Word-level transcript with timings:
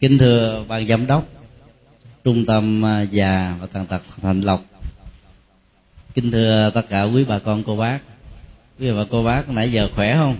kính 0.00 0.18
thưa 0.18 0.64
ban 0.68 0.88
giám 0.88 1.06
đốc 1.06 1.26
trung 2.24 2.44
tâm 2.46 2.84
à, 2.84 3.02
già 3.02 3.54
và 3.60 3.66
tàn 3.66 3.86
tật 3.86 4.02
thành 4.22 4.40
lộc. 4.40 4.64
Kính 6.14 6.30
thưa 6.30 6.70
tất 6.74 6.88
cả 6.88 7.02
quý 7.02 7.24
bà 7.28 7.38
con 7.38 7.62
cô 7.66 7.76
bác. 7.76 7.98
Quý 8.78 8.92
bà 8.92 9.04
cô 9.10 9.22
bác 9.22 9.48
nãy 9.48 9.72
giờ 9.72 9.88
khỏe 9.94 10.16
không? 10.16 10.36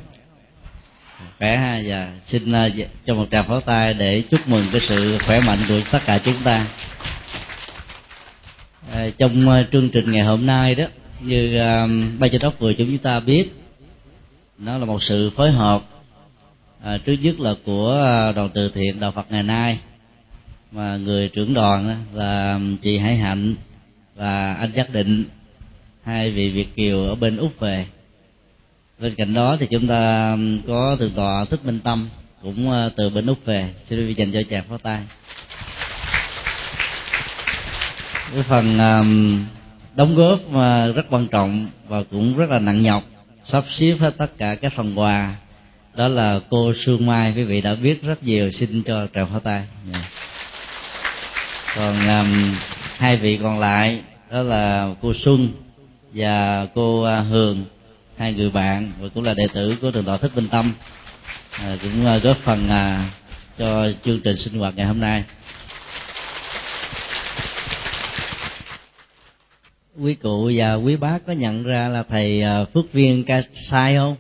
Khỏe 1.39 1.57
ha 1.57 1.83
và 1.87 2.13
xin 2.25 2.53
à, 2.53 2.67
dạ, 2.67 2.87
cho 3.07 3.15
một 3.15 3.27
tràng 3.31 3.49
pháo 3.49 3.61
tay 3.61 3.95
để 3.95 4.23
chúc 4.31 4.41
mừng 4.49 4.67
cái 4.73 4.81
sự 4.89 5.19
khỏe 5.27 5.41
mạnh 5.41 5.65
của 5.69 5.81
tất 5.93 6.01
cả 6.07 6.19
chúng 6.25 6.43
ta. 6.45 6.67
À, 8.93 9.07
trong 9.19 9.51
à, 9.51 9.67
chương 9.73 9.89
trình 9.89 10.13
ngày 10.13 10.23
hôm 10.23 10.47
nay 10.47 10.75
đó 10.75 10.85
như 11.21 11.47
uh, 11.47 11.91
ban 12.19 12.31
giám 12.33 12.41
đốc 12.43 12.59
vừa 12.59 12.73
chúng 12.73 12.99
ta 12.99 13.21
biết 13.21 13.53
nó 14.59 14.79
là 14.79 14.85
một 14.85 15.03
sự 15.03 15.31
phối 15.31 15.51
hợp 15.51 15.83
à, 16.87 16.99
trước 16.99 17.13
nhất 17.13 17.41
là 17.41 17.55
của 17.65 18.03
à, 18.05 18.33
đoàn 18.33 18.51
từ 18.55 18.71
thiện 18.75 19.01
đạo 19.01 19.13
Phật 19.13 19.27
ngày 19.31 19.43
nay. 19.43 19.79
Mà 20.73 20.97
người 20.97 21.29
trưởng 21.29 21.55
đoàn 21.55 22.05
là 22.13 22.61
chị 22.83 22.99
Hải 22.99 23.17
Hạnh 23.17 23.55
và 24.15 24.55
anh 24.55 24.73
Giác 24.73 24.91
Định 24.91 25.25
hai 26.03 26.31
vị 26.31 26.51
Việt 26.51 26.77
kiều 26.77 27.05
ở 27.05 27.15
bên 27.15 27.37
úc 27.37 27.61
về. 27.61 27.87
Bên 28.99 29.15
cạnh 29.15 29.35
đó 29.35 29.57
thì 29.61 29.67
chúng 29.71 29.87
ta 29.87 30.37
có 30.67 30.97
thượng 30.97 31.11
tọa 31.11 31.45
thích 31.45 31.65
minh 31.65 31.81
tâm 31.85 32.09
cũng 32.43 32.73
à, 32.73 32.89
từ 32.97 33.11
bên 33.11 33.27
úc 33.27 33.45
về. 33.45 33.71
Xin 33.85 33.99
quý 33.99 34.05
vị 34.05 34.15
dành 34.15 34.33
cho 34.33 34.43
chàng 34.51 34.65
phó 34.69 34.77
tay. 34.79 35.01
Cái 38.35 38.43
phần 38.49 38.79
đóng 39.97 40.15
góp 40.15 40.41
rất 40.95 41.07
quan 41.11 41.29
trọng 41.29 41.69
và 41.89 42.03
cũng 42.11 42.37
rất 42.37 42.51
là 42.51 42.59
nặng 42.59 42.83
nhọc 42.83 43.03
sắp 43.45 43.65
xếp 43.79 43.97
hết 44.01 44.15
tất 44.19 44.39
cả 44.39 44.55
các 44.55 44.73
phần 44.77 44.99
quà 44.99 45.35
đó 45.97 46.09
là 46.09 46.41
cô 46.51 46.73
Sương 46.85 47.07
Mai 47.07 47.33
quý 47.37 47.45
vị 47.45 47.61
đã 47.61 47.75
biết 47.75 48.03
rất 48.03 48.23
nhiều 48.23 48.51
xin 48.51 48.83
cho 48.83 49.07
tràng 49.15 49.31
pháo 49.31 49.41
tay. 49.41 49.63
Yeah. 49.93 50.05
Còn 51.77 52.09
um, 52.09 52.57
hai 52.97 53.17
vị 53.17 53.39
còn 53.43 53.61
lại 53.61 54.01
đó 54.31 54.43
là 54.43 54.89
cô 55.03 55.13
Xuân 55.25 55.49
và 56.13 56.67
cô 56.75 57.19
uh, 57.21 57.27
Hường 57.27 57.65
hai 58.17 58.33
người 58.33 58.51
bạn 58.51 58.93
và 59.01 59.09
cũng 59.15 59.25
là 59.25 59.35
đệ 59.35 59.47
tử 59.55 59.77
của 59.81 59.91
trường 59.91 60.05
đạo 60.05 60.19
thích 60.19 60.37
minh 60.37 60.49
tâm. 60.49 60.73
À, 61.51 61.77
cũng 61.83 62.07
uh, 62.17 62.23
góp 62.23 62.37
phần 62.45 62.67
uh, 62.67 63.03
cho 63.59 63.89
chương 64.05 64.21
trình 64.21 64.37
sinh 64.37 64.59
hoạt 64.59 64.77
ngày 64.77 64.87
hôm 64.87 65.01
nay. 65.01 65.25
Quý 70.01 70.15
cụ 70.15 70.51
và 70.55 70.75
quý 70.75 70.97
bác 70.97 71.19
có 71.27 71.33
nhận 71.33 71.63
ra 71.65 71.89
là 71.89 72.03
thầy 72.03 72.43
à, 72.43 72.65
phước 72.75 72.93
viên 72.93 73.25
ca 73.25 73.43
sai 73.71 73.97
không? 73.97 74.17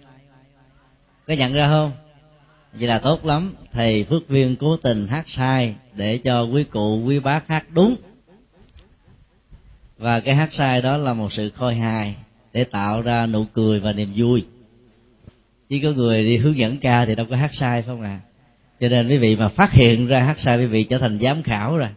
Có 1.26 1.34
nhận 1.34 1.52
ra 1.52 1.68
không? 1.68 1.92
Vậy 2.72 2.88
là 2.88 2.98
tốt 2.98 3.24
lắm. 3.24 3.54
Thầy 3.72 4.04
phước 4.04 4.28
viên 4.28 4.56
cố 4.56 4.76
tình 4.76 5.06
hát 5.06 5.24
sai 5.28 5.74
để 5.94 6.18
cho 6.18 6.42
quý 6.42 6.64
cụ, 6.64 7.02
quý 7.06 7.20
bác 7.20 7.48
hát 7.48 7.64
đúng. 7.70 7.96
Và 9.98 10.20
cái 10.20 10.34
hát 10.34 10.50
sai 10.52 10.82
đó 10.82 10.96
là 10.96 11.14
một 11.14 11.32
sự 11.32 11.50
khôi 11.50 11.74
hài 11.74 12.14
để 12.52 12.64
tạo 12.64 13.02
ra 13.02 13.26
nụ 13.26 13.44
cười 13.52 13.80
và 13.80 13.92
niềm 13.92 14.12
vui. 14.16 14.44
Chỉ 15.68 15.80
có 15.80 15.90
người 15.90 16.24
đi 16.24 16.36
hướng 16.36 16.58
dẫn 16.58 16.76
ca 16.76 17.06
thì 17.06 17.14
đâu 17.14 17.26
có 17.30 17.36
hát 17.36 17.50
sai 17.54 17.82
không 17.82 18.02
à 18.02 18.20
cho 18.80 18.88
nên 18.88 19.08
quý 19.08 19.16
vị 19.16 19.36
mà 19.36 19.48
phát 19.48 19.72
hiện 19.72 20.06
ra 20.06 20.20
hát 20.20 20.38
sai, 20.38 20.58
quý 20.58 20.66
vị 20.66 20.84
trở 20.84 20.98
thành 20.98 21.18
giám 21.22 21.42
khảo 21.42 21.76
rồi. 21.76 21.88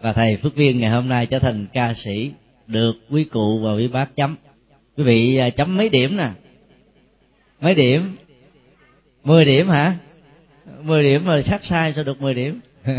Và 0.00 0.12
thầy 0.12 0.36
phước 0.36 0.56
viên 0.56 0.80
ngày 0.80 0.90
hôm 0.90 1.08
nay 1.08 1.26
trở 1.26 1.38
thành 1.38 1.66
ca 1.72 1.94
sĩ 2.04 2.30
được 2.66 2.96
quý 3.10 3.24
cụ 3.24 3.58
và 3.58 3.74
quý 3.74 3.88
bác 3.88 4.16
chấm. 4.16 4.36
Quý 4.96 5.04
vị 5.04 5.36
à, 5.36 5.50
chấm 5.50 5.76
mấy 5.76 5.88
điểm 5.88 6.16
nè? 6.16 6.28
Mấy 7.60 7.74
điểm? 7.74 8.16
Mười 9.24 9.44
điểm 9.44 9.68
hả? 9.68 9.96
Mười 10.82 11.02
điểm 11.02 11.24
mà 11.24 11.42
sát 11.42 11.64
sai 11.64 11.92
sao 11.94 12.04
được 12.04 12.22
mười 12.22 12.34
điểm. 12.34 12.60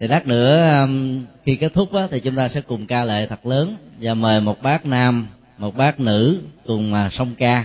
Thì 0.00 0.06
lát 0.06 0.26
nữa 0.26 0.80
um, 0.80 1.24
khi 1.44 1.56
kết 1.56 1.72
thúc 1.74 1.92
á, 1.92 2.08
thì 2.10 2.20
chúng 2.20 2.36
ta 2.36 2.48
sẽ 2.48 2.60
cùng 2.60 2.86
ca 2.86 3.04
lệ 3.04 3.26
thật 3.26 3.46
lớn 3.46 3.76
và 4.00 4.14
mời 4.14 4.40
một 4.40 4.62
bác 4.62 4.86
nam 4.86 5.26
một 5.58 5.76
bác 5.76 6.00
nữ 6.00 6.40
cùng 6.66 6.94
à, 6.94 7.10
song 7.12 7.34
ca. 7.38 7.64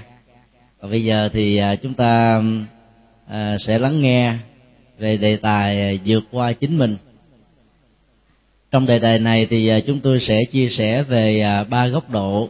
Và 0.80 0.90
bây 0.90 1.04
giờ 1.04 1.30
thì 1.34 1.58
à, 1.58 1.76
chúng 1.76 1.94
ta 1.94 2.36
um, 2.36 2.66
à, 3.28 3.58
sẽ 3.68 3.80
lắng 3.80 4.02
nghe 4.02 4.34
về 4.98 5.18
đề 5.18 5.38
tài 5.38 6.00
vượt 6.06 6.24
qua 6.32 6.54
chính 6.54 6.78
mình. 6.78 6.98
Trong 8.72 8.86
đề 8.86 9.00
tài 9.00 9.20
này 9.20 9.46
thì 9.50 9.72
chúng 9.88 10.00
tôi 10.00 10.20
sẽ 10.28 10.46
chia 10.52 10.70
sẻ 10.70 11.04
về 11.04 11.46
ba 11.70 11.88
góc 11.88 12.10
độ 12.10 12.50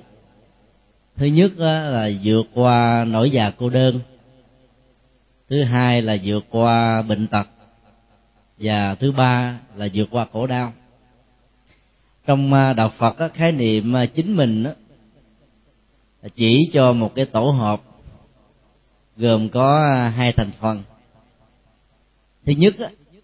thứ 1.17 1.25
nhất 1.25 1.51
là 1.57 2.09
vượt 2.23 2.43
qua 2.53 3.05
nỗi 3.07 3.31
già 3.31 3.51
cô 3.57 3.69
đơn. 3.69 3.99
Thứ 5.49 5.63
hai 5.63 6.01
là 6.01 6.17
vượt 6.23 6.45
qua 6.49 7.01
bệnh 7.01 7.27
tật. 7.27 7.47
Và 8.57 8.95
thứ 8.95 9.11
ba 9.11 9.59
là 9.75 9.87
vượt 9.93 10.07
qua 10.11 10.25
khổ 10.33 10.47
đau. 10.47 10.73
Trong 12.27 12.53
à, 12.53 12.73
đạo 12.73 12.91
phật 12.97 13.15
khái 13.33 13.51
niệm 13.51 13.95
à, 13.95 14.05
chính 14.05 14.35
mình 14.35 14.65
chỉ 16.35 16.69
cho 16.73 16.93
một 16.93 17.15
cái 17.15 17.25
tổ 17.25 17.51
hợp 17.51 17.81
gồm 19.17 19.49
có 19.49 19.77
à, 19.77 20.09
hai 20.09 20.33
thành 20.33 20.51
phần. 20.59 20.83
Thứ 22.45 22.53
nhất 22.57 22.75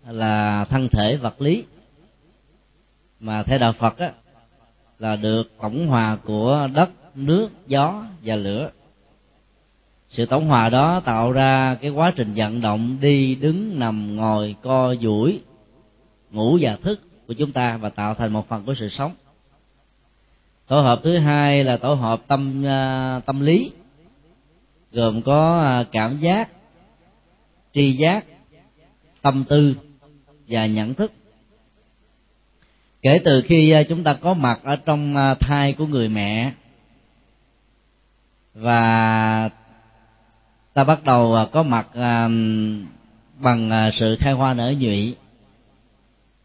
là 0.08 0.66
thân 0.66 0.88
thể 0.92 1.18
vật 1.18 1.42
lý, 1.42 1.64
mà 3.20 3.44
theo 3.44 3.60
đạo 3.60 3.74
phật 3.74 3.96
là 5.00 5.16
được 5.16 5.52
tổng 5.62 5.88
hòa 5.88 6.18
của 6.26 6.70
đất 6.74 6.90
nước, 7.16 7.50
gió 7.68 8.06
và 8.24 8.36
lửa. 8.36 8.72
Sự 10.10 10.26
tổng 10.26 10.48
hòa 10.48 10.70
đó 10.70 11.00
tạo 11.06 11.32
ra 11.32 11.76
cái 11.76 11.92
quá 11.92 12.14
trình 12.16 12.34
vận 12.36 12.62
động 12.62 12.98
đi, 13.02 13.36
đứng, 13.36 13.80
nằm, 13.80 14.16
ngồi, 14.16 14.56
co, 14.62 14.96
duỗi, 15.02 15.40
ngủ 16.32 16.58
và 16.62 16.76
thức 16.76 17.00
của 17.28 17.34
chúng 17.34 17.52
ta 17.52 17.78
và 17.78 17.90
tạo 17.90 18.14
thành 18.14 18.34
một 18.34 18.48
phần 18.50 18.66
của 18.66 18.74
sự 18.74 18.90
sống. 18.90 19.12
Tổ 20.68 20.82
hợp 20.82 21.00
thứ 21.04 21.18
hai 21.18 21.64
là 21.64 21.78
tổ 21.78 21.94
hợp 21.94 22.22
tâm 22.28 22.66
à, 22.66 23.20
tâm 23.26 23.40
lý, 23.40 23.72
gồm 24.92 25.22
có 25.22 25.62
à, 25.62 25.84
cảm 25.92 26.20
giác, 26.20 26.50
tri 27.74 27.92
giác, 27.92 28.26
tâm 29.22 29.44
tư 29.50 29.76
và 30.48 30.66
nhận 30.66 30.94
thức. 30.94 31.12
Kể 33.02 33.20
từ 33.26 33.42
khi 33.42 33.72
à, 33.72 33.84
chúng 33.84 34.04
ta 34.04 34.14
có 34.14 34.34
mặt 34.34 34.60
ở 34.64 34.76
trong 34.76 35.16
thai 35.40 35.74
của 35.74 35.86
người 35.86 36.10
mẹ 36.10 36.52
và 38.54 39.50
ta 40.74 40.84
bắt 40.84 41.04
đầu 41.04 41.36
à, 41.36 41.46
có 41.52 41.64
mặt 41.64 41.88
à, 41.94 42.30
bằng 43.40 43.70
à, 43.70 43.92
sự 43.94 44.18
khai 44.20 44.34
hoa 44.34 44.54
nở 44.54 44.74
nhụy. 44.80 45.16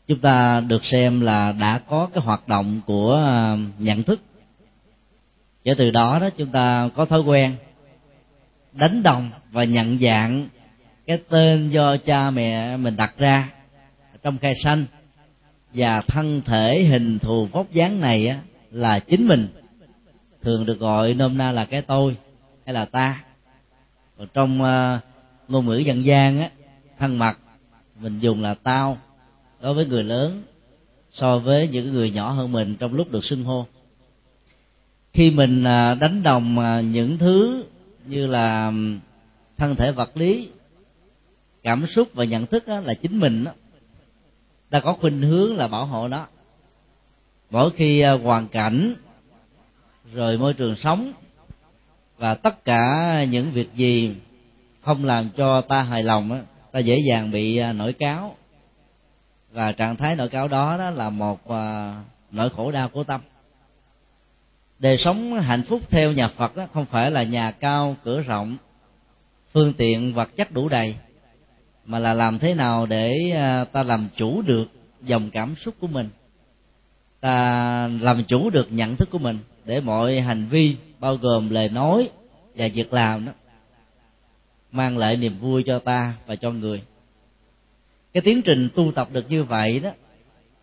Chúng 0.08 0.18
ta 0.18 0.60
được 0.60 0.84
xem 0.84 1.20
là 1.20 1.52
đã 1.52 1.78
có 1.78 2.08
cái 2.14 2.24
hoạt 2.24 2.48
động 2.48 2.80
của 2.86 3.20
nhận 3.78 4.02
thức. 4.02 4.20
Kể 5.64 5.74
từ 5.78 5.90
đó 5.90 6.18
đó 6.18 6.30
chúng 6.36 6.52
ta 6.52 6.88
có 6.94 7.04
thói 7.04 7.20
quen 7.20 7.56
đánh 8.72 9.02
đồng 9.02 9.30
và 9.50 9.64
nhận 9.64 9.98
dạng 9.98 10.48
cái 11.06 11.18
tên 11.28 11.70
do 11.70 11.96
cha 11.96 12.30
mẹ 12.30 12.76
mình 12.76 12.96
đặt 12.96 13.14
ra 13.18 13.50
trong 14.22 14.38
khai 14.38 14.54
sanh. 14.64 14.84
Và 15.74 16.00
thân 16.00 16.42
thể 16.46 16.84
hình 16.84 17.18
thù 17.18 17.46
vóc 17.46 17.72
dáng 17.72 18.00
này 18.00 18.28
á, 18.28 18.38
là 18.70 18.98
chính 18.98 19.28
mình 19.28 19.48
thường 20.46 20.66
được 20.66 20.78
gọi 20.78 21.14
nôm 21.14 21.38
na 21.38 21.52
là 21.52 21.64
cái 21.64 21.82
tôi 21.82 22.16
hay 22.64 22.74
là 22.74 22.84
ta. 22.84 23.24
Còn 24.18 24.28
trong 24.34 24.62
uh, 24.62 25.00
ngôn 25.48 25.66
ngữ 25.66 25.76
dân 25.76 26.04
gian 26.04 26.40
á 26.40 26.50
thân 26.98 27.18
mật 27.18 27.36
mình 28.00 28.18
dùng 28.18 28.42
là 28.42 28.54
tao 28.54 28.98
đối 29.60 29.74
với 29.74 29.86
người 29.86 30.04
lớn 30.04 30.42
so 31.12 31.38
với 31.38 31.68
những 31.68 31.92
người 31.92 32.10
nhỏ 32.10 32.30
hơn 32.30 32.52
mình 32.52 32.76
trong 32.78 32.94
lúc 32.94 33.10
được 33.10 33.24
xưng 33.24 33.44
hô. 33.44 33.66
Khi 35.12 35.30
mình 35.30 35.60
uh, 35.60 35.98
đánh 36.00 36.22
đồng 36.22 36.58
uh, 36.58 36.84
những 36.84 37.18
thứ 37.18 37.64
như 38.06 38.26
là 38.26 38.72
thân 39.56 39.76
thể 39.76 39.92
vật 39.92 40.16
lý 40.16 40.50
cảm 41.62 41.86
xúc 41.86 42.08
và 42.14 42.24
nhận 42.24 42.46
thức 42.46 42.68
là 42.68 42.94
chính 42.94 43.20
mình 43.20 43.44
đó, 43.44 43.52
ta 44.70 44.80
có 44.80 44.92
khuynh 44.92 45.22
hướng 45.22 45.56
là 45.56 45.68
bảo 45.68 45.86
hộ 45.86 46.08
nó. 46.08 46.26
Mỗi 47.50 47.70
khi 47.70 48.02
hoàn 48.02 48.48
cảnh 48.48 48.94
rồi 50.12 50.38
môi 50.38 50.54
trường 50.54 50.76
sống 50.76 51.12
và 52.18 52.34
tất 52.34 52.64
cả 52.64 53.24
những 53.30 53.50
việc 53.50 53.74
gì 53.74 54.14
không 54.82 55.04
làm 55.04 55.28
cho 55.36 55.60
ta 55.60 55.82
hài 55.82 56.02
lòng 56.02 56.32
á, 56.32 56.40
ta 56.72 56.78
dễ 56.78 56.98
dàng 57.10 57.30
bị 57.30 57.56
à, 57.56 57.72
nổi 57.72 57.92
cáo. 57.92 58.36
Và 59.52 59.72
trạng 59.72 59.96
thái 59.96 60.16
nổi 60.16 60.28
cáo 60.28 60.48
đó 60.48 60.76
đó 60.78 60.90
là 60.90 61.10
một 61.10 61.48
à, 61.48 61.94
nỗi 62.30 62.50
khổ 62.50 62.70
đau 62.70 62.88
của 62.88 63.04
tâm. 63.04 63.20
Đời 64.78 64.98
sống 64.98 65.34
hạnh 65.34 65.62
phúc 65.62 65.80
theo 65.90 66.12
nhà 66.12 66.28
phật 66.28 66.56
đó 66.56 66.66
không 66.72 66.86
phải 66.86 67.10
là 67.10 67.22
nhà 67.22 67.50
cao, 67.50 67.96
cửa 68.04 68.20
rộng, 68.20 68.56
phương 69.52 69.72
tiện, 69.72 70.14
vật 70.14 70.28
chất 70.36 70.52
đủ 70.52 70.68
đầy, 70.68 70.94
mà 71.84 71.98
là 71.98 72.14
làm 72.14 72.38
thế 72.38 72.54
nào 72.54 72.86
để 72.86 73.30
à, 73.34 73.64
ta 73.64 73.82
làm 73.82 74.08
chủ 74.16 74.42
được 74.42 74.66
dòng 75.02 75.30
cảm 75.30 75.54
xúc 75.64 75.74
của 75.80 75.86
mình 75.86 76.08
ta 77.20 77.90
làm 78.00 78.24
chủ 78.24 78.50
được 78.50 78.72
nhận 78.72 78.96
thức 78.96 79.10
của 79.10 79.18
mình 79.18 79.38
để 79.64 79.80
mọi 79.80 80.20
hành 80.20 80.46
vi 80.48 80.76
bao 81.00 81.16
gồm 81.16 81.50
lời 81.50 81.68
nói 81.68 82.10
và 82.54 82.68
việc 82.74 82.92
làm 82.92 83.24
đó 83.24 83.32
mang 84.72 84.98
lại 84.98 85.16
niềm 85.16 85.38
vui 85.38 85.62
cho 85.66 85.78
ta 85.78 86.14
và 86.26 86.36
cho 86.36 86.50
người. 86.50 86.82
Cái 88.12 88.20
tiến 88.20 88.42
trình 88.42 88.68
tu 88.74 88.92
tập 88.92 89.08
được 89.12 89.30
như 89.30 89.44
vậy 89.44 89.80
đó 89.80 89.90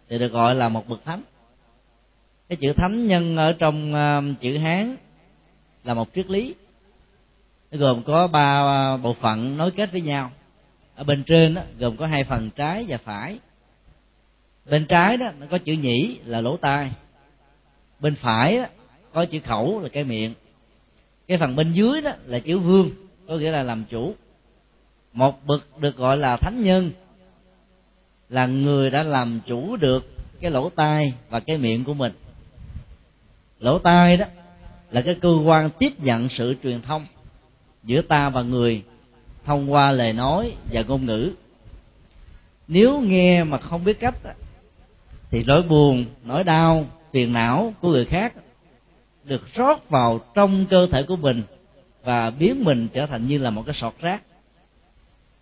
thì 0.10 0.20
được 0.20 0.32
gọi 0.32 0.56
là 0.56 0.70
một 0.70 0.88
bậc 0.88 1.04
thánh. 1.06 1.22
Cái 2.50 2.56
chữ 2.56 2.74
thánh 2.74 3.08
nhân 3.08 3.38
ở 3.38 3.54
trong 3.54 3.94
uh, 3.94 4.42
chữ 4.42 4.58
hán 4.58 4.96
là 5.84 5.94
một 5.94 6.10
triết 6.16 6.30
lý. 6.30 6.56
Nó 7.72 7.78
gồm 7.78 8.04
có 8.04 8.28
ba 8.28 8.94
uh, 8.94 9.02
bộ 9.02 9.14
phận 9.14 9.58
nối 9.58 9.72
kết 9.72 9.92
với 9.92 10.02
nhau. 10.02 10.32
Ở 10.96 11.04
bên 11.04 11.24
trên 11.24 11.54
đó, 11.54 11.62
gồm 11.80 11.98
có 11.98 12.08
hai 12.08 12.24
phần 12.24 12.50
trái 12.50 12.86
và 12.88 12.98
phải 12.98 13.40
bên 14.66 14.86
trái 14.86 15.18
đó 15.18 15.26
nó 15.40 15.46
có 15.52 15.58
chữ 15.58 15.74
nhĩ 15.74 16.20
là 16.26 16.42
lỗ 16.42 16.58
tai. 16.58 16.92
Bên 18.00 18.16
phải 18.16 18.58
đó, 18.58 18.66
có 19.14 19.26
chữ 19.26 19.40
khẩu 19.40 19.80
là 19.80 19.90
cái 19.90 20.04
miệng. 20.04 20.34
Cái 21.28 21.38
phần 21.38 21.56
bên 21.56 21.72
dưới 21.72 22.02
đó 22.02 22.12
là 22.26 22.40
chữ 22.40 22.60
vương 22.60 22.90
có 23.28 23.36
nghĩa 23.36 23.52
là 23.52 23.64
làm 23.64 23.84
chủ. 23.90 24.16
Một 25.14 25.46
bậc 25.46 25.80
được 25.80 25.98
gọi 25.98 26.18
là 26.18 26.38
thánh 26.38 26.64
nhân 26.64 26.92
là 28.30 28.46
người 28.46 28.90
đã 28.90 29.04
làm 29.04 29.40
chủ 29.48 29.76
được 29.76 30.14
cái 30.42 30.52
lỗ 30.52 30.70
tai 30.70 31.14
và 31.30 31.40
cái 31.40 31.58
miệng 31.58 31.84
của 31.84 31.94
mình. 31.94 32.14
Lỗ 33.60 33.80
tai 33.80 34.18
đó 34.18 34.26
là 34.92 35.02
cái 35.02 35.16
cơ 35.16 35.30
quan 35.46 35.70
tiếp 35.80 36.00
nhận 36.00 36.30
sự 36.30 36.56
truyền 36.64 36.82
thông 36.82 37.06
giữa 37.84 38.02
ta 38.02 38.30
và 38.30 38.42
người 38.42 38.84
thông 39.46 39.72
qua 39.72 39.92
lời 39.92 40.14
nói 40.14 40.54
và 40.72 40.82
ngôn 40.88 41.06
ngữ. 41.06 41.32
Nếu 42.68 43.02
nghe 43.02 43.44
mà 43.44 43.58
không 43.58 43.84
biết 43.84 44.00
cách 44.00 44.16
thì 45.34 45.44
nỗi 45.48 45.62
buồn, 45.62 46.06
nỗi 46.26 46.44
đau, 46.44 46.86
phiền 47.12 47.34
não 47.34 47.74
của 47.82 47.90
người 47.90 48.06
khác 48.06 48.34
được 49.24 49.42
rót 49.54 49.90
vào 49.90 50.20
trong 50.36 50.66
cơ 50.66 50.88
thể 50.92 51.04
của 51.04 51.16
mình 51.16 51.42
và 52.04 52.30
biến 52.30 52.64
mình 52.64 52.88
trở 52.94 53.06
thành 53.06 53.28
như 53.28 53.38
là 53.38 53.50
một 53.50 53.64
cái 53.66 53.76
sọt 53.76 53.94
rác. 54.02 54.22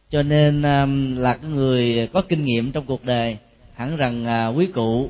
Cho 0.10 0.24
nên 0.24 0.62
um, 0.62 1.16
là 1.18 1.38
người 1.50 2.10
có 2.14 2.22
kinh 2.22 2.46
nghiệm 2.46 2.72
trong 2.72 2.86
cuộc 2.86 3.06
đời 3.06 3.38
hẳn 3.76 3.98
rằng 3.98 4.26
à, 4.26 4.48
quý 4.48 4.66
cụ 4.66 5.10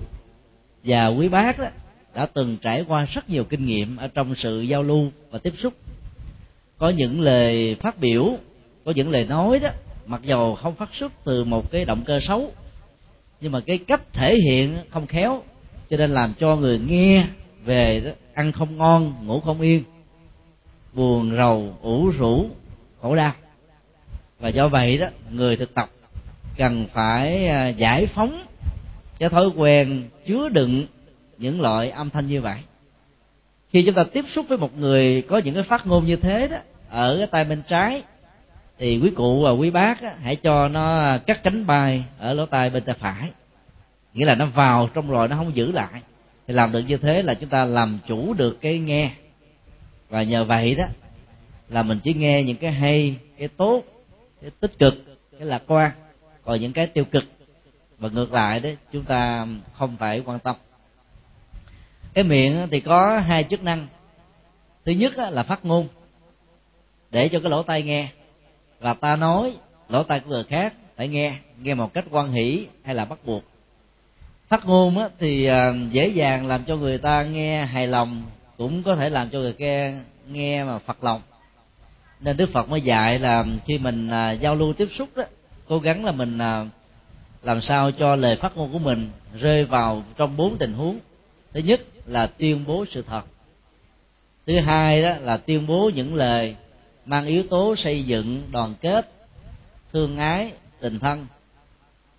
và 0.83 1.07
quý 1.07 1.29
bác 1.29 1.59
đó 1.59 1.67
đã 2.15 2.25
từng 2.25 2.57
trải 2.61 2.85
qua 2.87 3.05
rất 3.05 3.29
nhiều 3.29 3.43
kinh 3.43 3.65
nghiệm 3.65 3.97
ở 3.97 4.07
trong 4.07 4.35
sự 4.35 4.61
giao 4.61 4.83
lưu 4.83 5.11
và 5.31 5.39
tiếp 5.39 5.53
xúc. 5.57 5.73
Có 6.77 6.89
những 6.89 7.21
lời 7.21 7.75
phát 7.75 7.99
biểu, 7.99 8.37
có 8.85 8.93
những 8.95 9.11
lời 9.11 9.25
nói 9.25 9.59
đó, 9.59 9.69
mặc 10.05 10.21
dầu 10.23 10.55
không 10.55 10.75
phát 10.75 10.89
xuất 10.93 11.11
từ 11.23 11.43
một 11.43 11.71
cái 11.71 11.85
động 11.85 12.03
cơ 12.05 12.19
xấu 12.19 12.51
nhưng 13.41 13.51
mà 13.51 13.59
cái 13.59 13.77
cách 13.77 14.01
thể 14.13 14.35
hiện 14.35 14.77
không 14.89 15.07
khéo 15.07 15.43
cho 15.89 15.97
nên 15.97 16.11
làm 16.11 16.33
cho 16.39 16.55
người 16.55 16.79
nghe 16.79 17.25
về 17.65 18.01
đó, 18.05 18.11
ăn 18.33 18.51
không 18.51 18.77
ngon 18.77 19.13
ngủ 19.27 19.39
không 19.39 19.61
yên 19.61 19.83
buồn 20.93 21.35
rầu 21.37 21.75
ủ 21.81 22.09
rũ 22.09 22.49
khổ 23.01 23.15
đau. 23.15 23.33
Và 24.39 24.49
do 24.49 24.67
vậy 24.67 24.97
đó 24.97 25.07
người 25.31 25.57
thực 25.57 25.73
tập 25.73 25.89
cần 26.57 26.85
phải 26.93 27.47
à, 27.47 27.67
giải 27.67 28.05
phóng 28.05 28.43
cái 29.19 29.29
thói 29.29 29.47
quen 29.55 30.09
chứa 30.27 30.49
đựng 30.49 30.85
những 31.37 31.61
loại 31.61 31.89
âm 31.89 32.09
thanh 32.09 32.27
như 32.27 32.41
vậy. 32.41 32.57
Khi 33.71 33.83
chúng 33.83 33.95
ta 33.95 34.03
tiếp 34.13 34.25
xúc 34.33 34.45
với 34.49 34.57
một 34.57 34.77
người 34.77 35.21
có 35.21 35.37
những 35.37 35.55
cái 35.55 35.63
phát 35.63 35.87
ngôn 35.87 36.05
như 36.05 36.15
thế 36.15 36.47
đó 36.47 36.57
ở 36.89 37.17
cái 37.17 37.27
tay 37.27 37.45
bên 37.45 37.61
trái 37.69 38.03
thì 38.81 38.99
quý 39.03 39.11
cụ 39.15 39.41
và 39.41 39.51
quý 39.51 39.69
bác 39.69 40.01
á, 40.01 40.15
hãy 40.21 40.35
cho 40.35 40.67
nó 40.67 40.99
à, 40.99 41.17
cắt 41.17 41.43
cánh 41.43 41.65
bay 41.65 42.03
ở 42.19 42.33
lỗ 42.33 42.45
tai 42.45 42.69
bên 42.69 42.83
tay 42.83 42.95
phải. 42.99 43.31
Nghĩa 44.13 44.25
là 44.25 44.35
nó 44.35 44.45
vào 44.45 44.89
trong 44.93 45.09
rồi 45.09 45.27
nó 45.27 45.35
không 45.35 45.55
giữ 45.55 45.71
lại. 45.71 46.01
Thì 46.47 46.53
làm 46.53 46.71
được 46.71 46.79
như 46.79 46.97
thế 46.97 47.21
là 47.21 47.33
chúng 47.33 47.49
ta 47.49 47.65
làm 47.65 47.99
chủ 48.07 48.33
được 48.33 48.61
cái 48.61 48.79
nghe. 48.79 49.11
Và 50.09 50.23
nhờ 50.23 50.43
vậy 50.43 50.75
đó 50.75 50.85
là 51.69 51.83
mình 51.83 51.99
chỉ 52.03 52.13
nghe 52.13 52.43
những 52.43 52.57
cái 52.57 52.71
hay 52.71 53.15
cái 53.37 53.47
tốt 53.47 53.83
cái 54.41 54.51
tích 54.59 54.79
cực 54.79 54.93
cái 55.39 55.47
lạc 55.47 55.63
quan. 55.67 55.91
Còn 56.43 56.59
những 56.59 56.73
cái 56.73 56.87
tiêu 56.87 57.05
cực. 57.05 57.23
Và 57.97 58.09
ngược 58.09 58.33
lại 58.33 58.59
đấy 58.59 58.77
chúng 58.91 59.03
ta 59.03 59.47
không 59.73 59.97
phải 59.97 60.19
quan 60.25 60.39
tâm. 60.39 60.55
Cái 62.13 62.23
miệng 62.23 62.67
thì 62.71 62.79
có 62.79 63.19
hai 63.19 63.43
chức 63.43 63.63
năng. 63.63 63.87
Thứ 64.85 64.91
nhất 64.91 65.13
là 65.17 65.43
phát 65.43 65.65
ngôn. 65.65 65.87
Để 67.11 67.27
cho 67.27 67.39
cái 67.39 67.49
lỗ 67.49 67.63
tai 67.63 67.83
nghe 67.83 68.09
là 68.81 68.93
ta 68.93 69.15
nói 69.15 69.57
lỗ 69.89 70.03
tai 70.03 70.19
của 70.19 70.29
người 70.29 70.43
khác 70.43 70.73
phải 70.95 71.07
nghe 71.07 71.33
nghe 71.61 71.73
một 71.73 71.93
cách 71.93 72.05
quan 72.11 72.31
hỷ 72.31 72.67
hay 72.83 72.95
là 72.95 73.05
bắt 73.05 73.19
buộc. 73.25 73.43
Phát 74.47 74.65
ngôn 74.65 74.97
á, 74.97 75.09
thì 75.19 75.45
à, 75.45 75.73
dễ 75.91 76.07
dàng 76.07 76.47
làm 76.47 76.63
cho 76.63 76.75
người 76.75 76.97
ta 76.97 77.23
nghe 77.23 77.65
hài 77.65 77.87
lòng 77.87 78.23
cũng 78.57 78.83
có 78.83 78.95
thể 78.95 79.09
làm 79.09 79.29
cho 79.29 79.39
người 79.39 79.53
kia 79.53 79.93
nghe 80.27 80.63
mà 80.63 80.79
phật 80.79 81.03
lòng. 81.03 81.21
Nên 82.19 82.37
đức 82.37 82.49
phật 82.53 82.69
mới 82.69 82.81
dạy 82.81 83.19
là 83.19 83.45
khi 83.65 83.77
mình 83.77 84.09
à, 84.09 84.31
giao 84.31 84.55
lưu 84.55 84.73
tiếp 84.73 84.87
xúc 84.97 85.09
đó 85.15 85.23
cố 85.67 85.79
gắng 85.79 86.05
là 86.05 86.11
mình 86.11 86.37
à, 86.37 86.65
làm 87.43 87.61
sao 87.61 87.91
cho 87.91 88.15
lời 88.15 88.35
phát 88.35 88.57
ngôn 88.57 88.71
của 88.71 88.79
mình 88.79 89.09
rơi 89.39 89.65
vào 89.65 90.03
trong 90.17 90.37
bốn 90.37 90.57
tình 90.57 90.73
huống. 90.73 90.99
Thứ 91.53 91.59
nhất 91.59 91.81
là 92.05 92.27
tuyên 92.27 92.63
bố 92.67 92.85
sự 92.91 93.01
thật. 93.07 93.21
Thứ 94.47 94.59
hai 94.59 95.01
đó 95.01 95.13
là 95.19 95.37
tuyên 95.37 95.67
bố 95.67 95.91
những 95.95 96.15
lời 96.15 96.55
mang 97.05 97.25
yếu 97.25 97.43
tố 97.43 97.75
xây 97.75 98.03
dựng 98.03 98.43
đoàn 98.51 98.73
kết, 98.81 99.11
thương 99.93 100.17
ái, 100.17 100.51
tình 100.79 100.99
thân. 100.99 101.27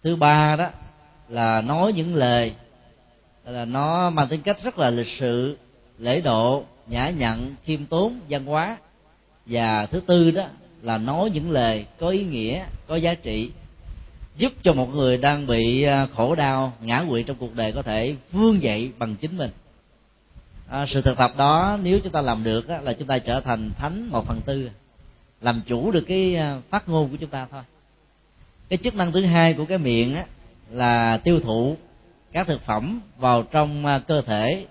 Thứ 0.02 0.16
ba 0.16 0.56
đó 0.56 0.68
là 1.28 1.60
nói 1.60 1.92
những 1.92 2.14
lời, 2.14 2.52
là 3.44 3.64
nó 3.64 4.10
mang 4.10 4.28
tính 4.28 4.42
cách 4.42 4.56
rất 4.64 4.78
là 4.78 4.90
lịch 4.90 5.18
sự, 5.18 5.58
lễ 5.98 6.20
độ, 6.20 6.64
nhã 6.86 7.10
nhặn, 7.10 7.54
khiêm 7.64 7.86
tốn, 7.86 8.20
văn 8.28 8.44
hóa. 8.44 8.76
Và 9.46 9.86
thứ 9.86 10.00
tư 10.06 10.30
đó 10.30 10.44
là 10.82 10.98
nói 10.98 11.30
những 11.30 11.50
lời 11.50 11.84
có 11.98 12.08
ý 12.08 12.24
nghĩa, 12.24 12.64
có 12.86 12.96
giá 12.96 13.14
trị, 13.14 13.50
giúp 14.36 14.52
cho 14.62 14.72
một 14.72 14.94
người 14.94 15.16
đang 15.16 15.46
bị 15.46 15.82
à, 15.82 16.06
khổ 16.16 16.34
đau, 16.34 16.72
ngã 16.80 17.04
quỵ 17.08 17.22
trong 17.22 17.36
cuộc 17.36 17.54
đời 17.54 17.72
có 17.72 17.82
thể 17.82 18.16
vươn 18.32 18.62
dậy 18.62 18.90
bằng 18.98 19.16
chính 19.16 19.36
mình 19.36 19.50
à, 20.72 20.86
sự 20.86 21.02
thực 21.02 21.18
tập 21.18 21.32
đó 21.36 21.78
nếu 21.82 21.98
chúng 22.04 22.12
ta 22.12 22.20
làm 22.20 22.44
được 22.44 22.68
á, 22.68 22.80
là 22.80 22.92
chúng 22.92 23.08
ta 23.08 23.18
trở 23.18 23.40
thành 23.40 23.70
thánh 23.78 24.08
một 24.10 24.26
phần 24.26 24.40
tư 24.40 24.70
làm 25.40 25.62
chủ 25.66 25.90
được 25.90 26.04
cái 26.08 26.36
à, 26.36 26.60
phát 26.70 26.88
ngôn 26.88 27.10
của 27.10 27.16
chúng 27.16 27.30
ta 27.30 27.46
thôi. 27.50 27.62
Cái 28.68 28.78
chức 28.84 28.94
năng 28.94 29.12
thứ 29.12 29.24
hai 29.24 29.54
của 29.54 29.64
cái 29.64 29.78
miệng 29.78 30.14
á, 30.14 30.24
là 30.70 31.18
tiêu 31.24 31.40
thụ 31.40 31.76
các 32.32 32.46
thực 32.46 32.62
phẩm 32.62 33.00
vào 33.18 33.42
trong 33.42 33.86
à, 33.86 33.98
cơ 33.98 34.22
thể 34.22 34.66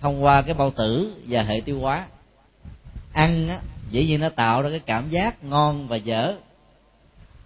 thông 0.00 0.24
qua 0.24 0.42
cái 0.42 0.54
bao 0.54 0.70
tử 0.70 1.12
và 1.28 1.42
hệ 1.42 1.60
tiêu 1.64 1.80
hóa. 1.80 2.06
Ăn 3.12 3.48
á, 3.48 3.60
dĩ 3.90 4.06
nhiên 4.06 4.20
nó 4.20 4.28
tạo 4.28 4.62
ra 4.62 4.70
cái 4.70 4.80
cảm 4.80 5.10
giác 5.10 5.44
ngon 5.44 5.88
và 5.88 5.96
dở. 5.96 6.34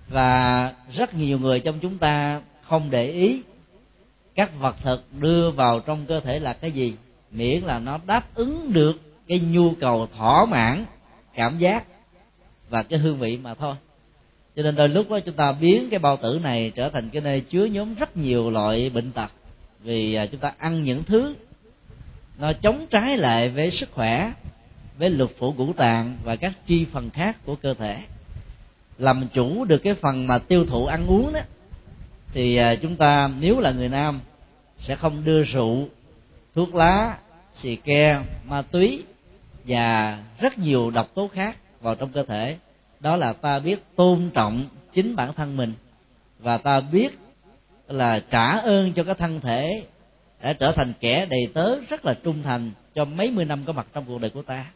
Và 0.08 0.72
rất 0.92 1.14
nhiều 1.14 1.38
người 1.38 1.60
trong 1.60 1.78
chúng 1.80 1.98
ta 1.98 2.40
không 2.62 2.90
để 2.90 3.10
ý 3.10 3.42
các 4.34 4.50
vật 4.58 4.76
thực 4.82 5.04
đưa 5.20 5.50
vào 5.50 5.80
trong 5.80 6.06
cơ 6.06 6.20
thể 6.20 6.38
là 6.38 6.52
cái 6.52 6.72
gì 6.72 6.94
miễn 7.34 7.62
là 7.62 7.78
nó 7.78 7.98
đáp 8.06 8.34
ứng 8.34 8.72
được 8.72 9.00
cái 9.28 9.40
nhu 9.40 9.74
cầu 9.80 10.08
thỏa 10.16 10.44
mãn, 10.44 10.84
cảm 11.34 11.58
giác 11.58 11.84
và 12.70 12.82
cái 12.82 12.98
hương 12.98 13.18
vị 13.18 13.38
mà 13.42 13.54
thôi. 13.54 13.74
Cho 14.56 14.62
nên 14.62 14.76
đôi 14.76 14.88
lúc 14.88 15.10
đó 15.10 15.20
chúng 15.20 15.34
ta 15.34 15.52
biến 15.52 15.88
cái 15.90 15.98
bao 15.98 16.16
tử 16.16 16.40
này 16.42 16.72
trở 16.74 16.88
thành 16.88 17.10
cái 17.10 17.22
nơi 17.22 17.40
chứa 17.40 17.64
nhóm 17.64 17.94
rất 17.94 18.16
nhiều 18.16 18.50
loại 18.50 18.90
bệnh 18.90 19.12
tật 19.12 19.30
vì 19.80 20.14
à, 20.14 20.26
chúng 20.26 20.40
ta 20.40 20.52
ăn 20.58 20.84
những 20.84 21.04
thứ 21.04 21.34
nó 22.38 22.52
chống 22.52 22.86
trái 22.90 23.16
lại 23.16 23.50
với 23.50 23.70
sức 23.70 23.88
khỏe, 23.92 24.32
với 24.98 25.10
lục 25.10 25.32
phủ 25.38 25.52
ngũ 25.52 25.72
tạng 25.72 26.16
và 26.24 26.36
các 26.36 26.52
chi 26.66 26.86
phần 26.92 27.10
khác 27.10 27.36
của 27.44 27.54
cơ 27.54 27.74
thể. 27.74 27.98
Làm 28.98 29.28
chủ 29.34 29.64
được 29.64 29.78
cái 29.78 29.94
phần 29.94 30.26
mà 30.26 30.38
tiêu 30.38 30.66
thụ 30.66 30.86
ăn 30.86 31.06
uống 31.06 31.32
đó, 31.32 31.40
thì 32.32 32.56
à, 32.56 32.74
chúng 32.74 32.96
ta, 32.96 33.30
nếu 33.40 33.60
là 33.60 33.70
người 33.70 33.88
nam, 33.88 34.20
sẽ 34.78 34.96
không 34.96 35.24
đưa 35.24 35.42
rượu, 35.42 35.88
thuốc 36.54 36.74
lá 36.74 37.16
xì 37.54 37.76
ke, 37.76 38.20
ma 38.44 38.62
túy 38.62 39.02
và 39.66 40.18
rất 40.40 40.58
nhiều 40.58 40.90
độc 40.90 41.14
tố 41.14 41.28
khác 41.28 41.56
vào 41.80 41.94
trong 41.94 42.12
cơ 42.12 42.22
thể. 42.22 42.56
Đó 43.00 43.16
là 43.16 43.32
ta 43.32 43.58
biết 43.58 43.78
tôn 43.96 44.30
trọng 44.34 44.64
chính 44.94 45.16
bản 45.16 45.32
thân 45.32 45.56
mình 45.56 45.72
và 46.38 46.58
ta 46.58 46.80
biết 46.80 47.18
là 47.88 48.20
trả 48.30 48.58
ơn 48.58 48.92
cho 48.92 49.04
cái 49.04 49.14
thân 49.14 49.40
thể 49.40 49.84
đã 50.42 50.52
trở 50.52 50.72
thành 50.72 50.92
kẻ 51.00 51.26
đầy 51.26 51.48
tớ 51.54 51.80
rất 51.88 52.04
là 52.04 52.14
trung 52.14 52.42
thành 52.42 52.70
cho 52.94 53.04
mấy 53.04 53.30
mươi 53.30 53.44
năm 53.44 53.64
có 53.64 53.72
mặt 53.72 53.86
trong 53.92 54.04
cuộc 54.04 54.20
đời 54.20 54.30
của 54.30 54.42
ta. 54.42 54.66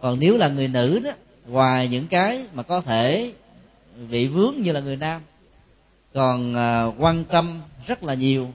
Còn 0.00 0.18
nếu 0.20 0.36
là 0.36 0.48
người 0.48 0.68
nữ 0.68 0.98
đó, 0.98 1.10
ngoài 1.46 1.88
những 1.88 2.06
cái 2.06 2.44
mà 2.52 2.62
có 2.62 2.80
thể 2.80 3.32
bị 4.10 4.28
vướng 4.28 4.54
như 4.56 4.72
là 4.72 4.80
người 4.80 4.96
nam, 4.96 5.20
còn 6.14 6.54
à, 6.54 6.84
quan 6.98 7.24
tâm 7.24 7.60
rất 7.86 8.02
là 8.04 8.14
nhiều 8.14 8.48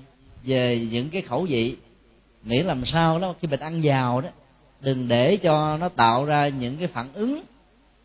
về 0.43 0.87
những 0.91 1.09
cái 1.09 1.21
khẩu 1.21 1.45
vị 1.49 1.75
miễn 2.43 2.65
làm 2.65 2.85
sao 2.85 3.19
đó 3.19 3.33
khi 3.41 3.47
mình 3.47 3.59
ăn 3.59 3.81
vào 3.83 4.21
đó, 4.21 4.29
đừng 4.81 5.07
để 5.07 5.37
cho 5.37 5.77
nó 5.77 5.89
tạo 5.89 6.25
ra 6.25 6.47
những 6.47 6.77
cái 6.77 6.87
phản 6.87 7.13
ứng 7.13 7.43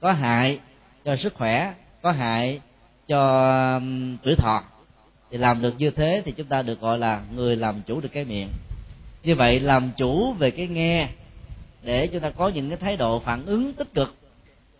có 0.00 0.12
hại 0.12 0.58
cho 1.04 1.16
sức 1.16 1.34
khỏe, 1.34 1.74
có 2.02 2.12
hại 2.12 2.60
cho 3.08 3.80
tuổi 4.22 4.34
thọ. 4.36 4.62
Thì 5.30 5.38
làm 5.38 5.62
được 5.62 5.74
như 5.78 5.90
thế 5.90 6.22
thì 6.24 6.32
chúng 6.32 6.46
ta 6.46 6.62
được 6.62 6.80
gọi 6.80 6.98
là 6.98 7.22
người 7.34 7.56
làm 7.56 7.82
chủ 7.86 8.00
được 8.00 8.08
cái 8.12 8.24
miệng. 8.24 8.48
Như 9.22 9.34
vậy 9.34 9.60
làm 9.60 9.90
chủ 9.96 10.32
về 10.32 10.50
cái 10.50 10.68
nghe, 10.68 11.08
để 11.82 12.06
chúng 12.06 12.20
ta 12.20 12.30
có 12.30 12.48
những 12.48 12.68
cái 12.68 12.78
thái 12.78 12.96
độ 12.96 13.20
phản 13.20 13.46
ứng 13.46 13.72
tích 13.72 13.94
cực, 13.94 14.14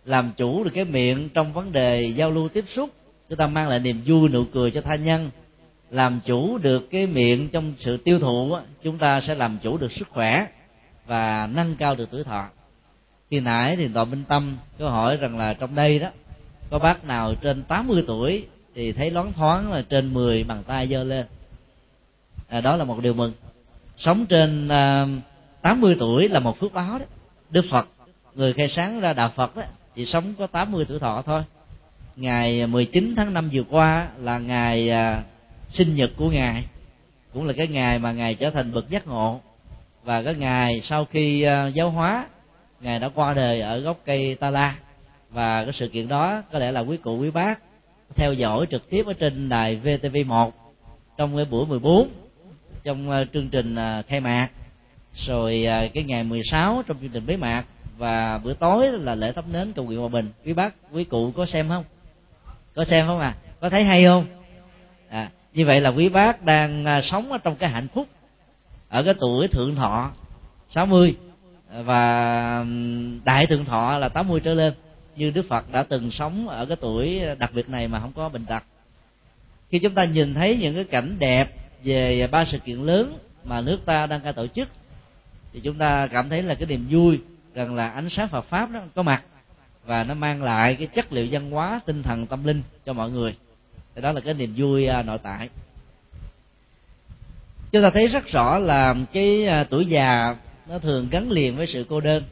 làm 0.05 0.31
chủ 0.37 0.63
được 0.63 0.71
cái 0.73 0.85
miệng 0.85 1.29
trong 1.29 1.53
vấn 1.53 1.71
đề 1.71 2.13
giao 2.15 2.31
lưu 2.31 2.49
tiếp 2.49 2.65
xúc, 2.67 2.89
chúng 3.29 3.37
ta 3.37 3.47
mang 3.47 3.67
lại 3.67 3.79
niềm 3.79 4.01
vui 4.05 4.29
nụ 4.29 4.43
cười 4.53 4.71
cho 4.71 4.81
tha 4.81 4.95
nhân 4.95 5.29
làm 5.91 6.19
chủ 6.25 6.57
được 6.57 6.89
cái 6.91 7.07
miệng 7.07 7.49
trong 7.49 7.73
sự 7.79 7.97
tiêu 7.97 8.19
thụ 8.19 8.57
chúng 8.83 8.97
ta 8.97 9.21
sẽ 9.21 9.35
làm 9.35 9.57
chủ 9.63 9.77
được 9.77 9.91
sức 9.91 10.07
khỏe 10.09 10.47
và 11.05 11.49
nâng 11.53 11.75
cao 11.75 11.95
được 11.95 12.09
tuổi 12.11 12.23
thọ. 12.23 12.45
Khi 13.31 13.39
nãy 13.39 13.75
thì 13.75 13.87
toàn 13.93 14.11
minh 14.11 14.23
tâm 14.27 14.57
có 14.79 14.89
hỏi 14.89 15.17
rằng 15.17 15.37
là 15.37 15.53
trong 15.53 15.75
đây 15.75 15.99
đó 15.99 16.09
có 16.69 16.79
bác 16.79 17.03
nào 17.03 17.35
trên 17.41 17.63
80 17.63 18.03
tuổi 18.07 18.45
thì 18.75 18.91
thấy 18.91 19.11
loáng 19.11 19.33
thoáng 19.33 19.71
là 19.71 19.81
trên 19.89 20.13
10 20.13 20.43
bàn 20.43 20.63
tay 20.67 20.87
giơ 20.87 21.03
lên? 21.03 21.25
À, 22.47 22.61
đó 22.61 22.75
là 22.75 22.83
một 22.83 22.99
điều 23.01 23.13
mừng. 23.13 23.33
Sống 23.97 24.25
trên 24.25 24.65
uh, 24.65 24.71
à, 24.71 25.07
80 25.61 25.95
tuổi 25.99 26.29
là 26.29 26.39
một 26.39 26.59
phước 26.59 26.73
báo 26.73 26.99
đó. 26.99 27.05
Đức 27.49 27.65
phật 27.71 27.87
người 28.35 28.53
khai 28.53 28.69
sáng 28.69 28.99
ra 28.99 29.13
đạo 29.13 29.31
phật 29.35 29.55
đó 29.55 29.63
chỉ 29.95 30.05
sống 30.05 30.33
có 30.37 30.47
80 30.47 30.85
tuổi 30.85 30.99
thọ 30.99 31.21
thôi. 31.25 31.43
Ngày 32.15 32.67
19 32.67 33.13
tháng 33.17 33.33
5 33.33 33.49
vừa 33.53 33.63
qua 33.63 34.07
là 34.17 34.39
ngày 34.39 34.89
à, 34.89 35.23
sinh 35.71 35.95
nhật 35.95 36.11
của 36.17 36.29
ngài. 36.29 36.63
Cũng 37.33 37.47
là 37.47 37.53
cái 37.53 37.67
ngày 37.67 37.99
mà 37.99 38.11
ngài 38.11 38.35
trở 38.35 38.49
thành 38.49 38.73
bậc 38.73 38.89
giác 38.89 39.07
ngộ. 39.07 39.39
Và 40.03 40.23
cái 40.23 40.35
ngày 40.35 40.81
sau 40.83 41.05
khi 41.05 41.41
ờ, 41.41 41.67
giáo 41.67 41.89
hóa 41.89 42.27
ngài 42.81 42.99
đã 42.99 43.09
qua 43.09 43.33
đời 43.33 43.61
ở 43.61 43.79
gốc 43.79 43.99
cây 44.05 44.35
ta 44.35 44.49
la. 44.49 44.75
Và 45.29 45.63
cái 45.63 45.73
sự 45.73 45.87
kiện 45.87 46.07
đó 46.07 46.43
có 46.51 46.59
lẽ 46.59 46.71
là 46.71 46.79
quý 46.79 46.97
cụ 46.97 47.17
quý 47.17 47.31
bác 47.31 47.59
theo 48.15 48.33
dõi 48.33 48.65
trực 48.71 48.89
tiếp 48.89 49.05
ở 49.05 49.13
trên 49.13 49.49
đài 49.49 49.79
VTV1 49.83 50.51
trong 51.17 51.35
cái 51.35 51.45
buổi 51.45 51.65
14 51.65 52.09
trong 52.83 53.09
ờ, 53.09 53.25
chương 53.33 53.49
trình 53.49 53.75
ờ, 53.75 54.03
khai 54.07 54.19
mạc. 54.19 54.49
Rồi 55.15 55.65
cái 55.93 56.03
ngày 56.03 56.23
16 56.23 56.83
trong 56.87 56.97
chương 57.01 57.09
trình 57.09 57.25
bế 57.25 57.37
mạc. 57.37 57.65
Và 57.97 58.37
bữa 58.37 58.53
tối 58.53 58.91
là 58.91 59.15
lễ 59.15 59.31
thắp 59.31 59.45
nến 59.51 59.73
cầu 59.73 59.85
nguyện 59.85 59.99
hòa 59.99 60.09
bình. 60.09 60.31
Quý 60.45 60.53
bác 60.53 60.73
quý 60.91 61.03
cụ 61.03 61.31
có 61.31 61.45
xem 61.45 61.69
không? 61.69 61.83
Có 62.75 62.85
xem 62.85 63.07
không 63.07 63.19
à? 63.19 63.35
Có 63.59 63.69
thấy 63.69 63.83
hay 63.83 64.05
không? 64.05 64.25
À, 65.09 65.29
như 65.59 65.65
vậy 65.65 65.81
là 65.81 65.89
quý 65.89 66.09
bác 66.09 66.45
đang 66.45 66.85
à, 66.85 67.01
sống 67.01 67.31
ở 67.31 67.37
trong 67.37 67.55
cái 67.55 67.69
hạnh 67.69 67.87
phúc, 67.93 68.07
ở 68.89 69.03
cái 69.03 69.13
tuổi 69.19 69.47
thượng 69.47 69.75
thọ 69.75 70.11
60 70.69 71.15
và 71.83 72.65
đại 73.23 73.47
thượng 73.47 73.65
thọ 73.65 73.97
là 73.97 74.09
80 74.09 74.39
trở 74.39 74.53
lên, 74.53 74.73
như 75.15 75.31
Đức 75.31 75.45
Phật 75.49 75.71
đã 75.71 75.83
từng 75.83 76.11
sống 76.11 76.47
ở 76.47 76.65
cái 76.65 76.77
tuổi 76.81 77.21
đặc 77.39 77.51
biệt 77.53 77.69
này 77.69 77.87
mà 77.87 77.99
không 77.99 78.11
có 78.15 78.29
bệnh 78.29 78.45
tật. 78.45 78.63
Khi 79.69 79.79
chúng 79.79 79.93
ta 79.93 80.05
nhìn 80.05 80.33
thấy 80.33 80.57
những 80.57 80.75
cái 80.75 80.83
cảnh 80.83 81.15
đẹp 81.19 81.53
về 81.83 82.27
ba 82.31 82.45
sự 82.45 82.59
kiện 82.59 82.77
lớn 82.77 83.17
mà 83.43 83.61
nước 83.61 83.79
ta 83.85 84.05
đang 84.05 84.21
ca 84.21 84.31
tổ 84.31 84.47
chức, 84.47 84.67
thì 85.53 85.59
chúng 85.59 85.75
ta 85.75 86.07
cảm 86.07 86.29
thấy 86.29 86.43
là 86.43 86.55
cái 86.55 86.67
niềm 86.67 86.87
vui, 86.89 87.19
rằng 87.53 87.75
là 87.75 87.89
ánh 87.89 88.09
sáng 88.09 88.27
Phật 88.29 88.45
pháp 88.45 88.69
nó 88.71 88.79
có 88.95 89.01
mặt 89.01 89.23
và 89.85 90.03
nó 90.03 90.13
mang 90.13 90.43
lại 90.43 90.75
cái 90.75 90.87
chất 90.87 91.13
liệu 91.13 91.27
văn 91.31 91.51
hóa 91.51 91.79
tinh 91.85 92.03
thần 92.03 92.25
tâm 92.25 92.43
linh 92.43 92.61
cho 92.85 92.93
mọi 92.93 93.09
người 93.09 93.35
thì 93.99 94.03
đó 94.03 94.11
là 94.11 94.21
cái 94.21 94.33
niềm 94.33 94.53
vui 94.57 94.87
à, 94.87 95.03
nội 95.03 95.17
tại. 95.23 95.49
Chúng 97.71 97.81
ta 97.81 97.89
thấy 97.89 98.07
rất 98.07 98.27
rõ 98.27 98.57
là 98.57 98.95
cái 99.13 99.45
à, 99.45 99.63
tuổi 99.63 99.85
già 99.85 100.35
nó 100.67 100.79
thường 100.79 101.07
gắn 101.11 101.31
liền 101.31 101.57
với 101.57 101.67
sự 101.67 101.85
cô 101.89 102.01
đơn. 102.01 102.23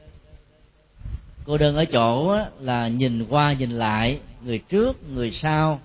Cô 1.46 1.58
đơn 1.58 1.76
ở 1.76 1.86
chỗ 1.86 2.38
là 2.60 2.88
nhìn 2.88 3.26
qua, 3.30 3.54
nhìn 3.54 3.72
lại, 3.72 4.20
người 4.44 4.58
trước, 4.58 5.10
người 5.14 5.32
sau, 5.32 5.80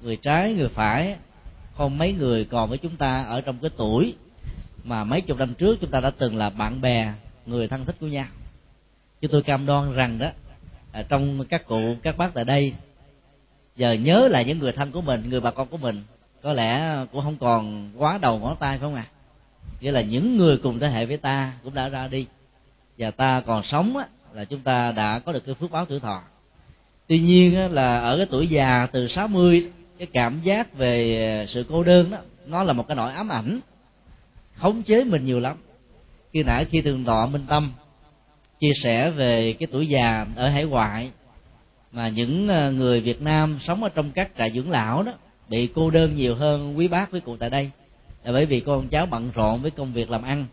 người 0.00 0.16
trái, 0.16 0.54
người 0.54 0.68
phải. 0.68 1.16
Không 1.76 1.98
mấy 1.98 2.12
người 2.12 2.44
còn 2.44 2.68
với 2.68 2.78
chúng 2.78 2.96
ta 2.96 3.22
ở 3.22 3.40
trong 3.40 3.58
cái 3.62 3.70
tuổi 3.76 4.14
mà 4.84 5.04
mấy 5.04 5.20
chục 5.20 5.38
năm 5.38 5.54
trước 5.54 5.78
chúng 5.80 5.90
ta 5.90 6.00
đã 6.00 6.10
từng 6.10 6.36
là 6.36 6.50
bạn 6.50 6.80
bè, 6.80 7.12
người 7.46 7.68
thân 7.68 7.84
thích 7.84 7.96
của 8.00 8.06
nhau. 8.06 8.26
Chứ 9.20 9.28
tôi 9.28 9.42
cam 9.42 9.66
đoan 9.66 9.92
rằng 9.92 10.18
đó 10.18 10.30
à, 10.92 11.02
trong 11.08 11.44
các 11.48 11.66
cụ, 11.66 11.96
các 12.02 12.18
bác 12.18 12.34
tại 12.34 12.44
đây 12.44 12.72
giờ 13.82 13.92
nhớ 13.92 14.28
lại 14.28 14.44
những 14.44 14.58
người 14.58 14.72
thân 14.72 14.92
của 14.92 15.00
mình 15.00 15.30
người 15.30 15.40
bà 15.40 15.50
con 15.50 15.68
của 15.68 15.76
mình. 15.76 16.02
Có 16.42 16.52
lẽ 16.52 16.96
cũng 17.12 17.22
không 17.22 17.36
còn 17.36 17.90
quá 17.96 18.18
đầu 18.18 18.38
ngón 18.38 18.56
tay 18.56 18.70
phải 18.70 18.78
không 18.78 18.94
à 18.94 19.06
nghĩa 19.80 19.92
là 19.92 20.00
những 20.00 20.36
người 20.36 20.56
cùng 20.56 20.78
thế 20.78 20.88
hệ 20.88 21.06
với 21.06 21.16
ta 21.16 21.52
cũng 21.64 21.74
đã 21.74 21.88
ra 21.88 22.08
đi. 22.08 22.26
Và 22.98 23.10
ta 23.10 23.42
còn 23.46 23.62
sống 23.62 23.96
á, 23.96 24.06
là 24.32 24.44
chúng 24.44 24.60
ta 24.60 24.92
đã 24.92 25.18
có 25.18 25.32
được 25.32 25.46
cái 25.46 25.54
phước 25.54 25.70
báo 25.70 25.84
tuổi 25.84 26.00
thọ. 26.00 26.22
Tuy 27.08 27.18
nhiên 27.18 27.56
á, 27.56 27.68
là 27.68 27.98
ở 27.98 28.16
cái 28.16 28.26
tuổi 28.30 28.48
già 28.48 28.86
từ 28.92 29.08
60 29.08 29.70
cái 29.98 30.08
cảm 30.12 30.40
giác 30.42 30.74
về 30.78 31.46
sự 31.48 31.64
cô 31.68 31.82
đơn 31.82 32.10
đó 32.10 32.18
nó 32.46 32.62
là 32.62 32.72
một 32.72 32.88
cái 32.88 32.96
nỗi 32.96 33.12
ám 33.12 33.32
ảnh 33.32 33.60
khống 34.56 34.82
chế 34.82 35.04
mình 35.04 35.24
nhiều 35.24 35.40
lắm. 35.40 35.56
Khi 36.32 36.42
nãy 36.42 36.64
khi 36.70 36.82
thường 36.82 37.04
đọ 37.04 37.26
minh 37.26 37.44
tâm 37.48 37.72
chia 38.60 38.72
sẻ 38.82 39.10
về 39.10 39.52
cái 39.52 39.66
tuổi 39.72 39.86
già 39.88 40.26
ở 40.36 40.48
hải 40.48 40.64
ngoại 40.64 41.10
mà 41.92 42.08
những 42.08 42.48
ờ, 42.48 42.72
người 42.72 43.00
Việt 43.00 43.22
Nam 43.22 43.58
sống 43.62 43.82
ở 43.82 43.88
trong 43.88 44.10
các 44.10 44.30
trại 44.38 44.50
dưỡng 44.50 44.70
lão 44.70 45.02
đó 45.02 45.12
bị 45.48 45.66
cô 45.74 45.90
đơn 45.90 46.16
nhiều 46.16 46.34
hơn 46.34 46.78
quý 46.78 46.88
bác 46.88 47.10
với 47.10 47.20
cụ 47.20 47.36
tại 47.36 47.50
đây. 47.50 47.70
Là 48.24 48.32
bởi 48.32 48.46
vì 48.46 48.60
con 48.60 48.88
cháu 48.88 49.06
bận 49.06 49.30
rộn 49.34 49.62
với 49.62 49.70
công 49.70 49.92
việc 49.92 50.10
làm 50.10 50.22
ăn. 50.22 50.46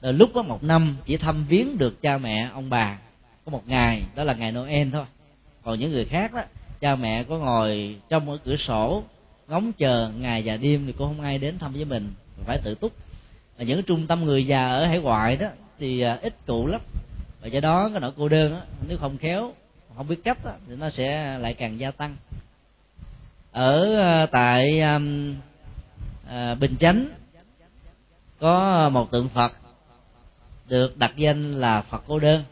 Là 0.00 0.12
lúc 0.12 0.30
có 0.34 0.42
một 0.42 0.62
năm 0.62 0.96
chỉ 1.04 1.16
thăm 1.16 1.46
viếng 1.48 1.78
được 1.78 2.02
cha 2.02 2.18
mẹ 2.18 2.48
ông 2.52 2.70
bà. 2.70 2.98
Có 3.44 3.52
một 3.52 3.68
ngày 3.68 4.02
đó 4.14 4.24
là 4.24 4.34
ngày 4.34 4.52
Noel 4.52 4.88
thôi. 4.92 5.04
Còn 5.64 5.78
những 5.78 5.90
người 5.90 6.04
khác 6.04 6.34
đó 6.34 6.42
cha 6.80 6.96
mẹ 6.96 7.24
có 7.24 7.38
ngồi 7.38 7.96
trong 8.08 8.30
ở 8.30 8.38
cửa 8.44 8.56
sổ 8.56 9.02
ngóng 9.48 9.72
chờ 9.72 10.10
ngày 10.18 10.42
và 10.44 10.56
đêm 10.56 10.86
thì 10.86 10.92
cũng 10.92 11.08
không 11.08 11.20
ai 11.20 11.38
đến 11.38 11.58
thăm 11.58 11.72
với 11.72 11.84
mình 11.84 12.12
phải 12.44 12.58
tự 12.64 12.74
túc. 12.74 12.92
Và 13.58 13.64
những 13.64 13.82
trung 13.82 14.06
tâm 14.06 14.24
người 14.24 14.46
già 14.46 14.68
ở 14.68 14.86
hải 14.86 14.98
ngoại 14.98 15.36
đó 15.36 15.46
thì 15.78 16.00
ờ, 16.00 16.18
ít 16.22 16.34
cụ 16.46 16.66
lắm. 16.66 16.80
Và 17.40 17.48
do 17.48 17.60
đó 17.60 17.88
cái 17.88 18.00
nỗi 18.00 18.12
cô 18.16 18.28
đơn 18.28 18.50
đó, 18.50 18.60
nếu 18.88 18.98
không 18.98 19.18
khéo 19.18 19.52
không 19.96 20.08
biết 20.08 20.24
cách 20.24 20.44
đó, 20.44 20.52
thì 20.68 20.76
nó 20.76 20.90
sẽ 20.90 21.38
lại 21.38 21.54
càng 21.54 21.78
gia 21.78 21.90
tăng. 21.90 22.16
Ở 23.52 23.96
ờ, 23.96 24.26
tại 24.26 24.80
um, 24.80 25.34
à, 26.28 26.54
bình 26.54 26.76
chánh 26.80 27.08
có 28.38 28.88
một 28.88 29.10
tượng 29.10 29.28
phật 29.28 29.52
được 30.68 30.96
đặt 30.96 31.16
danh 31.16 31.54
là 31.60 31.82
phật 31.82 32.02
cô 32.06 32.18
đơn. 32.18 32.44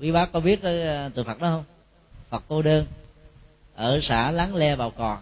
Quý 0.00 0.12
bác 0.12 0.32
có 0.32 0.40
biết 0.40 0.62
ờ, 0.62 1.08
tượng 1.08 1.26
phật 1.26 1.40
đó 1.40 1.48
không? 1.48 1.64
Phật 2.28 2.42
cô 2.48 2.62
đơn 2.62 2.86
ở 3.74 4.00
xã 4.02 4.30
láng 4.30 4.54
le 4.54 4.76
bào 4.76 4.90
cò. 4.90 5.18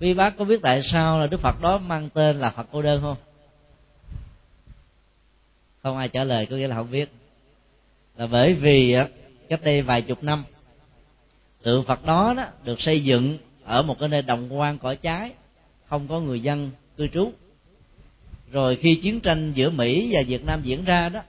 Quý 0.00 0.14
bác 0.14 0.30
có 0.38 0.44
biết 0.44 0.60
tại 0.62 0.82
sao 0.92 1.18
là 1.18 1.26
đức 1.26 1.40
phật 1.40 1.60
đó 1.60 1.78
mang 1.78 2.08
tên 2.10 2.40
là 2.40 2.50
phật 2.50 2.66
cô 2.72 2.82
đơn 2.82 3.02
không? 3.02 3.16
Không 5.82 5.96
ai 5.96 6.08
trả 6.08 6.24
lời 6.24 6.46
có 6.46 6.56
nghĩa 6.56 6.68
là 6.68 6.76
không 6.76 6.90
biết. 6.90 7.12
Là 8.16 8.26
bởi 8.26 8.54
vì 8.54 8.96
cách 9.50 9.60
đây 9.64 9.82
vài 9.82 10.02
chục 10.02 10.24
năm 10.24 10.44
tượng 11.62 11.84
phật 11.84 12.04
đó, 12.04 12.34
đó 12.36 12.46
được 12.64 12.80
xây 12.80 13.04
dựng 13.04 13.38
ở 13.64 13.82
một 13.82 13.98
cái 13.98 14.08
nơi 14.08 14.22
đồng 14.22 14.58
quan 14.58 14.78
cỏ 14.78 14.94
trái 14.94 15.32
không 15.86 16.08
có 16.08 16.20
người 16.20 16.40
dân 16.40 16.70
cư 16.96 17.08
trú. 17.08 17.32
Rồi 18.52 18.76
khi 18.76 18.94
chiến 18.94 19.20
tranh 19.20 19.52
giữa 19.52 19.70
mỹ 19.70 20.08
và 20.12 20.20
việt 20.26 20.44
nam 20.44 20.60
diễn 20.62 20.84
ra 20.84 21.08
đó 21.08 21.20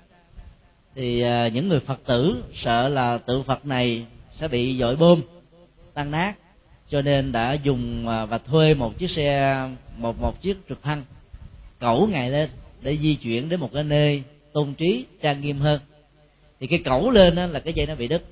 thì 0.96 1.22
à, 1.22 1.48
những 1.48 1.70
người 1.70 1.80
phật 1.80 2.00
tử 2.06 2.44
sợ 2.54 2.90
là 2.90 3.18
tượng 3.18 3.44
phật 3.44 3.66
này 3.66 4.06
sẽ 4.32 4.48
bị 4.48 4.78
dội 4.78 4.96
bom 4.96 5.22
tan 5.94 6.12
nát 6.12 6.34
cho 6.90 7.02
nên 7.02 7.32
đã 7.32 7.54
dùng 7.54 8.08
à, 8.08 8.26
và 8.26 8.38
thuê 8.38 8.74
một 8.74 8.98
chiếc 8.98 9.10
xe 9.10 9.60
một 9.98 10.22
một 10.22 10.42
chiếc 10.42 10.58
trực 10.70 10.84
thăng 10.84 11.04
cẩu 11.80 12.08
ngày 12.08 12.30
lên 12.30 12.50
để 12.82 12.98
di 12.98 13.16
chuyển 13.16 13.50
đến 13.50 13.60
một 13.60 13.70
cái 13.74 13.84
nơi 13.84 14.24
tôn 14.54 14.74
trí 14.74 15.06
trang 15.22 15.42
nghiêm 15.42 15.60
hơn 15.60 15.80
thì 16.62 16.68
cái 16.68 16.82
cẩu 16.86 17.12
lên 17.12 17.36
đó 17.36 17.46
là 17.46 17.60
cái 17.60 17.74
dây 17.74 17.86
nó 17.86 17.96
bị 17.96 18.08
đứt. 18.08 18.24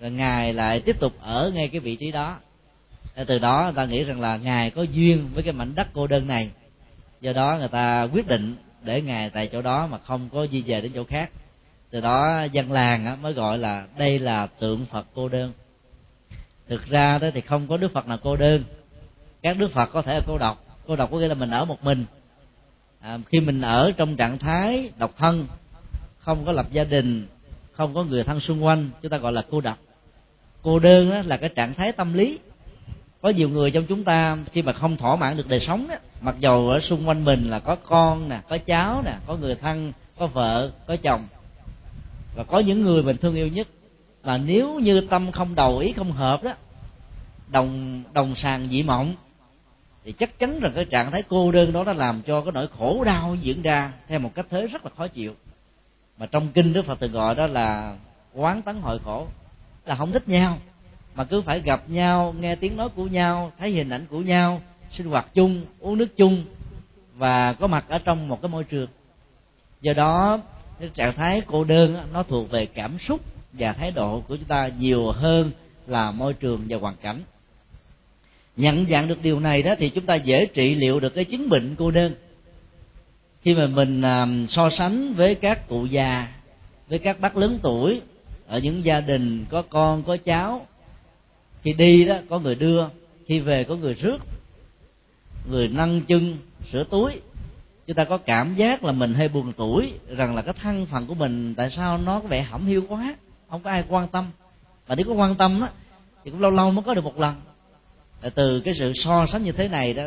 Rồi 0.00 0.10
ngài 0.10 0.52
lại 0.52 0.80
tiếp 0.80 1.00
tục 1.00 1.12
ở 1.20 1.52
ngay 1.54 1.68
cái 1.68 1.80
vị 1.80 1.96
trí 1.96 2.12
đó. 2.12 2.38
Từ 3.26 3.38
đó 3.38 3.62
người 3.64 3.74
ta 3.76 3.84
nghĩ 3.84 4.04
rằng 4.04 4.20
là 4.20 4.36
ngài 4.36 4.70
có 4.70 4.82
duyên 4.82 5.28
với 5.34 5.42
cái 5.42 5.52
mảnh 5.52 5.74
đất 5.74 5.86
cô 5.92 6.06
đơn 6.06 6.26
này. 6.26 6.50
Do 7.20 7.32
đó 7.32 7.56
người 7.58 7.68
ta 7.68 8.02
quyết 8.12 8.28
định 8.28 8.56
để 8.82 9.02
ngài 9.02 9.30
tại 9.30 9.46
chỗ 9.52 9.62
đó 9.62 9.86
mà 9.86 9.98
không 9.98 10.28
có 10.32 10.46
di 10.46 10.62
về 10.62 10.80
đến 10.80 10.92
chỗ 10.94 11.04
khác. 11.04 11.30
Từ 11.90 12.00
đó 12.00 12.46
dân 12.52 12.72
làng 12.72 13.22
mới 13.22 13.32
gọi 13.32 13.58
là 13.58 13.86
đây 13.98 14.18
là 14.18 14.46
tượng 14.46 14.86
phật 14.86 15.06
cô 15.14 15.28
đơn. 15.28 15.52
Thực 16.68 16.86
ra 16.86 17.18
đó 17.18 17.28
thì 17.34 17.40
không 17.40 17.68
có 17.68 17.76
đức 17.76 17.92
phật 17.92 18.06
nào 18.06 18.18
cô 18.22 18.36
đơn. 18.36 18.64
Các 19.42 19.58
đức 19.58 19.72
phật 19.72 19.86
có 19.86 20.02
thể 20.02 20.14
là 20.14 20.22
cô 20.26 20.38
độc. 20.38 20.64
Cô 20.86 20.96
độc 20.96 21.10
có 21.10 21.18
nghĩa 21.18 21.28
là 21.28 21.34
mình 21.34 21.50
ở 21.50 21.64
một 21.64 21.84
mình. 21.84 22.04
À, 23.00 23.18
khi 23.26 23.40
mình 23.40 23.60
ở 23.60 23.92
trong 23.96 24.16
trạng 24.16 24.38
thái 24.38 24.90
độc 24.98 25.16
thân 25.16 25.46
không 26.18 26.44
có 26.44 26.52
lập 26.52 26.66
gia 26.72 26.84
đình 26.84 27.26
không 27.80 27.94
có 27.94 28.04
người 28.04 28.24
thân 28.24 28.40
xung 28.40 28.64
quanh 28.64 28.90
chúng 29.02 29.10
ta 29.10 29.18
gọi 29.18 29.32
là 29.32 29.42
cô 29.50 29.60
độc 29.60 29.78
cô 30.62 30.78
đơn 30.78 31.10
đó 31.10 31.22
là 31.24 31.36
cái 31.36 31.48
trạng 31.48 31.74
thái 31.74 31.92
tâm 31.92 32.14
lý. 32.14 32.38
Có 33.22 33.28
nhiều 33.28 33.48
người 33.48 33.70
trong 33.70 33.84
chúng 33.86 34.04
ta 34.04 34.38
khi 34.52 34.62
mà 34.62 34.72
không 34.72 34.96
thỏa 34.96 35.16
mãn 35.16 35.36
được 35.36 35.48
đời 35.48 35.60
sống 35.60 35.86
đó, 35.88 35.94
mặc 36.20 36.34
dầu 36.40 36.68
ở 36.68 36.80
xung 36.80 37.08
quanh 37.08 37.24
mình 37.24 37.50
là 37.50 37.58
có 37.58 37.76
con 37.76 38.28
nè 38.28 38.40
có 38.48 38.58
cháu 38.58 39.02
nè 39.04 39.14
có 39.26 39.36
người 39.36 39.54
thân 39.54 39.92
có 40.18 40.26
vợ 40.26 40.70
có 40.86 40.96
chồng. 40.96 41.26
Và 42.36 42.44
có 42.44 42.58
những 42.58 42.82
người 42.82 43.02
mình 43.02 43.16
thương 43.16 43.34
yêu 43.34 43.48
nhất. 43.48 43.68
Mà 44.22 44.38
nếu 44.38 44.78
như 44.78 45.00
tâm 45.00 45.32
không 45.32 45.54
đầu 45.54 45.78
ý 45.78 45.92
không 45.92 46.12
hợp 46.12 46.42
đó 46.42 46.52
đồng 47.48 48.02
đồng 48.12 48.34
sàng 48.36 48.68
dị 48.68 48.82
mộng 48.82 49.14
thì 50.04 50.12
chắc 50.12 50.38
chắn 50.38 50.60
rằng 50.60 50.72
cái 50.74 50.84
trạng 50.84 51.10
thái 51.10 51.22
cô 51.28 51.52
đơn 51.52 51.72
đó 51.72 51.84
nó 51.84 51.92
làm 51.92 52.22
cho 52.22 52.40
cái 52.40 52.52
nỗi 52.52 52.68
khổ 52.78 53.04
đau 53.04 53.36
diễn 53.40 53.62
ra 53.62 53.92
theo 54.08 54.18
một 54.18 54.34
cách 54.34 54.46
thế 54.50 54.66
rất 54.66 54.84
là 54.84 54.90
khó 54.96 55.08
chịu 55.08 55.34
mà 56.20 56.26
trong 56.26 56.48
kinh 56.48 56.72
đức 56.72 56.86
phật 56.86 57.00
từng 57.00 57.12
gọi 57.12 57.34
đó 57.34 57.46
là 57.46 57.96
quán 58.34 58.62
tấn 58.62 58.80
hội 58.80 58.98
khổ. 59.04 59.26
Là 59.86 59.94
không 59.94 60.12
thích 60.12 60.28
nhau, 60.28 60.58
mà 61.14 61.24
cứ 61.24 61.42
phải 61.42 61.60
gặp 61.60 61.90
nhau, 61.90 62.34
nghe 62.40 62.56
tiếng 62.56 62.76
nói 62.76 62.88
của 62.88 63.04
nhau, 63.04 63.52
thấy 63.58 63.70
hình 63.70 63.90
ảnh 63.90 64.06
của 64.10 64.20
nhau, 64.20 64.62
sinh 64.92 65.06
hoạt 65.06 65.26
chung, 65.34 65.64
uống 65.78 65.98
nước 65.98 66.16
chung, 66.16 66.44
và 67.14 67.52
có 67.52 67.66
mặt 67.66 67.84
ở 67.88 67.98
trong 67.98 68.28
một 68.28 68.42
cái 68.42 68.48
môi 68.48 68.64
trường. 68.64 68.88
Do 69.80 69.92
đó, 69.92 70.40
cái 70.80 70.90
trạng 70.94 71.16
thái 71.16 71.42
cô 71.46 71.64
đơn 71.64 71.96
nó 72.12 72.22
thuộc 72.22 72.50
về 72.50 72.66
cảm 72.66 72.98
xúc 72.98 73.20
và 73.52 73.72
thái 73.72 73.90
độ 73.90 74.22
của 74.28 74.36
chúng 74.36 74.48
ta 74.48 74.70
nhiều 74.78 75.12
hơn 75.12 75.50
là 75.86 76.10
môi 76.10 76.34
trường 76.34 76.64
và 76.68 76.78
hoàn 76.78 76.96
cảnh. 76.96 77.22
Nhận 78.56 78.86
dạng 78.90 79.08
được 79.08 79.22
điều 79.22 79.40
này 79.40 79.62
đó 79.62 79.74
thì 79.78 79.90
chúng 79.90 80.06
ta 80.06 80.14
dễ 80.14 80.46
trị 80.46 80.74
liệu 80.74 81.00
được 81.00 81.14
cái 81.14 81.24
chứng 81.24 81.48
bệnh 81.48 81.74
cô 81.78 81.90
đơn 81.90 82.14
khi 83.42 83.54
mà 83.54 83.66
mình 83.66 84.02
à, 84.02 84.26
so 84.48 84.70
sánh 84.70 85.14
với 85.14 85.34
các 85.34 85.68
cụ 85.68 85.86
già, 85.86 86.28
với 86.88 86.98
các 86.98 87.20
bác 87.20 87.36
lớn 87.36 87.58
tuổi, 87.62 88.00
ở 88.46 88.58
những 88.58 88.84
gia 88.84 89.00
đình 89.00 89.44
có 89.50 89.62
con, 89.62 90.02
có 90.02 90.16
cháu, 90.16 90.66
khi 91.62 91.72
đi 91.72 92.04
đó 92.04 92.16
có 92.28 92.38
người 92.38 92.54
đưa, 92.54 92.84
khi 93.26 93.40
về 93.40 93.64
có 93.64 93.76
người 93.76 93.94
rước, 93.94 94.18
người 95.50 95.68
nâng 95.68 96.02
chân, 96.02 96.36
sửa 96.72 96.84
túi, 96.84 97.12
chúng 97.86 97.96
ta 97.96 98.04
có 98.04 98.18
cảm 98.18 98.54
giác 98.54 98.84
là 98.84 98.92
mình 98.92 99.14
hơi 99.14 99.28
buồn 99.28 99.52
tuổi, 99.56 99.92
rằng 100.08 100.34
là 100.34 100.42
cái 100.42 100.54
thân 100.62 100.86
phận 100.86 101.06
của 101.06 101.14
mình 101.14 101.54
tại 101.54 101.70
sao 101.76 101.98
nó 101.98 102.20
có 102.20 102.28
vẻ 102.28 102.42
hỏng 102.42 102.66
hiu 102.66 102.82
quá, 102.88 103.14
không 103.48 103.62
có 103.62 103.70
ai 103.70 103.84
quan 103.88 104.08
tâm. 104.08 104.30
Và 104.86 104.94
nếu 104.94 105.06
có 105.06 105.12
quan 105.12 105.34
tâm 105.34 105.60
á, 105.60 105.68
thì 106.24 106.30
cũng 106.30 106.40
lâu 106.40 106.50
lâu 106.50 106.70
mới 106.70 106.82
có 106.82 106.94
được 106.94 107.04
một 107.04 107.18
lần. 107.18 107.34
Từ 108.34 108.60
cái 108.60 108.74
sự 108.78 108.92
so 108.94 109.26
sánh 109.32 109.44
như 109.44 109.52
thế 109.52 109.68
này 109.68 109.94
đó, 109.94 110.04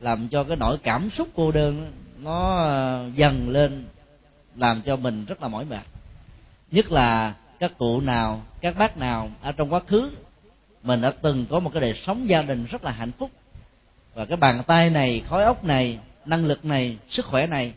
làm 0.00 0.28
cho 0.28 0.44
cái 0.44 0.56
nỗi 0.56 0.78
cảm 0.78 1.10
xúc 1.10 1.28
cô 1.34 1.52
đơn 1.52 1.92
nó 2.22 2.56
ờ, 2.56 3.10
dần 3.14 3.48
lên, 3.48 3.84
làm 4.56 4.82
cho 4.82 4.96
mình 4.96 5.24
rất 5.24 5.42
là 5.42 5.48
mỏi 5.48 5.64
mệt. 5.64 5.84
Nhất 6.70 6.92
là 6.92 7.34
các 7.58 7.78
cụ 7.78 8.00
nào, 8.00 8.42
các 8.60 8.78
bác 8.78 8.96
nào 8.96 9.30
ở 9.42 9.52
trong 9.52 9.72
quá 9.72 9.80
khứ, 9.86 10.10
mình 10.82 11.00
đã 11.00 11.12
từng 11.22 11.46
có 11.50 11.58
một 11.58 11.70
cái 11.72 11.80
đời 11.80 11.94
sống 12.06 12.28
gia 12.28 12.42
đình 12.42 12.66
rất 12.70 12.84
là 12.84 12.90
hạnh 12.90 13.12
phúc. 13.18 13.30
Và 14.14 14.24
cái 14.24 14.36
bàn 14.36 14.62
tay 14.66 14.90
này, 14.90 15.22
khói 15.28 15.44
ốc 15.44 15.64
này, 15.64 15.98
năng 16.26 16.44
lực 16.44 16.64
này, 16.64 16.96
sức 17.08 17.26
khỏe 17.26 17.46
này 17.46 17.72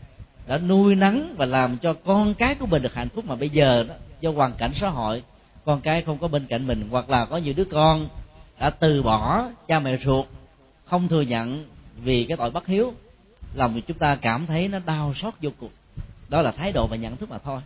đã 0.48 0.58
nuôi 0.58 0.94
nắng 0.94 1.34
và 1.36 1.46
làm 1.46 1.78
cho 1.78 1.92
con 1.92 2.34
cái 2.34 2.54
của 2.54 2.66
mình 2.66 2.82
được 2.82 2.94
hạnh 2.94 3.08
phúc. 3.08 3.24
Mà 3.24 3.34
bây 3.34 3.50
giờ 3.50 3.84
đó, 3.88 3.94
do 4.20 4.30
hoàn 4.30 4.52
cảnh 4.52 4.72
xã 4.74 4.88
hội, 4.88 5.22
con 5.64 5.80
cái 5.80 6.02
không 6.02 6.18
có 6.18 6.28
bên 6.28 6.46
cạnh 6.46 6.66
mình, 6.66 6.88
hoặc 6.90 7.10
là 7.10 7.24
có 7.24 7.36
nhiều 7.36 7.54
đứa 7.56 7.64
con 7.64 8.06
đã 8.60 8.70
từ 8.70 9.02
bỏ, 9.02 9.48
cha 9.68 9.80
mẹ 9.80 9.96
ruột, 10.04 10.26
không 10.84 11.08
thừa 11.08 11.22
nhận 11.22 11.64
vì 12.02 12.24
cái 12.24 12.36
tội 12.36 12.50
bất 12.50 12.66
hiếu 12.66 12.94
lòng 13.54 13.80
chúng 13.86 13.98
ta 13.98 14.16
cảm 14.16 14.46
thấy 14.46 14.68
nó 14.68 14.78
đau 14.86 15.14
xót 15.14 15.34
vô 15.42 15.50
cùng. 15.60 15.70
Đó 16.28 16.42
là 16.42 16.50
thái 16.50 16.72
độ 16.72 16.86
và 16.86 16.96
nhận 16.96 17.16
thức 17.16 17.30
mà 17.30 17.38
thôi. 17.38 17.60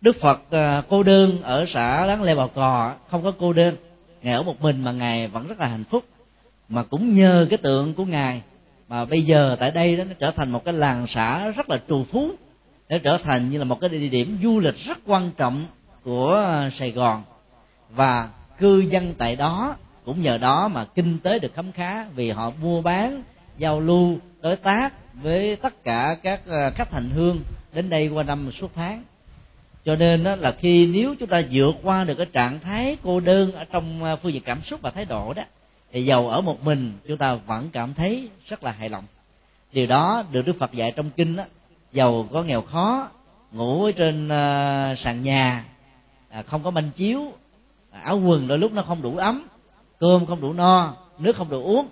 Đức 0.00 0.16
phật 0.20 0.40
à, 0.50 0.82
cô 0.88 1.02
đơn 1.02 1.42
ở 1.42 1.66
xã 1.68 2.06
láng 2.06 2.22
lê 2.22 2.34
bào 2.34 2.48
cò, 2.48 2.94
không 3.10 3.22
có 3.22 3.32
cô 3.38 3.52
đơn. 3.52 3.76
Ngài 4.22 4.34
ở 4.34 4.42
một 4.42 4.60
mình 4.60 4.84
mà 4.84 4.92
ngài 4.92 5.28
vẫn 5.28 5.46
rất 5.46 5.60
là 5.60 5.66
hạnh 5.66 5.84
phúc. 5.84 6.04
Mà 6.68 6.82
cũng 6.82 7.14
nhờ 7.14 7.46
cái 7.50 7.58
tượng 7.58 7.94
của 7.94 8.04
ngài, 8.04 8.42
mà 8.88 9.04
bây 9.04 9.22
giờ 9.22 9.56
tại 9.60 9.70
đây 9.70 9.96
đó 9.96 10.04
nó 10.04 10.14
trở 10.18 10.30
thành 10.30 10.50
một 10.50 10.64
cái 10.64 10.74
làng 10.74 11.06
xã 11.08 11.48
rất 11.48 11.70
là 11.70 11.80
trù 11.88 12.04
phú. 12.04 12.30
Để 12.88 12.98
trở 12.98 13.18
thành 13.24 13.50
như 13.50 13.58
là 13.58 13.64
một 13.64 13.80
cái 13.80 13.90
địa 13.90 14.08
điểm 14.08 14.38
du 14.42 14.60
lịch 14.60 14.76
rất 14.76 14.98
quan 15.06 15.30
trọng 15.36 15.66
của 16.04 16.60
sài 16.78 16.90
gòn. 16.90 17.22
Và 17.90 18.28
cư 18.58 18.78
dân 18.78 19.14
tại 19.18 19.36
đó 19.36 19.76
cũng 20.04 20.22
nhờ 20.22 20.38
đó 20.38 20.68
mà 20.68 20.84
kinh 20.84 21.18
tế 21.18 21.38
được 21.38 21.54
khấm 21.54 21.72
khá 21.72 22.04
vì 22.04 22.30
họ 22.30 22.50
mua 22.62 22.82
bán 22.82 23.22
giao 23.62 23.80
lưu, 23.80 24.18
đối 24.40 24.56
tác 24.56 24.92
với 25.22 25.56
tất 25.56 25.84
cả 25.84 26.16
các 26.22 26.40
ờ, 26.46 26.70
khách 26.70 26.92
hành 26.92 27.10
hương 27.10 27.40
đến 27.72 27.90
đây 27.90 28.08
qua 28.08 28.22
năm 28.22 28.50
suốt 28.52 28.70
tháng. 28.74 29.02
Cho 29.84 29.96
nên 29.96 30.24
đó 30.24 30.36
là 30.36 30.52
khi 30.52 30.86
nếu 30.86 31.14
chúng 31.20 31.28
ta 31.28 31.42
vượt 31.50 31.72
qua 31.82 32.04
được 32.04 32.14
cái 32.14 32.26
trạng 32.26 32.60
thái 32.60 32.96
cô 33.02 33.20
đơn 33.20 33.52
ở 33.52 33.64
trong 33.64 34.04
ờ, 34.04 34.16
phương 34.16 34.32
diện 34.32 34.42
cảm 34.42 34.62
xúc 34.62 34.80
và 34.82 34.90
thái 34.90 35.04
độ 35.04 35.32
đó, 35.34 35.42
thì 35.92 36.04
giàu 36.04 36.28
ở 36.28 36.40
một 36.40 36.64
mình, 36.64 36.92
chúng 37.08 37.16
ta 37.16 37.34
vẫn 37.34 37.68
cảm 37.72 37.94
thấy 37.94 38.28
rất 38.48 38.64
là 38.64 38.70
hài 38.70 38.88
lòng. 38.88 39.04
Điều 39.72 39.86
đó 39.86 40.24
được 40.32 40.46
đức 40.46 40.56
phật 40.58 40.72
dạy 40.72 40.92
trong 40.92 41.10
kinh 41.10 41.36
đó 41.36 41.44
giàu 41.92 42.28
có 42.32 42.42
nghèo 42.42 42.62
khó, 42.62 43.08
ngủ 43.52 43.84
ở 43.84 43.92
trên 43.92 44.28
ờ, 44.28 44.94
sàn 44.98 45.22
nhà 45.22 45.64
à, 46.30 46.42
không 46.42 46.62
có 46.62 46.70
manh 46.70 46.90
chiếu 46.90 47.32
à, 47.90 48.00
áo 48.00 48.18
quần 48.18 48.48
đôi 48.48 48.58
lúc 48.58 48.72
nó 48.72 48.82
không 48.82 49.02
đủ 49.02 49.16
ấm, 49.16 49.46
cơm 49.98 50.26
không 50.26 50.40
đủ 50.40 50.52
no, 50.52 50.96
nước 51.18 51.36
không 51.36 51.50
đủ 51.50 51.64
uống. 51.64 51.86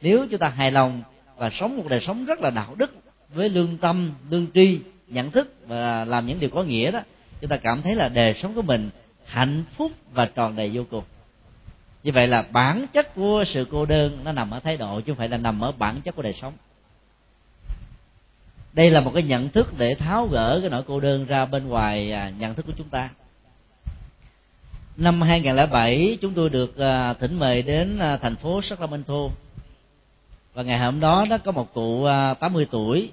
Nếu 0.00 0.26
chúng 0.30 0.40
ta 0.40 0.48
hài 0.48 0.70
lòng 0.70 1.02
và 1.36 1.50
sống 1.50 1.76
một 1.76 1.84
đời 1.88 2.00
sống 2.00 2.24
rất 2.24 2.40
là 2.40 2.50
đạo 2.50 2.74
đức, 2.74 2.94
với 3.34 3.48
lương 3.48 3.76
tâm, 3.76 4.12
lương 4.30 4.46
tri, 4.54 4.80
nhận 5.08 5.30
thức 5.30 5.54
và 5.66 6.04
làm 6.04 6.26
những 6.26 6.40
điều 6.40 6.50
có 6.50 6.62
nghĩa 6.62 6.90
đó, 6.90 7.00
chúng 7.40 7.50
ta 7.50 7.56
cảm 7.56 7.82
thấy 7.82 7.94
là 7.94 8.08
đời 8.08 8.34
sống 8.34 8.54
của 8.54 8.62
mình 8.62 8.90
hạnh 9.24 9.64
phúc 9.76 9.92
và 10.12 10.26
tròn 10.26 10.56
đầy 10.56 10.70
vô 10.74 10.82
cùng. 10.90 11.04
Như 12.02 12.12
vậy 12.12 12.26
là 12.26 12.42
bản 12.42 12.86
chất 12.92 13.14
của 13.14 13.44
sự 13.46 13.66
cô 13.70 13.86
đơn 13.86 14.18
nó 14.24 14.32
nằm 14.32 14.50
ở 14.50 14.60
thái 14.60 14.76
độ, 14.76 15.00
chứ 15.00 15.12
không 15.12 15.16
phải 15.18 15.28
là 15.28 15.36
nằm 15.36 15.60
ở 15.60 15.72
bản 15.72 16.00
chất 16.00 16.16
của 16.16 16.22
đời 16.22 16.34
sống. 16.42 16.52
Đây 18.72 18.90
là 18.90 19.00
một 19.00 19.10
cái 19.14 19.22
nhận 19.22 19.48
thức 19.48 19.74
để 19.78 19.94
tháo 19.94 20.26
gỡ 20.26 20.58
cái 20.60 20.70
nỗi 20.70 20.82
cô 20.86 21.00
đơn 21.00 21.26
ra 21.26 21.46
bên 21.46 21.68
ngoài 21.68 22.12
à, 22.12 22.32
nhận 22.38 22.54
thức 22.54 22.66
của 22.66 22.72
chúng 22.76 22.88
ta. 22.88 23.10
Năm 24.96 25.22
2007 25.22 26.18
chúng 26.20 26.34
tôi 26.34 26.50
được 26.50 26.78
à, 26.78 27.14
thỉnh 27.14 27.38
mời 27.38 27.62
đến 27.62 27.98
à, 27.98 28.16
thành 28.16 28.36
phố 28.36 28.62
Sacramento 28.62 29.28
và 30.54 30.62
ngày 30.62 30.78
hôm 30.78 31.00
đó 31.00 31.26
đó 31.30 31.38
có 31.38 31.52
một 31.52 31.74
cụ 31.74 32.04
à, 32.04 32.34
80 32.34 32.66
tuổi. 32.70 33.10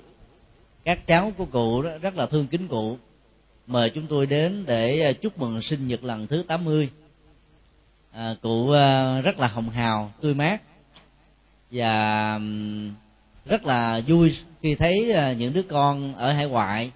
Các 0.84 1.08
cháu 1.08 1.32
của 1.38 1.46
cụ 1.46 1.82
rất 1.82 2.18
là 2.18 2.26
thương 2.26 2.48
kính 2.48 2.68
cụ. 2.68 2.98
Mời 3.68 3.90
chúng 3.90 4.08
tôi 4.08 4.26
đến 4.26 4.64
để 4.68 5.02
à, 5.02 5.12
chúc 5.14 5.40
mừng 5.40 5.62
sinh 5.62 5.88
nhật 5.88 6.04
lần 6.04 6.28
thứ 6.28 6.44
80 6.48 6.90
à, 8.12 8.36
cụ 8.42 8.72
à, 8.72 9.22
rất 9.22 9.40
là 9.40 9.48
hồng 9.48 9.70
hào 9.70 10.12
tươi 10.22 10.34
mát. 10.34 10.62
Và 11.72 12.40
rất 13.46 13.66
là 13.66 14.02
vui 14.08 14.38
khi 14.62 14.76
thấy 14.76 15.14
những 15.38 15.54
đứa 15.54 15.64
con 15.64 16.16
ở 16.16 16.32
hải 16.34 16.48
ngoại 16.48 16.92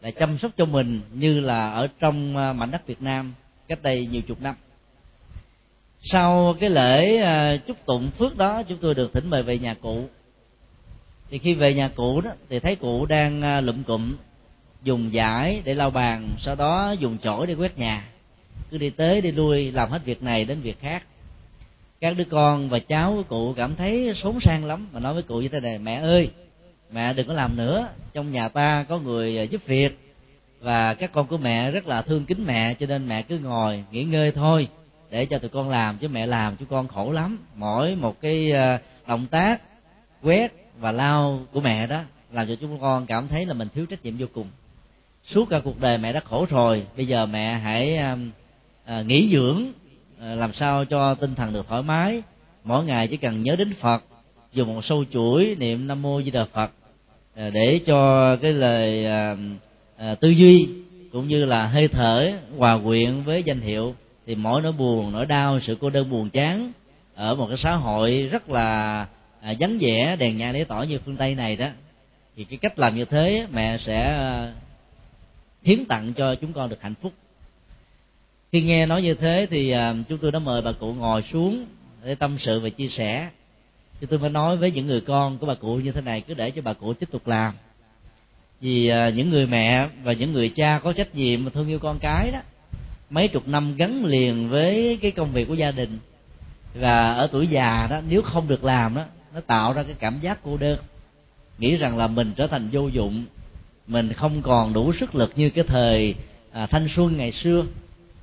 là 0.00 0.10
chăm 0.10 0.38
sóc 0.38 0.50
cho 0.56 0.64
mình 0.64 1.00
như 1.12 1.40
là 1.40 1.70
ở 1.70 1.88
trong 1.98 2.34
mảnh 2.34 2.70
đất 2.70 2.86
Việt 2.86 3.02
Nam 3.02 3.34
cách 3.68 3.82
đây 3.82 4.06
nhiều 4.06 4.22
chục 4.22 4.42
năm 4.42 4.54
sau 6.08 6.56
cái 6.60 6.70
lễ 6.70 7.16
à, 7.16 7.56
chúc 7.56 7.86
tụng 7.86 8.10
phước 8.18 8.36
đó, 8.36 8.62
chúng 8.62 8.78
tôi 8.78 8.94
được 8.94 9.12
thỉnh 9.12 9.30
mời 9.30 9.42
về 9.42 9.58
nhà 9.58 9.74
cụ. 9.74 10.04
Thì 11.30 11.38
khi 11.38 11.54
về 11.54 11.74
nhà 11.74 11.88
cụ 11.88 12.20
đó, 12.20 12.30
thì 12.48 12.58
thấy 12.58 12.76
cụ 12.76 13.06
đang 13.06 13.42
à, 13.42 13.60
lụm 13.60 13.82
cụm, 13.82 14.16
dùng 14.82 15.12
giải 15.12 15.62
để 15.64 15.74
lau 15.74 15.90
bàn, 15.90 16.28
sau 16.38 16.54
đó 16.54 16.94
dùng 16.98 17.18
chổi 17.22 17.46
để 17.46 17.54
quét 17.54 17.78
nhà. 17.78 18.08
Cứ 18.70 18.78
đi 18.78 18.90
tới 18.90 19.20
đi 19.20 19.32
lui, 19.32 19.72
làm 19.72 19.90
hết 19.90 20.04
việc 20.04 20.22
này 20.22 20.44
đến 20.44 20.60
việc 20.60 20.80
khác. 20.80 21.02
Các 22.00 22.16
đứa 22.16 22.24
con 22.24 22.68
và 22.68 22.78
cháu 22.78 23.14
của 23.16 23.22
cụ 23.22 23.54
cảm 23.56 23.76
thấy 23.76 24.12
xốn 24.14 24.40
sang 24.40 24.64
lắm, 24.64 24.88
mà 24.92 25.00
nói 25.00 25.14
với 25.14 25.22
cụ 25.22 25.40
như 25.40 25.48
thế 25.48 25.60
này, 25.60 25.78
mẹ 25.78 25.94
ơi, 25.94 26.30
mẹ 26.92 27.12
đừng 27.12 27.26
có 27.26 27.34
làm 27.34 27.56
nữa. 27.56 27.88
Trong 28.12 28.32
nhà 28.32 28.48
ta 28.48 28.84
có 28.88 28.98
người 28.98 29.38
à, 29.38 29.42
giúp 29.42 29.66
việc, 29.66 29.98
và 30.60 30.94
các 30.94 31.12
con 31.12 31.26
của 31.26 31.38
mẹ 31.38 31.70
rất 31.70 31.86
là 31.86 32.02
thương 32.02 32.24
kính 32.24 32.44
mẹ, 32.46 32.74
cho 32.74 32.86
nên 32.86 33.08
mẹ 33.08 33.22
cứ 33.22 33.38
ngồi 33.38 33.84
nghỉ 33.90 34.04
ngơi 34.04 34.32
thôi 34.32 34.68
để 35.10 35.26
cho 35.26 35.38
tụi 35.38 35.48
con 35.48 35.70
làm 35.70 35.98
chứ 35.98 36.08
mẹ 36.08 36.26
làm 36.26 36.56
chúng 36.56 36.68
con 36.68 36.88
khổ 36.88 37.12
lắm. 37.12 37.38
Mỗi 37.54 37.96
một 37.96 38.20
cái 38.20 38.50
ờ, 38.50 38.78
động 39.06 39.26
tác 39.30 39.62
quét 40.22 40.52
và 40.78 40.92
lau 40.92 41.40
của 41.52 41.60
mẹ 41.60 41.86
đó 41.86 42.02
làm 42.32 42.48
cho 42.48 42.54
chúng 42.60 42.80
con 42.80 43.06
cảm 43.06 43.28
thấy 43.28 43.46
là 43.46 43.54
mình 43.54 43.68
thiếu 43.74 43.86
trách 43.86 44.04
nhiệm 44.04 44.16
vô 44.18 44.26
cùng. 44.34 44.46
Suốt 45.26 45.48
cả 45.50 45.60
cuộc 45.64 45.80
đời 45.80 45.98
mẹ 45.98 46.12
đã 46.12 46.20
khổ 46.20 46.46
rồi 46.50 46.86
bây 46.96 47.06
giờ 47.06 47.26
mẹ 47.26 47.52
hãy 47.52 47.96
à, 47.96 49.02
nghỉ 49.02 49.30
dưỡng 49.32 49.72
à, 50.20 50.34
làm 50.34 50.52
sao 50.52 50.84
cho 50.84 51.14
tinh 51.14 51.34
thần 51.34 51.52
được 51.52 51.66
thoải 51.68 51.82
mái. 51.82 52.22
Mỗi 52.64 52.84
ngày 52.84 53.08
chỉ 53.08 53.16
cần 53.16 53.42
nhớ 53.42 53.56
đến 53.56 53.74
phật 53.80 54.02
dùng 54.52 54.74
một 54.74 54.84
sâu 54.84 55.04
chuỗi 55.12 55.56
niệm 55.58 55.86
nam 55.86 56.02
mô 56.02 56.22
di 56.22 56.30
đà 56.30 56.44
phật 56.44 56.70
à, 57.36 57.50
để 57.50 57.80
cho 57.86 58.36
cái 58.36 58.52
lời 58.52 59.06
à, 59.06 59.36
à, 59.96 60.14
tư 60.14 60.28
duy 60.28 60.68
cũng 61.12 61.28
như 61.28 61.44
là 61.44 61.66
hơi 61.66 61.88
thở 61.88 62.32
hòa 62.56 62.78
quyện 62.84 63.22
với 63.22 63.42
danh 63.42 63.60
hiệu 63.60 63.94
thì 64.26 64.34
mỗi 64.34 64.62
nỗi 64.62 64.72
buồn 64.72 65.12
nỗi 65.12 65.26
đau 65.26 65.60
sự 65.60 65.76
cô 65.80 65.90
đơn 65.90 66.10
buồn 66.10 66.30
chán 66.30 66.72
ở 67.14 67.34
một 67.34 67.46
cái 67.48 67.56
xã 67.58 67.74
hội 67.74 68.28
rất 68.32 68.50
là 68.50 69.00
à, 69.40 69.54
vắng 69.60 69.78
vẻ 69.80 70.16
đèn 70.16 70.36
nhà 70.36 70.52
để 70.52 70.64
tỏ 70.64 70.82
như 70.82 70.98
phương 71.04 71.16
tây 71.16 71.34
này 71.34 71.56
đó 71.56 71.68
thì 72.36 72.44
cái 72.44 72.58
cách 72.58 72.78
làm 72.78 72.96
như 72.96 73.04
thế 73.04 73.46
mẹ 73.52 73.78
sẽ 73.78 74.02
à, 74.02 74.52
hiến 75.62 75.84
tặng 75.84 76.12
cho 76.12 76.34
chúng 76.34 76.52
con 76.52 76.68
được 76.68 76.82
hạnh 76.82 76.94
phúc. 77.02 77.12
Khi 78.52 78.62
nghe 78.62 78.86
nói 78.86 79.02
như 79.02 79.14
thế 79.14 79.46
thì 79.50 79.70
à, 79.70 79.94
chúng 80.08 80.18
tôi 80.18 80.32
đã 80.32 80.38
mời 80.38 80.62
bà 80.62 80.72
cụ 80.72 80.94
ngồi 80.94 81.22
xuống 81.32 81.66
để 82.04 82.14
tâm 82.14 82.36
sự 82.38 82.60
và 82.60 82.68
chia 82.68 82.88
sẻ. 82.88 83.28
Chúng 84.00 84.10
tôi 84.10 84.18
mới 84.18 84.30
nói 84.30 84.56
với 84.56 84.70
những 84.70 84.86
người 84.86 85.00
con 85.00 85.38
của 85.38 85.46
bà 85.46 85.54
cụ 85.54 85.76
như 85.76 85.92
thế 85.92 86.00
này 86.00 86.20
cứ 86.20 86.34
để 86.34 86.50
cho 86.50 86.62
bà 86.62 86.72
cụ 86.72 86.94
tiếp 86.94 87.08
tục 87.12 87.28
làm. 87.28 87.54
Vì 88.60 88.88
à, 88.88 89.08
những 89.08 89.30
người 89.30 89.46
mẹ 89.46 89.88
và 90.02 90.12
những 90.12 90.32
người 90.32 90.48
cha 90.48 90.80
có 90.84 90.92
trách 90.92 91.14
nhiệm 91.14 91.44
mà 91.44 91.50
thương 91.50 91.68
yêu 91.68 91.78
con 91.78 91.98
cái 91.98 92.30
đó 92.30 92.40
mấy 93.10 93.28
chục 93.28 93.48
năm 93.48 93.76
gắn 93.76 94.04
liền 94.04 94.48
với 94.48 94.98
cái 95.02 95.10
công 95.10 95.32
việc 95.32 95.48
của 95.48 95.54
gia 95.54 95.70
đình. 95.70 95.98
Và 96.74 97.12
ở 97.12 97.28
tuổi 97.32 97.46
già 97.46 97.86
đó 97.90 98.00
nếu 98.08 98.22
không 98.22 98.48
được 98.48 98.64
làm 98.64 98.94
đó 98.94 99.04
nó 99.34 99.40
tạo 99.40 99.72
ra 99.72 99.82
cái 99.82 99.94
cảm 99.98 100.20
giác 100.20 100.38
cô 100.44 100.56
đơn. 100.56 100.78
Nghĩ 101.58 101.76
rằng 101.76 101.96
là 101.96 102.06
mình 102.06 102.32
trở 102.36 102.46
thành 102.46 102.68
vô 102.72 102.88
dụng 102.88 103.24
mình 103.86 104.12
không 104.12 104.42
còn 104.42 104.72
đủ 104.72 104.92
sức 104.92 105.14
lực 105.14 105.32
như 105.36 105.50
cái 105.50 105.64
thời 105.68 106.14
à, 106.52 106.66
thanh 106.66 106.88
xuân 106.96 107.16
ngày 107.16 107.32
xưa. 107.32 107.64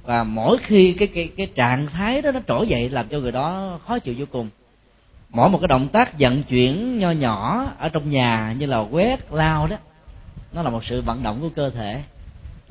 Và 0.03 0.23
mỗi 0.23 0.57
khi 0.57 0.93
cái 0.93 1.07
cái 1.07 1.29
cái 1.37 1.47
trạng 1.55 1.87
thái 1.87 2.21
đó 2.21 2.31
nó 2.31 2.39
trỗi 2.47 2.67
dậy 2.67 2.89
làm 2.89 3.07
cho 3.07 3.19
người 3.19 3.31
đó 3.31 3.79
khó 3.87 3.99
chịu 3.99 4.15
vô 4.17 4.25
cùng. 4.31 4.49
Mỗi 5.29 5.49
một 5.49 5.57
cái 5.61 5.67
động 5.67 5.87
tác 5.87 6.19
vận 6.19 6.43
chuyển 6.43 6.99
nho 6.99 7.11
nhỏ 7.11 7.71
ở 7.79 7.89
trong 7.89 8.09
nhà 8.09 8.55
như 8.57 8.65
là 8.65 8.79
quét 8.79 9.33
lao 9.33 9.67
đó 9.67 9.77
nó 10.53 10.61
là 10.61 10.69
một 10.69 10.85
sự 10.85 11.01
vận 11.01 11.23
động 11.23 11.41
của 11.41 11.49
cơ 11.49 11.69
thể 11.69 12.03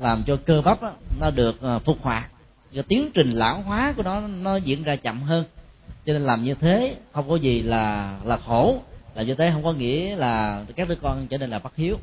làm 0.03 0.23
cho 0.27 0.37
cơ 0.45 0.61
bắp 0.61 0.81
đó, 0.81 0.91
nó 1.19 1.29
được 1.29 1.61
ờ, 1.61 1.79
phục 1.79 2.01
hoạt 2.01 2.29
cái 2.73 2.83
tiến 2.83 3.11
trình 3.13 3.29
lão 3.29 3.61
hóa 3.61 3.93
của 3.97 4.03
nó 4.03 4.21
nó 4.21 4.55
diễn 4.55 4.83
ra 4.83 4.95
chậm 4.95 5.21
hơn. 5.21 5.43
Cho 6.05 6.13
nên 6.13 6.21
làm 6.21 6.43
như 6.43 6.53
thế 6.53 6.95
không 7.13 7.29
có 7.29 7.35
gì 7.35 7.61
là 7.61 8.15
là 8.23 8.37
khổ. 8.37 8.81
Là 9.15 9.23
như 9.23 9.35
thế 9.35 9.51
không 9.51 9.63
có 9.63 9.73
nghĩa 9.73 10.15
là 10.15 10.63
các 10.75 10.89
đứa 10.89 10.95
con 10.95 11.27
trở 11.27 11.37
nên 11.37 11.49
là 11.49 11.59
bất 11.59 11.75
hiếu. 11.75 11.97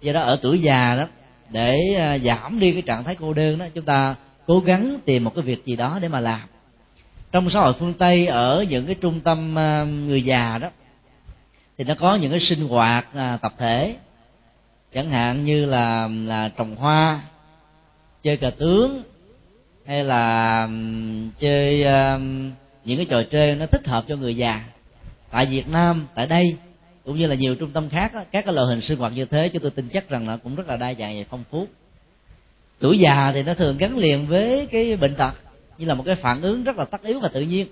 Do 0.00 0.12
đó 0.12 0.20
ở 0.20 0.38
tuổi 0.42 0.58
già 0.60 0.96
đó 0.96 1.06
để 1.50 1.94
ờ, 1.96 2.18
giảm 2.18 2.60
đi 2.60 2.72
cái 2.72 2.82
trạng 2.82 3.04
thái 3.04 3.16
cô 3.20 3.32
đơn 3.32 3.58
đó 3.58 3.66
chúng 3.74 3.84
ta 3.84 4.14
cố 4.46 4.60
gắng 4.60 4.98
tìm 5.04 5.24
một 5.24 5.34
cái 5.34 5.44
việc 5.44 5.64
gì 5.64 5.76
đó 5.76 5.98
để 6.02 6.08
mà 6.08 6.20
làm. 6.20 6.40
Trong 7.32 7.50
xã 7.50 7.60
hội 7.60 7.74
phương 7.78 7.94
tây 7.94 8.26
ở 8.26 8.64
những 8.68 8.86
cái 8.86 8.94
trung 8.94 9.20
tâm 9.20 9.54
ờ, 9.54 9.84
người 9.84 10.22
già 10.22 10.58
đó 10.58 10.68
thì 11.78 11.84
nó 11.84 11.94
có 11.98 12.16
những 12.16 12.30
cái 12.30 12.40
sinh 12.40 12.68
hoạt 12.68 13.06
à, 13.14 13.38
tập 13.42 13.54
thể 13.58 13.96
chẳng 14.94 15.10
hạn 15.10 15.44
như 15.44 15.64
là 15.64 16.08
là 16.08 16.48
trồng 16.48 16.76
hoa 16.76 17.20
chơi 18.22 18.36
cờ 18.36 18.50
tướng 18.50 19.02
hay 19.86 20.04
là 20.04 20.68
chơi 21.38 21.78
những 22.84 22.96
cái 22.96 23.06
trò 23.10 23.22
chơi 23.22 23.54
nó 23.54 23.66
thích 23.66 23.86
hợp 23.86 24.04
cho 24.08 24.16
người 24.16 24.36
già. 24.36 24.64
Tại 25.30 25.46
việt 25.46 25.68
nam 25.68 26.06
tại 26.14 26.26
đây 26.26 26.56
cũng 27.04 27.18
như 27.18 27.26
là 27.26 27.34
nhiều 27.34 27.54
trung 27.54 27.70
tâm 27.70 27.88
khác 27.88 28.14
đó, 28.14 28.24
các 28.32 28.44
cái 28.44 28.54
loại 28.54 28.66
hình 28.66 28.80
sinh 28.80 28.98
hoạt 28.98 29.12
như 29.12 29.24
thế 29.24 29.48
cho 29.48 29.58
tôi 29.62 29.70
tin 29.70 29.88
chắc 29.88 30.08
rằng 30.08 30.28
là 30.28 30.36
cũng 30.36 30.54
rất 30.54 30.68
là 30.68 30.76
đa 30.76 30.94
dạng 30.94 31.18
và 31.18 31.24
phong 31.30 31.44
phú. 31.50 31.66
Tuổi 32.78 32.98
già 32.98 33.32
thì 33.34 33.42
nó 33.42 33.54
thường 33.54 33.76
gắn 33.78 33.98
liền 33.98 34.26
với 34.26 34.66
cái 34.66 34.96
bệnh 34.96 35.14
tật 35.14 35.34
như 35.78 35.86
là 35.86 35.94
một 35.94 36.02
cái 36.06 36.16
phản 36.16 36.42
ứng 36.42 36.64
rất 36.64 36.76
là 36.76 36.84
tất 36.84 37.02
yếu 37.02 37.20
và 37.20 37.28
tự 37.28 37.42
nhiên. 37.42 37.66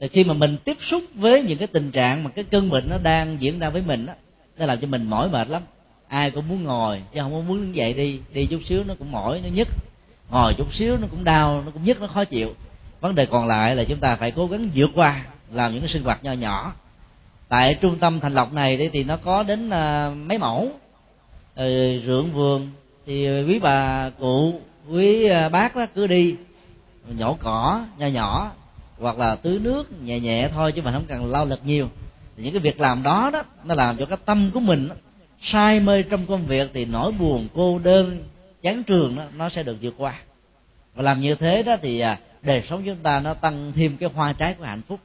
Thì 0.00 0.08
khi 0.08 0.24
mà 0.24 0.34
mình 0.34 0.56
tiếp 0.64 0.76
xúc 0.90 1.02
với 1.14 1.42
những 1.42 1.58
cái 1.58 1.66
tình 1.66 1.90
trạng 1.90 2.24
mà 2.24 2.30
cái 2.30 2.44
cơn 2.44 2.70
bệnh 2.70 2.90
nó 2.90 2.98
đang 3.02 3.36
diễn 3.40 3.58
ra 3.58 3.70
với 3.70 3.82
mình 3.82 4.06
đó 4.06 4.12
nó 4.58 4.66
làm 4.66 4.80
cho 4.80 4.86
mình 4.86 5.10
mỏi 5.10 5.28
mệt 5.30 5.48
lắm 5.48 5.62
ai 6.08 6.30
cũng 6.30 6.48
muốn 6.48 6.64
ngồi 6.64 7.02
chứ 7.14 7.20
không 7.20 7.32
có 7.32 7.40
muốn 7.40 7.60
đứng 7.60 7.74
dậy 7.74 7.94
đi 7.94 8.20
đi 8.32 8.46
chút 8.46 8.60
xíu 8.64 8.84
nó 8.84 8.94
cũng 8.98 9.12
mỏi 9.12 9.40
nó 9.44 9.48
nhức. 9.48 9.68
Ngồi 10.30 10.54
chút 10.54 10.74
xíu 10.74 10.96
nó 10.96 11.06
cũng 11.10 11.24
đau 11.24 11.62
nó 11.66 11.70
cũng 11.70 11.84
nhức 11.84 12.00
nó 12.00 12.06
khó 12.06 12.24
chịu. 12.24 12.54
Vấn 13.00 13.14
đề 13.14 13.26
còn 13.26 13.46
lại 13.46 13.76
là 13.76 13.84
chúng 13.84 13.98
ta 13.98 14.16
phải 14.16 14.30
cố 14.30 14.46
gắng 14.46 14.70
vượt 14.74 14.90
qua 14.94 15.24
làm 15.52 15.72
những 15.72 15.80
cái 15.80 15.88
sinh 15.88 16.02
hoạt 16.02 16.24
nho 16.24 16.32
nhỏ. 16.32 16.72
Tại 17.48 17.74
trung 17.74 17.98
tâm 17.98 18.20
thành 18.20 18.34
lộc 18.34 18.52
này 18.52 18.90
thì 18.92 19.04
nó 19.04 19.16
có 19.16 19.42
đến 19.42 19.70
à, 19.70 20.10
mấy 20.10 20.38
mẫu. 20.38 20.70
Ừ, 21.54 22.00
ruộng 22.06 22.32
vườn 22.32 22.70
thì 23.06 23.42
quý 23.42 23.58
bà 23.58 24.10
cụ 24.10 24.60
quý 24.90 25.24
à, 25.24 25.48
bác 25.48 25.76
đó 25.76 25.86
cứ 25.94 26.06
đi. 26.06 26.36
Nhổ 27.18 27.34
cỏ 27.34 27.84
nho 27.98 28.06
nhỏ 28.06 28.52
hoặc 28.98 29.18
là 29.18 29.34
tưới 29.34 29.58
nước 29.58 30.02
nhẹ 30.02 30.20
nhẹ 30.20 30.48
thôi 30.54 30.72
chứ 30.72 30.82
mình 30.82 30.94
không 30.94 31.04
cần 31.08 31.30
lao 31.30 31.44
lực 31.44 31.60
nhiều. 31.64 31.88
Thì 32.36 32.42
những 32.42 32.52
cái 32.52 32.60
việc 32.60 32.80
làm 32.80 33.02
đó 33.02 33.30
đó 33.32 33.42
nó 33.64 33.74
làm 33.74 33.96
cho 33.96 34.06
cái 34.06 34.18
tâm 34.24 34.50
của 34.54 34.60
mình 34.60 34.88
say 35.42 35.80
mê 35.80 36.02
trong 36.02 36.26
công 36.26 36.46
việc 36.46 36.70
thì 36.74 36.84
nỗi 36.84 37.12
buồn 37.12 37.48
cô 37.54 37.78
đơn 37.78 38.24
chán 38.62 38.84
trường 38.84 39.16
đó 39.16 39.24
nó 39.36 39.48
sẽ 39.48 39.62
được 39.62 39.76
vượt 39.82 39.94
qua. 39.98 40.14
Và 40.94 41.02
làm 41.02 41.20
như 41.20 41.34
thế 41.34 41.62
đó 41.62 41.76
thì 41.82 42.00
à, 42.00 42.18
đời 42.42 42.62
sống 42.68 42.82
chúng 42.86 42.96
ta 42.96 43.20
nó 43.20 43.34
tăng 43.34 43.72
thêm 43.72 43.96
cái 43.96 44.08
hoa 44.14 44.32
trái 44.32 44.54
của 44.54 44.64
hạnh 44.64 44.82
phúc. 44.88 45.00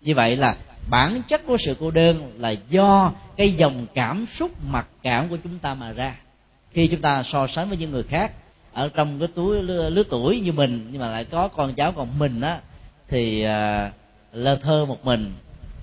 Như 0.00 0.14
vậy 0.14 0.36
là 0.36 0.56
bản 0.90 1.22
chất 1.28 1.46
của 1.46 1.56
sự 1.64 1.76
cô 1.80 1.90
đơn 1.90 2.32
là 2.38 2.50
do 2.50 3.12
cái 3.36 3.52
dòng 3.52 3.86
cảm 3.94 4.26
xúc 4.38 4.50
mặc 4.70 4.86
cảm 5.02 5.28
của 5.28 5.36
chúng 5.44 5.58
ta 5.58 5.74
mà 5.74 5.92
ra. 5.92 6.16
Khi 6.72 6.88
chúng 6.88 7.00
ta 7.00 7.22
so 7.22 7.46
sánh 7.46 7.68
với 7.68 7.78
những 7.78 7.90
người 7.90 8.02
khác 8.02 8.32
ở 8.72 8.88
trong 8.94 9.18
cái 9.18 9.28
túi 9.34 9.62
lứa 9.62 10.02
tuổi 10.10 10.40
như 10.40 10.52
mình 10.52 10.88
nhưng 10.90 11.00
mà 11.00 11.10
lại 11.10 11.24
có 11.24 11.48
con 11.48 11.74
cháu 11.74 11.92
còn 11.92 12.08
mình 12.18 12.40
á 12.40 12.60
thì 13.08 13.46
uh, 13.46 13.92
lơ 14.32 14.56
thơ 14.56 14.84
một 14.84 15.04
mình 15.04 15.32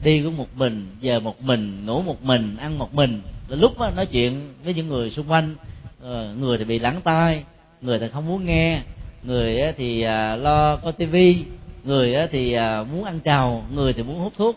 đi 0.04 0.22
cũng 0.24 0.38
một 0.38 0.48
mình 0.56 0.88
về 1.02 1.20
một 1.20 1.42
mình 1.42 1.86
ngủ 1.86 2.02
một 2.02 2.24
mình 2.24 2.58
ăn 2.58 2.78
một 2.78 2.94
mình 2.94 3.22
lúc 3.50 3.80
đó, 3.80 3.92
nói 3.96 4.06
chuyện 4.06 4.54
với 4.64 4.74
những 4.74 4.88
người 4.88 5.12
xung 5.12 5.32
quanh 5.32 5.56
ờ, 6.02 6.36
người 6.40 6.58
thì 6.58 6.64
bị 6.64 6.80
lắng 6.80 7.02
tai 7.04 7.44
người 7.82 8.00
thì 8.00 8.08
không 8.14 8.28
muốn 8.28 8.46
nghe 8.46 8.82
người 9.24 9.74
thì 9.78 10.02
à, 10.02 10.36
lo 10.36 10.76
coi 10.76 10.94
tivi 10.94 11.38
người 11.84 12.16
thì 12.32 12.54
à, 12.54 12.84
muốn 12.84 13.04
ăn 13.04 13.20
trầu 13.20 13.64
người 13.74 13.94
thì 13.94 14.04
muốn 14.04 14.20
hút 14.20 14.34
thuốc 14.38 14.56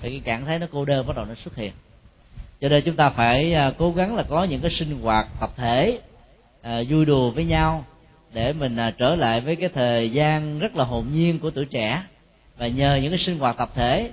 thì 0.00 0.10
cái 0.10 0.20
trạng 0.24 0.46
thái 0.46 0.58
nó 0.58 0.66
cô 0.72 0.84
đơn 0.84 1.06
bắt 1.06 1.16
đầu 1.16 1.24
nó 1.24 1.34
xuất 1.34 1.56
hiện. 1.56 1.72
Cho 2.60 2.68
nên 2.68 2.82
chúng 2.84 2.96
ta 2.96 3.10
phải 3.10 3.54
à, 3.54 3.72
cố 3.78 3.92
gắng 3.92 4.16
là 4.16 4.22
có 4.22 4.44
những 4.44 4.60
cái 4.60 4.70
sinh 4.70 5.00
hoạt 5.02 5.26
tập 5.40 5.50
thể 5.56 5.98
vui 6.88 7.04
đùa 7.04 7.30
với 7.30 7.44
nhau 7.44 7.84
để 8.32 8.52
mình 8.52 8.76
trở 8.98 9.14
lại 9.14 9.40
với 9.40 9.56
cái 9.56 9.68
thời 9.68 10.10
gian 10.10 10.58
rất 10.58 10.76
là 10.76 10.84
hồn 10.84 11.06
nhiên 11.12 11.38
của 11.38 11.50
tuổi 11.50 11.64
trẻ. 11.64 12.02
Và 12.58 12.66
nhờ 12.66 12.98
những 13.02 13.10
cái 13.10 13.18
sinh 13.18 13.38
hoạt 13.38 13.56
tập 13.56 13.70
thể 13.74 14.10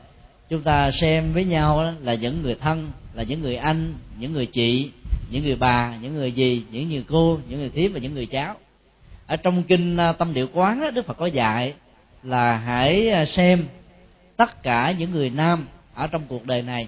chúng 0.50 0.62
ta 0.62 0.92
xem 1.02 1.34
với 1.34 1.46
nhau 1.46 1.94
là 2.02 2.14
những 2.14 2.42
người 2.44 2.56
thân 2.56 2.92
là 3.20 3.26
những 3.26 3.42
người 3.42 3.56
anh 3.56 3.94
những 4.20 4.34
người 4.34 4.46
chị 4.46 4.92
những 5.30 5.44
người 5.44 5.56
bà 5.56 5.94
những 6.02 6.16
người 6.16 6.32
gì 6.32 6.66
những 6.72 6.90
người 6.90 7.06
cô 7.10 7.40
những 7.48 7.60
người 7.60 7.70
thím 7.70 7.94
và 7.94 8.00
những 8.00 8.14
người 8.14 8.26
cháu. 8.26 8.56
Ở 9.28 9.36
trong 9.36 9.64
kinh 9.64 9.98
à, 9.98 10.14
tâm 10.14 10.34
điệu 10.34 10.48
quán 10.54 10.82
đó, 10.82 10.92
đức 10.92 11.06
phật 11.06 11.18
có 11.18 11.26
dạy 11.26 11.74
là 12.24 12.58
hãy 12.58 13.10
à, 13.10 13.26
xem 13.26 13.68
tất 14.38 14.64
cả 14.64 14.92
những 14.92 15.12
người 15.12 15.30
nam 15.30 15.68
ở 15.94 16.08
trong 16.08 16.24
cuộc 16.28 16.46
đời 16.46 16.62
này 16.62 16.88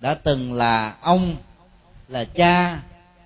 đã 0.00 0.14
từng 0.14 0.52
là 0.52 0.96
ông 1.00 1.36
là 2.08 2.24
cha 2.24 2.82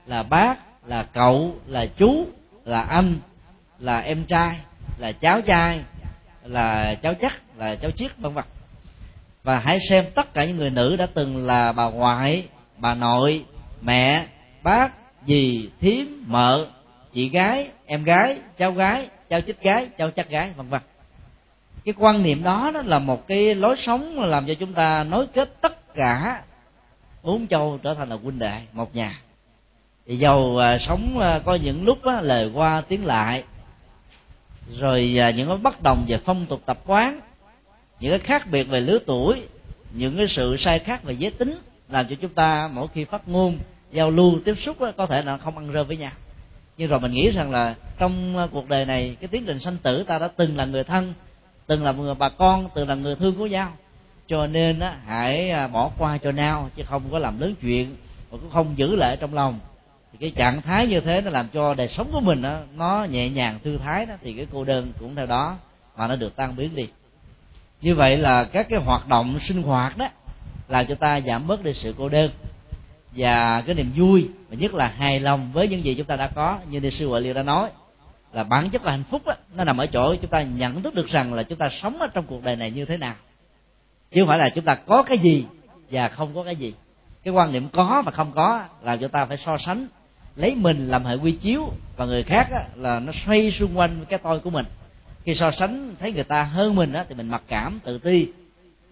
là 0.07 0.23
bác 0.23 0.87
là 0.87 1.03
cậu 1.03 1.57
là 1.67 1.87
chú 1.87 2.27
là 2.65 2.83
anh 2.83 3.19
là 3.79 4.01
em 4.01 4.25
trai 4.25 4.57
là 4.99 5.13
cháu 5.13 5.41
trai 5.41 5.81
là 6.45 6.95
cháu 6.95 7.15
chắc 7.15 7.43
là 7.57 7.75
cháu 7.75 7.91
chiếc 7.91 8.19
vân 8.19 8.35
vân 8.35 8.45
và 9.49 9.59
hãy 9.59 9.79
xem 9.89 10.05
tất 10.15 10.35
cả 10.35 10.45
những 10.45 10.57
người 10.57 10.71
nữ 10.71 10.97
đã 10.97 11.07
từng 11.15 11.47
là 11.47 11.73
bà 11.73 11.85
ngoại, 11.85 12.47
bà 12.77 12.95
nội, 12.95 13.45
mẹ, 13.81 14.27
bác, 14.63 14.93
dì, 15.27 15.71
thím, 15.81 16.25
mợ, 16.27 16.67
chị 17.13 17.29
gái, 17.29 17.69
em 17.87 18.05
gái, 18.05 18.37
cháu 18.59 18.73
gái, 18.73 19.09
cháu 19.29 19.41
chích 19.41 19.63
gái, 19.63 19.89
cháu 19.99 20.11
chắc 20.11 20.31
gái, 20.31 20.51
vân 20.57 20.69
vân. 20.69 20.81
Cái 21.85 21.95
quan 21.99 22.23
niệm 22.23 22.43
đó 22.43 22.71
đó 22.75 22.83
là 22.83 22.99
một 22.99 23.27
cái 23.29 23.55
lối 23.55 23.77
sống 23.79 24.21
làm 24.21 24.47
cho 24.47 24.55
chúng 24.55 24.73
ta 24.73 25.05
nối 25.05 25.27
kết 25.27 25.61
tất 25.61 25.95
cả 25.95 26.43
bốn 27.23 27.47
châu 27.47 27.79
trở 27.83 27.95
thành 27.95 28.09
là 28.09 28.17
huynh 28.17 28.39
đệ, 28.39 28.61
một 28.73 28.95
nhà. 28.95 29.21
Thì 30.07 30.17
dầu 30.17 30.59
à, 30.59 30.79
sống 30.79 31.19
à, 31.19 31.39
có 31.45 31.55
những 31.55 31.85
lúc 31.85 31.99
lời 32.23 32.51
qua 32.55 32.81
tiếng 32.89 33.07
lại, 33.07 33.45
rồi 34.79 35.17
à, 35.21 35.31
những 35.31 35.49
cái 35.49 35.57
bất 35.57 35.83
đồng 35.83 36.05
về 36.09 36.19
phong 36.25 36.47
tục 36.47 36.61
tập 36.67 36.79
quán 36.87 37.21
những 38.01 38.11
cái 38.11 38.19
khác 38.19 38.51
biệt 38.51 38.65
về 38.65 38.81
lứa 38.81 38.99
tuổi 39.07 39.43
những 39.93 40.17
cái 40.17 40.27
sự 40.29 40.57
sai 40.59 40.79
khác 40.79 41.05
về 41.05 41.13
giới 41.13 41.31
tính 41.31 41.59
làm 41.89 42.07
cho 42.11 42.17
chúng 42.21 42.35
ta 42.35 42.71
mỗi 42.73 42.87
khi 42.95 43.05
phát 43.05 43.29
ngôn 43.29 43.59
giao 43.93 44.11
lưu 44.11 44.33
tiếp 44.45 44.55
xúc 44.59 44.77
có 44.97 45.07
thể 45.07 45.23
là 45.23 45.39
không 45.39 45.59
ăn 45.59 45.73
rơi 45.73 45.85
với 45.85 45.97
nhau. 45.97 46.13
Nhưng 46.77 46.91
rồi 46.91 47.01
mình 47.01 47.13
nghĩ 47.13 47.31
rằng 47.31 47.51
là 47.51 47.75
trong 47.99 48.37
ờ, 48.37 48.49
cuộc 48.53 48.69
đời 48.69 48.85
này 48.85 49.17
cái 49.21 49.29
tiến 49.29 49.45
trình 49.47 49.59
sanh 49.59 49.77
tử 49.77 50.03
ta 50.03 50.19
đã 50.19 50.29
từng 50.29 50.57
là 50.57 50.65
người 50.65 50.85
thân 50.85 51.15
từng 51.67 51.85
là 51.85 51.93
người 51.93 52.15
bà 52.15 52.29
con 52.29 52.69
từng 52.75 52.89
là 52.89 52.95
người 52.95 53.17
thương 53.17 53.37
của 53.37 53.47
nhau. 53.47 53.73
Cho 54.27 54.47
nên 54.47 54.81
á, 54.81 54.97
hãy 55.07 55.51
à, 55.51 55.69
bỏ 55.69 55.91
qua 55.99 56.19
cho 56.19 56.31
nhau 56.31 56.71
chứ 56.75 56.83
không 56.87 57.03
có 57.11 57.19
làm 57.19 57.41
lớn 57.41 57.55
chuyện 57.61 57.97
và 58.31 58.39
cũng 58.39 58.51
không 58.51 58.79
giữ 58.79 58.97
lại 58.97 59.17
trong 59.21 59.35
lòng. 59.35 59.61
Thì 60.13 60.19
cái 60.21 60.31
trạng 60.31 60.63
thái 60.63 60.87
như 60.87 61.01
thế 61.01 61.21
nó 61.21 61.31
làm 61.31 61.49
cho 61.49 61.75
đời 61.75 61.89
sống 61.89 62.09
của 62.13 62.21
mình 62.21 62.43
đó, 62.43 62.61
nó 62.77 63.07
nhẹ 63.11 63.31
nhàng 63.31 63.59
thư 63.65 63.79
thái 63.79 64.07
đó 64.07 64.15
thì 64.23 64.33
cái 64.33 64.47
cô 64.53 64.65
đơn 64.65 64.93
cũng 64.99 65.15
theo 65.15 65.27
đó 65.27 65.57
mà 65.97 66.07
nó 66.09 66.17
được 66.17 66.37
tan 66.37 66.57
biến 66.57 66.75
đi 66.75 66.89
như 67.81 67.95
vậy 67.95 68.17
là 68.17 68.45
các 68.45 68.67
cái 68.69 68.81
hoạt 68.81 69.09
động 69.09 69.39
sinh 69.49 69.63
hoạt 69.63 69.99
đó 69.99 70.09
làm 70.69 70.87
cho 70.87 70.95
ta 70.95 71.21
giảm 71.21 71.47
bớt 71.47 71.65
đi 71.65 71.73
sự 71.75 71.95
cô 71.99 72.09
đơn 72.09 72.31
và 73.17 73.61
cái 73.61 73.75
niềm 73.75 73.93
vui 73.97 74.29
và 74.49 74.57
nhất 74.57 74.75
là 74.75 74.89
hài 74.89 75.21
lòng 75.21 75.51
với 75.53 75.69
những 75.69 75.85
gì 75.85 75.95
chúng 75.95 76.07
ta 76.07 76.17
đã 76.17 76.27
có. 76.27 76.59
Như 76.71 76.81
đi 76.81 76.91
sư 76.91 77.09
Huệ 77.09 77.21
Liêu 77.21 77.35
đã 77.35 77.43
nói 77.43 77.71
là 78.33 78.45
bản 78.45 78.71
chất 78.71 78.85
là 78.85 78.91
hạnh 78.91 79.05
phúc 79.11 79.23
đó, 79.27 79.35
nó 79.55 79.65
nằm 79.65 79.79
ở 79.79 79.87
chỗ 79.87 80.15
chúng 80.15 80.31
ta 80.31 80.43
nhận 80.43 80.83
thức 80.83 80.95
được 80.95 81.07
rằng 81.07 81.35
là 81.35 81.43
chúng 81.43 81.59
ta 81.59 81.69
sống 81.83 81.99
ở 81.99 82.07
trong 82.15 82.27
cuộc 82.27 82.43
đời 82.45 82.57
này 82.57 82.71
như 82.71 82.85
thế 82.85 82.97
nào. 82.97 83.15
Chứ 84.13 84.21
không 84.21 84.29
phải 84.29 84.39
là 84.39 84.51
chúng 84.51 84.65
ta 84.65 84.75
có 84.75 85.03
cái 85.03 85.19
gì 85.19 85.45
và 85.91 86.09
không 86.09 86.35
có 86.35 86.45
cái 86.45 86.57
gì. 86.57 86.75
Cái 87.25 87.35
quan 87.35 87.53
niệm 87.53 87.69
có 87.69 88.03
và 88.07 88.13
không 88.13 88.33
có 88.33 88.65
làm 88.83 88.99
cho 88.99 89.09
ta 89.09 89.27
phải 89.27 89.37
so 89.37 89.57
sánh 89.59 89.87
lấy 90.37 90.55
mình 90.55 90.89
làm 90.89 91.05
hệ 91.05 91.15
quy 91.15 91.33
chiếu 91.33 91.73
và 91.97 92.05
người 92.07 92.23
khác 92.23 92.49
là 92.77 93.01
nó 93.01 93.13
xoay 93.27 93.51
xung 93.51 93.79
quanh 93.79 94.05
cái 94.09 94.19
tôi 94.19 94.41
của 94.41 94.51
mình 94.51 94.67
khi 95.25 95.35
so 95.35 95.51
sánh 95.51 95.95
thấy 96.01 96.13
người 96.13 96.25
ta 96.25 96.43
hơn 96.43 96.75
mình 96.75 96.93
á, 96.93 97.05
thì 97.09 97.15
mình 97.15 97.29
mặc 97.29 97.43
cảm 97.49 97.81
tự 97.85 97.99
ti 97.99 98.27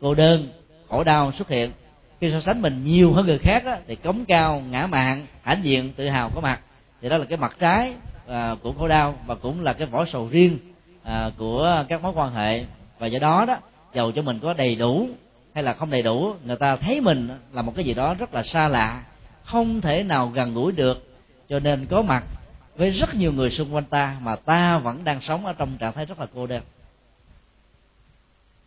cô 0.01 0.15
đơn 0.15 0.49
khổ 0.89 1.05
đau 1.05 1.33
xuất 1.33 1.49
hiện. 1.49 1.71
Khi 2.21 2.31
so 2.33 2.41
sánh 2.41 2.63
mình 2.63 2.85
nhiều 2.85 3.13
hơn 3.13 3.27
người 3.27 3.39
khác 3.39 3.65
á, 3.65 3.79
thì 3.87 3.97
cống 3.97 4.25
cao 4.25 4.63
ngã 4.71 4.87
mạn 4.87 5.27
hãnh 5.43 5.65
diện 5.65 5.93
tự 5.97 6.09
hào 6.09 6.31
có 6.35 6.41
mặt. 6.41 6.61
Thì 7.03 7.09
đó 7.09 7.19
là 7.19 7.25
cái 7.25 7.39
mặt 7.39 7.57
trái 7.61 7.95
à, 8.29 8.55
của 8.63 8.73
khổ 8.73 8.89
đau 8.89 9.15
và 9.27 9.35
cũng 9.35 9.63
là 9.63 9.73
cái 9.73 9.87
vỏ 9.87 10.05
sầu 10.13 10.29
riêng 10.31 10.59
à, 11.03 11.31
của 11.37 11.85
các 11.89 12.03
mối 12.03 12.13
quan 12.15 12.33
hệ. 12.33 12.65
Và 12.99 13.07
do 13.07 13.19
đó 13.19 13.45
đó 13.49 13.57
dầu 13.95 14.13
cho 14.13 14.23
mình 14.23 14.39
có 14.39 14.55
đầy 14.55 14.75
đủ 14.75 15.09
hay 15.55 15.65
là 15.65 15.73
không 15.73 15.91
đầy 15.91 16.03
đủ 16.03 16.35
người 16.45 16.57
ta 16.57 16.77
thấy 16.77 17.01
mình 17.01 17.29
là 17.53 17.63
một 17.63 17.73
cái 17.77 17.85
gì 17.85 17.95
đó 17.95 18.15
rất 18.15 18.35
là 18.35 18.43
xa 18.43 18.69
lạ 18.69 19.03
không 19.45 19.81
thể 19.81 20.03
nào 20.03 20.31
gần 20.35 20.55
gũi 20.55 20.73
được. 20.73 21.17
Cho 21.49 21.59
nên 21.59 21.87
có 21.87 22.03
mặt 22.03 22.25
với 22.77 22.91
rất 22.91 23.15
nhiều 23.15 23.33
người 23.33 23.51
xung 23.51 23.75
quanh 23.75 23.85
ta 23.85 24.17
mà 24.23 24.37
ta 24.37 24.79
vẫn 24.79 25.05
đang 25.05 25.21
sống 25.21 25.47
ở 25.47 25.53
trong 25.53 25.79
trạng 25.79 25.93
thái 25.93 26.07
rất 26.07 26.21
là 26.21 26.27
cô 26.35 26.47
đơn. 26.47 26.63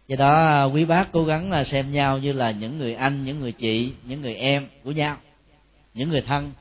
Do 0.08 0.16
đó 0.16 0.48
à, 0.48 0.64
quý 0.64 0.86
bác 0.86 1.12
cố 1.12 1.26
gắng 1.26 1.52
là 1.52 1.64
xem 1.64 1.92
nhau 1.92 2.18
như 2.18 2.32
là 2.32 2.52
những 2.52 2.78
người 2.78 2.94
anh 2.94 3.26
những 3.26 3.40
người 3.40 3.52
chị 3.52 3.94
những 4.04 4.22
người 4.22 4.36
em 4.36 4.68
của 4.84 4.92
nhau 4.92 5.18
những 5.94 6.10
người 6.10 6.22
thân 6.22 6.52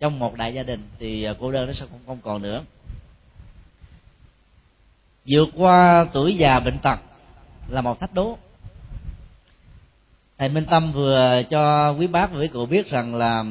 trong 0.00 0.18
một 0.18 0.34
đại 0.36 0.54
gia 0.54 0.62
đình 0.62 0.80
thì 0.98 1.22
à, 1.22 1.34
cô 1.40 1.52
đơn 1.52 1.66
nó 1.66 1.72
sẽ 1.72 1.86
không, 1.90 2.00
không 2.06 2.20
còn 2.22 2.42
nữa. 2.42 2.62
Vượt 5.30 5.48
qua 5.56 6.06
tuổi 6.12 6.36
già 6.36 6.60
bệnh 6.60 6.78
tật 6.78 6.98
là 7.68 7.80
một 7.80 8.00
thách 8.00 8.14
đố. 8.14 8.38
Thầy 10.38 10.48
minh 10.48 10.66
tâm 10.70 10.92
vừa 10.92 11.42
cho 11.50 11.90
quý 11.90 12.06
bác 12.06 12.32
và 12.32 12.40
quý 12.40 12.48
cụ 12.48 12.66
biết 12.66 12.90
rằng 12.90 13.14
là 13.14 13.44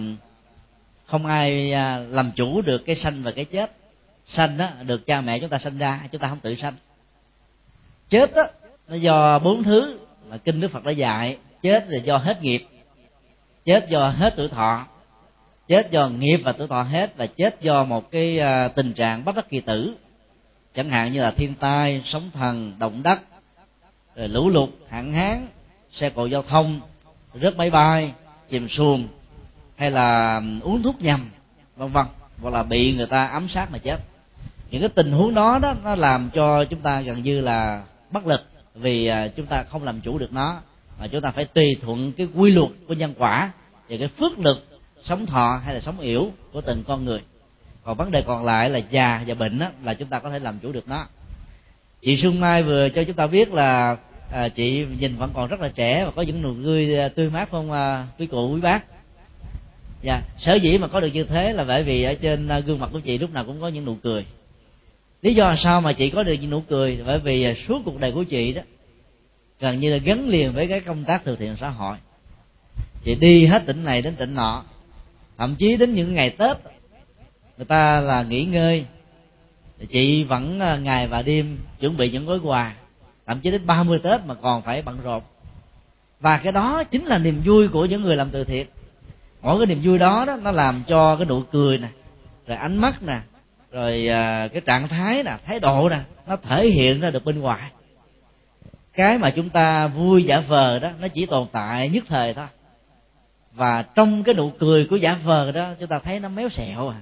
không 1.10 1.26
ai 1.26 1.74
à, 1.74 1.98
làm 1.98 2.32
chủ 2.36 2.62
được 2.62 2.86
cái 2.86 2.96
sanh 2.96 3.24
và 3.24 3.32
cái 3.32 3.46
chết. 3.46 3.72
Sanh 4.26 4.58
đó 4.58 4.70
được 4.86 5.06
cha 5.06 5.22
mẹ 5.22 5.40
chúng 5.40 5.50
ta 5.50 5.58
sanh 5.58 5.78
ra, 5.78 6.00
chúng 6.12 6.22
ta 6.22 6.28
không 6.28 6.40
tự 6.40 6.56
sanh. 6.56 6.74
Chết 8.10 8.36
đó 8.36 8.44
nó 8.88 8.96
do 8.96 9.40
bốn 9.40 9.64
thứ 9.64 10.00
mà 10.30 10.38
kinh 10.38 10.62
đức 10.62 10.72
phật 10.72 10.84
đã 10.84 10.92
dạy. 10.92 11.38
Chết 11.62 11.86
là 11.88 11.98
do 12.04 12.18
hết 12.18 12.42
nghiệp. 12.42 12.66
Chết 13.66 13.90
do 13.90 14.10
hết 14.10 14.34
tuổi 14.38 14.48
thọ. 14.48 14.88
Chết 15.68 15.92
do 15.92 16.08
nghiệp 16.08 16.38
và 16.38 16.52
tuổi 16.52 16.68
thọ 16.68 16.84
hết 16.84 17.18
và 17.18 17.28
chết 17.28 17.62
do 17.62 17.84
một 17.84 18.12
cái 18.12 18.40
à, 18.40 18.68
tình 18.68 18.94
trạng 18.94 19.26
bất 19.26 19.36
đắc 19.36 19.50
kỳ 19.50 19.60
tử. 19.60 19.96
Chẳng 20.76 20.90
hạn 20.90 21.14
như 21.14 21.22
là 21.22 21.32
thiên 21.32 21.56
tai, 21.56 22.02
sóng 22.06 22.30
thần, 22.34 22.74
động 22.80 23.04
đất, 23.04 23.20
rồi 24.16 24.28
lũ 24.28 24.50
lụt, 24.50 24.70
hạn 24.90 25.14
hán, 25.14 25.48
xe 25.92 26.10
cộ 26.10 26.26
giao 26.26 26.42
thông, 26.42 26.80
rớt 27.42 27.58
máy 27.58 27.70
bay, 27.70 28.14
chìm 28.50 28.68
xuồng 28.70 29.08
hay 29.80 29.92
là 29.92 30.42
uống 30.62 30.84
thuốc 30.84 31.02
nhầm 31.02 31.30
vân 31.76 31.92
vân 31.92 32.06
hoặc 32.42 32.54
là 32.54 32.64
bị 32.64 32.94
người 32.94 33.06
ta 33.06 33.26
ám 33.26 33.48
sát 33.48 33.72
mà 33.72 33.78
chết. 33.78 34.00
Những 34.72 34.82
cái 34.82 34.90
tình 34.90 35.12
huống 35.12 35.34
đó 35.34 35.60
đó 35.62 35.76
nó 35.84 35.96
làm 35.96 36.30
cho 36.34 36.66
chúng 36.66 36.80
ta 36.80 37.02
gần 37.02 37.24
như 37.24 37.42
là 37.42 37.84
bất 38.12 38.28
lực 38.28 38.42
vì 38.76 39.08
à, 39.08 39.28
chúng 39.28 39.46
ta 39.46 39.64
không 39.64 39.84
làm 39.84 40.02
chủ 40.02 40.18
được 40.18 40.34
nó. 40.34 40.62
Mà 41.00 41.08
chúng 41.08 41.22
ta 41.22 41.32
phải 41.32 41.46
tùy 41.46 41.78
thuận 41.82 42.12
cái 42.12 42.28
quy 42.36 42.52
luật 42.52 42.70
của 42.88 42.94
nhân 42.94 43.14
quả 43.18 43.52
và 43.90 43.98
cái 44.00 44.08
phước 44.08 44.40
lực 44.40 44.68
sống 45.04 45.26
thọ 45.26 45.62
hay 45.66 45.74
là 45.74 45.80
sống 45.80 46.00
yểu 46.00 46.32
của 46.54 46.62
từng 46.62 46.84
con 46.88 47.06
người. 47.06 47.22
Còn 47.84 47.98
vấn 47.98 48.12
đề 48.12 48.22
còn 48.22 48.46
lại 48.46 48.70
là 48.70 48.80
già 48.80 49.24
và 49.28 49.34
bệnh 49.34 49.60
đó, 49.60 49.68
là 49.84 49.94
chúng 49.94 50.08
ta 50.08 50.20
có 50.20 50.30
thể 50.30 50.40
làm 50.40 50.60
chủ 50.60 50.72
được 50.72 50.88
nó. 50.88 51.06
Chị 52.02 52.18
xuân 52.22 52.40
mai 52.40 52.64
vừa 52.64 52.90
cho 52.90 53.04
chúng 53.04 53.16
ta 53.16 53.28
biết 53.28 53.54
là 53.54 53.98
à, 54.32 54.50
chị 54.50 54.86
nhìn 55.00 55.18
vẫn 55.18 55.32
còn 55.34 55.48
rất 55.48 55.60
là 55.60 55.70
trẻ 55.76 56.06
và 56.06 56.12
có 56.16 56.22
những 56.22 56.42
nụ 56.42 56.54
cười 56.64 57.00
à, 57.00 57.08
tươi 57.08 57.30
mát 57.30 57.52
không 57.52 57.72
à, 57.72 58.08
quý 58.20 58.28
cụ 58.28 58.54
quý 58.54 58.62
bác? 58.62 58.99
Dạ 60.02 60.22
sở 60.40 60.56
dĩ 60.56 60.78
mà 60.78 60.88
có 60.88 61.00
được 61.00 61.10
như 61.14 61.24
thế 61.24 61.54
là 61.54 61.64
bởi 61.64 61.84
vì 61.84 62.04
ở 62.04 62.14
trên 62.14 62.48
ờ, 62.48 62.60
gương 62.60 62.80
mặt 62.80 62.90
của 62.94 63.00
chị 63.00 63.18
lúc 63.18 63.34
nào 63.34 63.46
cũng 63.46 63.62
có 63.62 63.68
những 63.68 63.86
nụ 63.86 63.96
cười. 64.04 64.26
Lý 65.22 65.34
do 65.34 65.56
sao 65.58 65.82
mà 65.82 65.94
chị 65.94 66.10
có 66.10 66.24
được 66.24 66.34
những 66.34 66.50
nụ 66.50 66.62
cười? 66.62 67.02
Bởi 67.06 67.20
vì 67.20 67.44
ờ, 67.44 67.54
suốt 67.68 67.82
cuộc 67.86 68.00
đời 68.00 68.12
của 68.12 68.24
chị 68.24 68.54
đó, 68.54 68.62
gần 69.60 69.80
như 69.80 69.92
là 69.92 69.98
gắn 69.98 70.30
liền 70.30 70.54
với 70.54 70.68
cái 70.68 70.80
công 70.80 71.04
tác 71.04 71.22
từ 71.24 71.36
thiện 71.36 71.56
xã 71.60 71.70
hội. 71.70 71.98
Chị 73.04 73.16
đi 73.16 73.46
hết 73.46 73.64
tỉnh 73.66 73.84
này 73.84 74.02
đến 74.02 74.16
tỉnh 74.16 74.36
nọ, 74.36 74.64
thậm 75.38 75.56
chí 75.56 75.78
đến 75.78 75.94
những 75.94 76.14
ngày 76.14 76.30
tết, 76.30 76.58
người 77.58 77.66
ta 77.66 78.00
là 78.00 78.24
nghỉ 78.24 78.46
ngơi. 78.46 78.86
Chị 79.90 80.24
vẫn 80.24 80.60
ờ, 80.60 80.80
ngày 80.80 81.08
và 81.08 81.22
đêm 81.22 81.58
chuẩn 81.80 81.98
bị 81.98 82.12
những 82.12 82.26
gói 82.26 82.40
quà, 82.40 82.76
thậm 83.26 83.40
chí 83.40 83.52
đến 83.52 83.66
30 83.66 84.00
tết 84.00 84.22
mà 84.26 84.34
còn 84.34 84.62
phải 84.62 84.82
bận 84.82 84.98
rộn. 85.04 85.24
Và 86.20 86.38
cái 86.38 86.52
đó 86.52 86.84
chính 86.84 87.06
là 87.06 87.18
niềm 87.18 87.42
vui 87.46 87.68
của 87.68 87.86
những 87.86 88.02
người 88.02 88.16
làm 88.16 88.30
từ 88.30 88.44
thiện 88.44 88.68
mỗi 89.42 89.58
cái 89.60 89.66
niềm 89.66 89.82
vui 89.84 89.98
đó 89.98 90.26
đó, 90.26 90.38
nó 90.44 90.52
làm 90.52 90.84
cho 90.88 91.16
cái 91.16 91.26
nụ 91.26 91.42
cười 91.52 91.78
nè, 91.78 91.88
rồi 92.48 92.58
ánh 92.58 92.78
mắt 92.78 93.04
nè, 93.04 93.20
rồi 93.72 94.08
à, 94.08 94.48
cái 94.48 94.62
trạng 94.62 94.88
thái 94.88 95.24
nè, 95.24 95.38
thái 95.46 95.60
độ 95.60 95.90
nè, 95.90 96.00
nó 96.28 96.36
thể 96.36 96.68
hiện 96.68 97.00
ra 97.00 97.10
được 97.10 97.26
bên 97.26 97.40
ngoài. 97.40 97.72
Cái 98.94 99.18
mà 99.18 99.30
chúng 99.30 99.50
ta 99.50 99.88
vui 99.88 100.24
giả 100.24 100.40
vờ 100.40 100.80
đó, 100.80 100.90
nó 101.02 101.08
chỉ 101.08 101.26
tồn 101.26 101.48
tại 101.52 101.90
nhất 101.90 102.04
thời 102.08 102.34
thôi. 102.34 102.48
Và 103.54 103.84
trong 103.84 104.24
cái 104.24 104.36
nụ 104.36 104.52
cười 104.60 104.86
của 104.86 104.96
giả 104.96 105.18
vờ 105.24 105.52
đó, 105.52 105.70
chúng 105.80 105.90
ta 105.90 106.00
thấy 106.00 106.20
nó 106.20 106.30
méo 106.30 106.50
xẹo 106.50 106.88
à. 106.88 107.02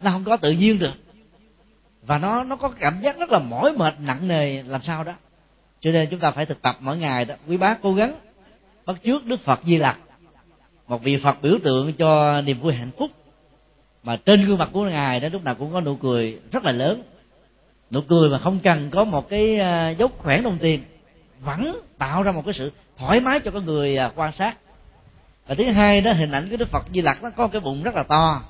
Nó 0.00 0.10
không 0.10 0.24
có 0.24 0.36
tự 0.36 0.50
nhiên 0.50 0.78
được. 0.78 0.94
Và 2.02 2.18
nó 2.18 2.44
nó 2.44 2.56
có 2.56 2.68
cảm 2.68 3.00
giác 3.02 3.18
rất 3.18 3.30
là 3.30 3.38
mỏi 3.38 3.72
mệt, 3.72 3.94
nặng 4.00 4.28
nề, 4.28 4.62
làm 4.62 4.82
sao 4.82 5.04
đó. 5.04 5.12
Cho 5.80 5.90
nên 5.90 6.08
chúng 6.10 6.20
ta 6.20 6.30
phải 6.30 6.46
thực 6.46 6.62
tập 6.62 6.76
mỗi 6.80 6.96
ngày 6.96 7.24
đó. 7.24 7.34
Quý 7.48 7.56
bác 7.56 7.82
cố 7.82 7.94
gắng 7.94 8.14
bắt 8.86 8.96
trước 9.02 9.24
đức 9.24 9.40
phật 9.40 9.60
di 9.64 9.76
lặc 9.76 9.98
một 10.88 11.02
vị 11.02 11.16
phật 11.16 11.42
biểu 11.42 11.58
tượng 11.62 11.92
cho 11.92 12.40
niềm 12.40 12.60
vui 12.60 12.74
hạnh 12.74 12.90
phúc. 12.98 13.10
Mà 14.02 14.16
trên 14.16 14.46
gương 14.46 14.58
mặt 14.58 14.68
của 14.72 14.84
ngài 14.84 15.20
đó, 15.20 15.28
lúc 15.32 15.44
nào 15.44 15.54
cũng 15.54 15.72
có 15.72 15.80
nụ 15.80 15.96
cười 15.96 16.40
rất 16.52 16.64
là 16.64 16.72
lớn. 16.72 17.02
Nụ 17.90 18.00
cười 18.00 18.30
mà 18.30 18.38
không 18.38 18.58
cần 18.58 18.90
có 18.90 19.04
một 19.04 19.28
cái 19.28 19.58
à, 19.58 19.90
dấu 19.90 20.08
khoản 20.18 20.42
đồng 20.42 20.58
tiền. 20.58 20.82
Vẫn 21.40 21.80
tạo 21.98 22.22
ra 22.22 22.32
một 22.32 22.42
cái 22.44 22.54
sự 22.54 22.72
thoải 22.96 23.20
mái 23.20 23.40
cho 23.40 23.50
cái 23.50 23.60
người 23.60 23.96
à, 23.96 24.10
quan 24.14 24.32
sát. 24.32 24.56
Và 25.46 25.54
thứ 25.54 25.64
hai 25.64 26.00
đó, 26.00 26.12
hình 26.12 26.32
ảnh 26.32 26.50
của 26.50 26.56
đức 26.56 26.68
phật 26.68 26.86
di 26.94 27.00
lặc 27.00 27.22
nó 27.22 27.30
có 27.30 27.48
cái 27.48 27.60
bụng 27.60 27.82
rất 27.82 27.94
là 27.94 28.02
to. 28.02 28.42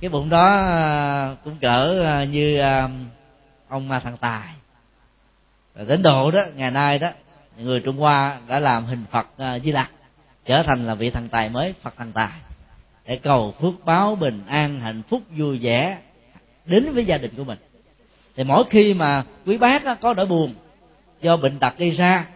Cái 0.00 0.10
bụng 0.10 0.28
đó 0.28 0.46
à, 0.56 1.36
cũng 1.44 1.56
cỡ 1.60 2.04
như 2.30 2.60
ông 3.68 3.88
thằng 3.88 4.16
tài. 4.20 4.48
Và 5.74 5.84
đến 5.84 6.02
độ 6.02 6.30
đó, 6.30 6.40
ngày 6.56 6.70
nay 6.70 6.98
đó, 6.98 7.10
người 7.58 7.80
trung 7.80 7.96
hoa 7.96 8.38
đã 8.48 8.58
làm 8.58 8.84
hình 8.84 9.04
phật 9.10 9.26
di 9.64 9.72
lặc 9.72 9.90
trở 10.44 10.62
thành 10.62 10.86
là 10.86 10.94
vị 10.94 11.10
thần 11.10 11.28
tài 11.28 11.48
mới, 11.48 11.74
phật 11.82 11.94
thần 11.96 12.12
tài. 12.12 12.32
Để 13.06 13.16
cầu 13.16 13.54
phước 13.60 13.84
báo 13.84 14.16
bình 14.16 14.42
an, 14.46 14.80
hạnh 14.80 15.02
phúc, 15.08 15.22
vui 15.36 15.58
vẻ 15.58 15.98
đến 16.64 16.92
với 16.92 17.04
gia 17.04 17.18
đình 17.18 17.30
của 17.36 17.44
mình. 17.44 17.58
Thì 18.36 18.44
mỗi 18.44 18.64
khi 18.70 18.94
mà 18.94 19.24
quý 19.46 19.56
bác 19.56 20.00
có 20.00 20.14
nỗi 20.14 20.26
buồn 20.26 20.54
do 21.20 21.36
bệnh 21.36 21.58
tật 21.58 21.78
gây 21.78 21.90
ra, 21.90 22.26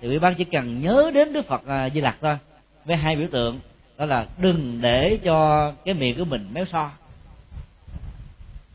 thì 0.00 0.08
quý 0.08 0.18
bác 0.18 0.34
chỉ 0.38 0.44
cần 0.44 0.80
nhớ 0.80 1.10
đến 1.14 1.32
đức 1.32 1.46
phật 1.46 1.66
à, 1.66 1.88
di 1.88 2.00
lặc 2.00 2.16
thôi, 2.20 2.38
với 2.84 2.96
hai 2.96 3.16
biểu 3.16 3.28
tượng. 3.32 3.60
Đó 3.98 4.04
là 4.04 4.26
đừng 4.38 4.78
để 4.80 5.18
cho 5.24 5.70
cái 5.84 5.94
miệng 5.94 6.18
của 6.18 6.24
mình 6.24 6.48
méo 6.52 6.64
so. 6.64 6.90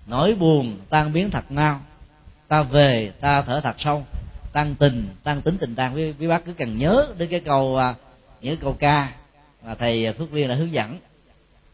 Nỗi 0.08 0.36
buồn 0.36 0.78
tan 0.90 1.14
biến 1.14 1.30
thật 1.30 1.52
mau. 1.52 1.80
Ta 2.48 2.64
về, 2.64 3.12
ta 3.20 3.42
thở 3.42 3.62
thật 3.62 3.76
sâu. 3.80 4.06
Tăng 4.54 4.76
tình, 4.76 5.08
tăng 5.24 5.42
tính 5.42 5.58
tình 5.58 5.76
tăng 5.76 5.94
với 5.94 6.16
quý 6.20 6.28
bác 6.28 6.46
cứ 6.46 6.54
cần 6.54 6.78
nhớ 6.78 7.08
đến 7.18 7.30
cái 7.30 7.40
câu 7.40 7.78
à, 7.78 7.94
những 8.48 8.58
câu 8.58 8.76
ca 8.80 9.12
mà 9.64 9.76
thầy 9.76 10.14
phước 10.14 10.32
viên 10.32 10.48
đã 10.48 10.56
hướng 10.56 10.74
dẫn. 10.74 10.98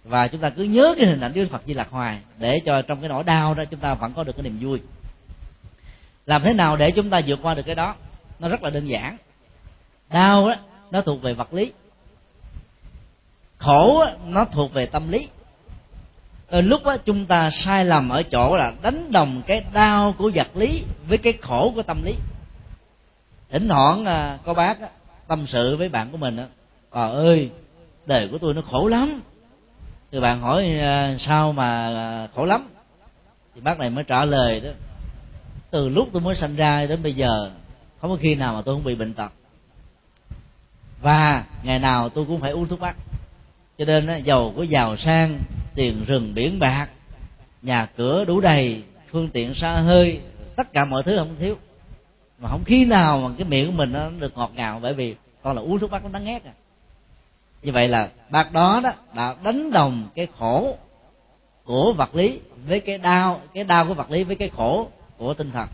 Và 0.03 0.27
chúng 0.27 0.41
ta 0.41 0.49
cứ 0.49 0.63
nhớ 0.63 0.95
cái 0.97 1.07
hình 1.07 1.21
ảnh 1.21 1.33
Đức 1.33 1.47
Phật 1.51 1.61
Di 1.65 1.73
Lặc 1.73 1.87
hoài 1.91 2.19
để 2.37 2.59
cho 2.65 2.81
trong 2.81 2.99
cái 2.99 3.09
nỗi 3.09 3.23
đau 3.23 3.53
đó 3.53 3.65
chúng 3.65 3.79
ta 3.79 3.93
vẫn 3.93 4.13
có 4.13 4.23
được 4.23 4.33
cái 4.35 4.43
niềm 4.43 4.57
vui. 4.61 4.81
Làm 6.25 6.43
thế 6.43 6.53
nào 6.53 6.77
để 6.77 6.91
chúng 6.91 7.09
ta 7.09 7.21
vượt 7.27 7.39
qua 7.41 7.53
được 7.53 7.63
cái 7.65 7.75
đó? 7.75 7.95
Nó 8.39 8.49
rất 8.49 8.63
là 8.63 8.69
đơn 8.69 8.85
giản. 8.85 9.17
Đau 10.09 10.49
đó 10.49 10.55
nó 10.91 11.01
thuộc 11.01 11.21
về 11.21 11.33
vật 11.33 11.53
lý. 11.53 11.71
Khổ 13.57 14.05
đó, 14.05 14.11
nó 14.27 14.45
thuộc 14.45 14.73
về 14.73 14.85
tâm 14.85 15.11
lý. 15.11 15.27
Ở 16.47 16.61
lúc 16.61 16.83
đó 16.83 16.97
chúng 16.97 17.25
ta 17.25 17.49
sai 17.65 17.85
lầm 17.85 18.09
ở 18.09 18.23
chỗ 18.23 18.55
là 18.57 18.73
đánh 18.81 19.11
đồng 19.11 19.41
cái 19.47 19.63
đau 19.73 20.15
của 20.17 20.31
vật 20.35 20.55
lý 20.55 20.83
với 21.07 21.17
cái 21.17 21.33
khổ 21.41 21.71
của 21.75 21.83
tâm 21.83 22.03
lý. 22.03 22.15
Thỉnh 23.49 23.67
thoảng 23.69 24.05
à, 24.05 24.37
có 24.45 24.53
bác 24.53 24.81
đó, 24.81 24.87
tâm 25.27 25.45
sự 25.47 25.77
với 25.77 25.89
bạn 25.89 26.11
của 26.11 26.17
mình 26.17 26.37
đó 26.37 26.43
à 26.93 27.07
ơi 27.07 27.49
đời 28.05 28.27
của 28.27 28.37
tôi 28.37 28.53
nó 28.53 28.61
khổ 28.61 28.87
lắm. 28.87 29.21
Thì 30.11 30.19
bạn 30.19 30.41
hỏi 30.41 30.79
à, 30.79 31.17
sao 31.19 31.53
mà 31.53 31.87
à, 31.87 32.27
khổ 32.35 32.45
lắm? 32.45 32.69
Thì 33.55 33.61
bác 33.61 33.79
này 33.79 33.89
mới 33.89 34.03
trả 34.03 34.25
lời 34.25 34.59
đó 34.59 34.69
từ 35.71 35.89
lúc 35.89 36.09
tôi 36.13 36.21
mới 36.21 36.35
sinh 36.35 36.55
ra 36.55 36.85
đến 36.85 37.03
bây 37.03 37.13
giờ 37.13 37.51
không 38.01 38.09
có 38.09 38.17
khi 38.21 38.35
nào 38.35 38.53
mà 38.53 38.61
tôi 38.61 38.75
không 38.75 38.83
bị 38.83 38.95
bệnh 38.95 39.13
tật. 39.13 39.31
Và 41.01 41.43
ngày 41.63 41.79
nào 41.79 42.09
tôi 42.09 42.25
cũng 42.25 42.41
phải 42.41 42.51
uống 42.51 42.67
thuốc 42.67 42.79
bắc. 42.79 42.95
Cho 43.77 43.85
nên 43.85 44.07
á, 44.07 44.17
giàu 44.17 44.53
có 44.57 44.63
giàu 44.63 44.97
sang 44.97 45.39
tiền 45.75 46.05
rừng 46.05 46.33
biển 46.35 46.59
bạc 46.59 46.87
nhà 47.61 47.85
cửa 47.85 48.25
đủ 48.25 48.41
đầy 48.41 48.83
phương 49.11 49.29
tiện 49.29 49.53
xa 49.55 49.71
hơi 49.71 50.19
tất 50.55 50.73
cả 50.73 50.85
mọi 50.85 51.03
thứ 51.03 51.17
không 51.17 51.35
thiếu. 51.39 51.57
Mà 52.39 52.49
không 52.49 52.63
khi 52.65 52.85
nào 52.85 53.19
mà 53.19 53.35
cái 53.37 53.47
miệng 53.47 53.65
của 53.65 53.77
mình 53.77 53.91
nó 53.91 54.09
được 54.19 54.37
ngọt 54.37 54.51
ngào 54.55 54.79
bởi 54.79 54.93
vì 54.93 55.15
con 55.41 55.55
là 55.55 55.61
uống 55.61 55.79
thuốc 55.79 55.91
bắc 55.91 56.03
nó 56.03 56.09
đáng 56.09 56.25
ghét 56.25 56.45
à 56.45 56.53
như 57.63 57.71
vậy 57.71 57.87
là 57.87 58.09
bác 58.29 58.51
đó 58.51 58.79
đó 58.83 58.93
đã 59.15 59.35
đánh 59.43 59.71
đồng 59.71 60.07
cái 60.15 60.27
khổ 60.39 60.77
của 61.63 61.93
vật 61.93 62.15
lý 62.15 62.39
với 62.67 62.79
cái 62.79 62.97
đau 62.97 63.41
cái 63.53 63.63
đau 63.63 63.85
của 63.87 63.93
vật 63.93 64.11
lý 64.11 64.23
với 64.23 64.35
cái 64.35 64.49
khổ 64.49 64.87
của 65.17 65.33
tinh 65.33 65.51
thần. 65.51 65.67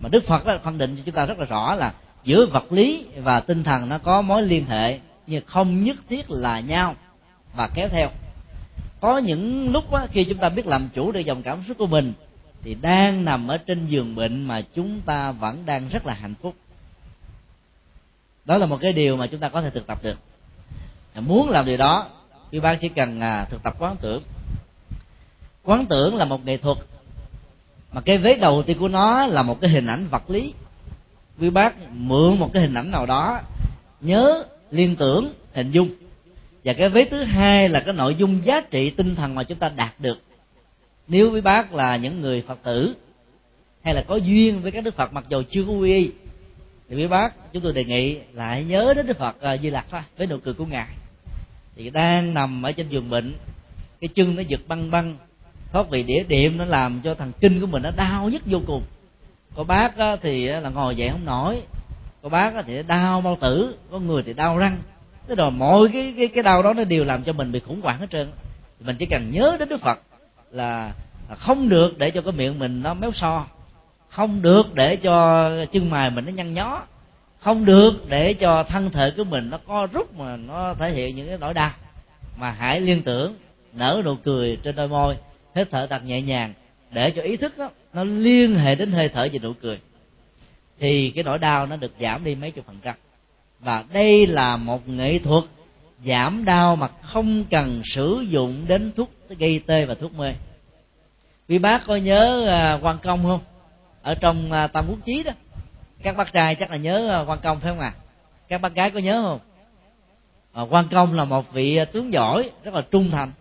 Mà 0.00 0.08
đức 0.08 0.24
phật 0.26 0.46
đã 0.46 0.58
phân 0.58 0.78
định 0.78 0.96
cho 0.96 1.02
chúng 1.06 1.14
ta 1.14 1.26
rất 1.26 1.38
là 1.38 1.44
rõ 1.44 1.74
là 1.74 1.94
giữa 2.24 2.46
vật 2.46 2.72
lý 2.72 3.06
và 3.16 3.40
tinh 3.40 3.64
thần 3.64 3.88
nó 3.88 3.98
có 3.98 4.22
mối 4.22 4.42
liên 4.42 4.66
hệ 4.66 4.98
nhưng 5.26 5.44
không 5.46 5.84
nhất 5.84 5.96
thiết 6.08 6.30
là 6.30 6.60
nhau 6.60 6.94
và 7.56 7.68
kéo 7.74 7.88
theo. 7.88 8.08
Có 9.00 9.18
những 9.18 9.72
lúc 9.72 9.90
đó, 9.92 10.06
khi 10.10 10.24
chúng 10.24 10.38
ta 10.38 10.48
biết 10.48 10.66
làm 10.66 10.88
chủ 10.94 11.12
được 11.12 11.20
dòng 11.20 11.42
cảm 11.42 11.62
xúc 11.68 11.78
của 11.78 11.86
mình 11.86 12.12
thì 12.62 12.74
đang 12.74 13.24
nằm 13.24 13.48
ở 13.48 13.58
trên 13.58 13.86
giường 13.86 14.14
bệnh 14.14 14.44
mà 14.44 14.60
chúng 14.74 15.00
ta 15.00 15.32
vẫn 15.32 15.66
đang 15.66 15.88
rất 15.88 16.06
là 16.06 16.14
hạnh 16.14 16.34
phúc. 16.42 16.54
Đó 18.44 18.58
là 18.58 18.66
một 18.66 18.78
cái 18.80 18.92
điều 18.92 19.16
mà 19.16 19.26
chúng 19.26 19.40
ta 19.40 19.48
có 19.48 19.62
thể 19.62 19.70
thực 19.70 19.86
tập 19.86 20.02
được 20.02 20.18
muốn 21.20 21.50
làm 21.50 21.66
điều 21.66 21.76
đó 21.76 22.06
quý 22.52 22.60
bác 22.60 22.78
chỉ 22.80 22.88
cần 22.88 23.20
à, 23.20 23.46
thực 23.50 23.62
tập 23.62 23.74
quán 23.78 23.96
tưởng. 24.00 24.22
Quán 25.64 25.86
tưởng 25.86 26.16
là 26.16 26.24
một 26.24 26.44
nghệ 26.44 26.56
thuật 26.56 26.78
mà 27.92 28.00
cái 28.00 28.18
vế 28.18 28.34
đầu 28.34 28.62
tiên 28.62 28.78
của 28.78 28.88
nó 28.88 29.26
là 29.26 29.42
một 29.42 29.60
cái 29.60 29.70
hình 29.70 29.86
ảnh 29.86 30.08
vật 30.10 30.30
lý. 30.30 30.52
Quý 31.40 31.50
bác 31.50 31.74
mượn 31.92 32.38
một 32.38 32.50
cái 32.52 32.62
hình 32.62 32.74
ảnh 32.74 32.90
nào 32.90 33.06
đó 33.06 33.40
nhớ 34.00 34.44
liên 34.70 34.96
tưởng 34.96 35.32
hình 35.54 35.70
dung. 35.70 35.88
Và 36.64 36.72
cái 36.72 36.88
vế 36.88 37.04
thứ 37.04 37.22
hai 37.22 37.68
là 37.68 37.80
cái 37.80 37.94
nội 37.94 38.14
dung 38.14 38.44
giá 38.44 38.60
trị 38.60 38.90
tinh 38.90 39.14
thần 39.14 39.34
mà 39.34 39.44
chúng 39.44 39.58
ta 39.58 39.70
đạt 39.76 39.94
được. 39.98 40.18
Nếu 41.08 41.32
quý 41.32 41.40
bác 41.40 41.74
là 41.74 41.96
những 41.96 42.20
người 42.20 42.42
phật 42.42 42.58
tử 42.62 42.94
hay 43.82 43.94
là 43.94 44.04
có 44.08 44.16
duyên 44.16 44.62
với 44.62 44.72
các 44.72 44.84
đức 44.84 44.94
phật 44.94 45.12
mặc 45.12 45.24
dù 45.28 45.42
chưa 45.50 45.64
có 45.64 45.72
quy 45.72 45.92
y 45.92 46.10
thì 46.88 46.96
quý 46.96 47.06
bác 47.06 47.52
chúng 47.52 47.62
tôi 47.62 47.72
đề 47.72 47.84
nghị 47.84 48.18
lại 48.32 48.64
nhớ 48.64 48.92
đến 48.96 49.06
đức 49.06 49.18
phật 49.18 49.40
à, 49.40 49.56
di 49.56 49.70
lặc 49.70 49.86
thôi 49.90 50.00
với 50.16 50.26
nụ 50.26 50.38
cười 50.38 50.54
của 50.54 50.64
ngài 50.66 50.88
thì 51.76 51.90
đang 51.90 52.34
nằm 52.34 52.62
ở 52.62 52.72
trên 52.72 52.88
giường 52.88 53.10
bệnh, 53.10 53.34
cái 54.00 54.08
chân 54.14 54.36
nó 54.36 54.42
giật 54.42 54.60
băng 54.68 54.90
băng. 54.90 55.16
Thoát 55.72 55.90
vị 55.90 56.02
đĩa 56.02 56.24
điểm 56.28 56.58
nó 56.58 56.64
làm 56.64 57.00
cho 57.04 57.14
thằng 57.14 57.32
kinh 57.40 57.60
của 57.60 57.66
mình 57.66 57.82
nó 57.82 57.90
đau 57.96 58.28
nhất 58.28 58.42
vô 58.46 58.60
cùng. 58.66 58.82
Có 59.54 59.64
bác 59.64 59.92
thì 60.22 60.46
là 60.46 60.70
ngồi 60.70 60.96
dậy 60.96 61.08
không 61.08 61.24
nổi. 61.24 61.62
Có 62.22 62.28
bác 62.28 62.52
thì 62.66 62.82
đau 62.82 63.20
bao 63.20 63.38
tử, 63.40 63.76
có 63.90 63.98
người 63.98 64.22
thì 64.22 64.32
đau 64.32 64.58
răng. 64.58 64.78
Thế 65.28 65.34
rồi 65.34 65.50
mọi 65.50 65.88
cái 65.92 66.14
cái 66.16 66.28
cái 66.28 66.42
đau 66.42 66.62
đó 66.62 66.72
nó 66.72 66.84
đều 66.84 67.04
làm 67.04 67.22
cho 67.22 67.32
mình 67.32 67.52
bị 67.52 67.60
khủng 67.60 67.80
hoảng 67.80 67.98
hết 67.98 68.06
trơn. 68.10 68.28
Mình 68.80 68.96
chỉ 68.96 69.06
cần 69.06 69.30
nhớ 69.30 69.56
đến 69.58 69.68
đức 69.68 69.80
phật 69.80 70.00
là 70.50 70.92
không 71.38 71.68
được 71.68 71.98
để 71.98 72.10
cho 72.10 72.22
cái 72.22 72.32
miệng 72.32 72.58
mình 72.58 72.82
nó 72.82 72.94
méo 72.94 73.12
so. 73.12 73.46
Không 74.08 74.42
được 74.42 74.74
để 74.74 74.96
cho 74.96 75.50
chân 75.72 75.90
mày 75.90 76.10
mình 76.10 76.24
nó 76.24 76.32
nhăn 76.32 76.54
nhó 76.54 76.82
không 77.46 77.64
được 77.64 78.08
để 78.08 78.34
cho 78.34 78.62
thân 78.62 78.90
thể 78.90 79.10
của 79.16 79.24
mình 79.24 79.50
nó 79.50 79.58
co 79.66 79.86
rút 79.92 80.18
mà 80.18 80.36
nó 80.36 80.74
thể 80.74 80.92
hiện 80.92 81.16
những 81.16 81.28
cái 81.28 81.38
nỗi 81.38 81.54
đau. 81.54 81.70
Mà 82.36 82.50
hãy 82.50 82.80
liên 82.80 83.02
tưởng 83.02 83.34
nở 83.72 84.02
nụ 84.04 84.14
cười 84.14 84.58
trên 84.62 84.76
đôi 84.76 84.88
môi 84.88 85.16
hít 85.54 85.68
thở 85.70 85.86
thật 85.86 86.04
nhẹ 86.04 86.22
nhàng 86.22 86.52
để 86.90 87.10
cho 87.10 87.22
ý 87.22 87.36
thức 87.36 87.58
đó, 87.58 87.70
nó 87.92 88.04
liên 88.04 88.58
hệ 88.58 88.74
đến 88.74 88.92
hơi 88.92 89.08
thở 89.08 89.28
và 89.32 89.38
nụ 89.42 89.52
cười. 89.52 89.78
Thì 90.78 91.10
cái 91.10 91.24
nỗi 91.24 91.38
đau 91.38 91.66
nó 91.66 91.76
được 91.76 91.92
giảm 92.00 92.24
đi 92.24 92.34
mấy 92.34 92.50
chục 92.50 92.66
phần 92.66 92.78
trăm. 92.82 92.94
Và 93.60 93.84
đây 93.92 94.26
là 94.26 94.56
một 94.56 94.88
nghệ 94.88 95.18
thuật 95.18 95.44
giảm 96.06 96.44
đau 96.44 96.76
mà 96.76 96.88
không 96.88 97.44
cần 97.50 97.82
sử 97.84 98.24
dụng 98.28 98.64
đến 98.68 98.92
thuốc 98.96 99.10
gây 99.38 99.60
tê 99.66 99.84
và 99.84 99.94
thuốc 99.94 100.14
mê. 100.18 100.32
Quý 101.48 101.58
bác 101.58 101.86
có 101.86 101.96
nhớ 101.96 102.46
à, 102.48 102.78
quan 102.82 102.98
công 103.02 103.24
không? 103.24 103.40
Ở 104.02 104.14
trong 104.14 104.52
à, 104.52 104.66
tam 104.66 104.86
quốc 104.88 104.98
chí 105.04 105.22
đó 105.22 105.32
các 106.06 106.16
bác 106.16 106.32
trai 106.32 106.54
chắc 106.54 106.70
là 106.70 106.76
nhớ 106.76 107.08
ờ, 107.08 107.24
quan 107.28 107.38
công 107.42 107.60
phải 107.60 107.70
không 107.70 107.80
à 107.80 107.92
các 108.48 108.60
bác 108.60 108.74
gái 108.74 108.90
có 108.90 108.98
nhớ 108.98 109.22
không? 109.22 109.40
Ờ, 110.52 110.62
à, 110.62 110.66
quan 110.70 110.88
công 110.90 111.14
là 111.14 111.24
một 111.24 111.52
vị 111.52 111.76
ờ, 111.76 111.84
tướng 111.84 112.12
giỏi 112.12 112.50
rất 112.64 112.74
là 112.74 112.82
trung 112.90 113.10
thành. 113.10 113.32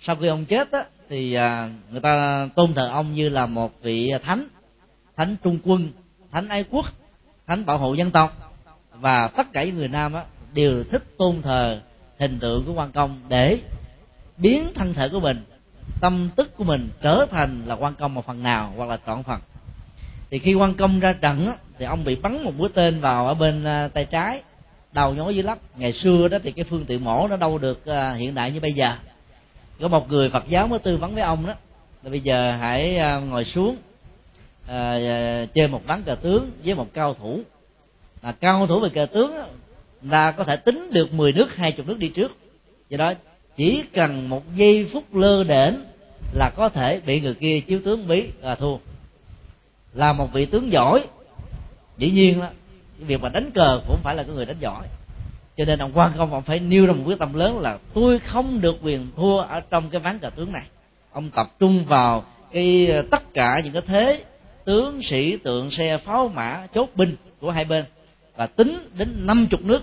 Sau 0.00 0.16
khi 0.16 0.26
ông 0.26 0.44
chết 0.44 0.72
á 0.72 0.84
thì 1.08 1.34
à, 1.34 1.70
người 1.90 2.00
ta 2.00 2.48
tôn 2.54 2.74
thờ 2.74 2.88
ông 2.92 3.14
như 3.14 3.28
là 3.28 3.46
một 3.46 3.72
vị 3.82 4.12
thánh 4.24 4.48
thánh 5.16 5.36
trung 5.42 5.58
quân 5.64 5.88
thánh 6.32 6.48
ái 6.48 6.64
quốc 6.70 6.86
thánh 7.46 7.66
bảo 7.66 7.78
hộ 7.78 7.94
dân 7.94 8.10
tộc. 8.10 8.54
Và 8.90 9.28
tất 9.28 9.52
cả 9.52 9.64
những 9.64 9.76
người 9.76 9.88
nam 9.88 10.12
á 10.12 10.24
đều 10.54 10.84
thích 10.84 11.02
tôn 11.18 11.42
thờ 11.42 11.80
hình 12.18 12.38
tượng 12.38 12.64
của 12.66 12.72
quan 12.72 12.92
công 12.92 13.20
để 13.28 13.58
biến 14.36 14.72
thân 14.74 14.94
thể 14.94 15.08
của 15.08 15.20
mình 15.20 15.44
tâm 16.00 16.30
tức 16.36 16.56
của 16.56 16.64
mình 16.64 16.88
trở 17.02 17.26
thành 17.30 17.62
là 17.66 17.74
quan 17.74 17.94
công 17.94 18.14
một 18.14 18.26
phần 18.26 18.42
nào 18.42 18.72
hoặc 18.76 18.88
là 18.88 18.98
trọn 19.06 19.22
phần. 19.22 19.40
Thì 20.30 20.38
khi 20.38 20.54
quan 20.54 20.74
công 20.74 21.00
ra 21.00 21.12
trận 21.12 21.46
á, 21.46 21.56
thì 21.78 21.84
ông 21.86 22.04
bị 22.04 22.16
bắn 22.16 22.44
một 22.44 22.52
mũi 22.56 22.68
tên 22.74 23.00
vào 23.00 23.26
ở 23.26 23.34
bên 23.34 23.64
à, 23.64 23.88
tay 23.88 24.04
trái 24.04 24.42
đầu 24.92 25.14
nhói 25.14 25.34
dưới 25.34 25.42
lắp 25.42 25.58
ngày 25.76 25.92
xưa 25.92 26.28
đó 26.28 26.38
thì 26.42 26.52
cái 26.52 26.64
phương 26.64 26.84
tiện 26.84 27.04
mổ 27.04 27.28
nó 27.28 27.36
đâu 27.36 27.58
được 27.58 27.86
à, 27.86 28.12
hiện 28.12 28.34
đại 28.34 28.52
như 28.52 28.60
bây 28.60 28.72
giờ. 28.72 28.92
Có 29.80 29.88
một 29.88 30.10
người 30.10 30.30
phật 30.30 30.44
giáo 30.48 30.66
mới 30.66 30.78
tư 30.78 30.96
vấn 30.96 31.14
với 31.14 31.22
ông 31.22 31.46
đó 31.46 31.54
là 32.02 32.10
bây 32.10 32.20
giờ 32.20 32.52
hãy 32.60 32.96
à, 32.96 33.18
ngồi 33.18 33.44
xuống 33.44 33.76
à, 34.66 34.98
chơi 35.54 35.68
một 35.68 35.82
ván 35.86 36.02
cờ 36.02 36.14
tướng 36.14 36.50
với 36.64 36.74
một 36.74 36.94
cao 36.94 37.14
thủ. 37.14 37.40
Mà 38.22 38.32
cao 38.32 38.66
thủ 38.66 38.80
về 38.80 38.88
cờ 38.88 39.06
tướng 39.06 39.36
á, 39.36 39.44
là 40.02 40.32
có 40.32 40.44
thể 40.44 40.56
tính 40.56 40.90
được 40.92 41.12
10 41.12 41.32
nước 41.32 41.56
hai 41.56 41.72
chục 41.72 41.86
nước 41.86 41.98
đi 41.98 42.08
trước. 42.08 42.32
Do 42.88 42.96
đó 42.96 43.12
chỉ 43.56 43.82
cần 43.92 44.28
một 44.28 44.42
giây 44.54 44.88
phút 44.92 45.14
lơ 45.14 45.44
đễnh 45.44 45.74
là 46.32 46.50
có 46.56 46.68
thể 46.68 47.00
bị 47.06 47.20
người 47.20 47.34
kia 47.34 47.60
chiếu 47.60 47.80
tướng 47.84 48.08
bí 48.08 48.28
là 48.40 48.54
thua. 48.54 48.76
Là 49.94 50.12
một 50.12 50.32
vị 50.32 50.46
tướng 50.46 50.72
giỏi 50.72 51.06
dĩ 51.98 52.10
nhiên 52.10 52.40
đó 52.40 52.46
cái 52.98 53.06
việc 53.06 53.20
mà 53.20 53.28
đánh 53.28 53.50
cờ 53.50 53.80
cũng 53.88 54.00
phải 54.02 54.14
là 54.14 54.22
cái 54.22 54.34
người 54.34 54.46
đánh 54.46 54.56
giỏi. 54.60 54.86
Cho 55.56 55.64
nên 55.64 55.78
ông 55.78 55.92
quan 55.94 56.12
công, 56.18 56.32
ông 56.32 56.42
phải 56.42 56.60
nêu 56.60 56.86
ra 56.86 56.92
một 56.92 57.02
quyết 57.06 57.18
tâm 57.18 57.34
lớn 57.34 57.58
là 57.58 57.78
tôi 57.94 58.18
không 58.18 58.60
được 58.60 58.76
quyền 58.82 59.06
thua 59.16 59.38
ở 59.38 59.60
trong 59.60 59.90
cái 59.90 60.00
ván 60.00 60.18
cờ 60.18 60.30
tướng 60.30 60.52
này. 60.52 60.62
Ông 61.12 61.30
tập 61.30 61.50
trung 61.58 61.84
vào 61.84 62.24
cái 62.52 62.86
ờ, 62.86 63.02
tất 63.10 63.34
cả 63.34 63.60
những 63.64 63.72
cái 63.72 63.82
thế 63.86 64.24
tướng, 64.64 65.02
sĩ, 65.02 65.36
tượng, 65.36 65.70
xe, 65.70 65.98
pháo, 65.98 66.28
mã, 66.28 66.66
chốt 66.74 66.88
binh 66.94 67.16
của 67.40 67.50
hai 67.50 67.64
bên. 67.64 67.84
Và 68.36 68.46
tính 68.46 68.78
đến 68.98 69.26
năm 69.26 69.46
chục 69.50 69.62
nước, 69.62 69.80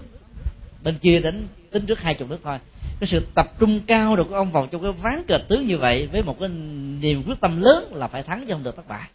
bên 0.83 0.97
kia 0.97 1.19
đến 1.19 1.47
tính 1.71 1.85
trước 1.85 1.99
hai 1.99 2.13
chục 2.13 2.29
nước 2.29 2.39
thôi. 2.43 2.57
Cái 2.99 3.07
sự 3.07 3.25
tập 3.35 3.47
trung 3.59 3.79
cao 3.87 4.15
được 4.15 4.29
của 4.29 4.35
ông 4.35 4.51
vào 4.51 4.67
trong 4.71 4.81
cái 4.81 4.91
ván 4.91 5.23
cờ 5.27 5.37
tướng 5.37 5.67
như 5.67 5.77
vậy 5.77 6.07
với 6.11 6.21
một 6.21 6.39
cái 6.39 6.49
niềm 7.01 7.23
quyết 7.27 7.39
tâm 7.41 7.61
lớn 7.61 7.95
là 7.95 8.07
phải 8.07 8.23
thắng 8.23 8.45
chứ 8.47 8.53
không 8.53 8.63
được 8.63 8.75
thất 8.75 8.87
bại. 8.87 9.09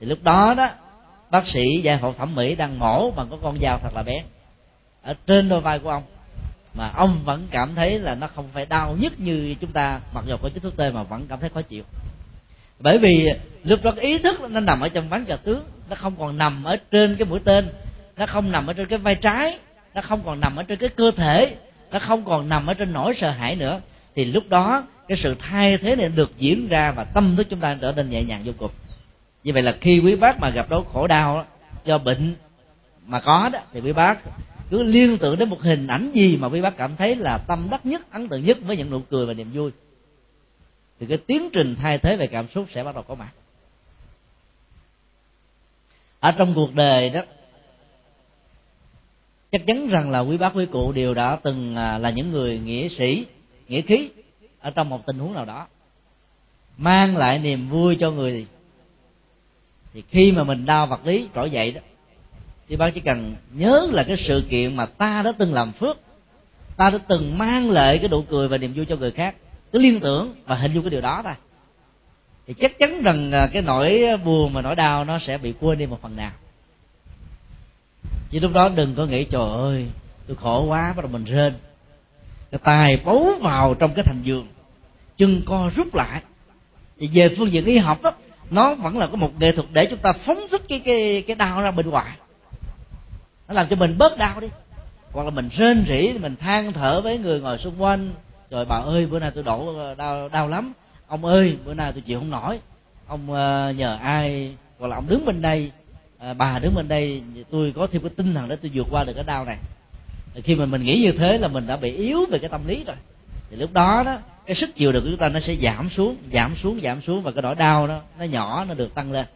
Thì 0.00 0.06
lúc 0.06 0.22
đó 0.22 0.54
đó 0.54 0.70
bác 1.30 1.46
sĩ 1.46 1.80
giải 1.82 1.98
phẫu 1.98 2.12
thẩm 2.12 2.34
mỹ 2.34 2.54
đang 2.54 2.78
mổ 2.78 3.10
bằng 3.10 3.26
có 3.30 3.36
con 3.42 3.58
dao 3.62 3.78
thật 3.82 3.94
là 3.94 4.02
bé. 4.02 4.22
Ở 5.02 5.14
trên 5.26 5.48
đôi 5.48 5.60
vai 5.60 5.78
của 5.78 5.90
ông. 5.90 6.02
Mà 6.74 6.90
ông 6.96 7.20
vẫn 7.24 7.48
cảm 7.50 7.74
thấy 7.74 7.98
là 7.98 8.14
nó 8.14 8.26
không 8.26 8.48
phải 8.52 8.66
đau 8.66 8.96
nhất 8.98 9.20
như 9.20 9.54
chúng 9.60 9.72
ta, 9.72 10.00
mặc 10.14 10.24
dù 10.28 10.36
có 10.42 10.48
chích 10.48 10.62
thuốc 10.62 10.76
tê 10.76 10.90
mà 10.90 11.02
vẫn 11.02 11.26
cảm 11.28 11.40
thấy 11.40 11.50
khó 11.54 11.62
chịu. 11.62 11.84
Bởi 12.78 12.98
vì 12.98 13.28
lúc 13.64 13.82
đó 13.82 13.90
cái 13.90 14.04
ý 14.04 14.18
thức 14.18 14.40
nó 14.50 14.60
nằm 14.60 14.80
ở 14.80 14.88
trong 14.88 15.08
ván 15.08 15.24
cờ 15.24 15.36
tướng, 15.36 15.64
nó 15.90 15.96
không 15.96 16.16
còn 16.18 16.38
nằm 16.38 16.64
ở 16.64 16.76
trên 16.90 17.16
cái 17.16 17.28
mũi 17.28 17.40
tên, 17.44 17.68
nó 18.16 18.26
không 18.26 18.52
nằm 18.52 18.66
ở 18.66 18.72
trên 18.72 18.86
cái 18.86 18.98
vai 18.98 19.14
trái, 19.14 19.58
nó 19.94 20.02
không 20.02 20.22
còn 20.24 20.40
nằm 20.40 20.56
ở 20.56 20.62
trên 20.62 20.78
cái 20.78 20.88
cơ 20.88 21.10
thể, 21.16 21.56
nó 21.90 21.98
không 21.98 22.24
còn 22.24 22.48
nằm 22.48 22.66
ở 22.66 22.74
trên 22.74 22.92
nỗi 22.92 23.14
sợ 23.16 23.30
hãi 23.30 23.56
nữa. 23.56 23.80
Thì 24.14 24.24
lúc 24.24 24.48
đó 24.48 24.84
cái 25.08 25.18
sự 25.22 25.36
thay 25.38 25.78
thế 25.78 25.96
này 25.96 26.08
được 26.08 26.32
diễn 26.38 26.68
ra 26.68 26.92
và 26.92 27.04
tâm 27.04 27.36
thức 27.36 27.46
chúng 27.50 27.60
ta 27.60 27.76
trở 27.80 27.92
nên 27.92 28.10
nhẹ 28.10 28.22
nhàng 28.22 28.42
vô 28.44 28.52
cùng 28.58 28.70
như 29.44 29.52
vậy 29.52 29.62
là 29.62 29.76
khi 29.80 30.00
quý 30.04 30.14
bác 30.16 30.40
mà 30.40 30.50
gặp 30.50 30.68
đau 30.70 30.84
khổ 30.84 31.06
đau 31.06 31.36
đó, 31.36 31.44
do 31.84 31.98
bệnh 31.98 32.34
mà 33.06 33.20
có 33.20 33.50
đó 33.52 33.58
thì 33.72 33.80
quý 33.80 33.92
bác 33.92 34.18
cứ 34.70 34.82
liên 34.82 35.18
tưởng 35.18 35.38
đến 35.38 35.48
một 35.48 35.62
hình 35.62 35.86
ảnh 35.86 36.10
gì 36.14 36.36
mà 36.36 36.48
quý 36.48 36.60
bác 36.60 36.76
cảm 36.76 36.96
thấy 36.96 37.16
là 37.16 37.38
tâm 37.38 37.68
đắc 37.70 37.86
nhất 37.86 38.12
ấn 38.12 38.28
tượng 38.28 38.44
nhất 38.44 38.58
với 38.62 38.76
những 38.76 38.90
nụ 38.90 39.00
cười 39.10 39.26
và 39.26 39.34
niềm 39.34 39.50
vui 39.52 39.70
thì 41.00 41.06
cái 41.06 41.18
tiến 41.18 41.50
trình 41.52 41.76
thay 41.76 41.98
thế 41.98 42.16
về 42.16 42.26
cảm 42.26 42.48
xúc 42.48 42.66
sẽ 42.74 42.84
bắt 42.84 42.94
đầu 42.94 43.04
có 43.08 43.14
mặt. 43.14 43.30
Ở 46.20 46.32
trong 46.32 46.54
cuộc 46.54 46.74
đời 46.74 47.10
đó 47.10 47.20
chắc 49.52 49.66
chắn 49.66 49.88
rằng 49.88 50.10
là 50.10 50.20
quý 50.20 50.36
bác 50.36 50.54
quý 50.54 50.66
cụ 50.66 50.92
đều 50.92 51.14
đã 51.14 51.36
từng 51.36 51.76
à, 51.76 51.98
là 51.98 52.10
những 52.10 52.30
người 52.30 52.58
nghĩa 52.58 52.88
sĩ 52.88 53.26
nghĩa 53.68 53.80
khí 53.80 54.10
ở 54.60 54.70
trong 54.70 54.88
một 54.88 55.06
tình 55.06 55.18
huống 55.18 55.34
nào 55.34 55.44
đó 55.44 55.66
mang 56.76 57.16
lại 57.16 57.38
niềm 57.38 57.68
vui 57.68 57.96
cho 58.00 58.10
người 58.10 58.46
thì 59.94 60.02
khi 60.08 60.32
mà 60.32 60.44
mình 60.44 60.66
đau 60.66 60.86
vật 60.86 61.06
lý 61.06 61.28
trỗi 61.34 61.50
dậy 61.50 61.72
đó, 61.72 61.80
thì 62.68 62.76
bác 62.76 62.94
chỉ 62.94 63.00
cần 63.00 63.34
nhớ 63.52 63.88
là 63.90 64.02
cái 64.02 64.16
sự 64.16 64.44
kiện 64.50 64.76
mà 64.76 64.86
ta 64.86 65.22
đã 65.22 65.32
từng 65.38 65.54
làm 65.54 65.72
phước, 65.72 65.98
ta 66.76 66.90
đã 66.90 66.98
từng 67.08 67.38
mang 67.38 67.70
lại 67.70 67.98
cái 67.98 68.08
nụ 68.08 68.22
cười 68.22 68.48
và 68.48 68.58
niềm 68.58 68.72
vui 68.72 68.86
cho 68.86 68.96
người 68.96 69.10
khác, 69.10 69.34
cứ 69.72 69.78
liên 69.78 70.00
tưởng 70.00 70.34
và 70.46 70.56
hình 70.56 70.72
dung 70.72 70.84
cái 70.84 70.90
điều 70.90 71.00
đó 71.00 71.22
thôi. 71.24 71.34
Thì 72.46 72.54
chắc 72.54 72.78
chắn 72.78 73.02
rằng 73.02 73.32
à, 73.32 73.48
cái 73.52 73.62
nỗi 73.62 74.02
buồn 74.24 74.52
và 74.52 74.62
nỗi 74.62 74.76
đau 74.76 75.04
nó 75.04 75.18
sẽ 75.18 75.38
bị 75.38 75.54
quên 75.60 75.78
đi 75.78 75.86
một 75.86 76.02
phần 76.02 76.16
nào. 76.16 76.32
Chứ 78.30 78.40
lúc 78.40 78.52
đó 78.52 78.68
đừng 78.68 78.94
có 78.94 79.06
nghĩ, 79.06 79.24
trời 79.24 79.50
ơi, 79.56 79.86
tôi 80.26 80.36
khổ 80.36 80.64
quá, 80.64 80.92
bắt 80.96 81.02
đầu 81.02 81.12
mình 81.12 81.24
rên. 81.24 81.54
Cái 82.50 82.60
tài 82.64 82.96
bấu 83.04 83.32
vào 83.40 83.74
trong 83.74 83.94
cái 83.94 84.04
thành 84.04 84.22
giường, 84.22 84.46
chân 85.16 85.42
co 85.46 85.70
rút 85.76 85.94
lại. 85.94 86.22
Thì 86.98 87.10
về 87.12 87.34
phương 87.38 87.52
diện 87.52 87.64
y 87.64 87.78
học 87.78 88.02
đó 88.02 88.12
nó 88.50 88.74
vẫn 88.74 88.98
là 88.98 89.06
có 89.06 89.16
một 89.16 89.40
nghệ 89.40 89.52
thuật 89.52 89.66
để 89.72 89.86
chúng 89.90 89.98
ta 89.98 90.12
phóng 90.12 90.38
thích 90.50 90.62
cái 90.68 90.80
cái 90.84 91.24
cái 91.26 91.36
đau 91.36 91.62
ra 91.62 91.70
bên 91.70 91.90
ngoài. 91.90 92.16
Nó 93.48 93.54
làm 93.54 93.66
cho 93.70 93.76
mình 93.76 93.98
bớt 93.98 94.18
đau 94.18 94.40
đi. 94.40 94.48
Hoặc 95.12 95.24
là 95.24 95.30
mình 95.30 95.48
rên 95.52 95.84
rỉ, 95.88 96.12
mình 96.12 96.36
than 96.36 96.72
thở 96.72 97.00
với 97.00 97.18
người 97.18 97.40
ngồi 97.40 97.58
xung 97.58 97.82
quanh. 97.82 98.12
Rồi 98.50 98.64
bà 98.64 98.76
ơi, 98.76 99.06
bữa 99.06 99.18
nay 99.18 99.30
tôi 99.34 99.44
đổ 99.44 99.76
ờ, 99.76 99.94
đau 99.94 100.28
đau 100.28 100.48
lắm. 100.48 100.72
Ông 101.06 101.24
ơi, 101.24 101.56
bữa 101.64 101.74
nay 101.74 101.92
tôi 101.92 102.00
chịu 102.00 102.18
không 102.18 102.30
nổi. 102.30 102.58
Ông 103.06 103.32
ờ, 103.32 103.72
nhờ 103.76 103.98
ai? 104.02 104.54
Hoặc 104.78 104.88
là 104.88 104.96
ông 104.96 105.08
đứng 105.08 105.26
bên 105.26 105.42
đây 105.42 105.70
ờ, 106.18 106.34
bà 106.34 106.58
đứng 106.58 106.74
bên 106.74 106.88
đây, 106.88 107.22
tôi 107.50 107.72
có 107.76 107.86
thêm 107.92 108.02
cái 108.02 108.10
tinh 108.16 108.34
thần 108.34 108.48
để 108.48 108.56
tôi 108.56 108.70
vượt 108.74 108.86
qua 108.90 109.04
được 109.04 109.12
cái 109.12 109.24
đau 109.24 109.44
này. 109.44 109.56
Khi 110.44 110.54
mà 110.54 110.66
mình 110.66 110.82
nghĩ 110.82 111.00
như 111.00 111.12
thế 111.12 111.38
là 111.38 111.48
mình 111.48 111.66
đã 111.66 111.76
bị 111.76 111.92
yếu 111.92 112.26
về 112.30 112.38
cái 112.38 112.48
tâm 112.48 112.66
lý 112.66 112.84
rồi. 112.86 112.96
Thì 113.50 113.56
lúc 113.56 113.72
đó 113.72 114.02
đó 114.06 114.18
cái 114.46 114.56
sức 114.56 114.76
chịu 114.76 114.92
đựng 114.92 115.04
của 115.04 115.10
chúng 115.10 115.18
ta 115.18 115.28
nó 115.28 115.40
sẽ 115.40 115.56
giảm 115.62 115.90
xuống 115.90 116.16
giảm 116.32 116.56
xuống 116.56 116.80
giảm 116.82 117.02
xuống 117.02 117.22
và 117.22 117.30
cái 117.30 117.42
nỗi 117.42 117.54
đau 117.54 117.86
đó 117.86 118.00
nó 118.18 118.24
nhỏ, 118.24 118.64
nó 118.68 118.74
được 118.74 118.94
tăng 118.94 119.12
lên. 119.12 119.26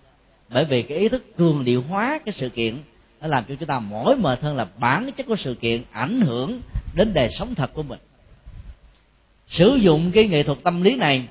Bởi 0.48 0.64
vì 0.64 0.82
cái 0.82 0.98
ý 0.98 1.09
thức 1.09 1.36
cường 1.36 1.64
điệu 1.64 1.82
hóa 1.82 2.18
cái 2.24 2.34
sự 2.38 2.48
kiện 2.48 2.78
nó 3.20 3.26
làm 3.26 3.44
cho 3.48 3.55
chúng 3.55 3.66
ta 3.66 3.80
mỏi 3.80 4.16
mệt 4.16 4.40
hơn 4.40 4.57
là 4.57 4.66
bản 4.78 5.11
chất 5.16 5.26
của 5.26 5.36
sự 5.36 5.55
kiện 5.55 5.82
ảnh 5.92 6.20
hưởng 6.20 6.61
đến 6.94 7.14
đời 7.14 7.28
sống 7.38 7.55
thật 7.55 7.70
của 7.74 7.82
mình. 7.82 7.98
Sử 9.48 9.74
dụng 9.74 10.11
cái 10.14 10.28
nghệ 10.28 10.42
thuật 10.42 10.59
tâm 10.62 10.82
lý 10.82 10.96
này 10.96 11.28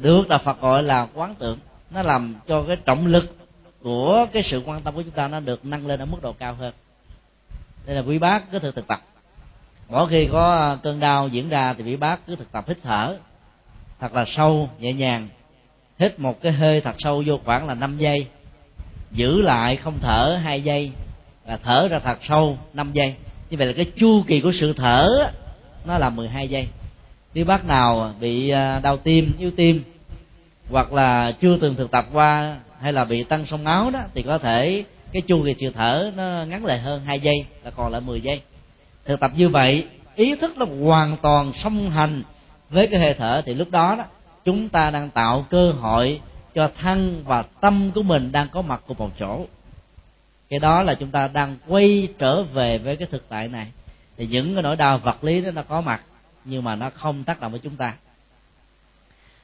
được 0.00 0.30
là 0.30 0.38
phật 0.38 0.60
gọi 0.60 0.82
là 0.82 1.06
quán 1.14 1.34
tưởng. 1.38 1.58
Nó 1.90 2.02
làm 2.02 2.34
cho 2.48 2.62
cái 2.62 2.76
trọng 2.76 3.06
lực 3.06 3.36
của 3.82 4.26
cái 4.32 4.42
sự 4.42 4.62
quan 4.66 4.82
tâm 4.82 4.94
của 4.94 5.02
chúng 5.02 5.10
ta 5.10 5.28
nó 5.28 5.40
được 5.40 5.64
nâng 5.64 5.86
lên 5.86 6.00
ở 6.00 6.04
mức 6.04 6.18
độ 6.22 6.32
cao 6.32 6.54
hơn. 6.54 6.74
Đây 7.86 7.96
là 7.96 8.02
quý 8.02 8.18
bác 8.18 8.50
cứ 8.52 8.58
thử 8.58 8.70
thực 8.70 8.86
tập 8.86 9.00
mỗi 9.88 10.08
khi 10.08 10.28
có 10.32 10.54
à, 10.54 10.76
cơn 10.82 11.00
đau 11.00 11.28
diễn 11.28 11.48
ra 11.48 11.74
thì 11.74 11.82
vị 11.82 11.96
bác 11.96 12.26
cứ 12.26 12.36
thực 12.36 12.52
tập 12.52 12.64
hít 12.68 12.78
thở, 12.82 13.16
thật 14.00 14.14
là 14.14 14.24
sâu, 14.36 14.68
nhẹ 14.78 14.92
nhàng. 14.92 15.28
Hít 15.98 16.18
một 16.18 16.42
cái 16.42 16.52
hơi 16.52 16.80
thật 16.80 16.94
sâu 16.98 17.22
vô 17.26 17.38
khoảng 17.44 17.66
là 17.66 17.74
5 17.74 17.98
giây. 17.98 18.26
Giữ 19.10 19.42
lại 19.42 19.76
không 19.76 19.98
thở 20.00 20.40
hai 20.42 20.62
giây 20.62 20.90
và 21.46 21.56
thở 21.56 21.88
ra 21.88 21.98
thật 21.98 22.18
sâu 22.22 22.58
5 22.74 22.92
giây. 22.92 23.14
Như 23.50 23.56
vậy 23.58 23.66
là 23.66 23.72
cái 23.72 23.84
chu 23.96 24.22
kỳ 24.26 24.40
của 24.40 24.52
sự 24.60 24.72
thở 24.72 25.08
nó 25.84 25.98
là 25.98 26.10
12 26.10 26.48
giây. 26.48 26.68
Nếu 27.34 27.44
bác 27.44 27.64
nào 27.64 28.12
bị 28.20 28.48
à, 28.48 28.80
đau 28.80 28.96
tim, 28.96 29.32
yếu 29.38 29.50
tim, 29.50 29.82
hoặc 30.70 30.92
là 30.92 31.32
chưa 31.40 31.56
từng 31.56 31.74
thực 31.74 31.90
tập 31.90 32.06
qua 32.12 32.56
hay 32.80 32.92
là 32.92 33.04
bị 33.04 33.24
tăng 33.24 33.46
sông 33.46 33.64
máu 33.64 33.90
đó, 33.90 34.00
thì 34.14 34.22
có 34.22 34.38
thể 34.38 34.84
cái 35.12 35.22
chu 35.22 35.44
kỳ 35.44 35.54
sự 35.58 35.72
thở 35.74 36.10
nó 36.16 36.44
ngắn 36.48 36.64
lại 36.64 36.78
hơn 36.78 37.02
hai 37.04 37.20
giây, 37.20 37.44
là 37.64 37.70
còn 37.70 37.92
lại 37.92 38.00
10 38.00 38.20
giây 38.20 38.40
thực 39.04 39.20
tập 39.20 39.30
như 39.36 39.48
vậy, 39.48 39.86
ý 40.14 40.34
thức 40.34 40.58
nó 40.58 40.66
hoàn 40.84 41.16
toàn 41.16 41.52
song 41.62 41.90
hành 41.90 42.22
với 42.70 42.86
cái 42.86 43.00
hơi 43.00 43.14
thở, 43.14 43.42
thì 43.46 43.54
lúc 43.54 43.70
đó 43.70 43.94
đó, 43.98 44.04
chúng 44.44 44.68
ta 44.68 44.90
đang 44.90 45.10
tạo 45.10 45.46
cơ 45.50 45.72
hội 45.80 46.20
cho 46.54 46.70
thân 46.80 47.22
và 47.26 47.42
tâm 47.60 47.90
của 47.94 48.02
mình 48.02 48.32
đang 48.32 48.48
có 48.48 48.62
mặt 48.62 48.80
cùng 48.86 48.98
một 48.98 49.10
chỗ. 49.18 49.46
Cái 50.50 50.58
đó 50.58 50.82
là 50.82 50.94
chúng 50.94 51.10
ta 51.10 51.28
đang 51.28 51.56
quay 51.66 52.08
trở 52.18 52.42
về 52.42 52.78
với 52.78 52.96
cái 52.96 53.08
thực 53.10 53.28
tại 53.28 53.48
này. 53.48 53.66
Thì 54.16 54.26
những 54.26 54.54
cái 54.54 54.62
nỗi 54.62 54.76
đau 54.76 54.98
vật 54.98 55.24
lý 55.24 55.40
đó 55.40 55.50
nó 55.50 55.62
có 55.62 55.80
mặt, 55.80 56.00
nhưng 56.44 56.64
mà 56.64 56.76
nó 56.76 56.90
không 56.90 57.24
tác 57.24 57.40
động 57.40 57.50
với 57.50 57.60
chúng 57.64 57.76
ta. 57.76 57.94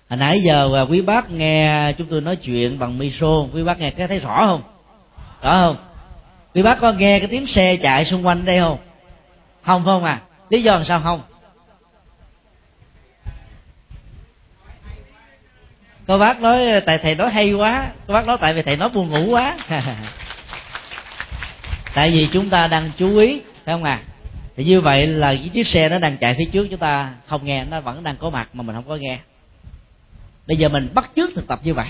Hồi 0.09 0.19
nãy 0.19 0.41
giờ 0.47 0.71
à, 0.75 0.83
quý 0.83 1.01
bác 1.01 1.31
nghe 1.31 1.93
chúng 1.93 2.07
tôi 2.07 2.21
nói 2.21 2.37
chuyện 2.37 2.79
bằng 2.79 2.99
micro, 2.99 3.47
quý 3.53 3.63
bác 3.63 3.81
nghe 3.81 3.91
cái 3.91 4.09
thấy 4.09 4.19
rõ 4.19 4.47
không? 4.47 4.63
Rõ 5.43 5.53
không? 5.61 5.77
Quý 6.55 6.63
bác 6.63 6.81
có 6.81 6.93
nghe 6.93 7.19
cái 7.19 7.29
tiếng 7.29 7.47
xe 7.47 7.77
chạy 7.77 8.05
xung 8.05 8.27
quanh 8.27 8.45
đây 8.45 8.59
không? 8.59 8.79
Không 9.63 9.85
phải 9.85 9.93
không 9.93 10.05
à. 10.05 10.21
Lý 10.51 10.63
do 10.63 10.73
làm 10.73 10.85
sao 10.85 11.01
không? 11.01 11.23
Cô 16.07 16.19
bác 16.19 16.41
nói, 16.41 16.81
tại 16.87 16.99
thầy 16.99 17.15
nói 17.15 17.31
hay 17.31 17.53
quá. 17.53 17.91
Cô 18.07 18.15
bác 18.15 18.27
nói, 18.27 18.37
tại 18.41 18.55
vì 18.55 18.63
thầy 18.63 18.77
nói 18.77 18.89
buồn 18.89 19.11
ngủ 19.11 19.31
quá. 19.31 19.57
Tại 21.95 22.11
vì 22.11 22.29
chúng 22.33 22.51
ta 22.51 22.67
đang 22.67 22.91
chú 22.97 23.19
ý, 23.19 23.43
phải 23.65 23.75
không 23.75 23.85
à? 23.85 24.01
Thì 24.57 24.65
như 24.65 24.81
vậy 24.81 25.07
là 25.07 25.35
cái 25.35 25.49
chiếc 25.49 25.67
xe 25.67 25.89
nó 25.89 25.99
đang 25.99 26.17
chạy 26.17 26.35
phía 26.39 26.45
trước 26.45 26.67
chúng 26.71 26.79
ta 26.79 27.15
không 27.27 27.45
nghe, 27.45 27.65
nó 27.65 27.81
vẫn 27.81 28.03
đang 28.03 28.17
có 28.17 28.31
mặt 28.31 28.49
mà 28.53 28.63
mình 28.63 28.77
không 28.77 28.89
có 28.89 28.97
nghe. 28.97 29.19
Bây 30.47 30.57
giờ 30.57 30.69
mình 30.69 30.89
bắt 30.95 31.11
chước 31.17 31.31
thực 31.35 31.49
tập 31.49 31.61
như 31.63 31.75
vậy. 31.75 31.87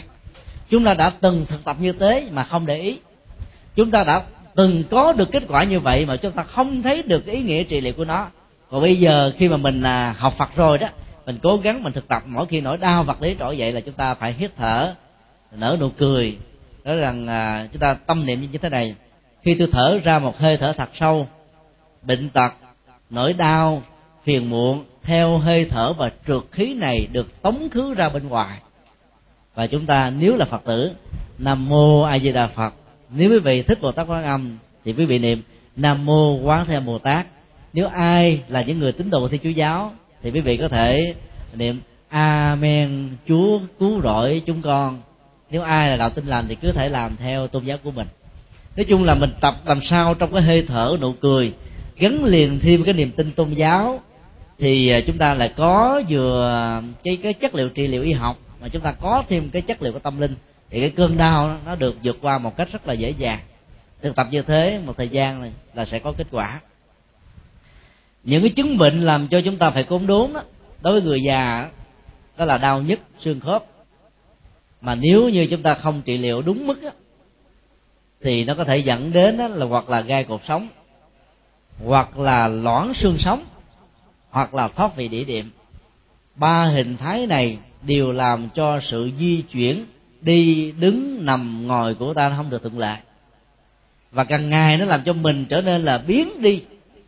Chúng 0.71 0.85
ta 0.85 0.95
đã 0.95 1.11
từng 1.21 1.47
thực 1.49 1.65
tập 1.65 1.77
như 1.81 1.93
thế 1.93 2.29
mà 2.31 2.45
không 2.45 2.67
để 2.67 2.79
ý. 2.79 2.99
Chúng 3.77 3.91
ta 3.91 4.05
đã 4.05 4.23
từng 4.59 4.85
có 4.91 5.13
được 5.13 5.31
kết 5.33 5.43
quả 5.49 5.65
như 5.65 5.81
vậy 5.81 6.07
mà 6.07 6.17
chúng 6.17 6.33
ta 6.33 6.43
không 6.43 6.83
thấy 6.83 7.03
được 7.03 7.21
cái 7.27 7.35
ý 7.35 7.43
nghĩa 7.43 7.65
trị 7.65 7.81
liệu 7.81 7.93
của 7.93 8.05
nó. 8.05 8.29
Còn 8.71 8.81
bây 8.81 8.97
giờ 8.97 9.33
khi 9.37 9.49
mà 9.49 9.57
mình 9.57 9.83
à, 9.83 10.15
học 10.19 10.35
phật 10.39 10.57
rồi 10.57 10.79
đó 10.79 10.89
mình 11.27 11.39
cố 11.43 11.57
gắng 11.57 11.83
mình 11.83 11.93
thực 11.93 12.09
tập 12.09 12.23
mỗi 12.27 12.47
khi 12.47 12.61
nỗi 12.61 12.77
đau 12.77 13.05
vật 13.05 13.23
lý 13.23 13.37
trỗi 13.39 13.59
dậy 13.59 13.73
là 13.73 13.81
chúng 13.81 13.95
ta 13.95 14.15
phải 14.15 14.33
hít 14.33 14.51
thở 14.57 14.95
nở 15.53 15.77
nụ 15.81 15.89
cười. 15.89 16.37
Nói 16.85 16.97
rằng 16.97 17.27
à, 17.27 17.67
chúng 17.73 17.81
ta 17.81 17.95
tâm 17.95 18.27
niệm 18.27 18.49
như 18.53 18.59
thế 18.59 18.69
này 18.69 18.95
khi 19.43 19.55
tôi 19.59 19.69
thở 19.73 19.99
ra 20.05 20.19
một 20.19 20.39
hơi 20.39 20.57
thở 20.57 20.73
thật 20.73 20.91
sâu 20.95 21.27
bệnh 22.03 22.29
tật 22.29 22.53
nỗi 23.11 23.33
đau 23.33 23.83
phiền 24.25 24.51
muộn 24.51 24.85
theo 25.03 25.39
hơi 25.39 25.65
thở 25.65 25.93
và 25.93 26.11
trượt 26.27 26.43
khí 26.53 26.75
này 26.75 27.09
được 27.13 27.43
tống 27.43 27.69
khứ 27.71 27.95
ra 27.95 28.09
bên 28.09 28.29
ngoài. 28.29 28.59
Và 29.55 29.67
chúng 29.67 29.87
ta 29.87 30.13
nếu 30.19 30.37
là 30.37 30.45
phật 30.45 30.65
tử 30.65 30.91
nam 31.39 31.69
mô 31.69 32.03
a 32.03 32.19
di 32.19 32.33
đà 32.33 32.47
phật 32.47 32.75
nếu 33.11 33.31
quý 33.31 33.39
vị 33.39 33.63
thích 33.63 33.79
bồ 33.81 33.93
tát 33.93 34.07
quán 34.07 34.25
âm, 34.25 34.59
thì 34.85 34.93
quý 34.93 35.07
vị 35.07 35.19
niệm 35.19 35.43
nam 35.77 36.07
mô 36.07 36.35
quán 36.35 36.67
thế 36.67 36.81
bồ 36.81 36.99
tát. 36.99 37.27
Nếu 37.73 37.87
ai 37.87 38.43
là 38.49 38.63
những 38.63 38.79
người 38.79 38.93
tín 38.93 39.11
đồ 39.11 39.29
thi 39.29 39.39
chúa 39.43 39.51
giáo, 39.51 39.93
thì 40.23 40.31
quý 40.31 40.41
vị 40.41 40.57
có 40.57 40.69
thể 40.69 41.15
niệm 41.55 41.81
amen, 42.09 43.09
chúa 43.29 43.61
cứu 43.79 44.01
rỗi 44.01 44.43
chúng 44.47 44.63
con. 44.63 45.01
Nếu 45.51 45.63
ai 45.63 45.91
là 45.91 45.97
đạo 45.97 46.11
tin 46.11 46.27
lành, 46.27 46.45
thì 46.49 46.55
cứ 46.55 46.73
thể 46.73 46.89
làm 46.89 47.17
theo 47.17 47.47
tôn 47.47 47.65
giáo 47.65 47.79
của 47.85 47.91
mình. 47.91 48.07
Nói 48.77 48.85
chung 48.85 49.05
là 49.05 49.15
mình 49.15 49.31
tập 49.41 49.55
làm 49.65 49.81
sao 49.91 50.15
trong 50.15 50.33
cái 50.33 50.43
hơi 50.43 50.65
thở, 50.69 50.97
nụ 51.01 51.13
cười, 51.13 51.53
gắn 51.97 52.25
liền 52.25 52.59
thêm 52.63 52.85
cái 52.85 52.95
niềm 52.95 53.11
tin 53.11 53.33
tôn 53.33 53.55
giáo, 53.55 54.01
thì 54.59 54.89
à, 54.89 55.01
chúng 55.07 55.19
ta 55.19 55.35
lại 55.35 55.53
có 55.57 56.03
vừa 56.09 56.83
cái 57.05 57.17
cái 57.17 57.33
chất 57.33 57.55
liệu 57.55 57.69
trị 57.69 57.87
liệu 57.87 58.03
y 58.03 58.13
học, 58.13 58.37
mà 58.61 58.69
chúng 58.69 58.83
ta 58.83 58.93
có 58.93 59.25
thêm 59.29 59.51
cái 59.51 59.63
chất 59.63 59.83
liệu 59.83 59.93
của 59.93 59.99
tâm 59.99 60.21
linh 60.21 60.35
thì 60.71 60.81
cái 60.81 60.91
cơn 60.91 61.17
đau 61.17 61.59
nó 61.67 61.75
được 61.75 61.97
vượt 62.03 62.19
qua 62.23 62.39
một 62.39 62.57
cách 62.57 62.69
rất 62.73 62.87
là 62.87 62.95
dễ 62.95 63.11
dàng. 63.11 63.41
Thực 64.03 64.17
tập 64.17 64.27
như 64.31 64.43
thế 64.43 64.81
một 64.87 64.97
thời 64.97 65.09
gian 65.09 65.41
này 65.41 65.53
là 65.75 65.85
sẽ 65.85 65.99
có 65.99 66.13
kết 66.17 66.27
quả. 66.31 66.61
Những 68.23 68.43
cái 68.43 68.51
chứng 68.51 68.79
bệnh 68.79 69.01
làm 69.01 69.29
cho 69.29 69.41
chúng 69.45 69.57
ta 69.57 69.71
phải 69.71 69.85
cốn 69.85 70.07
đốn 70.07 70.33
đó 70.33 70.43
đối 70.81 70.93
với 70.93 71.03
người 71.03 71.23
già 71.23 71.71
đó 72.37 72.45
là 72.45 72.59
đau 72.59 72.83
nhức 72.83 73.01
xương 73.19 73.41
khớp. 73.41 73.65
Mà 74.81 74.95
nếu 74.95 75.29
như 75.29 75.47
chúng 75.51 75.63
ta 75.63 75.75
không 75.75 76.03
trị 76.03 76.19
liệu 76.19 76.43
đúng 76.43 76.67
mức 76.67 76.83
đó, 76.83 76.91
thì 78.21 78.45
nó 78.45 78.55
có 78.55 78.65
thể 78.65 78.79
dẫn 78.79 79.13
đến 79.13 79.37
đó 79.37 79.49
là 79.49 79.67
hoặc 79.67 79.89
là 79.89 80.01
gai 80.01 80.25
cột 80.25 80.41
sống 80.49 80.69
hoặc 81.85 82.19
là 82.19 82.49
loãng 82.49 82.95
xương 82.95 83.19
sống 83.19 83.45
hoặc 84.31 84.55
là 84.55 84.69
thoát 84.69 84.97
vị 84.97 85.09
đĩa 85.09 85.25
điểm 85.25 85.51
ba 86.35 86.65
hình 86.65 86.97
thái 86.97 87.27
này 87.27 87.59
đều 87.83 88.13
làm 88.13 88.49
cho 88.55 88.81
sự 88.83 89.11
di 89.19 89.43
chuyển 89.43 89.85
đi 90.21 90.73
đứng 90.73 91.27
nằm 91.27 91.67
ngồi 91.67 91.95
của 91.95 92.15
ta 92.15 92.33
không 92.37 92.51
được 92.51 92.63
thuận 92.63 92.79
lợi. 92.79 92.97
Và 94.11 94.25
càng 94.25 94.51
ngày 94.51 94.79
nó 94.79 94.85
làm 94.85 95.03
cho 95.05 95.13
mình 95.13 95.45
trở 95.49 95.61
nên 95.61 95.85
là 95.85 95.99
biến 95.99 96.43
đi, 96.43 96.63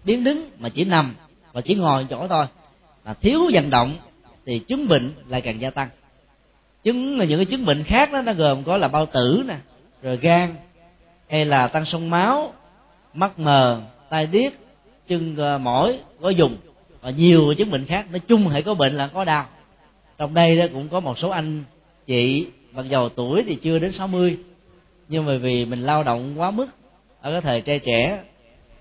biến 0.04 0.24
đứng 0.24 0.50
mà 0.58 0.68
chỉ 0.68 0.84
nằm 0.84 1.14
và 1.52 1.60
chỉ 1.60 1.74
ngồi 1.74 2.06
chỗ 2.10 2.28
thôi. 2.28 2.46
Mà 3.04 3.14
thiếu 3.14 3.50
vận 3.52 3.70
động 3.70 3.96
thì 4.46 4.58
chứng 4.58 4.88
bệnh 4.88 5.12
lại 5.28 5.40
càng 5.40 5.60
gia 5.60 5.70
tăng. 5.70 5.88
Chứng 6.82 7.18
là 7.18 7.24
những 7.24 7.38
cái 7.38 7.44
chứng 7.44 7.66
bệnh 7.66 7.84
khác 7.84 8.12
đó, 8.12 8.22
nó 8.22 8.32
gồm 8.32 8.64
có 8.64 8.76
là 8.76 8.88
bao 8.88 9.06
tử 9.06 9.42
nè, 9.48 9.56
rồi 10.02 10.16
gan, 10.16 10.54
hay 11.28 11.44
là 11.44 11.68
tăng 11.68 11.84
sông 11.86 12.10
máu, 12.10 12.54
mắt 13.14 13.38
mờ, 13.38 13.80
tai 14.10 14.26
điếc, 14.26 14.52
chân 15.08 15.36
ờ, 15.36 15.58
mỏi 15.58 15.98
có 16.20 16.28
dùng. 16.28 16.56
Và 17.00 17.10
nhiều 17.10 17.54
chứng 17.58 17.70
bệnh 17.70 17.84
khác. 17.84 18.06
Nói 18.10 18.20
chung 18.20 18.48
hãy 18.48 18.62
có 18.62 18.74
bệnh 18.74 18.96
là 18.96 19.06
có 19.06 19.24
đau. 19.24 19.46
Trong 20.18 20.34
đây 20.34 20.56
đó 20.58 20.64
cũng 20.72 20.88
có 20.88 21.00
một 21.00 21.18
số 21.18 21.28
anh 21.28 21.64
chị 22.06 22.46
mặc 22.72 22.86
dầu 22.88 23.08
tuổi 23.08 23.42
thì 23.46 23.54
chưa 23.54 23.78
đến 23.78 23.92
60 23.92 24.38
nhưng 25.08 25.26
mà 25.26 25.36
vì 25.36 25.64
mình 25.64 25.82
lao 25.82 26.02
động 26.02 26.40
quá 26.40 26.50
mức 26.50 26.66
ở 27.20 27.32
cái 27.32 27.40
thời 27.40 27.60
trai 27.60 27.78
trẻ 27.78 28.22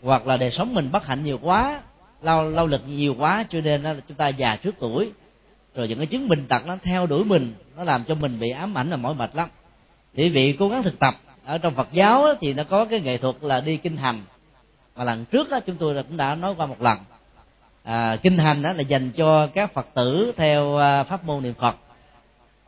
hoặc 0.02 0.28
là 0.28 0.38
đời 0.38 0.52
sống 0.52 0.74
mình 0.74 0.92
bất 0.92 1.06
hạnh 1.06 1.24
nhiều 1.24 1.40
quá 1.42 1.82
lao 2.22 2.50
lao 2.50 2.68
lực 2.68 2.82
nhiều 2.88 3.16
quá 3.20 3.46
cho 3.50 3.62
nên 3.62 3.84
là 3.84 3.96
chúng 4.08 4.18
ta 4.18 4.28
già 4.28 4.56
trước 4.56 4.76
tuổi. 4.80 5.12
Rồi 5.76 5.88
những 5.88 5.98
cái 5.98 6.08
chứng 6.08 6.30
bệnh 6.30 6.46
tật 6.46 6.66
nó 6.66 6.78
theo 6.84 7.08
đuổi 7.08 7.26
mình 7.26 7.54
nó 7.78 7.84
làm 7.84 8.04
cho 8.04 8.16
mình 8.16 8.40
bị 8.40 8.50
ám 8.50 8.78
ảnh 8.78 8.90
và 8.90 8.98
mỏi 8.98 9.16
mệt 9.16 9.36
lắm. 9.36 9.50
Thì 10.16 10.30
vị 10.30 10.56
cố 10.60 10.70
gắng 10.70 10.84
thực 10.84 11.00
tập 11.00 11.16
ở 11.46 11.58
trong 11.58 11.76
Phật 11.76 11.88
giáo 11.92 12.26
thì 12.42 12.54
nó 12.54 12.64
có 12.64 12.86
cái 12.86 13.02
nghệ 13.02 13.18
thuật 13.18 13.36
là 13.42 13.62
đi 13.62 13.78
kinh 13.78 13.98
hành. 13.98 14.22
Và 14.96 15.04
lần 15.04 15.26
trước 15.26 15.48
chúng 15.66 15.76
tôi 15.76 16.04
cũng 16.04 16.18
đã 16.18 16.36
nói 16.36 16.54
qua 16.58 16.66
một 16.66 16.82
lần. 16.82 16.98
À, 17.84 18.16
kinh 18.16 18.38
hành 18.38 18.62
đó 18.62 18.74
là 18.74 18.82
dành 18.82 19.12
cho 19.12 19.48
các 19.48 19.74
phật 19.74 19.88
tử 19.94 20.32
theo 20.38 20.78
à, 20.78 21.04
pháp 21.04 21.24
môn 21.24 21.44
niệm 21.44 21.54
phật 21.54 21.76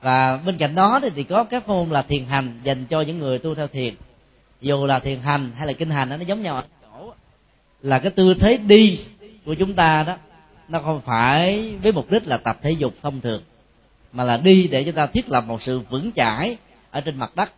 và 0.02 0.38
bên 0.38 0.58
cạnh 0.58 0.76
đó 0.76 0.99
thì, 1.04 1.10
thì 1.16 1.24
có 1.24 1.43
các 1.43 1.68
môn 1.68 1.89
là 1.89 2.02
thiền 2.02 2.26
hành 2.26 2.60
dành 2.64 2.86
cho 2.86 3.02
những 3.02 3.20
người 3.20 3.39
tu 3.39 3.56
theo 3.56 3.68
thiền. 3.68 3.93
Dù 4.62 4.86
là 4.86 4.99
thiền 4.99 5.20
hành 5.20 5.52
hay 5.56 5.68
là 5.68 5.74
kinh 5.74 5.89
hành 5.89 6.10
đó, 6.10 6.18
nó 6.18 6.24
giống 6.24 6.41
nhau 6.41 6.56
ở 6.56 6.64
chỗ 6.82 7.14
là 7.82 7.99
cái 7.99 8.12
tư 8.12 8.34
thế 8.39 8.58
đi 8.58 8.99
của 9.45 9.54
chúng 9.54 9.74
ta 9.74 10.04
đó 10.04 10.18
nó 10.68 10.80
không 10.80 11.02
phải 11.06 11.74
với 11.84 11.91
mục 11.91 12.12
đích 12.12 12.28
là 12.28 12.38
tập 12.38 12.58
thể 12.62 12.72
dục 12.72 12.93
thông 13.02 13.22
thường 13.22 13.41
mà 14.12 14.24
là 14.24 14.38
đi 14.38 14.68
để 14.68 14.84
chúng 14.84 14.93
ta 14.93 15.08
thiết 15.08 15.30
lập 15.30 15.43
một 15.47 15.62
sự 15.62 15.80
vững 15.80 16.12
chãi 16.16 16.58
ở 16.91 17.02
trên 17.02 17.18
mặt 17.18 17.32
đất 17.36 17.52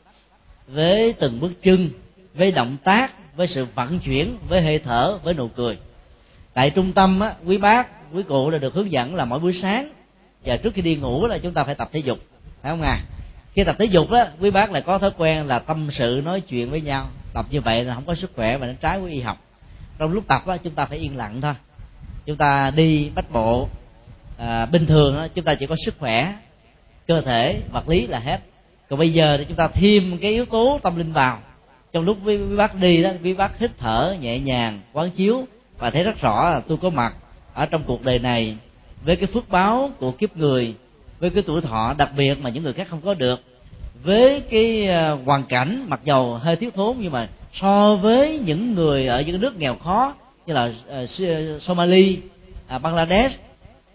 với 0.68 1.14
từng 1.14 1.40
bước 1.40 1.52
chân 1.64 1.90
với 2.34 2.52
động 2.52 2.78
tác 2.84 3.36
với 3.36 3.48
sự 3.48 3.68
vận 3.76 4.00
chuyển 4.00 4.38
với 4.48 4.62
hơi 4.62 4.80
thở 4.80 5.18
với 5.24 5.34
nụ 5.34 5.48
cười. 5.48 5.78
Tại 6.54 6.70
trung 6.70 6.94
tâm 6.94 7.20
á, 7.20 7.34
quý 7.46 7.58
bác 7.58 7.88
quý 8.14 8.24
cụ 8.24 8.50
là 8.50 8.58
được 8.58 8.74
hướng 8.74 8.92
dẫn 8.92 9.16
là 9.16 9.26
mỗi 9.26 9.40
buổi 9.40 9.54
sáng 9.54 9.90
và 10.46 10.58
trước 10.58 10.74
khi 10.74 10.82
đi 10.82 10.96
ngủ 10.96 11.28
là 11.28 11.38
chúng 11.38 11.54
ta 11.54 11.64
phải 11.64 11.76
tập 11.76 11.90
thể 11.92 12.00
dục 12.00 12.20
phải 12.64 12.72
không 12.72 12.82
à? 12.82 13.02
Khi 13.54 13.64
tập 13.64 13.76
thể 13.80 13.86
dục 13.86 14.12
á 14.12 14.28
quý 14.40 14.52
bác 14.52 14.72
lại 14.72 14.82
có 14.82 14.98
thói 14.98 15.12
quen 15.18 15.48
là 15.48 15.60
tâm 15.60 15.90
sự 15.92 16.22
nói 16.26 16.42
chuyện 16.42 16.72
với 16.72 16.82
nhau. 16.82 17.08
Tập 17.34 17.46
như 17.50 17.62
vậy 17.62 17.84
là 17.84 17.96
không 17.96 18.06
có 18.06 18.16
sức 18.16 18.32
khỏe 18.36 18.58
và 18.58 18.68
nó 18.68 18.74
trái 18.82 19.00
với 19.00 19.12
y 19.12 19.22
học. 19.22 19.38
Trong 19.98 20.12
lúc 20.12 20.24
tập 20.28 20.42
á 20.48 20.58
chúng 20.58 20.74
ta 20.74 20.86
phải 20.86 20.98
yên 20.98 21.18
lặng 21.18 21.42
thôi. 21.42 21.54
Chúng 22.26 22.38
ta 22.38 22.72
đi 22.76 23.12
bách 23.16 23.32
bộ 23.32 23.70
à, 24.38 24.66
bình 24.66 24.86
thường 24.86 25.18
á, 25.18 25.28
chúng 25.34 25.46
ta 25.46 25.56
chỉ 25.56 25.66
có 25.66 25.76
sức 25.86 25.96
khỏe 26.00 26.34
cơ 27.08 27.22
thể 27.22 27.62
vật 27.72 27.90
lý 27.90 28.08
là 28.08 28.20
hết. 28.20 28.40
Còn 28.90 29.00
bây 29.00 29.14
giờ 29.14 29.38
thì 29.38 29.46
chúng 29.46 29.58
ta 29.58 29.68
thêm 29.68 30.18
cái 30.22 30.32
yếu 30.32 30.46
tố 30.46 30.80
tâm 30.84 30.98
linh 30.98 31.14
vào. 31.14 31.40
Trong 31.94 32.04
lúc 32.04 32.18
quý, 32.26 32.38
quý 32.38 32.56
bác 32.56 32.76
đi 32.76 33.04
đó 33.04 33.10
quý 33.24 33.34
bác 33.34 33.60
hít 33.60 33.72
thở 33.78 34.16
nhẹ 34.20 34.40
nhàng 34.40 34.82
quán 34.94 35.12
chiếu 35.12 35.46
và 35.78 35.90
thấy 35.90 36.04
rất 36.04 36.22
rõ 36.22 36.50
là 36.50 36.62
tôi 36.68 36.78
có 36.78 36.90
mặt 36.90 37.14
ở 37.54 37.66
trong 37.66 37.84
cuộc 37.84 38.02
đời 38.04 38.20
này 38.20 38.56
với 39.06 39.16
cái 39.16 39.28
phước 39.34 39.50
báo 39.50 39.92
của 40.00 40.12
kiếp 40.12 40.38
người 40.38 40.76
với 41.24 41.30
cái 41.30 41.44
tuổi 41.48 41.62
thọ 41.62 41.96
đặc 41.98 42.10
biệt 42.18 42.40
mà 42.42 42.50
những 42.50 42.64
người 42.64 42.74
khác 42.74 42.88
không 42.90 43.02
có 43.02 43.14
được. 43.14 43.42
Với 44.04 44.42
cái 44.50 44.88
à, 44.88 45.12
hoàn 45.26 45.44
cảnh 45.44 45.86
mặc 45.88 46.00
dầu 46.04 46.36
hơi 46.36 46.56
thiếu 46.56 46.70
thốn 46.76 46.98
nhưng 47.00 47.12
mà 47.12 47.28
so 47.54 47.96
với 47.96 48.40
những 48.46 48.74
người 48.74 49.08
ở 49.08 49.22
những 49.22 49.42
nước 49.42 49.58
nghèo 49.58 49.76
khó 49.76 50.14
như 50.46 50.54
là 50.54 50.72
à, 50.90 50.98
à, 50.98 51.60
Somali, 51.60 52.18
Bangladesh, 52.82 53.42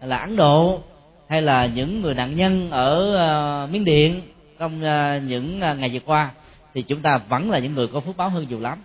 là 0.03 0.17
Ấn 0.17 0.37
Độ 0.37 0.81
hay 1.29 1.43
là 1.43 1.67
những 1.67 2.03
người 2.03 2.15
nạn 2.15 2.37
nhân 2.37 2.71
ở 2.71 3.67
Miến 3.73 3.85
Điện 3.85 4.21
trong 4.59 4.81
những 5.27 5.59
ngày 5.59 5.91
vừa 5.93 6.01
qua 6.07 6.31
thì 6.75 6.83
chúng 6.83 7.01
ta 7.01 7.21
vẫn 7.29 7.51
là 7.51 7.59
những 7.59 7.75
người 7.75 7.87
có 7.87 8.01
phước 8.01 8.17
báo 8.17 8.29
hơn 8.29 8.47
nhiều 8.49 8.61
lắm. 8.61 8.79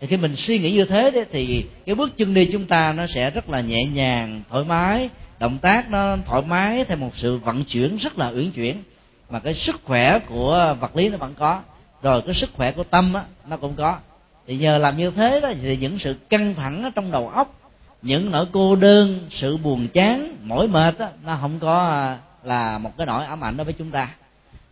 Thì 0.00 0.06
khi 0.06 0.16
mình 0.16 0.36
suy 0.36 0.58
nghĩ 0.58 0.72
như 0.72 0.84
thế 0.84 1.10
đấy, 1.10 1.24
thì 1.32 1.64
cái 1.86 1.94
bước 1.94 2.16
chân 2.16 2.34
đi 2.34 2.48
chúng 2.52 2.64
ta 2.64 2.92
nó 2.92 3.06
sẽ 3.14 3.30
rất 3.30 3.50
là 3.50 3.60
nhẹ 3.60 3.84
nhàng 3.84 4.42
thoải 4.50 4.64
mái 4.64 5.08
động 5.40 5.58
tác 5.58 5.90
nó 5.90 6.16
thoải 6.26 6.42
mái 6.42 6.84
theo 6.84 6.96
một 6.96 7.10
sự 7.16 7.38
vận 7.38 7.64
chuyển 7.64 7.96
rất 7.96 8.18
là 8.18 8.28
uyển 8.28 8.50
chuyển. 8.50 8.82
Mà 9.30 9.40
cái 9.40 9.54
sức 9.54 9.80
khỏe 9.84 10.18
của 10.18 10.76
vật 10.80 10.96
lý 10.96 11.08
nó 11.08 11.16
vẫn 11.16 11.34
có. 11.38 11.60
Rồi 12.02 12.22
cái 12.22 12.34
sức 12.34 12.50
khỏe 12.56 12.72
của 12.72 12.84
tâm 12.84 13.14
á, 13.14 13.24
nó 13.48 13.56
cũng 13.56 13.74
có. 13.74 13.98
Thì 14.46 14.56
nhờ 14.56 14.78
làm 14.78 14.96
như 14.96 15.10
thế 15.10 15.40
đó 15.40 15.48
thì 15.62 15.76
những 15.76 15.98
sự 15.98 16.14
căng 16.28 16.54
thẳng 16.54 16.90
trong 16.94 17.10
đầu 17.10 17.28
óc 17.28 17.54
những 18.02 18.30
nỗi 18.30 18.46
cô 18.52 18.76
đơn 18.76 19.28
sự 19.30 19.56
buồn 19.56 19.88
chán 19.88 20.36
mỏi 20.42 20.68
mệt 20.68 20.98
đó, 20.98 21.08
nó 21.26 21.38
không 21.40 21.58
có 21.58 21.88
à, 21.88 22.18
là 22.44 22.78
một 22.78 22.90
cái 22.96 23.06
nỗi 23.06 23.24
ám 23.24 23.44
ảnh 23.44 23.56
đối 23.56 23.64
với 23.64 23.74
chúng 23.78 23.90
ta. 23.90 24.14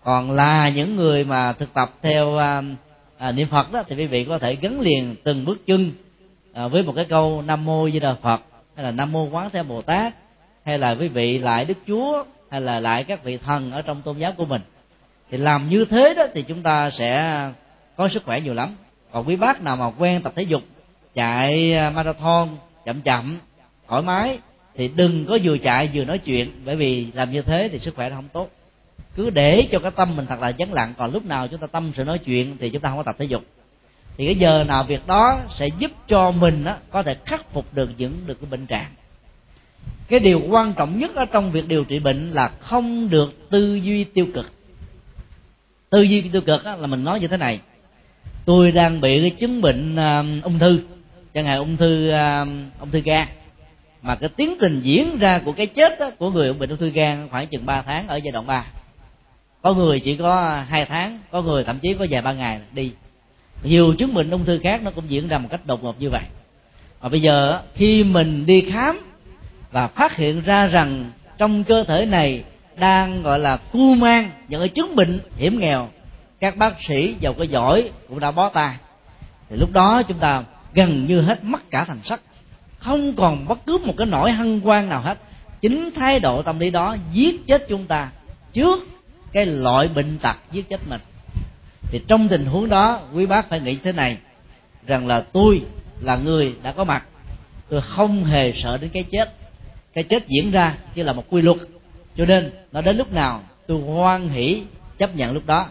Còn 0.05 0.31
là 0.31 0.69
những 0.69 0.97
người 0.97 1.25
mà 1.25 1.53
thực 1.53 1.75
tập 1.75 1.91
theo 2.03 2.39
à, 2.39 2.63
à, 3.19 3.33
niệm 3.33 3.49
phật 3.49 3.73
đó 3.73 3.83
thì 3.89 3.97
quý 3.97 4.07
vị 4.07 4.25
có 4.25 4.39
thể 4.39 4.55
gắn 4.55 4.81
liền 4.81 5.17
từng 5.25 5.45
bước 5.45 5.67
chân 5.67 5.93
à, 6.53 6.69
với 6.69 6.83
một 6.83 6.93
cái 6.97 7.05
câu 7.05 7.43
nam 7.43 7.65
mô 7.65 7.91
di 7.91 8.01
đà 8.01 8.15
phật 8.23 8.43
hay 8.77 8.85
là 8.85 8.91
nam 8.91 9.13
mô 9.13 9.25
quán 9.25 9.51
thế 9.53 9.63
bồ 9.63 9.83
tát 9.83 10.15
hay 10.69 10.79
là 10.79 10.91
quý 10.91 11.09
vị 11.09 11.39
lại 11.39 11.65
đức 11.65 11.79
chúa 11.87 12.25
hay 12.51 12.61
là 12.61 12.81
lại 12.81 13.05
các 13.05 13.25
vị 13.25 13.39
thần 13.39 13.73
ở 13.73 13.83
trong 13.83 14.03
tôn 14.03 14.19
giáo 14.19 14.33
của 14.33 14.45
mình? 14.45 14.63
Thì 15.31 15.39
làm 15.39 15.69
như 15.69 15.85
thế 15.85 16.15
đó 16.15 16.25
thì 16.35 16.43
chúng 16.43 16.63
ta 16.63 16.91
sẽ 16.91 17.41
có 17.97 18.09
sức 18.09 18.25
khỏe 18.25 18.41
nhiều 18.41 18.55
lắm. 18.55 18.75
Còn 19.13 19.29
quý 19.29 19.37
bác 19.37 19.63
nào 19.63 19.77
mà 19.77 19.91
quen 19.99 20.23
tập 20.23 20.33
thể 20.37 20.43
dục 20.43 20.63
chạy 21.15 21.75
à, 21.75 21.91
marathon 21.91 22.49
chậm 22.85 23.01
chậm 23.01 23.39
thoải 23.89 24.03
mái 24.03 24.39
thì 24.75 24.89
đừng 24.89 25.27
có 25.27 25.39
vừa 25.43 25.59
chạy 25.59 25.91
vừa 25.95 26.05
nói 26.05 26.19
chuyện. 26.19 26.51
Bởi 26.65 26.77
vì 26.77 27.07
làm 27.15 27.33
như 27.33 27.43
thế 27.43 27.69
thì 27.73 27.79
sức 27.79 27.95
khỏe 27.95 28.11
nó 28.11 28.17
không 28.17 28.29
tốt. 28.33 28.51
Cứ 29.15 29.31
để 29.31 29.69
cho 29.73 29.79
cái 29.79 29.91
tâm 29.91 30.17
mình 30.17 30.27
thật 30.27 30.41
là 30.41 30.53
vắng 30.59 30.73
lặng. 30.73 30.95
Còn 30.99 31.13
lúc 31.13 31.25
nào 31.25 31.49
chúng 31.49 31.61
ta 31.61 31.67
tâm 31.67 31.93
sự 31.97 32.05
nói 32.05 32.19
chuyện 32.19 32.57
thì 32.61 32.71
chúng 32.71 32.83
ta 32.83 32.89
không 32.89 32.99
có 32.99 33.03
tập 33.03 33.17
thể 33.19 33.25
dục. 33.25 33.43
Thì 34.17 34.25
cái 34.25 34.35
giờ 34.35 34.65
nào 34.65 34.85
việc 34.85 35.07
đó 35.07 35.41
sẽ 35.57 35.69
giúp 35.79 35.91
cho 36.09 36.31
mình 36.31 36.65
á, 36.65 36.77
có 36.91 37.03
thể 37.03 37.17
khắc 37.25 37.53
phục 37.53 37.75
được 37.75 37.91
những 37.97 38.21
được 38.27 38.41
cái 38.41 38.51
bệnh 38.51 38.67
trạng 38.67 38.91
cái 40.09 40.21
điều 40.21 40.41
quan 40.49 40.75
trọng 40.75 40.99
nhất 40.99 41.15
ở 41.15 41.25
trong 41.25 41.53
việc 41.53 41.69
điều 41.69 41.85
trị 41.85 41.99
bệnh 41.99 42.31
là 42.31 42.49
không 42.61 43.11
được 43.11 43.51
tư 43.51 43.75
duy 43.75 44.05
tiêu 44.05 44.27
cực. 44.35 44.53
Tư 45.91 46.03
duy 46.03 46.21
tiêu 46.21 46.43
cực 46.43 46.67
là 46.67 46.87
mình 46.87 47.05
nói 47.05 47.21
như 47.21 47.29
thế 47.29 47.37
này. 47.37 47.61
Tôi 48.45 48.73
đang 48.73 49.01
bị 49.01 49.21
cái 49.21 49.31
chứng 49.31 49.61
bệnh 49.61 49.97
um, 49.97 50.41
ung 50.41 50.59
thư. 50.59 50.81
Chẳng 51.35 51.45
hạn 51.45 51.59
ung 51.59 51.77
thư 51.77 52.11
um, 52.11 52.65
ung 52.81 52.91
thư 52.91 53.01
gan. 53.01 53.29
Mà 54.03 54.15
cái 54.15 54.29
tiến 54.29 54.57
trình 54.61 54.81
diễn 54.83 55.19
ra 55.19 55.39
của 55.45 55.53
cái 55.53 55.67
chết 55.67 55.99
đó, 56.01 56.11
của 56.19 56.31
người 56.31 56.53
bệnh 56.53 56.71
ung 56.71 56.79
thư 56.79 56.91
gan 56.91 57.29
khoảng 57.31 57.47
chừng 57.47 57.67
3 57.67 57.83
tháng 57.83 58.09
ở 58.09 58.17
giai 58.17 58.33
đoạn 58.33 58.47
3 58.47 58.67
có 59.63 59.75
người 59.75 60.01
chỉ 60.01 60.17
có 60.17 60.63
hai 60.69 60.85
tháng 60.85 61.19
có 61.31 61.43
người 61.43 61.65
thậm 61.65 61.79
chí 61.79 61.95
có 61.95 62.07
vài 62.11 62.23
ba 62.23 62.33
ngày 62.33 62.61
đi. 62.73 62.93
Nhiều 63.63 63.95
chứng 63.99 64.15
bệnh 64.15 64.31
ung 64.31 64.45
thư 64.45 64.59
khác 64.59 64.83
nó 64.83 64.91
cũng 64.91 65.05
diễn 65.09 65.29
ra 65.29 65.39
một 65.39 65.49
cách 65.51 65.67
đột 65.67 65.83
ngột 65.83 66.01
như 66.01 66.11
vậy. 66.11 66.23
Và 67.01 67.09
bây 67.09 67.23
giờ 67.23 67.63
khi 67.75 68.05
mình 68.05 68.47
đi 68.47 68.61
khám 68.61 69.01
và 69.71 69.87
phát 69.87 70.17
hiện 70.17 70.43
ra 70.43 70.67
rằng 70.67 71.11
trong 71.39 71.65
cơ 71.65 71.85
thể 71.85 72.07
này 72.07 72.45
đang, 72.77 73.23
gọi 73.23 73.39
là, 73.39 73.57
cu 73.57 73.95
mang, 73.95 74.31
những 74.49 74.61
cái 74.61 74.69
chứng 74.69 74.97
bệnh 74.97 75.21
hiểm 75.37 75.59
nghèo. 75.59 75.89
Các 76.41 76.57
bác 76.57 76.75
sĩ 76.89 77.15
giàu 77.21 77.35
có 77.39 77.45
giỏi 77.45 77.91
cũng 78.09 78.21
đã 78.21 78.31
bó 78.31 78.49
tay. 78.49 78.77
Thì 79.51 79.57
lúc 79.57 79.73
đó 79.73 80.03
chúng 80.09 80.19
ta 80.19 80.43
gần 80.75 81.07
như 81.07 81.21
hết 81.21 81.45
mất 81.45 81.71
cả 81.71 81.85
thành 81.85 82.01
sắc. 82.05 82.21
Không 82.79 83.17
còn 83.17 83.49
bất 83.49 83.59
cứ 83.67 83.79
một 83.85 83.95
cái 83.97 84.07
nỗi 84.07 84.33
hân 84.33 84.61
hoan 84.61 84.89
nào 84.89 85.01
hết. 85.01 85.19
Chính 85.61 85.91
thái 85.91 86.21
độ 86.21 86.43
tâm 86.43 86.59
lý 86.59 86.71
đó 86.71 86.97
giết 87.13 87.47
chết 87.47 87.67
chúng 87.69 87.87
ta 87.87 88.11
trước 88.53 88.89
cái 89.33 89.47
loại 89.47 89.89
bệnh 89.89 90.19
tật 90.19 90.37
giết 90.53 90.69
chết 90.69 90.81
mình. 90.89 91.01
Thì 91.83 92.01
trong 92.09 92.29
tình 92.29 92.45
huống 92.45 92.69
đó, 92.69 93.01
quý 93.15 93.27
bác 93.27 93.49
phải 93.49 93.61
nghĩ 93.61 93.79
thế 93.83 93.93
này, 93.93 94.17
rằng 94.87 95.07
là 95.07 95.21
tôi 95.21 95.63
là 96.01 96.17
người 96.17 96.55
đã 96.63 96.73
có 96.73 96.85
mặt. 96.85 97.05
Tôi 97.69 97.81
không 97.81 98.25
hề 98.25 98.53
sợ 98.53 98.79
đến 98.79 98.91
cái 98.91 99.05
chết 99.11 99.38
cái 99.99 100.05
chết 100.05 100.29
diễn 100.29 100.51
ra 100.51 100.75
như 100.95 101.03
là 101.03 101.13
một 101.13 101.25
quy 101.31 101.43
luật. 101.43 101.57
Cho 102.17 102.25
nên 102.25 102.51
nó 102.73 102.81
đến 102.81 102.97
lúc 102.97 103.13
nào 103.13 103.43
tôi 103.67 103.81
hoan 103.81 104.29
hỷ 104.29 104.63
chấp 104.99 105.17
nhận 105.17 105.33
lúc 105.33 105.47
đó. 105.47 105.67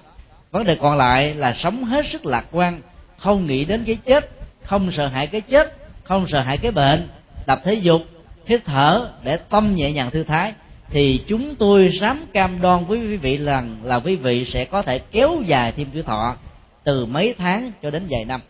Vấn 0.52 0.64
đề 0.64 0.76
còn 0.76 0.98
lại 0.98 1.34
là 1.34 1.54
sống 1.54 1.84
hết 1.84 2.06
sức 2.12 2.26
lạc 2.26 2.46
quan 2.52 2.82
không 3.18 3.46
nghĩ 3.46 3.66
đến 3.66 3.84
cái 3.86 3.98
chết 4.06 4.30
không 4.64 4.92
sợ 4.92 5.08
hãi 5.08 5.28
cái 5.28 5.42
chết 5.42 5.74
không 6.04 6.26
sợ 6.28 6.42
hãi 6.42 6.58
cái 6.58 6.72
bệnh. 6.72 7.08
Tập 7.46 7.62
thể 7.64 7.74
dục 7.74 8.02
hít 8.46 8.62
thở 8.66 9.10
để 9.24 9.38
tâm 9.38 9.76
nhẹ 9.76 9.92
nhàng 9.92 10.12
thư 10.12 10.24
thái 10.24 10.54
thì 10.90 11.24
chúng 11.28 11.56
tôi 11.56 11.92
dám 12.02 12.26
cam 12.34 12.62
đoan 12.62 12.86
với 12.86 13.00
quý 13.00 13.18
vị 13.18 13.38
rằng 13.38 13.78
là 13.84 14.00
quý 14.00 14.16
vị 14.16 14.46
sẽ 14.46 14.66
có 14.66 14.82
thể 14.82 15.00
kéo 15.00 15.42
dài 15.46 15.72
thêm 15.72 15.88
tuổi 15.94 16.04
thọ 16.04 16.36
từ 16.84 17.06
mấy 17.06 17.36
tháng 17.38 17.72
cho 17.84 17.90
đến 17.90 18.04
vài 18.10 18.26
năm. 18.26 18.42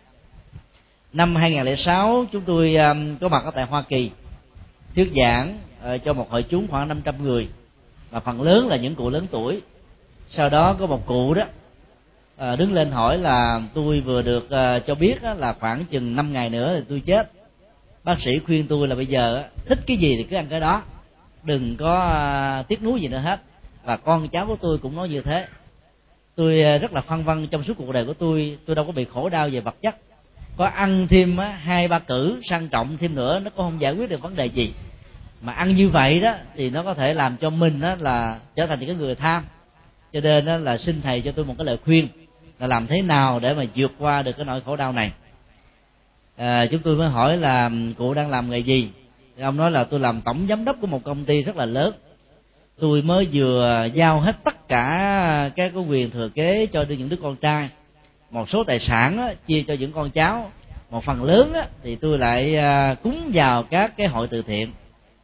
Năm 1.14 1.36
2006 1.36 2.26
chúng 2.32 2.42
tôi 2.42 2.76
um, 2.76 3.18
có 3.18 3.28
mặt 3.28 3.44
ở 3.46 3.52
tại 3.52 3.66
Hoa 3.66 3.82
Kỳ 3.82 4.12
thuyết 4.98 5.12
giảng 5.16 5.58
Ờ, 5.82 5.98
cho 5.98 6.14
một 6.14 6.30
hội 6.30 6.44
chúng 6.44 6.68
khoảng 6.68 6.88
500 6.88 7.24
người. 7.24 7.48
Và 8.10 8.20
phần 8.20 8.42
lớn 8.42 8.68
là 8.68 8.78
những 8.78 8.96
cụ 8.96 9.10
lớn 9.10 9.28
tuổi. 9.32 9.62
Sau 10.30 10.50
đó 10.50 10.74
có 10.74 10.88
một 10.88 11.06
cụ 11.06 11.34
đó 11.34 11.44
ờ, 12.38 12.56
đứng 12.56 12.74
lên 12.74 12.92
hỏi 12.92 13.18
là 13.18 13.62
tôi 13.74 14.00
vừa 14.02 14.22
được 14.22 14.50
ờ, 14.50 14.80
cho 14.80 14.96
biết 14.96 15.24
là 15.38 15.54
khoảng 15.54 15.86
chừng 15.86 16.16
5 16.16 16.34
ngày 16.34 16.50
nữa 16.50 16.76
thì 16.76 16.86
tôi 16.90 17.00
chết. 17.00 17.32
Bác 18.04 18.22
sĩ 18.22 18.40
khuyên 18.40 18.68
tôi 18.68 18.88
là 18.88 18.96
bây 18.96 19.06
giờ 19.06 19.44
thích 19.66 19.80
cái 19.88 19.98
gì 19.98 20.16
thì 20.18 20.24
cứ 20.24 20.36
ăn 20.36 20.48
cái 20.50 20.60
đó. 20.60 20.84
Đừng 21.44 21.76
có 21.78 22.00
à, 22.00 22.64
tiếc 22.68 22.84
nuối 22.84 23.02
gì 23.02 23.08
nữa 23.08 23.18
hết. 23.18 23.40
Và 23.84 23.98
con 23.98 24.28
cháu 24.28 24.46
của 24.48 24.56
tôi 24.62 24.78
cũng 24.78 24.96
nói 24.96 25.10
như 25.10 25.22
thế. 25.22 25.48
Tôi 26.36 26.62
à, 26.64 26.78
rất 26.78 26.94
là 26.94 27.02
phân 27.02 27.24
vân 27.24 27.48
trong 27.48 27.64
suốt 27.64 27.74
cuộc 27.78 27.92
đời 27.92 28.06
của 28.06 28.14
tôi. 28.14 28.58
Tôi 28.66 28.76
đâu 28.76 28.86
có 28.86 28.92
bị 28.92 29.06
khổ 29.06 29.30
đau 29.30 29.50
về 29.50 29.60
vật 29.60 29.76
chất. 29.82 29.96
Có 30.58 30.66
ăn 30.66 31.08
thêm 31.10 31.38
hai 31.38 31.88
ba 31.88 32.00
cử 32.00 32.42
sang 32.50 32.70
trọng 32.70 32.98
thêm 32.98 33.16
nữa 33.16 33.40
nó 33.40 33.50
cũng 33.50 33.66
không 33.66 33.82
giải 33.82 33.94
quyết 33.94 34.10
được 34.10 34.22
vấn 34.22 34.36
đề 34.36 34.46
gì 34.46 34.74
mà 35.42 35.54
ăn 35.54 35.76
như 35.76 35.90
vậy 35.90 36.20
đó 36.20 36.34
thì 36.56 36.70
nó 36.70 36.84
có 36.84 36.94
thể 36.94 37.14
làm 37.14 37.38
cho 37.38 37.50
mình 37.50 37.82
đó 37.82 37.96
là 38.00 38.40
trở 38.56 38.66
thành 38.68 38.80
những 38.80 38.90
cái 38.90 38.98
người 38.98 39.16
tham. 39.16 39.44
Cho 40.14 40.22
nên 40.22 40.46
đó 40.46 40.58
là 40.58 40.78
xin 40.78 41.02
thầy 41.02 41.22
cho 41.22 41.32
tôi 41.32 41.46
một 41.46 41.54
cái 41.58 41.66
lời 41.66 41.78
khuyên 41.86 42.08
là 42.60 42.68
làm 42.68 42.88
thế 42.88 43.02
nào 43.02 43.40
để 43.40 43.54
mà 43.54 43.64
vượt 43.76 43.92
qua 44.00 44.22
được 44.22 44.32
cái 44.38 44.46
nỗi 44.46 44.62
khổ 44.62 44.76
đau 44.76 44.92
này. 44.92 45.12
À, 46.38 46.66
chúng 46.66 46.82
tôi 46.82 46.98
mới 46.98 47.10
hỏi 47.10 47.38
là 47.38 47.66
ừ, 47.68 47.94
cụ 47.98 48.14
đang 48.14 48.32
làm 48.32 48.50
nghề 48.50 48.60
gì? 48.60 48.90
Thì 49.38 49.44
ông 49.44 49.58
nói 49.58 49.72
là 49.72 49.84
tôi 49.84 50.00
làm 50.00 50.22
tổng 50.22 50.46
giám 50.50 50.66
đốc 50.66 50.76
của 50.82 50.88
một 50.88 51.04
công 51.04 51.26
ty 51.26 51.42
rất 51.42 51.56
là 51.56 51.66
lớn. 51.66 51.94
Tôi 52.80 53.02
mới 53.02 53.28
vừa 53.34 53.88
giao 53.94 54.20
hết 54.20 54.44
tất 54.44 54.68
cả 54.68 55.52
các 55.56 55.72
cái 55.76 55.84
quyền 55.84 56.12
thừa 56.12 56.30
kế 56.30 56.66
cho 56.66 56.86
những 56.90 57.10
đứa 57.10 57.18
con 57.22 57.36
trai. 57.36 57.70
Một 58.32 58.50
số 58.50 58.64
tài 58.64 58.80
sản 58.80 59.18
đó, 59.18 59.30
chia 59.48 59.64
cho 59.68 59.74
những 59.74 59.92
con 59.92 60.10
cháu. 60.10 60.52
Một 60.90 61.04
phần 61.04 61.24
lớn 61.24 61.52
đó, 61.54 61.64
thì 61.84 61.96
tôi 61.96 62.18
lại 62.18 62.56
à, 62.56 62.96
cúng 63.04 63.32
vào 63.34 63.64
các 63.64 63.98
cái 63.98 64.08
hội 64.08 64.28
từ 64.28 64.42
thiện 64.42 64.72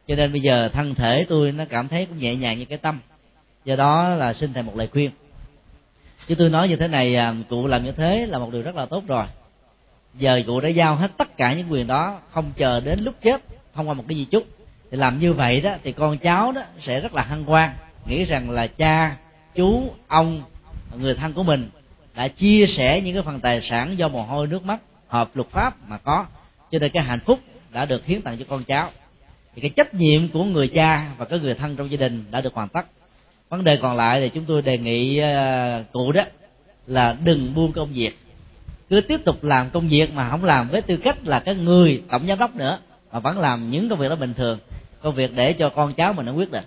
cho 0.08 0.16
nên 0.16 0.32
bây 0.32 0.40
giờ 0.40 0.68
thân 0.72 0.94
thể 0.94 1.26
tôi 1.28 1.52
nó 1.52 1.64
cảm 1.64 1.88
thấy 1.88 2.06
cũng 2.06 2.18
nhẹ 2.18 2.36
nhàng 2.36 2.58
như 2.58 2.64
cái 2.64 2.78
tâm. 2.78 3.00
Do 3.64 3.76
đó 3.76 4.08
là 4.08 4.32
xin 4.32 4.52
thầy 4.52 4.62
một 4.62 4.76
lời 4.76 4.88
khuyên. 4.92 5.10
Chứ 6.28 6.34
tôi 6.34 6.50
nói 6.50 6.68
như 6.68 6.76
thế 6.76 6.88
này 6.88 7.16
à, 7.16 7.34
cụ 7.48 7.66
làm 7.66 7.84
như 7.84 7.92
thế 7.92 8.26
là 8.26 8.38
một 8.38 8.52
điều 8.52 8.62
rất 8.62 8.74
là 8.74 8.86
tốt 8.86 9.04
rồi. 9.06 9.24
Giờ 10.14 10.42
cụ 10.46 10.60
đã 10.60 10.68
giao 10.68 10.94
hết 10.94 11.10
tất 11.16 11.36
cả 11.36 11.54
những 11.54 11.72
quyền 11.72 11.86
đó, 11.86 12.20
không 12.30 12.52
chờ 12.56 12.80
đến 12.80 13.04
lúc 13.04 13.14
chết, 13.22 13.42
thông 13.74 13.88
qua 13.88 13.94
một 13.94 14.04
cái 14.08 14.18
di 14.18 14.24
chúc, 14.24 14.44
thì 14.90 14.96
làm 14.96 15.18
như 15.18 15.32
vậy 15.32 15.60
đó, 15.60 15.74
thì 15.82 15.92
con 15.92 16.18
cháu 16.18 16.52
đó 16.52 16.62
sẽ 16.82 17.00
rất 17.00 17.14
là 17.14 17.22
hân 17.22 17.44
hoan, 17.44 17.70
nghĩ 18.06 18.24
rằng 18.24 18.50
là 18.50 18.66
cha, 18.66 19.16
chú, 19.54 19.90
ông, 20.08 20.42
người 20.98 21.14
thân 21.14 21.32
của 21.32 21.42
mình 21.42 21.70
đã 22.14 22.28
chia 22.28 22.66
sẻ 22.66 23.00
những 23.00 23.14
cái 23.14 23.22
phần 23.22 23.40
tài 23.40 23.60
sản 23.62 23.98
do 23.98 24.08
mồ 24.08 24.22
hôi 24.22 24.46
nước 24.46 24.64
mắt 24.64 24.80
hợp 25.08 25.30
luật 25.34 25.48
pháp 25.48 25.74
mà 25.88 25.98
có. 25.98 26.26
Cho 26.70 26.78
nên 26.78 26.90
cái 26.90 27.02
hạnh 27.02 27.20
phúc 27.26 27.38
đã 27.72 27.84
được 27.84 28.06
hiến 28.06 28.22
tặng 28.22 28.36
cho 28.38 28.44
con 28.48 28.64
cháu 28.64 28.90
thì 29.54 29.60
cái 29.60 29.70
trách 29.70 29.94
nhiệm 29.94 30.28
của 30.28 30.44
người 30.44 30.68
cha 30.68 31.10
và 31.18 31.24
cái 31.24 31.38
người 31.38 31.54
thân 31.54 31.76
trong 31.76 31.90
gia 31.90 31.96
đình 31.96 32.24
đã 32.30 32.40
được 32.40 32.54
hoàn 32.54 32.68
tất. 32.68 32.86
Vấn 33.48 33.64
đề 33.64 33.76
còn 33.76 33.96
lại 33.96 34.20
thì 34.20 34.28
chúng 34.28 34.44
tôi 34.44 34.62
đề 34.62 34.78
nghị 34.78 35.18
ờ, 35.18 35.84
cụ 35.92 36.12
đó 36.12 36.22
là 36.86 37.16
đừng 37.24 37.54
buông 37.54 37.72
công 37.72 37.92
việc 37.92 38.18
cứ 38.90 39.00
tiếp 39.00 39.24
tục 39.24 39.44
làm 39.44 39.70
công 39.70 39.88
việc 39.88 40.14
mà 40.14 40.28
không 40.30 40.44
làm 40.44 40.68
với 40.68 40.82
tư 40.82 40.96
cách 40.96 41.16
là 41.24 41.40
cái 41.40 41.54
người 41.54 42.02
tổng 42.10 42.26
giám 42.26 42.38
đốc 42.38 42.56
nữa, 42.56 42.78
mà 43.12 43.18
vẫn 43.18 43.38
làm 43.38 43.70
những 43.70 43.88
công 43.88 43.98
việc 43.98 44.08
đó 44.08 44.16
bình 44.16 44.34
thường. 44.34 44.58
Công 45.02 45.14
việc 45.14 45.30
để 45.34 45.52
cho 45.52 45.68
con 45.68 45.94
cháu 45.94 46.12
mình 46.12 46.26
nó 46.26 46.32
quyết 46.32 46.52
định. 46.52 46.64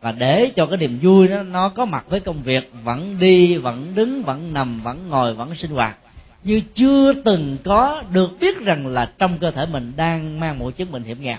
Và 0.00 0.12
để 0.12 0.50
cho 0.56 0.66
cái 0.66 0.76
niềm 0.76 0.98
vui 1.02 1.28
nó 1.28 1.42
nó 1.42 1.68
có 1.68 1.84
mặt 1.84 2.04
với 2.08 2.20
công 2.20 2.42
việc, 2.42 2.70
vẫn 2.84 3.18
đi, 3.18 3.56
vẫn 3.56 3.94
đứng, 3.94 4.22
vẫn 4.22 4.52
nằm, 4.52 4.80
vẫn 4.82 5.08
ngồi, 5.08 5.34
vẫn 5.34 5.54
sinh 5.54 5.70
hoạt. 5.70 5.96
Như 6.44 6.60
chưa 6.74 7.12
từng 7.24 7.56
có 7.64 8.02
được 8.12 8.30
biết 8.40 8.58
rằng 8.58 8.86
là 8.86 9.12
trong 9.18 9.38
cơ 9.38 9.50
thể 9.50 9.66
mình 9.66 9.92
đang 9.96 10.40
mang 10.40 10.58
một 10.58 10.76
chứng 10.76 10.92
bệnh 10.92 11.02
hiểm 11.02 11.20
nghèo 11.20 11.38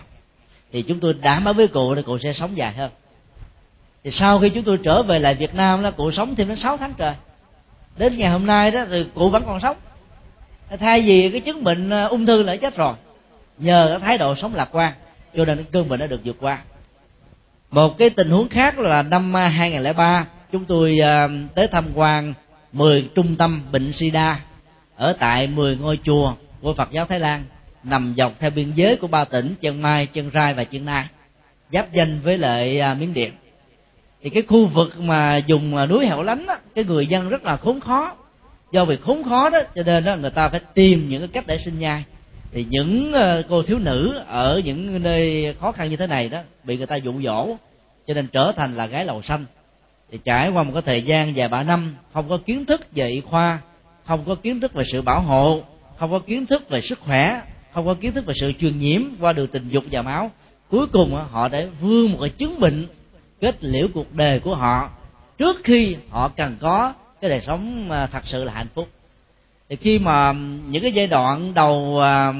thì 0.73 0.81
chúng 0.81 0.99
tôi 0.99 1.13
đảm 1.13 1.43
bảo 1.43 1.53
với 1.53 1.67
cụ 1.67 1.93
là 1.93 2.01
cụ 2.01 2.17
sẽ 2.17 2.33
sống 2.33 2.57
dài 2.57 2.73
hơn. 2.73 2.91
Thì 4.03 4.11
sau 4.11 4.39
khi 4.39 4.49
chúng 4.49 4.63
tôi 4.63 4.79
trở 4.83 5.03
về 5.03 5.19
lại 5.19 5.35
Việt 5.35 5.55
Nam 5.55 5.83
đó 5.83 5.91
cụ 5.91 6.11
sống 6.11 6.35
thêm 6.35 6.47
đến 6.47 6.57
6 6.57 6.77
tháng 6.77 6.93
trời. 6.97 7.13
Đến 7.97 8.17
ngày 8.17 8.29
hôm 8.29 8.45
nay 8.45 8.71
đó 8.71 8.85
thì 8.89 9.05
cụ 9.15 9.29
vẫn 9.29 9.43
còn 9.45 9.59
sống. 9.59 9.77
Thay 10.79 11.01
vì 11.01 11.29
cái 11.29 11.41
chứng 11.41 11.63
bệnh 11.63 11.89
à, 11.89 12.03
ung 12.03 12.25
thư 12.25 12.43
lại 12.43 12.57
chết 12.57 12.77
rồi, 12.77 12.93
nhờ 13.57 13.87
cái 13.89 13.99
thái 13.99 14.17
độ 14.17 14.35
sống 14.35 14.55
lạc 14.55 14.69
quan, 14.71 14.93
cho 15.37 15.45
nên 15.45 15.57
cái 15.57 15.65
cơn 15.71 15.89
bệnh 15.89 15.99
đã 15.99 16.07
được 16.07 16.21
vượt 16.23 16.35
qua. 16.39 16.59
Một 17.71 17.97
cái 17.97 18.09
tình 18.09 18.29
huống 18.29 18.49
khác 18.49 18.79
là 18.79 19.01
năm 19.01 19.37
à, 19.37 19.47
2003 19.47 20.25
chúng 20.51 20.65
tôi 20.65 20.99
à, 20.99 21.27
tới 21.55 21.67
tham 21.67 21.85
quan 21.95 22.33
10 22.71 23.09
trung 23.15 23.35
tâm 23.35 23.63
bệnh 23.71 23.93
sida 23.93 24.39
ở 24.95 25.13
tại 25.19 25.47
10 25.47 25.77
ngôi 25.77 25.99
chùa 26.03 26.33
của 26.61 26.73
Phật 26.73 26.91
giáo 26.91 27.05
Thái 27.05 27.19
Lan 27.19 27.45
nằm 27.83 28.13
dọc 28.17 28.39
theo 28.39 28.49
biên 28.49 28.71
giới 28.75 28.95
của 28.95 29.07
ba 29.07 29.25
tỉnh 29.25 29.55
Chiang 29.61 29.81
Mai, 29.81 30.07
Chiang 30.13 30.29
Rai 30.33 30.53
và 30.53 30.63
Chiang 30.63 30.85
Nai 30.85 31.05
giáp 31.73 31.91
danh 31.91 32.19
với 32.23 32.37
lại 32.37 32.79
à, 32.79 32.93
Miến 32.93 33.13
Điện. 33.13 33.31
Thì 34.23 34.29
cái 34.29 34.43
khu 34.47 34.65
vực 34.65 34.99
mà 34.99 35.37
dùng 35.37 35.75
à, 35.75 35.85
núi 35.85 36.05
hẻo 36.05 36.23
lánh 36.23 36.47
á, 36.47 36.57
cái 36.75 36.83
người 36.83 37.07
dân 37.07 37.29
rất 37.29 37.43
là 37.43 37.57
khốn 37.57 37.79
khó. 37.79 38.15
Do 38.71 38.85
việc 38.85 39.01
khốn 39.01 39.23
khó 39.23 39.49
đó 39.49 39.59
cho 39.75 39.83
nên 39.83 40.03
đó 40.03 40.15
người 40.15 40.29
ta 40.29 40.49
phải 40.49 40.59
tìm 40.73 41.09
những 41.09 41.19
cái 41.19 41.29
cách 41.33 41.47
để 41.47 41.59
sinh 41.65 41.79
nhai. 41.79 42.03
Thì 42.51 42.65
những 42.69 43.13
à, 43.13 43.41
cô 43.49 43.63
thiếu 43.63 43.79
nữ 43.79 44.19
ở 44.27 44.61
những 44.65 45.03
nơi 45.03 45.55
khó 45.59 45.71
khăn 45.71 45.89
như 45.89 45.95
thế 45.95 46.07
này 46.07 46.29
đó 46.29 46.39
bị 46.63 46.77
người 46.77 46.87
ta 46.87 46.95
dụ 46.95 47.21
dỗ 47.21 47.55
cho 48.07 48.13
nên 48.13 48.27
trở 48.27 48.51
thành 48.55 48.75
là 48.75 48.85
gái 48.85 49.05
lầu 49.05 49.21
xanh. 49.21 49.45
Thì 50.11 50.19
trải 50.25 50.49
qua 50.49 50.63
một 50.63 50.71
cái 50.73 50.81
thời 50.81 51.01
gian 51.01 51.33
vài 51.35 51.47
ba 51.47 51.63
năm 51.63 51.95
không 52.13 52.29
có 52.29 52.37
kiến 52.37 52.65
thức 52.65 52.81
về 52.95 53.09
y 53.09 53.21
khoa 53.21 53.59
không 54.05 54.23
có 54.25 54.35
kiến 54.35 54.59
thức 54.59 54.73
về 54.73 54.83
sự 54.91 55.01
bảo 55.01 55.21
hộ 55.21 55.61
không 55.99 56.11
có 56.11 56.19
kiến 56.19 56.45
thức 56.45 56.69
về 56.69 56.81
sức 56.81 56.99
khỏe 56.99 57.41
thông 57.73 57.87
qua 57.87 57.93
kiến 57.93 58.13
thức 58.13 58.25
về 58.25 58.33
sự 58.39 58.51
truyền 58.59 58.79
nhiễm 58.79 59.01
qua 59.19 59.33
đường 59.33 59.47
tình 59.47 59.69
dục 59.69 59.83
và 59.91 60.01
máu, 60.01 60.31
cuối 60.69 60.87
cùng 60.87 61.15
họ 61.31 61.47
đã 61.47 61.65
vươn 61.81 62.11
một 62.11 62.17
cái 62.21 62.29
chứng 62.29 62.59
bệnh 62.59 62.87
kết 63.41 63.63
liễu 63.63 63.87
cuộc 63.93 64.13
đời 64.13 64.39
của 64.39 64.55
họ 64.55 64.89
trước 65.37 65.57
khi 65.63 65.95
họ 66.09 66.27
cần 66.27 66.57
có 66.61 66.93
cái 67.21 67.29
đời 67.29 67.41
sống 67.47 67.91
à, 67.91 68.07
thật 68.07 68.23
sự 68.25 68.43
là 68.43 68.53
hạnh 68.53 68.67
phúc. 68.75 68.87
Thì 69.69 69.75
khi 69.75 69.99
mà 69.99 70.33
những 70.67 70.81
cái 70.81 70.91
giai 70.91 71.07
đoạn 71.07 71.53
đầu 71.53 71.99
à, 72.01 72.33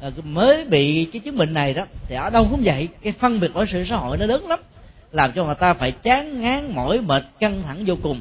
à, 0.00 0.10
mới 0.24 0.64
bị 0.64 1.04
cái 1.12 1.20
chứng 1.20 1.36
bệnh 1.36 1.54
này 1.54 1.74
đó, 1.74 1.86
thì 2.08 2.14
ở 2.16 2.30
đâu 2.30 2.46
cũng 2.50 2.62
vậy, 2.64 2.88
cái 3.02 3.12
phân 3.12 3.40
biệt 3.40 3.50
của 3.54 3.64
sự 3.72 3.84
xã 3.84 3.96
hội 3.96 4.18
nó 4.18 4.26
lớn 4.26 4.48
lắm, 4.48 4.60
làm 5.12 5.32
cho 5.32 5.44
người 5.44 5.54
ta 5.54 5.74
phải 5.74 5.92
chán 5.92 6.40
ngán, 6.40 6.74
mỏi 6.74 7.00
mệt, 7.00 7.24
căng 7.40 7.62
thẳng 7.62 7.84
vô 7.86 7.94
cùng. 8.02 8.20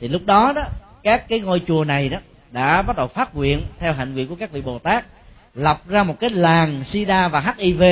Thì 0.00 0.08
lúc 0.08 0.26
đó 0.26 0.52
đó, 0.52 0.62
các 1.02 1.28
cái 1.28 1.40
ngôi 1.40 1.62
chùa 1.66 1.84
này 1.84 2.08
đó 2.08 2.18
đã 2.52 2.82
bắt 2.82 2.96
đầu 2.96 3.06
phát 3.06 3.34
nguyện 3.34 3.62
theo 3.78 3.92
hành 3.92 4.14
nguyện 4.14 4.28
của 4.28 4.34
các 4.34 4.52
vị 4.52 4.60
bồ 4.60 4.78
tát 4.78 5.04
lập 5.54 5.88
ra 5.88 6.02
một 6.02 6.20
cái 6.20 6.30
làng 6.30 6.84
sida 6.84 7.28
và 7.28 7.54
hiv 7.58 7.82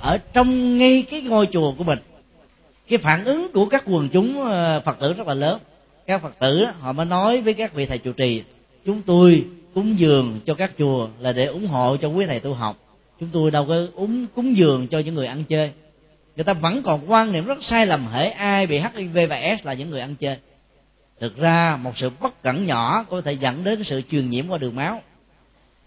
ở 0.00 0.18
trong 0.32 0.78
ngay 0.78 1.04
cái 1.10 1.20
ngôi 1.20 1.48
chùa 1.52 1.72
của 1.78 1.84
mình. 1.84 1.98
Cái 2.88 2.98
phản 2.98 3.24
ứng 3.24 3.52
của 3.52 3.66
các 3.66 3.82
quần 3.86 4.08
chúng 4.08 4.44
ờ, 4.44 4.80
phật 4.80 4.98
tử 5.00 5.12
rất 5.12 5.26
là 5.26 5.34
lớn. 5.34 5.58
Các 6.06 6.22
phật 6.22 6.38
tử 6.38 6.64
họ 6.80 6.92
mới 6.92 7.06
nói 7.06 7.40
với 7.40 7.54
các 7.54 7.74
vị 7.74 7.86
thầy 7.86 7.98
trụ 7.98 8.12
trì, 8.12 8.42
chúng 8.86 9.02
tôi 9.02 9.44
cúng 9.74 9.98
dường 9.98 10.40
cho 10.46 10.54
các 10.54 10.70
chùa 10.78 11.08
là 11.20 11.32
để 11.32 11.46
ủng 11.46 11.66
hộ 11.66 11.96
cho 11.96 12.08
quý 12.08 12.26
thầy 12.26 12.40
tu 12.40 12.54
học. 12.54 12.76
Chúng 13.20 13.28
tôi 13.32 13.50
đâu 13.50 13.66
có 13.68 13.86
uống 13.94 14.26
cúng 14.34 14.56
dường 14.56 14.86
cho 14.86 14.98
những 14.98 15.14
người 15.14 15.26
ăn 15.26 15.44
chơi. 15.44 15.70
Người 16.36 16.44
ta 16.44 16.52
vẫn 16.52 16.82
còn 16.82 17.10
quan 17.10 17.32
niệm 17.32 17.46
rất 17.46 17.58
sai 17.62 17.86
lầm 17.86 18.06
hễ 18.06 18.28
ai 18.28 18.66
bị 18.66 18.80
hiv 18.96 19.30
và 19.30 19.56
s 19.62 19.66
là 19.66 19.74
những 19.74 19.90
người 19.90 20.00
ăn 20.00 20.14
chơi. 20.16 20.36
Thực 21.20 21.36
ra, 21.36 21.76
một 21.76 21.98
sự 21.98 22.10
bất 22.20 22.42
cẩn 22.42 22.66
nhỏ 22.66 23.04
có 23.10 23.20
thể 23.20 23.32
dẫn 23.32 23.64
đến 23.64 23.84
sự 23.84 24.02
truyền 24.10 24.30
nhiễm 24.30 24.48
qua 24.48 24.58
đường 24.58 24.76
máu 24.76 25.02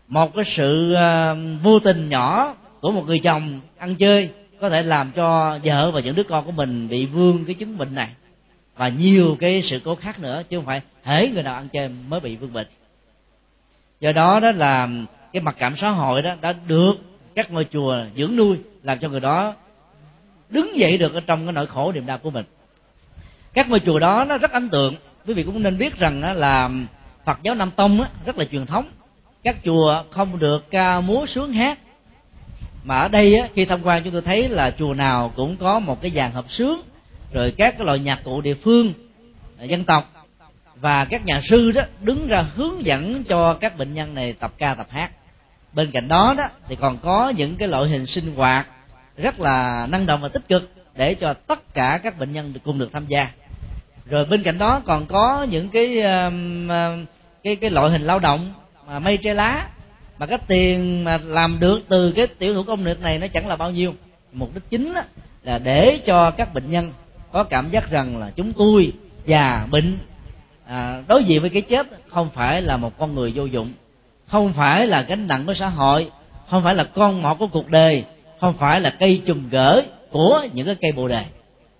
một 0.09 0.35
cái 0.35 0.45
sự 0.55 0.93
ờ, 0.93 1.37
vô 1.63 1.79
tình 1.79 2.09
nhỏ 2.09 2.55
của 2.81 2.91
một 2.91 3.03
người 3.07 3.19
chồng 3.19 3.59
ăn 3.77 3.95
chơi 3.95 4.29
có 4.61 4.69
thể 4.69 4.83
làm 4.83 5.11
cho 5.11 5.59
vợ 5.63 5.91
và 5.91 5.99
những 5.99 6.15
đứa 6.15 6.23
con 6.23 6.45
của 6.45 6.51
mình 6.51 6.87
bị 6.87 7.05
vương 7.05 7.45
cái 7.45 7.55
chứng 7.55 7.77
bệnh 7.77 7.95
này. 7.95 8.09
Và 8.75 8.89
nhiều 8.89 9.37
cái 9.39 9.61
sự 9.61 9.81
cố 9.85 9.95
khác 9.95 10.19
nữa, 10.19 10.43
chứ 10.49 10.57
không 10.57 10.65
phải 10.65 10.81
hễ 11.03 11.29
người 11.29 11.43
nào 11.43 11.55
ăn 11.55 11.69
chơi 11.69 11.89
mới 12.07 12.19
bị 12.19 12.35
vương 12.35 12.53
bệnh. 12.53 12.67
Do 13.99 14.11
đó 14.11 14.39
đó 14.39 14.51
là 14.51 14.89
cái 15.33 15.41
mặt 15.41 15.55
cảm 15.59 15.75
xã 15.77 15.89
hội 15.89 16.21
đó 16.21 16.35
đã 16.41 16.53
được 16.67 16.93
các 17.35 17.51
ngôi 17.51 17.65
chùa 17.71 17.97
dưỡng 18.15 18.35
nuôi, 18.35 18.57
làm 18.83 18.99
cho 18.99 19.09
người 19.09 19.19
đó 19.19 19.53
đứng 20.49 20.77
dậy 20.77 20.97
được 20.97 21.13
ở 21.13 21.21
trong 21.27 21.45
cái 21.45 21.53
nỗi 21.53 21.67
khổ 21.67 21.91
niềm 21.91 22.05
đau 22.05 22.17
của 22.17 22.29
mình. 22.29 22.45
Các 23.53 23.69
ngôi 23.69 23.79
chùa 23.79 23.99
đó 23.99 24.25
nó 24.29 24.37
rất 24.37 24.51
ấn 24.51 24.69
tượng. 24.69 24.95
Quý 25.27 25.33
vị 25.33 25.43
cũng 25.43 25.63
nên 25.63 25.77
biết 25.77 25.99
rằng 25.99 26.37
là 26.37 26.69
phật 27.25 27.39
giáo 27.43 27.55
nam 27.55 27.71
tông 27.71 28.01
rất 28.25 28.37
là 28.37 28.45
truyền 28.45 28.65
thống 28.65 28.85
các 29.43 29.55
chùa 29.65 30.03
không 30.11 30.39
được 30.39 30.71
ca 30.71 31.01
múa 31.01 31.25
sướng 31.25 31.53
hát. 31.53 31.79
Mà 32.83 32.99
ở 32.99 33.07
đây 33.07 33.41
khi 33.53 33.65
tham 33.65 33.79
quan 33.83 34.03
chúng 34.03 34.13
tôi 34.13 34.21
thấy 34.21 34.49
là 34.49 34.71
chùa 34.71 34.93
nào 34.93 35.33
cũng 35.35 35.57
có 35.57 35.79
một 35.79 36.01
cái 36.01 36.11
dàn 36.11 36.31
hợp 36.31 36.45
sướng, 36.49 36.81
rồi 37.33 37.53
các 37.57 37.77
cái 37.77 37.85
loại 37.85 37.99
nhạc 37.99 38.23
cụ 38.23 38.41
địa 38.41 38.53
phương 38.53 38.93
à, 39.59 39.63
dân 39.63 39.83
tộc. 39.83 40.11
Và 40.75 41.05
các 41.05 41.25
nhà 41.25 41.41
sư 41.49 41.71
đó 41.71 41.81
đứng 42.01 42.27
ra 42.27 42.45
hướng 42.55 42.85
dẫn 42.85 43.23
cho 43.23 43.53
các 43.53 43.77
bệnh 43.77 43.93
nhân 43.93 44.15
này 44.15 44.33
tập 44.33 44.53
ca, 44.57 44.73
tập 44.75 44.87
hát. 44.89 45.11
Bên 45.73 45.91
cạnh 45.91 46.07
đó 46.07 46.33
đó, 46.37 46.47
thì 46.67 46.75
còn 46.75 46.97
có 46.97 47.33
những 47.37 47.55
cái 47.55 47.67
loại 47.67 47.89
hình 47.89 48.05
sinh 48.05 48.35
hoạt 48.35 48.67
rất 49.17 49.39
là 49.39 49.87
năng 49.89 50.05
động 50.05 50.21
và 50.21 50.27
tích 50.27 50.47
cực 50.47 50.71
để 50.95 51.13
cho 51.13 51.33
tất 51.33 51.73
cả 51.73 51.99
các 52.03 52.19
bệnh 52.19 52.31
nhân 52.31 52.53
cùng 52.63 52.79
được 52.79 52.89
tham 52.93 53.05
gia. 53.07 53.31
Rồi 54.05 54.25
bên 54.25 54.43
cạnh 54.43 54.57
đó 54.57 54.81
còn 54.85 55.05
có 55.05 55.47
những 55.49 55.69
cái 55.69 56.01
cái 57.43 57.55
cái 57.55 57.69
loại 57.69 57.91
hình 57.91 58.01
lao 58.01 58.19
động 58.19 58.53
mà 58.89 58.99
mây 58.99 59.17
tre 59.17 59.33
lá 59.33 59.67
mà 60.17 60.25
cái 60.25 60.39
tiền 60.47 61.03
mà 61.03 61.19
làm 61.23 61.59
được 61.59 61.79
từ 61.89 62.11
cái 62.11 62.27
tiểu 62.27 62.53
thủ 62.53 62.63
công 62.63 62.83
nghiệp 62.83 63.01
này 63.01 63.19
nó 63.19 63.27
chẳng 63.27 63.47
là 63.47 63.55
bao 63.55 63.71
nhiêu. 63.71 63.93
Mục 64.33 64.53
đích 64.53 64.69
chính 64.69 64.93
là 65.43 65.59
để 65.59 65.99
cho 66.05 66.31
các 66.31 66.53
bệnh 66.53 66.71
nhân 66.71 66.93
có 67.31 67.43
cảm 67.43 67.69
giác 67.69 67.91
rằng 67.91 68.17
là 68.17 68.31
chúng 68.35 68.53
tôi 68.53 68.93
già 69.25 69.67
bệnh. 69.71 69.97
À, 70.65 71.03
đối 71.07 71.23
diện 71.23 71.41
với 71.41 71.49
cái 71.49 71.61
chết 71.61 71.87
không 72.07 72.29
phải 72.33 72.61
là 72.61 72.77
một 72.77 72.97
con 72.97 73.15
người 73.15 73.31
vô 73.35 73.45
dụng 73.45 73.73
không 74.27 74.53
phải 74.53 74.87
là 74.87 75.01
gánh 75.01 75.27
nặng 75.27 75.45
của 75.45 75.53
xã 75.53 75.67
hội 75.67 76.11
không 76.49 76.63
phải 76.63 76.75
là 76.75 76.83
con 76.83 77.21
mọt 77.21 77.37
của 77.39 77.47
cuộc 77.47 77.69
đời 77.69 78.03
không 78.39 78.53
phải 78.53 78.81
là 78.81 78.89
cây 78.89 79.21
chùm 79.25 79.49
gỡ 79.49 79.83
của 80.11 80.41
những 80.53 80.65
cái 80.65 80.75
cây 80.81 80.91
bồ 80.91 81.07
đề. 81.07 81.23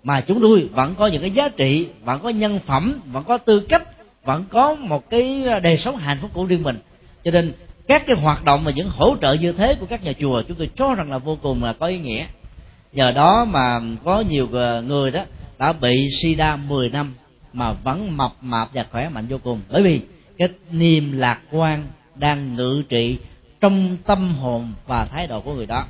Mà 0.04 0.22
chúng 0.22 0.42
tôi 0.42 0.70
vẫn 0.72 0.96
có 0.96 1.08
những 1.08 1.22
cái 1.22 1.32
giá 1.32 1.50
trị 1.50 1.88
vẫn 2.04 2.20
có 2.24 2.30
nhân 2.30 2.60
phẩm 2.66 3.02
vẫn 3.06 3.24
có 3.24 3.38
tư 3.38 3.60
cách 3.60 3.84
vẫn 4.24 4.46
có 4.50 4.76
một 4.76 5.10
cái 5.10 5.46
đời 5.64 5.78
sống 5.78 5.98
hạnh 5.98 6.18
phúc 6.22 6.32
của 6.34 6.46
riêng 6.46 6.64
mình 6.64 6.78
cho 7.24 7.32
nên 7.32 7.54
các 7.88 8.04
cái 8.08 8.16
hoạt 8.16 8.44
động 8.44 8.64
và 8.64 8.72
những 8.72 8.90
hỗ 8.90 9.16
trợ 9.22 9.34
như 9.34 9.52
thế 9.52 9.76
của 9.80 9.86
các 9.86 10.04
nhà 10.04 10.14
chùa 10.20 10.42
chúng 10.48 10.58
tôi 10.58 10.70
cho 10.76 10.96
rằng 10.96 11.12
là 11.12 11.18
vô 11.18 11.38
cùng 11.42 11.64
là 11.64 11.74
có 11.74 11.88
ý 11.88 12.00
nghĩa. 12.00 12.26
Nhờ 12.94 13.12
đó 13.12 13.46
mà 13.46 13.80
có 14.04 14.24
nhiều 14.30 14.48
ờ, 14.54 14.82
người 14.82 15.12
đó 15.12 15.24
đã 15.58 15.74
bị 15.74 16.10
sida 16.22 16.56
10 16.56 16.90
năm 16.90 17.14
mà 17.54 17.74
vẫn 17.74 18.18
mập 18.18 18.34
mạp 18.42 18.74
và 18.74 18.86
khỏe 18.92 19.10
mạnh 19.10 19.28
vô 19.30 19.38
cùng. 19.44 19.62
Bởi 19.70 19.84
vì 19.84 20.02
cái 20.38 20.50
niềm 20.72 21.12
lạc 21.12 21.40
quan 21.52 21.88
đang 22.16 22.56
ngự 22.56 22.84
trị 22.90 23.18
trong 23.62 23.98
tâm 24.06 24.36
hồn 24.36 24.74
và 24.88 25.06
thái 25.06 25.28
độ 25.28 25.42
của 25.42 25.54
người 25.54 25.66
đó. 25.66 25.86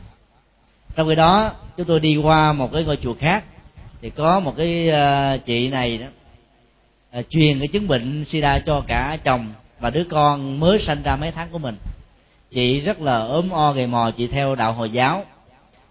Trong 0.96 1.10
khi 1.10 1.16
đó 1.16 1.52
chúng 1.78 1.86
tôi 1.86 2.00
đi 2.00 2.18
qua 2.18 2.54
một 2.54 2.74
cái 2.74 2.84
ngôi 2.84 2.98
chùa 2.98 3.14
khác 3.20 3.44
thì 4.02 4.10
có 4.10 4.40
một 4.40 4.54
cái 4.58 4.90
uh, 4.90 5.46
chị 5.46 5.70
này 5.70 5.98
đó 5.98 6.08
uh, 7.20 7.26
truyền 7.30 7.60
cái 7.60 7.68
chứng 7.68 7.88
bệnh 7.88 8.26
sida 8.26 8.60
cho 8.60 8.84
cả 8.88 9.18
chồng 9.24 9.48
và 9.80 9.90
đứa 9.90 10.04
con 10.04 10.60
mới 10.60 10.80
sanh 10.80 11.04
ra 11.04 11.16
mấy 11.16 11.32
tháng 11.32 11.50
của 11.52 11.58
mình. 11.58 11.76
Chị 12.52 12.80
rất 12.80 13.02
là 13.02 13.20
ốm 13.20 13.50
o, 13.50 13.72
gầy 13.72 13.88
mò, 13.88 14.12
chị 14.18 14.28
theo 14.28 14.56
đạo 14.56 14.74
hồi 14.74 14.90
giáo. 14.90 15.26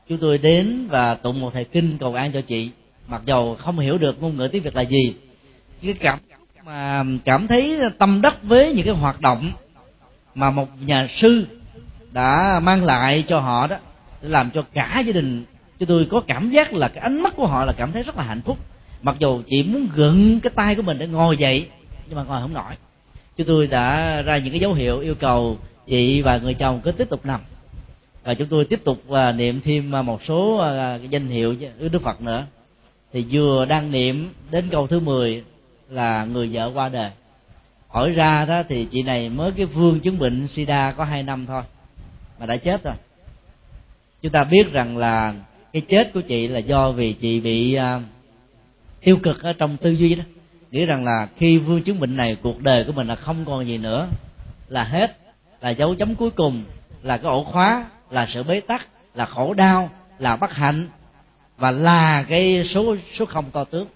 Chúng 0.08 0.18
tôi 0.18 0.38
đến 0.38 0.88
và 0.90 1.14
tụng 1.14 1.40
một 1.40 1.50
thầy 1.54 1.64
kinh 1.64 1.98
cầu 1.98 2.14
an 2.14 2.32
cho 2.32 2.40
chị. 2.40 2.70
Mặc 3.08 3.22
dầu 3.26 3.56
không 3.60 3.78
hiểu 3.78 3.98
được 3.98 4.22
ngôn 4.22 4.36
ngữ 4.36 4.48
tiếng 4.48 4.62
việt 4.62 4.76
là 4.76 4.82
gì. 4.82 5.14
Cái 5.82 5.94
cảm 5.94 6.18
mà 6.64 7.04
cảm 7.24 7.46
thấy 7.46 7.78
tâm 7.98 8.22
đắc 8.22 8.42
với 8.42 8.72
những 8.72 8.86
cái 8.86 8.94
hoạt 8.94 9.20
động 9.20 9.52
mà 10.34 10.50
một 10.50 10.68
nhà 10.80 11.08
sư 11.16 11.46
đã 12.12 12.60
mang 12.62 12.84
lại 12.84 13.24
cho 13.28 13.40
họ 13.40 13.66
đó, 13.66 13.76
để 14.22 14.28
làm 14.28 14.50
cho 14.50 14.64
cả 14.74 15.02
gia 15.06 15.12
đình 15.12 15.44
cho 15.80 15.86
tôi 15.86 16.06
có 16.10 16.20
cảm 16.20 16.50
giác 16.50 16.74
là 16.74 16.88
cái 16.88 17.02
ánh 17.02 17.22
mắt 17.22 17.32
của 17.36 17.46
họ 17.46 17.64
là 17.64 17.72
cảm 17.76 17.92
thấy 17.92 18.02
rất 18.02 18.16
là 18.16 18.22
hạnh 18.22 18.40
phúc. 18.42 18.58
Mặc 19.02 19.16
dù 19.18 19.42
chị 19.46 19.62
muốn 19.62 19.88
gượng 19.94 20.40
cái 20.40 20.50
tay 20.54 20.74
của 20.74 20.82
mình 20.82 20.98
để 20.98 21.06
ngồi 21.06 21.36
dậy, 21.36 21.68
nhưng 22.06 22.16
mà 22.16 22.22
ngồi 22.22 22.40
không 22.40 22.52
nổi 22.52 22.72
chúng 23.38 23.46
tôi 23.46 23.66
đã 23.66 24.22
ra 24.22 24.38
những 24.38 24.50
cái 24.50 24.60
dấu 24.60 24.74
hiệu 24.74 25.00
yêu 25.00 25.14
cầu 25.14 25.58
chị 25.86 26.22
và 26.22 26.38
người 26.38 26.54
chồng 26.54 26.80
cứ 26.84 26.92
tiếp 26.92 27.10
tục 27.10 27.26
nằm. 27.26 27.40
Và 28.24 28.34
chúng 28.34 28.48
tôi 28.48 28.64
tiếp 28.64 28.80
tục 28.84 29.02
và 29.06 29.32
niệm 29.32 29.60
thêm 29.64 29.94
à, 29.94 30.02
một 30.02 30.22
số 30.24 30.56
à, 30.56 30.98
cái 30.98 31.08
danh 31.08 31.26
hiệu 31.26 31.56
đức 31.78 32.02
phật 32.02 32.22
nữa. 32.22 32.46
Thì 33.12 33.24
vừa 33.30 33.64
đang 33.64 33.90
niệm 33.90 34.32
đến 34.50 34.68
câu 34.70 34.86
thứ 34.86 35.00
10 35.00 35.44
là 35.90 36.24
người 36.24 36.50
vợ 36.52 36.70
qua 36.74 36.88
đời. 36.88 37.10
Hỏi 37.88 38.12
ra 38.12 38.44
đó 38.44 38.62
thì 38.68 38.84
chị 38.84 39.02
này 39.02 39.28
mới 39.28 39.52
cái 39.52 39.66
vương 39.66 40.00
chứng 40.00 40.18
bệnh 40.18 40.48
sida 40.48 40.92
có 40.92 41.04
hai 41.04 41.22
năm 41.22 41.46
thôi 41.46 41.62
mà 42.40 42.46
đã 42.46 42.56
chết 42.56 42.84
rồi. 42.84 42.94
Chúng 44.22 44.32
ta 44.32 44.44
biết 44.44 44.72
rằng 44.72 44.96
là 44.96 45.34
cái 45.72 45.82
chết 45.88 46.10
của 46.14 46.20
chị 46.20 46.48
là 46.48 46.58
do 46.58 46.92
vì 46.92 47.12
chị 47.12 47.40
bị 47.40 47.78
uh, 47.78 48.02
tiêu 49.00 49.18
cực 49.22 49.42
ở 49.42 49.52
trong 49.52 49.76
tư 49.76 49.90
duy 49.90 50.14
đó 50.14 50.24
nghĩ 50.70 50.86
rằng 50.86 51.04
là 51.04 51.28
khi 51.36 51.58
vương 51.58 51.82
chứng 51.82 52.00
bệnh 52.00 52.16
này, 52.16 52.36
cuộc 52.42 52.62
đời 52.62 52.84
của 52.84 52.92
mình 52.92 53.08
là 53.08 53.14
không 53.16 53.44
còn 53.44 53.66
gì 53.66 53.78
nữa, 53.78 54.08
là 54.68 54.84
hết, 54.84 55.16
là 55.60 55.70
dấu 55.70 55.94
chấm 55.94 56.14
cuối 56.14 56.30
cùng, 56.30 56.64
là 57.02 57.16
cái 57.16 57.30
ổ 57.30 57.44
khóa, 57.44 57.86
là 58.10 58.26
sự 58.26 58.42
bế 58.42 58.60
tắc, 58.60 58.86
là 59.14 59.26
khổ 59.26 59.54
đau, 59.54 59.90
là 60.18 60.36
bất 60.36 60.52
hạnh, 60.52 60.88
và 61.56 61.70
là 61.70 62.22
cái 62.22 62.64
số 62.74 62.96
số 63.18 63.24
không 63.24 63.44
to 63.50 63.64
tướng. 63.64 63.86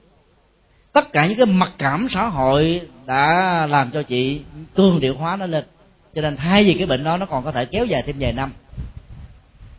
Tất 0.92 1.12
cả 1.12 1.26
những 1.26 1.36
cái 1.36 1.46
mặc 1.46 1.72
cảm 1.78 2.06
xã 2.10 2.28
hội 2.28 2.80
đã 3.06 3.66
làm 3.66 3.90
cho 3.90 4.02
chị 4.02 4.40
cường 4.74 5.00
điệu 5.00 5.16
hóa 5.16 5.36
nó 5.36 5.46
lên. 5.46 5.64
Cho 6.14 6.22
nên 6.22 6.36
thay 6.36 6.64
vì 6.64 6.74
cái 6.74 6.86
bệnh 6.86 7.04
đó, 7.04 7.16
nó 7.16 7.26
còn 7.26 7.44
có 7.44 7.52
thể 7.52 7.64
kéo 7.64 7.86
dài 7.86 8.02
thêm 8.06 8.16
vài 8.18 8.32
năm. 8.32 8.52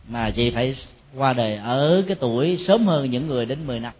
Mà 0.08 0.30
chị 0.30 0.50
phải 0.50 0.76
qua 1.16 1.32
đời 1.32 1.56
ở 1.56 2.04
cái 2.06 2.16
tuổi 2.20 2.58
sớm 2.66 2.86
hơn 2.86 3.10
những 3.10 3.28
người 3.28 3.46
đến 3.46 3.66
10 3.66 3.80
năm 3.80 3.92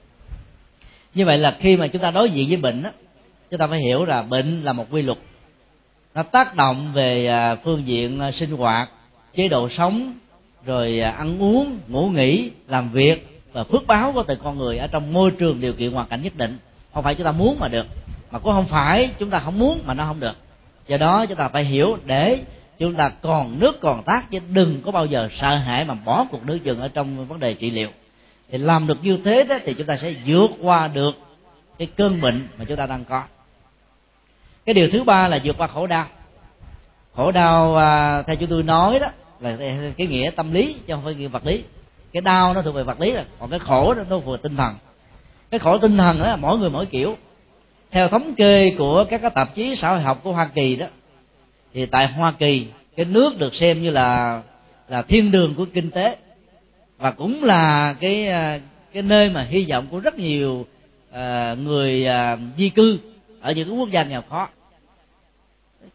như 1.14 1.24
vậy 1.24 1.38
là 1.38 1.56
khi 1.60 1.76
mà 1.76 1.86
chúng 1.86 2.02
ta 2.02 2.10
đối 2.10 2.30
diện 2.30 2.48
với 2.48 2.56
bệnh 2.56 2.82
đó, 2.82 2.90
chúng 3.50 3.58
ta 3.58 3.66
phải 3.66 3.78
hiểu 3.78 4.04
là 4.04 4.22
bệnh 4.22 4.62
là 4.62 4.72
một 4.72 4.86
quy 4.90 5.02
luật. 5.02 5.18
Nó 6.14 6.22
tác 6.22 6.56
động 6.56 6.90
về 6.94 7.26
à, 7.26 7.54
phương 7.54 7.86
diện 7.86 8.20
à, 8.20 8.30
sinh 8.30 8.50
hoạt 8.50 8.90
chế 9.34 9.48
độ 9.48 9.68
sống 9.68 10.14
rồi 10.64 11.00
à, 11.00 11.10
ăn 11.10 11.42
uống 11.42 11.78
ngủ 11.88 12.06
nghỉ 12.06 12.50
làm 12.68 12.92
việc 12.92 13.42
và 13.52 13.64
phước 13.64 13.86
báo 13.86 14.12
của 14.12 14.22
từng 14.22 14.38
con 14.42 14.58
người 14.58 14.78
ở 14.78 14.86
trong 14.86 15.12
môi 15.12 15.30
trường 15.30 15.60
điều 15.60 15.72
kiện 15.72 15.92
hoàn 15.92 16.06
cảnh 16.06 16.22
nhất 16.22 16.36
định. 16.36 16.58
Không 16.94 17.04
phải 17.04 17.14
chúng 17.14 17.24
ta 17.24 17.32
muốn 17.32 17.56
mà 17.60 17.68
được 17.68 17.86
mà 18.30 18.38
cũng 18.38 18.52
không 18.52 18.66
phải 18.66 19.10
chúng 19.18 19.30
ta 19.30 19.38
không 19.38 19.58
muốn 19.58 19.80
mà 19.86 19.94
nó 19.94 20.04
không 20.04 20.20
được. 20.20 20.36
Do 20.88 20.96
đó 20.96 21.26
chúng 21.26 21.38
ta 21.38 21.48
phải 21.48 21.64
hiểu 21.64 21.98
để 22.04 22.38
chúng 22.78 22.94
ta 22.94 23.08
còn 23.08 23.60
nước 23.60 23.80
còn 23.80 24.02
tác 24.02 24.30
chứ 24.30 24.38
đừng 24.48 24.80
có 24.84 24.92
bao 24.92 25.06
giờ 25.06 25.28
sợ 25.40 25.56
hãi 25.56 25.84
mà 25.84 25.94
bỏ 25.94 26.26
cuộc 26.30 26.46
nước 26.46 26.58
chừng 26.64 26.80
ở 26.80 26.88
trong 26.88 27.26
vấn 27.26 27.40
đề 27.40 27.54
trị 27.54 27.70
liệu 27.70 27.88
thì 28.54 28.58
làm 28.58 28.86
được 28.86 28.98
như 29.02 29.18
thế 29.24 29.44
đó 29.44 29.58
thì 29.64 29.74
chúng 29.74 29.86
ta 29.86 29.96
sẽ 29.96 30.14
vượt 30.26 30.50
qua 30.60 30.88
được 30.88 31.14
cái 31.78 31.88
cơn 31.96 32.20
bệnh 32.20 32.48
mà 32.58 32.64
chúng 32.64 32.76
ta 32.76 32.86
đang 32.86 33.04
có. 33.04 33.22
Cái 34.66 34.74
điều 34.74 34.88
thứ 34.92 35.04
ba 35.04 35.28
là 35.28 35.40
vượt 35.44 35.56
qua 35.58 35.66
khổ 35.66 35.86
đau. 35.86 36.06
Khổ 37.14 37.32
đau 37.32 37.76
à, 37.76 38.22
theo 38.22 38.36
chúng 38.36 38.48
tôi 38.48 38.62
nói 38.62 38.98
đó 38.98 39.06
là 39.40 39.56
cái 39.96 40.06
nghĩa 40.06 40.30
tâm 40.30 40.52
lý 40.52 40.74
chứ 40.86 40.94
không 40.94 41.04
phải 41.04 41.14
nghĩa 41.14 41.28
vật 41.28 41.46
lý. 41.46 41.64
Cái 42.12 42.20
đau 42.20 42.54
nó 42.54 42.62
thuộc 42.62 42.74
về 42.74 42.82
vật 42.82 43.00
lý 43.00 43.12
rồi 43.12 43.24
còn 43.38 43.50
cái 43.50 43.58
khổ 43.58 43.94
nó 43.94 44.04
thuộc 44.08 44.26
về 44.26 44.36
tinh 44.42 44.56
thần. 44.56 44.74
Cái 45.50 45.58
khổ 45.58 45.78
tinh 45.78 45.96
thần 45.96 46.18
đó 46.18 46.36
mỗi 46.40 46.58
người 46.58 46.70
mỗi 46.70 46.86
kiểu. 46.86 47.16
Theo 47.90 48.08
thống 48.08 48.34
kê 48.34 48.74
của 48.78 49.04
các 49.10 49.20
cái 49.22 49.30
tạp 49.34 49.54
chí 49.54 49.76
xã 49.76 49.90
hội 49.90 50.00
học 50.00 50.20
của 50.22 50.32
hoa 50.32 50.50
kỳ 50.54 50.76
đó 50.76 50.86
thì 51.72 51.86
tại 51.86 52.06
hoa 52.06 52.32
kỳ 52.32 52.66
cái 52.96 53.06
nước 53.06 53.38
được 53.38 53.54
xem 53.54 53.82
như 53.82 53.90
là 53.90 54.42
là 54.88 55.02
thiên 55.02 55.30
đường 55.30 55.54
của 55.54 55.66
kinh 55.74 55.90
tế 55.90 56.16
và 56.98 57.10
cũng 57.10 57.44
là 57.44 57.94
cái 58.00 58.28
à, 58.28 58.60
cái 58.92 59.02
nơi 59.02 59.30
mà 59.30 59.42
hy 59.42 59.66
vọng 59.70 59.86
của 59.90 60.00
rất 60.00 60.18
nhiều 60.18 60.66
uh, 61.10 61.58
người 61.58 62.06
uh, 62.08 62.38
di 62.56 62.68
cư 62.70 62.98
ở 63.40 63.52
những 63.52 63.68
cái 63.68 63.78
quốc 63.78 63.90
gia 63.90 64.04
nghèo 64.04 64.22
khó. 64.22 64.48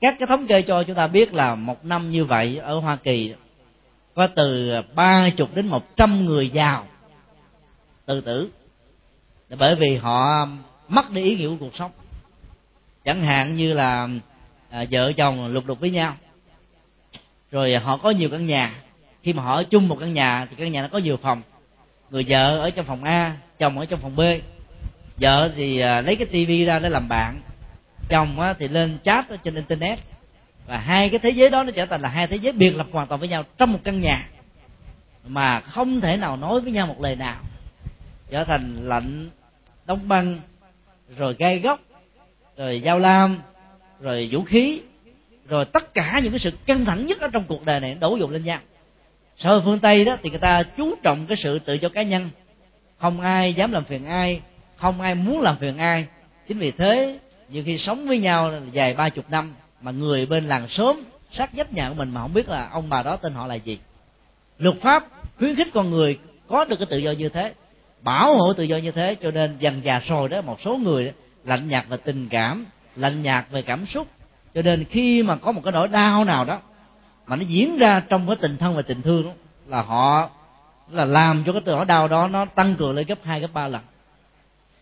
Các 0.01 0.15
cái 0.19 0.27
thống 0.27 0.47
kê 0.47 0.61
cho 0.61 0.83
chúng 0.83 0.95
ta 0.95 1.07
biết 1.07 1.33
là 1.33 1.55
một 1.55 1.85
năm 1.85 2.09
như 2.09 2.25
vậy 2.25 2.57
ở 2.57 2.79
hoa 2.79 2.95
kỳ 2.95 3.33
có 4.15 4.27
từ 4.27 4.71
ba 4.95 5.29
chục 5.29 5.55
đến 5.55 5.67
một 5.67 5.95
trăm 5.95 6.25
người 6.25 6.49
giàu 6.49 6.87
tự 8.05 8.21
tử 8.21 8.49
bởi 9.57 9.75
vì 9.75 9.95
họ 9.95 10.47
mất 10.87 11.11
đi 11.11 11.23
ý 11.23 11.35
nghĩa 11.35 11.47
của 11.47 11.55
cuộc 11.59 11.75
sống. 11.75 11.91
Chẳng 13.05 13.23
hạn 13.23 13.55
như 13.55 13.73
là 13.73 14.07
à, 14.69 14.85
vợ 14.91 15.13
chồng 15.13 15.47
lục 15.47 15.65
đục 15.65 15.79
với 15.79 15.89
nhau 15.89 16.15
rồi 17.51 17.75
họ 17.75 17.97
có 17.97 18.09
nhiều 18.09 18.29
căn 18.29 18.45
nhà 18.45 18.81
khi 19.23 19.33
mà 19.33 19.43
họ 19.43 19.55
ở 19.55 19.63
chung 19.63 19.87
một 19.87 19.97
căn 19.99 20.13
nhà 20.13 20.45
thì 20.49 20.55
căn 20.55 20.71
nhà 20.71 20.81
nó 20.81 20.87
có 20.87 20.97
nhiều 20.97 21.17
phòng. 21.17 21.41
Người 22.09 22.25
vợ 22.27 22.59
ở 22.59 22.69
trong 22.69 22.85
phòng 22.85 23.03
a, 23.03 23.37
chồng 23.59 23.79
ở 23.79 23.85
trong 23.85 23.99
phòng 23.99 24.15
b. 24.15 24.21
Vợ 25.17 25.51
thì 25.55 25.79
à, 25.79 26.01
lấy 26.01 26.15
cái 26.15 26.25
tivi 26.25 26.65
ra 26.65 26.79
để 26.79 26.89
làm 26.89 27.09
bạn. 27.09 27.41
Chồng 28.09 28.37
thì 28.59 28.67
lên 28.67 28.97
chat 29.03 29.29
ở 29.29 29.37
trên 29.37 29.55
internet. 29.55 29.99
Và 30.67 30.77
hai 30.77 31.09
cái 31.09 31.19
thế 31.19 31.29
giới 31.29 31.49
đó 31.49 31.63
nó 31.63 31.71
trở 31.71 31.85
thành 31.85 32.01
là 32.01 32.09
hai 32.09 32.27
thế 32.27 32.35
giới 32.35 32.53
biệt 32.53 32.71
lập 32.71 32.87
hoàn 32.91 33.07
toàn 33.07 33.19
với 33.19 33.29
nhau 33.29 33.43
trong 33.57 33.73
một 33.73 33.79
căn 33.83 34.01
nhà. 34.01 34.27
Mà 35.27 35.59
không 35.59 36.01
thể 36.01 36.17
nào 36.17 36.37
nói 36.37 36.61
với 36.61 36.71
nhau 36.71 36.87
một 36.87 37.01
lời 37.01 37.15
nào. 37.15 37.41
Trở 38.29 38.43
thành 38.43 38.87
lạnh, 38.87 39.29
đóng 39.85 40.07
băng, 40.07 40.39
rồi 41.17 41.35
gai 41.39 41.59
góc, 41.59 41.79
rồi 42.57 42.81
giao 42.81 42.99
lam, 42.99 43.37
rồi 43.99 44.29
vũ 44.31 44.43
khí, 44.43 44.81
rồi 45.47 45.65
tất 45.65 45.93
cả 45.93 46.19
những 46.23 46.31
cái 46.31 46.39
sự 46.39 46.51
căng 46.65 46.85
thẳng 46.85 47.05
nhất 47.05 47.19
ở 47.19 47.27
trong 47.27 47.43
cuộc 47.47 47.65
đời 47.65 47.79
này 47.79 47.95
đổ 47.95 48.17
dồn 48.17 48.31
lên 48.31 48.43
nhau 48.43 48.59
xã 49.39 49.49
hội 49.49 49.61
phương 49.65 49.79
tây 49.79 50.05
đó 50.05 50.17
thì 50.23 50.29
người 50.29 50.39
ta 50.39 50.63
chú 50.77 50.95
trọng 51.03 51.27
cái 51.27 51.37
sự 51.37 51.59
tự 51.59 51.73
do 51.73 51.89
cá 51.89 52.03
nhân. 52.03 52.29
Không 52.97 53.21
ai 53.21 53.53
dám 53.53 53.71
làm 53.71 53.83
phiền 53.83 54.05
ai 54.05 54.41
không 54.75 55.01
ai 55.01 55.15
muốn 55.15 55.41
làm 55.41 55.57
phiền 55.57 55.77
ai. 55.77 56.05
Chính 56.47 56.59
vì 56.59 56.71
thế 56.71 57.19
nhiều 57.49 57.63
khi 57.65 57.77
sống 57.77 58.07
với 58.07 58.19
nhau 58.19 58.51
dài 58.71 58.93
ba 58.93 59.09
chục 59.09 59.25
năm 59.29 59.53
mà 59.81 59.91
người 59.91 60.25
bên 60.25 60.45
làng 60.45 60.67
sớm 60.69 61.03
sát 61.31 61.49
vách 61.53 61.73
nhà 61.73 61.89
của 61.89 61.95
mình 61.95 62.09
mà 62.09 62.21
không 62.21 62.33
biết 62.33 62.49
là 62.49 62.69
ông 62.71 62.89
bà 62.89 63.03
đó 63.03 63.15
tên 63.15 63.33
họ 63.33 63.47
là 63.47 63.55
gì. 63.55 63.79
Luật 64.57 64.75
pháp 64.81 65.05
khuyến 65.37 65.55
khích 65.55 65.67
con 65.73 65.89
người 65.89 66.19
có 66.47 66.65
được 66.65 66.75
cái 66.79 66.87
tự 66.89 66.97
do 66.97 67.11
như 67.11 67.29
thế 67.29 67.53
bảo 68.01 68.35
hộ 68.35 68.53
tự 68.53 68.63
do 68.63 68.77
như 68.77 68.91
thế 68.91 69.15
cho 69.21 69.31
nên 69.31 69.55
dần 69.59 69.81
già 69.83 69.99
rồi 69.99 70.29
đó 70.29 70.41
một 70.41 70.61
số 70.61 70.77
người 70.77 71.05
đó, 71.05 71.11
lạnh 71.43 71.67
nhạt 71.67 71.85
về 71.89 71.97
tình 71.97 72.27
cảm 72.29 72.65
lạnh 72.95 73.21
nhạt 73.21 73.45
về 73.51 73.61
cảm 73.61 73.85
xúc. 73.85 74.07
Cho 74.55 74.61
nên 74.61 74.85
khi 74.85 75.23
mà 75.23 75.35
có 75.35 75.51
một 75.51 75.61
cái 75.63 75.71
nỗi 75.71 75.87
đau 75.87 76.25
nào 76.25 76.45
đó 76.45 76.59
mà 77.29 77.35
nó 77.35 77.41
diễn 77.41 77.77
ra 77.77 78.01
trong 78.09 78.27
cái 78.27 78.35
tình 78.35 78.57
thân 78.57 78.75
và 78.75 78.81
tình 78.81 79.01
thương 79.01 79.23
đó, 79.25 79.31
là 79.67 79.81
họ 79.81 80.29
là 80.91 81.05
làm 81.05 81.43
cho 81.45 81.51
cái 81.51 81.61
nỗi 81.65 81.85
đau 81.85 82.07
đó 82.07 82.27
nó 82.27 82.45
tăng 82.45 82.75
cường 82.75 82.95
lên 82.95 83.05
gấp 83.07 83.19
hai 83.23 83.39
gấp 83.39 83.53
ba 83.53 83.67
lần. 83.67 83.81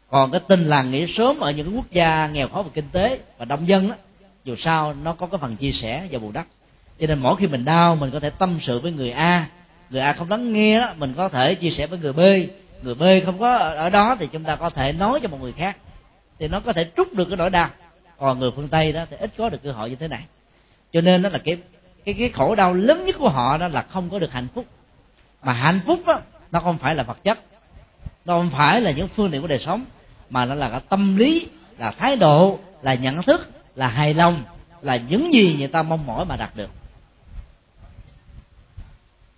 Còn 0.09 0.31
cái 0.31 0.41
tình 0.47 0.63
làng 0.63 0.91
nghĩa 0.91 1.05
sớm 1.07 1.39
ở 1.39 1.51
những 1.51 1.75
quốc 1.75 1.85
gia 1.91 2.27
nghèo 2.27 2.47
khó 2.47 2.61
về 2.61 2.69
kinh 2.73 2.89
tế 2.91 3.19
và 3.37 3.45
đông 3.45 3.67
dân 3.67 3.89
đó 3.89 3.95
dù 4.43 4.55
sao 4.57 4.93
nó 5.03 5.13
có 5.13 5.27
cái 5.27 5.37
phần 5.37 5.55
chia 5.55 5.71
sẻ 5.71 6.07
và 6.11 6.19
bù 6.19 6.31
đắp. 6.31 6.45
Cho 6.99 7.07
nên 7.07 7.19
mỗi 7.19 7.35
khi 7.35 7.47
mình 7.47 7.65
đau 7.65 7.95
mình 7.95 8.11
có 8.11 8.19
thể 8.19 8.29
tâm 8.29 8.59
sự 8.61 8.79
với 8.79 8.91
người 8.91 9.11
a 9.11 9.47
người 9.89 10.01
a 10.01 10.13
không 10.13 10.29
lắng 10.29 10.53
nghe 10.53 10.79
đó 10.79 10.93
mình 10.97 11.13
có 11.17 11.29
thể 11.29 11.55
chia 11.55 11.69
sẻ 11.69 11.87
với 11.87 11.99
người 11.99 12.13
b. 12.13 12.19
Người 12.81 12.95
b 12.95 13.03
không 13.25 13.39
có 13.39 13.57
ở 13.57 13.89
đó 13.89 14.15
thì 14.19 14.27
chúng 14.27 14.43
ta 14.43 14.55
có 14.55 14.69
thể 14.69 14.91
nói 14.91 15.19
cho 15.23 15.29
một 15.29 15.41
người 15.41 15.53
khác 15.53 15.77
thì 16.39 16.47
nó 16.47 16.59
có 16.59 16.73
thể 16.73 16.91
trút 16.97 17.13
được 17.13 17.25
cái 17.25 17.37
nỗi 17.37 17.49
đau. 17.49 17.69
Còn 18.17 18.39
người 18.39 18.51
phương 18.55 18.67
tây 18.67 18.91
đó 18.91 19.05
thì 19.09 19.17
ít 19.19 19.31
có 19.37 19.49
được 19.49 19.63
cơ 19.63 19.71
hội 19.71 19.89
như 19.89 19.95
thế 19.95 20.07
này. 20.07 20.25
Cho 20.93 21.01
nên 21.01 21.21
đó 21.21 21.29
là 21.29 21.39
cái 21.39 21.57
cái 22.07 22.15
cái 22.19 22.29
khổ 22.29 22.55
đau 22.55 22.73
lớn 22.73 23.05
nhất 23.05 23.15
của 23.19 23.29
họ 23.29 23.57
đó 23.57 23.67
là 23.67 23.81
không 23.81 24.09
có 24.09 24.19
được 24.19 24.31
hạnh 24.31 24.47
phúc. 24.53 24.65
Mà 25.43 25.53
hạnh 25.53 25.79
phúc 25.85 25.99
đó, 26.05 26.19
nó 26.51 26.59
không 26.59 26.77
phải 26.77 26.95
là 26.95 27.03
vật 27.03 27.23
chất 27.23 27.39
nó 28.25 28.33
không 28.33 28.49
phải 28.49 28.81
là 28.81 28.91
những 28.91 29.07
phương 29.07 29.31
tiện 29.31 29.41
của 29.41 29.47
đời 29.47 29.59
sống 29.59 29.85
mà 30.29 30.45
nó 30.45 30.55
là 30.55 30.69
cái 30.69 30.81
tâm 30.89 31.15
lý 31.15 31.47
là 31.77 31.91
thái 31.91 32.15
độ 32.15 32.59
là 32.81 32.93
nhận 32.93 33.23
thức 33.23 33.49
là 33.75 33.87
hài 33.87 34.13
lòng 34.13 34.43
là 34.81 34.97
những 34.97 35.33
gì 35.33 35.55
người 35.59 35.67
ta 35.67 35.83
mong 35.83 36.05
mỏi 36.05 36.25
mà 36.25 36.35
đạt 36.35 36.55
được. 36.55 36.69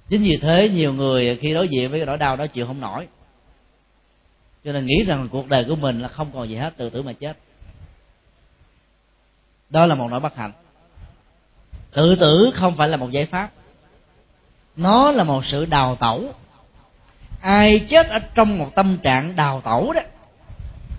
Chính 0.10 0.22
vì 0.22 0.38
thế 0.42 0.70
nhiều 0.70 0.94
người 0.94 1.38
khi 1.42 1.54
đối 1.54 1.68
diện 1.68 1.92
với 1.92 2.00
cái 2.00 2.06
nỗi 2.06 2.18
đau 2.18 2.36
đó 2.36 2.48
chịu 2.48 2.68
không 2.68 2.80
nổi. 2.80 3.08
Cho 4.64 4.74
nên 4.74 4.86
nghĩ 4.86 5.04
rằng 5.08 5.28
cuộc 5.32 5.48
đời 5.48 5.66
của 5.68 5.76
mình 5.76 6.02
là 6.02 6.08
không 6.08 6.32
còn 6.34 6.50
gì 6.50 6.56
hết 6.56 6.78
tự 6.78 6.90
tử 6.90 7.02
mà 7.02 7.14
chết. 7.14 7.38
Đó 9.70 9.86
là 9.86 9.96
một 9.96 10.08
nỗi 10.12 10.20
bất 10.20 10.36
hạnh 10.36 10.52
tự 11.92 12.16
tử 12.16 12.52
không 12.54 12.76
phải 12.78 12.88
là 12.88 12.98
một 12.98 13.12
giải 13.12 13.26
pháp. 13.26 13.50
Nó 14.76 15.12
là 15.12 15.24
một 15.24 15.46
sự 15.46 15.66
đào 15.66 15.96
tẩu. 15.96 16.34
Ai 17.42 17.80
chết 17.90 18.08
ở 18.10 18.20
trong 18.20 18.58
một 18.58 18.76
tâm 18.76 18.98
trạng 18.98 19.36
đào 19.36 19.62
tẩu 19.62 19.94
đó, 19.94 20.02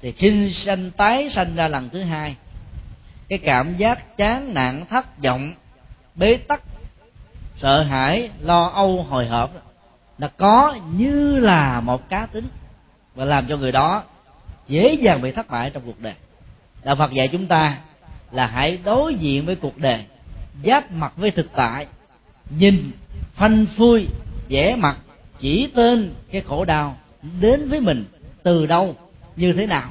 thì 0.00 0.12
khi 0.12 0.52
sanh 0.52 0.90
tái 0.90 1.30
sanh 1.30 1.56
ra 1.56 1.68
lần 1.68 1.88
thứ 1.88 2.02
hai, 2.02 2.36
cái 3.28 3.38
cảm 3.38 3.76
giác 3.76 4.16
chán 4.16 4.54
nản, 4.54 4.84
thất 4.90 5.22
vọng, 5.22 5.52
bế 6.14 6.36
tắc, 6.36 6.62
sợ 7.56 7.82
hãi, 7.82 8.30
lo 8.40 8.64
âu, 8.64 9.02
hồi 9.02 9.26
hộp 9.26 9.50
là 10.18 10.28
có 10.28 10.76
như 10.92 11.38
là 11.38 11.80
một 11.80 12.08
cá 12.08 12.26
tính 12.26 12.48
và 13.14 13.24
làm 13.24 13.46
cho 13.48 13.56
người 13.56 13.72
đó 13.72 14.02
dễ 14.68 14.92
dàng 15.00 15.22
bị 15.22 15.32
thất 15.32 15.50
bại 15.50 15.70
trong 15.70 15.82
cuộc 15.86 16.00
đời. 16.00 16.14
Đạo 16.84 16.96
phật 16.96 17.12
dạy 17.12 17.28
chúng 17.28 17.46
ta 17.46 17.78
là 18.32 18.46
hãy 18.46 18.78
đối 18.84 19.14
diện 19.14 19.46
với 19.46 19.56
cuộc 19.56 19.78
đời 19.78 20.04
giáp 20.64 20.92
mặt 20.92 21.12
với 21.16 21.30
thực 21.30 21.46
tại, 21.56 21.86
nhìn, 22.50 22.90
phanh 23.34 23.66
phui 23.76 24.06
vẽ 24.48 24.76
mặt, 24.76 24.96
chỉ 25.38 25.68
tên 25.74 26.14
cái 26.32 26.40
khổ 26.40 26.64
đau 26.64 26.96
đến 27.40 27.68
với 27.68 27.80
mình 27.80 28.04
từ 28.42 28.66
đâu, 28.66 28.96
như 29.36 29.52
thế 29.52 29.66
nào, 29.66 29.90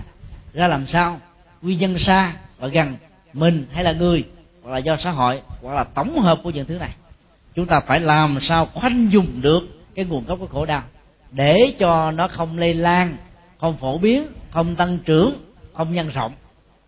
ra 0.53 0.67
làm 0.67 0.85
sao 0.87 1.19
nguyên 1.61 1.79
nhân 1.79 1.99
xa 1.99 2.33
và 2.57 2.67
gần 2.67 2.95
mình 3.33 3.65
hay 3.71 3.83
là 3.83 3.91
người, 3.91 4.23
hoặc 4.63 4.71
là 4.71 4.77
do 4.77 4.97
xã 4.97 5.11
hội, 5.11 5.41
hoặc 5.61 5.73
là 5.73 5.83
tổng 5.83 6.19
hợp 6.19 6.39
của 6.43 6.49
những 6.49 6.65
thứ 6.65 6.77
này. 6.77 6.91
Chúng 7.55 7.65
ta 7.65 7.79
phải 7.79 7.99
làm 7.99 8.39
sao 8.41 8.65
khoanh 8.65 9.11
dùng 9.11 9.41
được 9.41 9.63
cái 9.95 10.05
nguồn 10.05 10.25
gốc 10.25 10.39
của 10.39 10.47
khổ 10.47 10.65
đau 10.65 10.83
để 11.31 11.73
cho 11.79 12.11
nó 12.11 12.27
không 12.27 12.57
lây 12.57 12.73
lan, 12.73 13.17
không 13.59 13.77
phổ 13.77 13.97
biến, 13.97 14.25
không 14.51 14.75
tăng 14.75 14.99
trưởng, 14.99 15.33
không 15.73 15.93
nhân 15.93 16.09
rộng. 16.09 16.31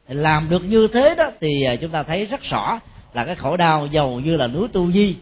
Làm 0.08 0.50
được 0.50 0.64
như 0.64 0.88
thế 0.94 1.16
đó 1.18 1.30
thì 1.42 1.64
à, 1.64 1.76
chúng 1.76 1.92
ta 1.92 2.04
thấy 2.04 2.26
rất 2.26 2.42
rõ 2.44 2.80
là 3.14 3.26
cái 3.26 3.36
khổ 3.36 3.58
đau 3.58 3.88
giàu 3.88 4.20
như 4.20 4.38
là 4.38 4.48
núi 4.48 4.68
tu 4.68 4.92
di 4.92 5.16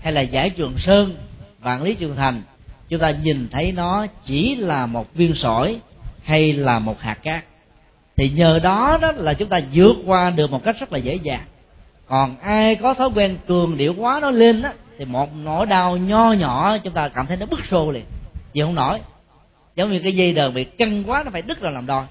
hay 0.00 0.12
là 0.12 0.20
giải 0.20 0.50
trường 0.50 0.74
sơn, 0.78 1.16
vạn 1.60 1.82
lý 1.82 1.94
trường 1.94 2.16
thành. 2.16 2.42
Chúng 2.88 3.00
ta 3.00 3.10
nhìn 3.10 3.48
thấy 3.50 3.72
nó 3.72 4.06
chỉ 4.24 4.56
là 4.56 4.86
một 4.86 5.14
viên 5.14 5.34
sỏi 5.34 5.80
hay 6.22 6.52
là 6.52 6.78
một 6.78 7.00
hạt 7.00 7.18
cát. 7.22 7.44
Thì 8.16 8.30
nhờ 8.30 8.58
đó 8.58 8.98
đó 9.02 9.12
là 9.12 9.34
chúng 9.34 9.48
ta 9.48 9.60
vượt 9.72 9.96
qua 10.06 10.30
được 10.30 10.50
một 10.50 10.64
cách 10.64 10.76
rất 10.80 10.92
là 10.92 10.98
dễ 10.98 11.14
dàng. 11.14 11.44
Còn 12.06 12.36
ai 12.38 12.74
có 12.74 12.94
thói 12.94 13.08
quen 13.14 13.38
cường 13.46 13.76
điệu 13.76 13.94
quá 13.98 14.18
nó 14.22 14.30
lên 14.30 14.62
á, 14.62 14.72
thì 14.98 15.04
một 15.04 15.36
nỗi 15.36 15.66
đau 15.66 15.96
nho 15.96 16.32
nhỏ 16.32 16.78
chúng 16.78 16.94
ta 16.94 17.08
cảm 17.08 17.26
thấy 17.26 17.36
nó 17.36 17.46
bức 17.46 17.60
xô 17.70 17.90
liền. 17.90 18.04
Chịu 18.52 18.66
không 18.66 18.74
nổi. 18.74 18.98
Giống 19.76 19.92
như 19.92 20.00
cái 20.02 20.16
dây 20.16 20.32
đờn 20.32 20.54
bị 20.54 20.64
căng 20.64 21.04
quá 21.04 21.22
nó 21.24 21.30
phải 21.30 21.42
đứt 21.42 21.60
ra 21.60 21.70
làm 21.70 21.86
đôi. 21.86 22.04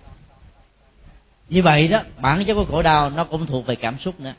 Như 1.49 1.63
vậy 1.63 1.87
đó, 1.87 2.01
bản 2.21 2.45
chất 2.45 2.53
của 2.53 2.65
khổ 2.65 2.81
đau 2.81 3.09
nó 3.09 3.23
cũng 3.23 3.45
thuộc 3.45 3.65
về 3.65 3.75
cảm 3.75 3.99
xúc 3.99 4.19
nữa 4.19 4.33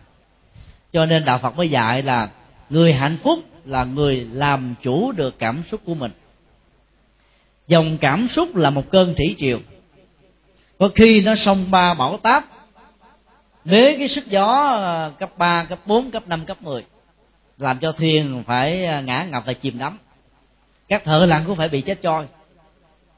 cho 0.93 1.07
nên 1.07 1.24
đạo 1.24 1.38
phật 1.38 1.57
mới 1.57 1.68
dạy 1.68 2.03
là 2.03 2.28
người 2.70 2.93
hạnh 2.93 3.16
phúc 3.22 3.38
là 3.64 3.84
người 3.84 4.26
làm 4.32 4.74
chủ 4.82 5.12
được 5.12 5.38
cảm 5.38 5.62
xúc 5.70 5.80
của 5.84 5.95
mình. 5.95 6.11
Dòng 7.66 7.99
cảm 7.99 8.28
xúc 8.28 8.57
là 8.57 8.70
một 8.70 8.90
cơn 8.90 9.14
thủy 9.14 9.34
triều. 9.38 9.61
Có 10.78 10.88
khi 10.95 11.20
nó 11.20 11.34
sông 11.45 11.70
ba 11.70 11.95
bão 11.95 12.16
táp 12.16 12.45
với 13.64 13.97
cái 13.99 14.09
sức 14.09 14.26
gió 14.26 14.47
à, 14.82 15.11
cấp 15.18 15.30
3, 15.38 15.64
cấp 15.64 15.78
4, 15.86 16.11
cấp 16.11 16.28
5, 16.28 16.45
cấp 16.45 16.62
10 16.62 16.84
làm 17.59 17.78
cho 17.78 17.93
thuyền 17.93 18.43
phải 18.47 18.84
à, 18.84 19.01
ngã 19.01 19.24
ngập 19.24 19.43
và 19.47 19.53
chìm 19.53 19.78
đắm. 19.78 19.99
Các 20.88 21.05
thợ 21.05 21.26
lặn 21.26 21.45
cũng 21.47 21.57
phải 21.57 21.68
bị 21.68 21.80
chết 21.80 22.03
trôi. 22.03 22.26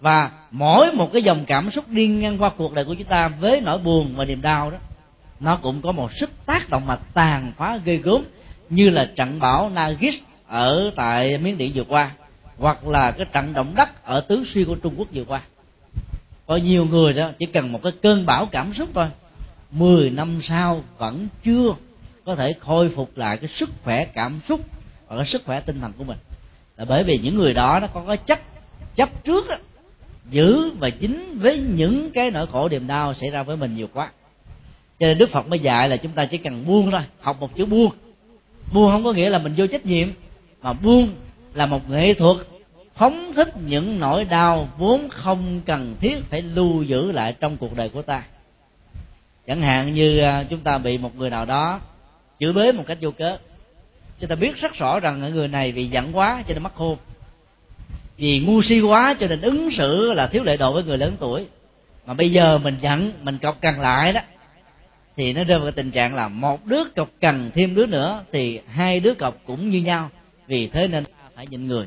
Và 0.01 0.31
mỗi 0.51 0.93
một 0.93 1.13
cái 1.13 1.23
dòng 1.23 1.45
cảm 1.47 1.71
xúc 1.71 1.89
đi 1.89 2.07
ngang 2.07 2.39
qua 2.39 2.51
cuộc 2.57 2.73
đời 2.73 2.85
của 2.85 2.95
chúng 2.95 3.09
ta 3.09 3.29
với 3.29 3.61
nỗi 3.61 3.79
buồn 3.79 4.15
và 4.17 4.25
niềm 4.25 4.43
đau 4.43 4.71
đó 4.71 4.79
nó 5.45 5.57
cũng 5.57 5.83
có 5.83 5.93
một 5.93 6.11
sức 6.13 6.31
tác 6.47 6.71
động 6.71 6.87
mà 6.87 6.97
tàn 6.97 7.53
phá 7.57 7.79
ghê 7.85 7.97
gớm 7.97 8.23
như 8.71 8.91
là 8.91 9.11
trận 9.17 9.41
bão 9.41 9.71
Nagis 9.71 10.15
ở 10.47 10.91
tại 10.97 11.39
miến 11.39 11.59
điện 11.59 11.73
vừa 11.75 11.85
qua 11.85 12.11
hoặc 12.59 12.87
là 12.87 13.11
cái 13.11 13.27
trận 13.33 13.53
động 13.53 13.73
đất 13.77 14.05
ở 14.05 14.21
tứ 14.21 14.45
xuyên 14.55 14.67
của 14.67 14.75
Trung 14.75 14.95
Quốc 14.97 15.09
vừa 15.15 15.25
qua. 15.25 15.41
Có 16.47 16.57
nhiều 16.57 16.85
người 16.85 17.13
đó 17.13 17.31
chỉ 17.39 17.47
cần 17.47 17.73
một 17.73 17.83
cái 17.83 17.93
cơn 18.03 18.27
bão 18.27 18.47
cảm 18.47 18.75
xúc 18.75 18.89
thôi 18.95 19.07
10 19.71 20.11
năm 20.11 20.41
sau 20.43 20.85
vẫn 20.99 21.29
chưa 21.45 21.75
có 22.25 22.35
thể 22.35 22.55
khôi 22.61 22.89
phục 22.89 23.17
lại 23.17 23.37
cái 23.37 23.51
sức 23.55 23.71
khỏe 23.85 24.05
cảm 24.05 24.41
xúc 24.49 24.61
và 25.09 25.17
cái 25.17 25.27
sức 25.27 25.43
khỏe 25.45 25.61
tinh 25.61 25.81
thần 25.81 25.93
của 25.99 26.05
mình. 26.05 26.19
Là 26.77 26.85
bởi 26.85 27.05
vì 27.05 27.19
những 27.19 27.37
người 27.37 27.55
đó 27.55 27.79
nó 27.81 27.87
có 27.87 28.05
cái 28.07 28.17
chấp 28.17 28.41
chấp 28.95 29.25
trước 29.25 29.49
đó, 29.49 29.57
giữ 30.31 30.71
và 30.71 30.91
chính 30.91 31.39
với 31.39 31.59
những 31.59 32.11
cái 32.11 32.31
nỗi 32.31 32.47
khổ 32.53 32.69
niềm 32.69 32.87
đau 32.87 33.15
xảy 33.15 33.31
ra 33.31 33.43
với 33.43 33.57
mình 33.57 33.77
nhiều 33.77 33.89
quá 33.95 34.11
cho 35.05 35.09
nên 35.09 35.19
đức 35.19 35.31
phật 35.31 35.49
mới 35.49 35.59
dạy 35.59 35.89
là 35.89 35.97
chúng 35.97 36.13
ta 36.13 36.27
chỉ 36.27 36.39
cần 36.39 36.67
buông 36.67 36.91
thôi, 36.91 37.01
học 37.21 37.41
một 37.41 37.57
chữ 37.57 37.67
buông. 37.67 37.93
Buông 38.73 38.91
không 38.91 39.05
có 39.05 39.13
nghĩa 39.13 39.31
là 39.31 39.39
mình 39.39 39.55
vô 39.57 39.67
trách 39.67 39.87
nhiệm, 39.87 40.09
mà 40.63 40.73
buông 40.73 41.15
là 41.55 41.67
một 41.67 41.91
nghệ 41.91 42.15
thuật 42.15 42.37
phóng 42.95 43.33
thích 43.35 43.49
những 43.67 44.01
nỗi 44.01 44.25
đau 44.25 44.69
vốn 44.79 45.09
không 45.09 45.61
cần 45.67 45.97
thiết 46.01 46.17
phải 46.31 46.43
lưu 46.43 46.83
giữ 46.83 47.13
lại 47.13 47.35
trong 47.41 47.57
cuộc 47.57 47.77
đời 47.77 47.89
của 47.89 48.03
ta. 48.03 48.23
Chẳng 49.47 49.63
hạn 49.63 49.95
như 49.95 50.19
à, 50.19 50.45
chúng 50.51 50.61
ta 50.61 50.79
bị 50.79 50.99
một 50.99 51.17
người 51.17 51.31
nào 51.31 51.45
đó 51.45 51.81
chửi 52.41 52.53
bới 52.53 52.73
một 52.73 52.85
cách 52.87 52.99
vô 53.01 53.11
cớ. 53.11 53.37
Chúng 54.21 54.29
ta 54.29 54.35
biết 54.35 54.57
rất 54.57 54.75
rõ 54.75 55.01
rằng 55.01 55.33
người 55.33 55.49
này 55.49 55.73
vì 55.73 55.87
giận 55.87 56.17
quá 56.17 56.45
cho 56.49 56.55
nên 56.55 56.63
mất 56.63 56.75
hôn 56.75 56.97
vì 58.17 58.41
ngu 58.41 58.63
si 58.63 58.81
quá 58.81 59.15
cho 59.21 59.27
nên 59.27 59.41
ứng 59.41 59.71
xử 59.71 60.13
là 60.13 60.27
thiếu 60.27 60.43
lệ 60.43 60.57
độ 60.57 60.73
với 60.73 60.85
người 60.85 60.99
lớn 60.99 61.17
tuổi. 61.21 61.47
Mà 62.07 62.15
bây 62.15 62.33
giờ 62.33 62.59
mình 62.59 62.77
giận, 62.81 63.13
mình 63.23 63.39
cọc 63.39 63.61
cằn 63.61 63.81
lại 63.81 64.13
đó 64.13 64.21
thì 65.17 65.33
nó 65.33 65.45
rơi 65.45 65.59
vào 65.59 65.67
cái 65.67 65.73
tình 65.73 65.91
trạng 65.91 66.15
là 66.15 66.29
một 66.29 66.67
đứa 66.67 66.85
cọc 66.97 67.11
cần 67.21 67.51
thêm 67.55 67.75
đứa 67.75 67.87
nữa, 67.87 68.25
thì 68.33 68.61
hai 68.69 69.01
đứa 69.01 69.15
cọc 69.15 69.43
cũng 69.47 69.71
như 69.71 69.81
nhau. 69.81 70.11
Vì 70.47 70.67
thế 70.67 70.89
nên 70.89 71.05
phải 71.35 71.47
nhịn 71.47 71.67
người. 71.67 71.87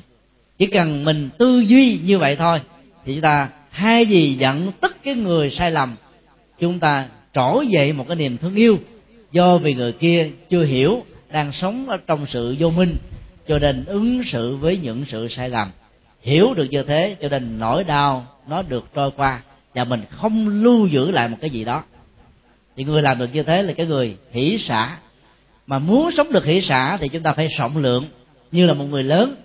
Chỉ 0.58 0.68
cần 0.68 1.06
mình 1.06 1.30
tư 1.38 1.60
duy 1.60 2.00
như 2.04 2.18
vậy 2.18 2.36
thôi, 2.36 2.62
thì 3.06 3.14
chúng 3.14 3.22
ta 3.22 3.50
hai 3.70 4.06
gì 4.06 4.34
giận 4.34 4.72
tất 4.82 5.04
cái 5.04 5.16
người 5.16 5.50
sai 5.50 5.72
lầm, 5.72 5.96
chúng 6.60 6.80
ta 6.80 7.08
trỗi 7.34 7.68
dậy 7.68 7.94
một 7.94 8.06
cái 8.08 8.16
niềm 8.16 8.38
thương 8.38 8.56
yêu. 8.56 8.78
Do 9.32 9.58
vì 9.58 9.74
người 9.74 9.92
kia 9.92 10.30
chưa 10.50 10.64
hiểu 10.64 11.04
đang 11.32 11.52
sống 11.52 11.90
ở 11.90 11.98
trong 12.08 12.26
sự 12.26 12.56
vô 12.60 12.70
minh, 12.70 12.96
cho 13.48 13.60
nên 13.60 13.86
ứng 13.86 14.24
xử 14.24 14.56
với 14.56 14.78
những 14.78 15.06
sự 15.08 15.28
sai 15.28 15.50
lầm. 15.50 15.68
Hiểu 16.22 16.54
được 16.54 16.68
như 16.72 16.84
thế, 16.84 17.16
cho 17.22 17.30
nên 17.30 17.60
nỗi 17.60 17.84
đau 17.84 18.26
nó 18.48 18.62
được 18.62 18.86
trôi 18.96 19.12
qua, 19.12 19.42
và 19.74 19.84
mình 19.84 20.02
không 20.10 20.64
lưu 20.64 20.88
giữ 20.88 21.12
lại 21.12 21.30
một 21.30 21.38
cái 21.42 21.50
gì 21.50 21.66
đó 21.66 21.84
thì 22.78 22.84
người 22.84 23.02
làm 23.02 23.20
được 23.20 23.30
như 23.34 23.44
thế 23.44 23.64
là 23.64 23.74
cái 23.74 23.86
người 23.86 24.18
hỷ 24.32 24.58
xả. 24.58 24.98
Mà 25.68 25.80
muốn 25.80 26.10
sống 26.18 26.32
được 26.32 26.46
hỷ 26.46 26.62
xả 26.62 26.98
thì 26.98 27.10
chúng 27.10 27.24
ta 27.24 27.34
phải 27.34 27.48
rộng 27.48 27.78
lượng, 27.78 28.06
như 28.52 28.66
là 28.66 28.74
một 28.74 28.86
người 28.86 29.04
lớn, 29.04 29.36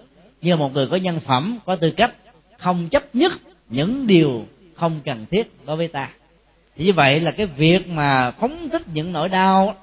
như 0.42 0.50
là 0.50 0.56
một 0.56 0.74
người 0.74 0.86
có 0.86 0.96
nhân 0.96 1.20
phẩm, 1.20 1.58
có 1.66 1.76
tư 1.76 1.90
cách, 1.90 2.14
không 2.58 2.88
chấp 2.88 3.14
nhất 3.14 3.32
những 3.68 4.06
điều 4.06 4.46
không 4.74 5.00
cần 5.04 5.26
thiết 5.30 5.52
đối 5.66 5.76
với 5.76 5.88
ta. 5.88 6.08
Thì 6.76 6.84
như 6.84 6.92
vậy 6.92 7.20
là 7.20 7.30
cái 7.30 7.46
việc 7.46 7.88
mà 7.88 8.30
phóng 8.30 8.68
thích 8.72 8.82
những 8.94 9.12
nỗi 9.12 9.28
đau 9.28 9.74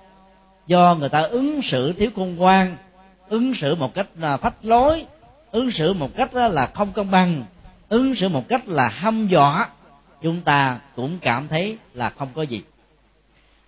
do 0.67 0.95
người 0.99 1.09
ta 1.09 1.21
ứng 1.21 1.61
xử 1.61 1.93
thiếu 1.93 2.09
khôn 2.15 2.41
quan 2.41 2.75
ứng 3.29 3.53
xử 3.55 3.75
một 3.75 3.93
cách 3.93 4.07
là 4.19 4.37
phách 4.37 4.65
lối, 4.65 5.05
ứng 5.51 5.71
xử 5.71 5.93
một 5.93 6.15
cách 6.15 6.33
là 6.33 6.67
không 6.73 6.91
công 6.91 7.11
bằng, 7.11 7.43
ứng 7.89 8.15
xử 8.15 8.29
một 8.29 8.47
cách 8.47 8.67
là 8.67 8.87
hăm 8.87 9.27
dọa, 9.27 9.69
chúng 10.21 10.41
ta 10.41 10.79
cũng 10.95 11.17
cảm 11.21 11.47
thấy 11.47 11.77
là 11.93 12.09
không 12.09 12.29
có 12.33 12.41
gì 12.41 12.61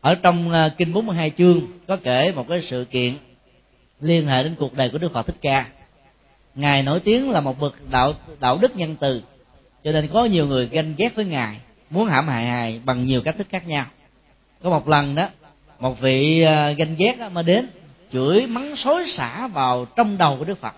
ở 0.02 0.16
trong 0.16 0.52
à, 0.52 0.70
kinh 0.78 0.94
42 0.94 1.32
chương 1.38 1.62
có 1.88 1.98
kể 2.04 2.34
một 2.36 2.48
cái 2.50 2.62
sự 2.70 2.86
kiện 2.92 3.14
liên 4.00 4.28
hệ 4.28 4.44
đến 4.44 4.56
cuộc 4.60 4.74
đời 4.74 4.90
của 4.90 4.98
Đức 4.98 5.14
Phật 5.14 5.28
Thích 5.28 5.36
Ca. 5.42 5.66
Ngài 6.56 6.84
nổi 6.84 7.00
tiếng 7.00 7.32
là 7.32 7.42
một 7.42 7.60
bậc 7.60 7.76
đạo 7.92 8.14
đạo 8.40 8.58
đức 8.58 8.76
nhân 8.76 8.96
từ, 9.00 9.22
cho 9.84 9.92
nên 9.92 10.08
có 10.14 10.26
nhiều 10.26 10.48
người 10.48 10.68
ganh 10.72 10.94
ghét 10.98 11.16
với 11.16 11.26
ngài, 11.26 11.58
muốn 11.90 12.08
hãm 12.08 12.28
hại 12.28 12.44
ngài 12.44 12.82
bằng 12.86 13.06
nhiều 13.06 13.22
cách 13.22 13.36
thức 13.38 13.48
khác 13.50 13.68
nhau. 13.68 13.86
Có 14.64 14.70
một 14.70 14.88
lần 14.88 15.16
đó, 15.16 15.28
một 15.80 16.00
vị 16.00 16.42
à, 16.42 16.72
ganh 16.72 16.96
ghét 16.98 17.18
mà 17.32 17.42
đến 17.42 17.68
chửi 18.12 18.48
mắng 18.48 18.76
xối 18.76 19.06
xả 19.08 19.48
vào 19.48 19.86
trong 19.86 20.18
đầu 20.18 20.38
của 20.38 20.46
đức 20.46 20.62
phật. 20.62 20.76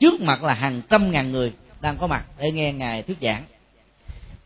Trước 0.00 0.20
mặt 0.20 0.42
là 0.42 0.54
hàng 0.54 0.82
trăm 0.90 1.10
ngàn 1.10 1.32
người 1.32 1.52
đang 1.80 1.96
có 1.96 2.06
mặt 2.06 2.24
để 2.38 2.52
nghe 2.52 2.72
ngài 2.72 3.02
thuyết 3.02 3.18
giảng. 3.20 3.42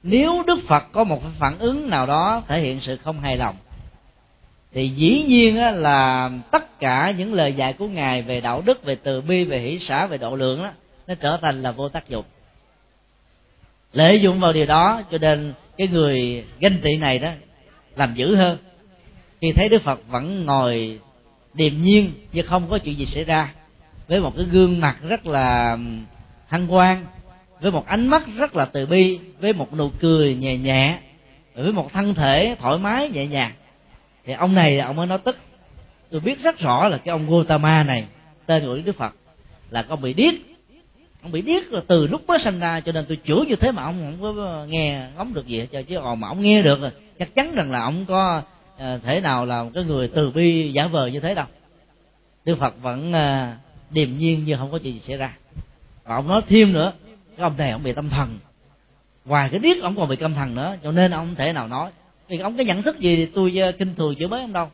Nếu 0.02 0.42
đức 0.46 0.58
phật 0.68 0.84
có 0.92 1.04
một 1.04 1.22
phản 1.38 1.58
ứng 1.58 1.90
nào 1.90 2.06
đó 2.06 2.42
thể 2.48 2.60
hiện 2.60 2.80
sự 2.80 2.96
không 2.96 3.20
hài 3.20 3.36
lòng 3.36 3.56
thì 4.72 4.88
dĩ 4.88 5.22
nhiên 5.28 5.56
là 5.56 6.30
tất 6.50 6.80
cả 6.80 7.14
những 7.18 7.34
lời 7.34 7.52
dạy 7.52 7.72
của 7.72 7.88
ngài 7.88 8.22
về 8.22 8.40
đạo 8.40 8.62
đức, 8.66 8.84
về 8.84 8.94
từ 8.94 9.20
bi, 9.20 9.44
về 9.44 9.58
hỷ 9.58 9.78
xã 9.80 10.06
về 10.06 10.18
độ 10.18 10.36
lượng 10.36 10.62
đó 10.62 10.70
nó 11.06 11.14
trở 11.14 11.36
thành 11.42 11.62
là 11.62 11.72
vô 11.72 11.88
tác 11.88 12.08
dụng. 12.08 12.24
Lợi 13.92 14.20
dụng 14.20 14.40
vào 14.40 14.52
điều 14.52 14.66
đó, 14.66 15.02
cho 15.10 15.18
nên 15.18 15.52
cái 15.76 15.88
người 15.88 16.44
ganh 16.60 16.78
tị 16.82 16.96
này 16.96 17.18
đó 17.18 17.30
làm 17.96 18.14
dữ 18.14 18.36
hơn. 18.36 18.58
Khi 19.40 19.52
thấy 19.52 19.68
đức 19.68 19.82
phật 19.82 20.00
vẫn 20.08 20.46
ngồi 20.46 20.98
điềm 21.54 21.82
nhiên 21.82 22.12
chứ 22.32 22.42
không 22.42 22.66
có 22.70 22.78
chuyện 22.78 22.98
gì 22.98 23.06
xảy 23.06 23.24
ra, 23.24 23.54
với 24.08 24.20
một 24.20 24.36
cái 24.36 24.46
gương 24.50 24.80
mặt 24.80 24.96
rất 25.08 25.26
là 25.26 25.78
hăng 26.48 26.68
quang 26.68 27.06
với 27.60 27.72
một 27.72 27.86
ánh 27.86 28.08
mắt 28.08 28.22
rất 28.36 28.56
là 28.56 28.64
từ 28.64 28.86
bi, 28.86 29.18
với 29.40 29.52
một 29.52 29.74
nụ 29.74 29.90
cười 30.00 30.34
nhẹ 30.34 30.56
nhẹ, 30.56 30.98
với 31.54 31.72
một 31.72 31.92
thân 31.92 32.14
thể 32.14 32.56
thoải 32.60 32.78
mái 32.78 33.10
nhẹ 33.10 33.26
nhàng 33.26 33.52
thì 34.24 34.32
ông 34.32 34.54
này 34.54 34.78
ông 34.78 34.96
mới 34.96 35.06
nói 35.06 35.18
tức. 35.18 35.36
Tôi 36.10 36.20
biết 36.20 36.42
rất 36.42 36.58
rõ 36.58 36.88
là 36.88 36.98
cái 36.98 37.12
ông 37.12 37.30
Gautama 37.30 37.82
này, 37.82 38.04
tên 38.46 38.66
của 38.66 38.78
Đức 38.84 38.96
Phật, 38.96 39.14
là 39.70 39.82
con 39.82 40.02
bị 40.02 40.12
điếc. 40.12 40.34
Ông 41.22 41.32
bị 41.32 41.42
điếc 41.42 41.72
là 41.72 41.80
từ 41.86 42.06
lúc 42.06 42.26
mới 42.26 42.38
sinh 42.38 42.60
ra 42.60 42.80
cho 42.80 42.92
nên 42.92 43.04
tôi 43.08 43.18
chửi 43.24 43.46
như 43.46 43.56
thế 43.56 43.72
mà 43.72 43.82
ông 43.82 44.16
không 44.20 44.36
có 44.36 44.42
ờ, 44.44 44.66
nghe 44.66 45.06
ngóng 45.16 45.34
được 45.34 45.46
gì 45.46 45.66
cho 45.72 45.82
chứ. 45.82 45.98
Còn 46.02 46.20
mà 46.20 46.28
ông 46.28 46.40
nghe 46.40 46.62
được 46.62 46.80
rồi. 46.80 46.90
Chắc 47.18 47.34
chắn 47.34 47.54
rằng 47.54 47.70
là 47.70 47.82
ông 47.82 48.04
có 48.06 48.42
ờ, 48.78 48.98
thể 48.98 49.20
nào 49.20 49.46
là 49.46 49.62
một 49.62 49.70
cái 49.74 49.84
người 49.84 50.08
từ 50.08 50.30
bi 50.30 50.72
giả 50.72 50.86
vờ 50.86 51.06
như 51.06 51.20
thế 51.20 51.34
đâu. 51.34 51.46
Đức 52.44 52.58
Phật 52.58 52.74
vẫn 52.82 53.12
điềm 53.90 54.18
nhiên 54.18 54.44
như 54.44 54.56
không 54.56 54.72
có 54.72 54.78
chuyện 54.78 54.94
gì 54.94 55.00
xảy 55.00 55.16
ra. 55.16 55.36
Và 56.04 56.14
ông 56.14 56.28
nói 56.28 56.42
thêm 56.48 56.72
nữa, 56.72 56.92
cái 57.36 57.44
ông 57.44 57.56
này 57.56 57.70
ông 57.70 57.82
bị 57.82 57.92
tâm 57.92 58.10
thần. 58.10 58.38
Ngoài 59.24 59.48
cái 59.50 59.60
điếc 59.60 59.82
ông 59.82 59.96
còn 59.96 60.08
bị 60.08 60.16
tâm 60.16 60.34
thần 60.34 60.54
nữa, 60.54 60.76
cho 60.82 60.92
nên 60.92 61.10
ông 61.10 61.26
không 61.26 61.34
thể 61.34 61.52
nào 61.52 61.68
nói 61.68 61.90
thì 62.30 62.38
ông 62.38 62.56
có 62.56 62.62
nhận 62.62 62.82
thức 62.82 63.00
gì 63.00 63.16
thì 63.16 63.26
tôi 63.26 63.60
uh, 63.68 63.78
kinh 63.78 63.94
thường 63.94 64.14
chữa 64.14 64.28
mới 64.28 64.40
ông 64.40 64.52
đâu. 64.52 64.70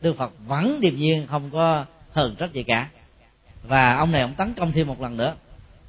Đức 0.00 0.16
phật 0.16 0.32
vẫn 0.46 0.80
điềm 0.80 0.96
nhiên 0.96 1.26
không 1.26 1.50
có 1.50 1.84
hờn 2.12 2.34
trách 2.38 2.52
gì 2.52 2.62
cả. 2.62 2.88
Và 3.62 3.96
ông 3.96 4.12
này 4.12 4.22
ông 4.22 4.34
tấn 4.34 4.54
công 4.54 4.72
thêm 4.72 4.86
một 4.86 5.02
lần 5.02 5.16
nữa. 5.16 5.34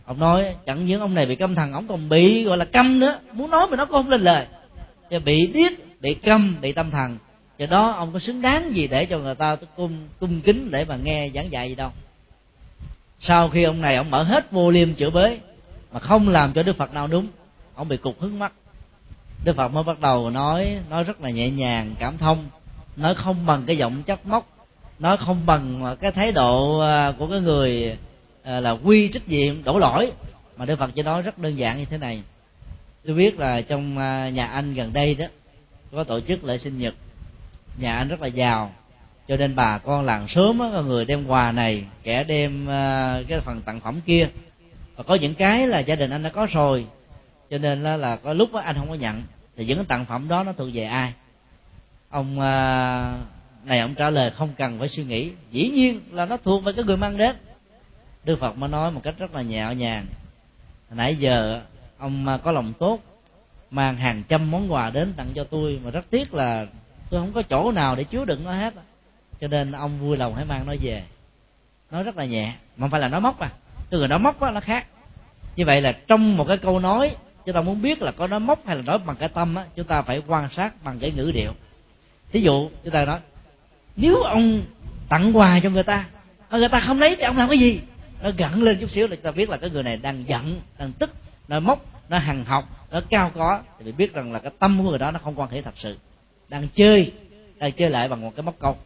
Ông 0.06 0.20
nói 0.20 0.56
chẳng 0.66 0.86
những 0.86 1.02
ông 1.02 1.16
này 1.16 1.26
bị 1.26 1.36
câm 1.36 1.56
thần 1.56 1.74
ông 1.74 1.88
còn 1.88 2.10
bị 2.10 2.44
gọi 2.44 2.58
là 2.58 2.66
câm 2.66 3.00
nữa. 3.00 3.20
Muốn 3.34 3.50
nói 3.50 3.68
mà 3.68 3.78
nó 3.78 3.86
cũng 3.86 3.94
không 3.94 4.10
lên 4.10 4.22
lời. 4.22 4.46
Và 5.10 5.20
bị 5.20 5.48
điếc 5.48 6.02
bị 6.02 6.14
câm 6.14 6.58
bị 6.62 6.72
tâm 6.72 6.92
thần. 6.92 7.18
Do 7.58 7.66
đó 7.66 7.92
ông 7.92 8.14
có 8.14 8.20
xứng 8.20 8.42
đáng 8.42 8.76
gì 8.76 8.88
để 8.88 9.06
cho 9.06 9.20
người 9.20 9.36
ta 9.36 9.56
cung 9.76 10.08
cung 10.20 10.42
kính 10.42 10.72
để 10.72 10.86
mà 10.86 10.96
nghe 10.96 11.30
giảng 11.36 11.52
dạy 11.52 11.70
gì 11.70 11.76
đâu. 11.76 11.92
Sau 13.20 13.50
khi 13.50 13.64
ông 13.64 13.82
này 13.82 13.96
ông 13.96 14.12
mở 14.12 14.24
hết 14.24 14.52
vô 14.52 14.72
liêm 14.72 14.94
chữa 14.94 15.10
bới 15.10 15.40
mà 15.92 16.00
không 16.00 16.30
làm 16.30 16.54
cho 16.54 16.64
đức 16.64 16.78
phật 16.78 16.94
nào 16.94 17.08
đúng 17.08 17.28
ông 17.76 17.88
bị 17.88 17.98
cục 17.98 18.22
hứng 18.22 18.40
mắt 18.40 18.54
đức 19.44 19.56
phật 19.56 19.68
mới 19.68 19.84
bắt 19.84 20.00
đầu 20.00 20.30
nói 20.30 20.78
nói 20.90 21.04
rất 21.04 21.22
là 21.22 21.30
nhẹ 21.30 21.50
nhàng, 21.50 21.96
cảm 22.00 22.18
thông. 22.18 22.46
Nói 22.96 23.16
không 23.16 23.46
bằng 23.46 23.64
cái 23.68 23.78
giọng 23.78 24.04
chất 24.04 24.26
móc. 24.26 24.48
Nói 25.00 25.18
không 25.18 25.46
bằng 25.46 25.96
cái 26.02 26.12
thái 26.12 26.32
độ 26.32 26.80
à, 26.80 27.12
của 27.18 27.28
cái 27.28 27.40
người 27.40 27.98
à, 28.44 28.60
là 28.60 28.72
quy 28.72 29.08
trách 29.08 29.28
nhiệm, 29.28 29.64
đổ 29.64 29.80
lỗi. 29.80 30.12
Mà 30.58 30.66
đức 30.66 30.80
phật 30.80 30.92
chỉ 30.96 31.02
nói 31.02 31.22
rất 31.22 31.38
đơn 31.38 31.58
giản 31.58 31.78
như 31.78 31.86
thế 31.86 31.98
này. 31.98 32.22
Tôi 33.06 33.16
biết 33.16 33.40
là 33.40 33.62
trong 33.62 33.98
à, 33.98 34.30
nhà 34.30 34.46
anh 34.46 34.74
gần 34.74 34.94
đây 34.94 35.16
đó, 35.16 35.26
có 35.92 36.04
tổ 36.04 36.20
chức 36.20 36.44
lễ 36.44 36.58
sinh 36.58 36.80
nhật. 36.80 36.94
Nhà 37.78 37.98
anh 37.98 38.08
rất 38.08 38.22
là 38.22 38.28
giàu. 38.28 38.72
Cho 39.28 39.38
nên 39.38 39.56
bà 39.56 39.78
con 39.78 40.06
làng 40.06 40.28
sớm 40.28 40.60
á 40.60 40.82
người 40.82 41.06
đem 41.06 41.28
quà 41.28 41.52
này, 41.52 41.84
kẻ 42.04 42.24
đem 42.24 42.66
cái 43.28 43.40
phần 43.40 43.62
tặng 43.62 43.80
phẩm 43.80 44.02
kia. 44.06 44.28
Và 44.96 45.04
có 45.04 45.16
những 45.16 45.34
cái 45.34 45.68
là 45.68 45.80
gia 45.80 45.96
đình 45.96 46.10
anh 46.10 46.24
đã 46.24 46.30
có 46.30 46.48
rồi 46.52 46.86
cho 47.50 47.58
nên 47.58 47.84
là, 47.84 47.98
là 47.98 48.16
có 48.16 48.34
lúc 48.34 48.54
anh 48.54 48.76
không 48.76 48.90
có 48.90 48.96
nhận. 48.96 49.24
Thì 49.56 49.66
những 49.66 49.78
cái 49.78 49.86
tặng 49.86 50.06
phẩm 50.06 50.28
đó 50.28 50.44
nó 50.44 50.54
thuộc 50.54 50.70
về 50.74 50.84
ai? 50.84 51.14
Ông 52.10 52.40
à, 52.40 53.18
này 53.64 53.80
ông 53.80 53.96
trả 53.96 54.10
lời 54.10 54.32
không 54.32 54.50
cần 54.58 54.80
phải 54.80 54.90
suy 54.90 55.04
nghĩ. 55.04 55.32
Dĩ 55.52 55.70
nhiên 55.70 56.02
là 56.12 56.26
nó 56.26 56.38
thuộc 56.38 56.64
về 56.64 56.74
cái 56.74 56.86
người 56.86 56.98
mang 56.98 57.18
đến. 57.18 57.36
Đức 58.24 58.40
phật 58.40 58.58
mới 58.58 58.70
nói 58.70 58.92
một 58.92 59.02
cách 59.04 59.16
rất 59.18 59.34
là 59.34 59.42
nhẹ 59.42 59.76
nhàng 59.76 60.06
nãy 60.92 61.16
giờ 61.16 61.62
ông 61.98 62.28
à, 62.28 62.38
có 62.38 62.52
lòng 62.52 62.74
tốt 62.80 63.00
mang 63.72 63.96
hàng 63.96 64.24
trăm 64.28 64.52
món 64.52 64.74
quà 64.74 64.90
đến 64.90 65.14
tặng 65.14 65.30
cho 65.36 65.44
tôi 65.44 65.80
mà 65.84 65.92
rất 65.92 66.06
tiếc 66.10 66.34
là 66.34 66.66
tôi 67.10 67.22
không 67.22 67.32
có 67.34 67.42
chỗ 67.42 67.72
nào 67.72 67.96
để 67.96 68.04
chứa 68.04 68.26
đựng 68.26 68.44
nó 68.44 68.54
hết. 68.54 68.74
Cho 69.42 69.48
nên 69.48 69.72
ông 69.72 70.00
vui 70.00 70.18
lòng 70.18 70.36
hãy 70.36 70.46
mang 70.46 70.66
nó 70.68 70.74
về. 70.82 71.04
Nói 71.92 72.04
rất 72.04 72.18
là 72.18 72.26
nhẹ 72.26 72.54
mà 72.78 72.82
không 72.84 72.90
phải 72.90 73.00
là 73.00 73.08
nói 73.08 73.22
móc 73.22 73.40
à. 73.40 73.52
Cái 73.90 74.00
người 74.00 74.08
nói 74.08 74.20
móc 74.20 74.42
đó, 74.42 74.52
nó 74.52 74.60
khác. 74.60 74.88
Như 75.56 75.66
vậy 75.66 75.82
là 75.82 75.92
trong 75.92 76.38
một 76.38 76.46
cái 76.48 76.58
câu 76.58 76.80
nói 76.80 77.16
chúng 77.50 77.56
ta 77.56 77.62
muốn 77.62 77.82
biết 77.82 78.02
là 78.02 78.12
có 78.12 78.28
nói 78.28 78.40
móc 78.40 78.66
hay 78.66 78.76
là 78.76 78.82
nói 78.82 78.98
bằng 79.06 79.16
cái 79.20 79.30
tâm 79.30 79.56
á, 79.56 79.66
chúng 79.76 79.86
ta 79.86 80.02
phải 80.02 80.22
quan 80.28 80.50
sát 80.56 80.84
bằng 80.84 81.00
cái 81.00 81.12
ngữ 81.12 81.32
điệu. 81.34 81.52
Ví 82.32 82.42
dụ, 82.42 82.70
chúng 82.84 82.94
ta 82.94 83.06
nói, 83.06 83.20
nếu 83.96 84.16
ông 84.22 84.62
tặng 85.10 85.38
quà 85.38 85.60
cho 85.64 85.70
người 85.70 85.84
ta, 85.84 86.06
mà 86.50 86.58
người 86.58 86.70
ta 86.70 86.80
không 86.80 87.00
lấy 87.00 87.16
thì 87.16 87.24
ông 87.24 87.38
làm 87.38 87.50
cái 87.50 87.60
gì? 87.60 87.80
Nó 88.24 88.32
gặn 88.38 88.64
lên 88.64 88.78
chút 88.82 88.92
xíu 88.92 89.08
là 89.08 89.16
chúng 89.16 89.24
ta 89.24 89.32
biết 89.32 89.50
là 89.50 89.58
cái 89.58 89.70
người 89.70 89.84
này 89.84 89.98
đang 89.98 90.24
giận, 90.28 90.62
đang 90.80 90.92
tức 90.92 91.10
nó 91.48 91.60
móc 91.60 91.86
nó 92.10 92.18
hằng 92.18 92.46
học 92.46 92.88
nó 92.92 93.02
cao 93.10 93.32
có, 93.36 93.62
thì 93.86 93.92
biết 93.92 94.14
rằng 94.14 94.34
là 94.34 94.40
cái 94.40 94.52
tâm 94.60 94.78
của 94.78 94.90
người 94.90 95.00
đó 95.00 95.12
nó 95.12 95.20
không 95.24 95.40
quan 95.40 95.52
hệ 95.52 95.62
thật 95.62 95.74
sự. 95.78 95.98
Đang 96.50 96.68
chơi 96.76 97.12
đang 97.58 97.72
chơi 97.72 97.90
lại 97.90 98.10
bằng 98.10 98.22
một 98.22 98.36
cái 98.36 98.44
móc 98.44 98.60
câu. 98.60 98.78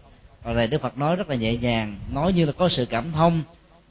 Còn 0.44 0.56
này 0.56 0.68
đức 0.68 0.82
phật 0.82 0.98
nói 0.98 1.16
rất 1.16 1.30
là 1.30 1.36
nhẹ 1.36 1.56
nhàng, 1.56 2.00
nói 2.14 2.34
như 2.34 2.46
là 2.46 2.52
có 2.52 2.70
sự 2.70 2.86
cảm 2.86 3.12
thông, 3.12 3.42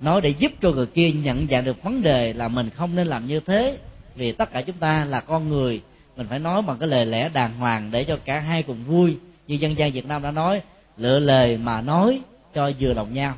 nói 0.00 0.20
để 0.20 0.28
giúp 0.28 0.52
cho 0.62 0.70
người 0.70 0.86
kia 0.86 1.10
nhận 1.10 1.46
dạng 1.50 1.64
được 1.64 1.82
vấn 1.82 2.02
đề 2.02 2.32
là 2.32 2.48
mình 2.48 2.70
không 2.70 2.96
nên 2.96 3.06
làm 3.06 3.26
như 3.26 3.40
thế 3.40 3.78
vì 4.14 4.32
tất 4.32 4.52
cả 4.52 4.62
chúng 4.62 4.76
ta 4.76 5.04
là 5.04 5.20
con 5.20 5.48
người, 5.48 5.82
mình 6.16 6.26
phải 6.30 6.38
nói 6.38 6.62
bằng 6.62 6.78
cái 6.78 6.88
lời 6.88 7.06
lẽ 7.06 7.28
đàng 7.28 7.54
hoàng 7.58 7.90
để 7.90 8.04
cho 8.04 8.18
cả 8.24 8.40
hai 8.40 8.62
cùng 8.62 8.84
vui. 8.84 9.16
Như 9.46 9.54
dân 9.54 9.78
gian 9.78 9.92
việt 9.92 10.06
nam 10.06 10.22
đã 10.22 10.30
nói, 10.30 10.62
lựa 10.96 11.18
lời 11.18 11.56
mà 11.56 11.80
nói 11.80 12.20
cho 12.54 12.70
vừa 12.80 12.94
lòng 12.94 13.14
nhau. 13.14 13.34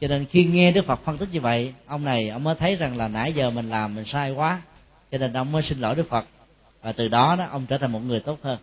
Cho 0.00 0.08
nên 0.08 0.24
khi 0.24 0.44
nghe 0.44 0.70
đức 0.70 0.86
phật 0.86 1.00
phân 1.04 1.18
tích 1.18 1.28
như 1.32 1.40
vậy, 1.40 1.74
ông 1.86 2.04
này 2.04 2.28
ông 2.28 2.44
mới 2.44 2.54
thấy 2.54 2.76
rằng 2.76 2.96
là 2.96 3.08
nãy 3.08 3.32
giờ 3.32 3.50
mình 3.50 3.70
làm 3.70 3.94
mình 3.94 4.04
sai 4.04 4.30
quá. 4.30 4.62
Cho 5.12 5.18
nên 5.18 5.32
ông 5.32 5.52
mới 5.52 5.62
xin 5.62 5.80
lỗi 5.80 5.94
đức 5.94 6.08
phật. 6.08 6.24
Và 6.82 6.92
từ 6.92 7.08
đó 7.08 7.36
đó, 7.38 7.46
ông 7.50 7.66
trở 7.66 7.78
thành 7.78 7.92
một 7.92 8.00
người 8.06 8.20
tốt 8.20 8.38
hơn. 8.42 8.58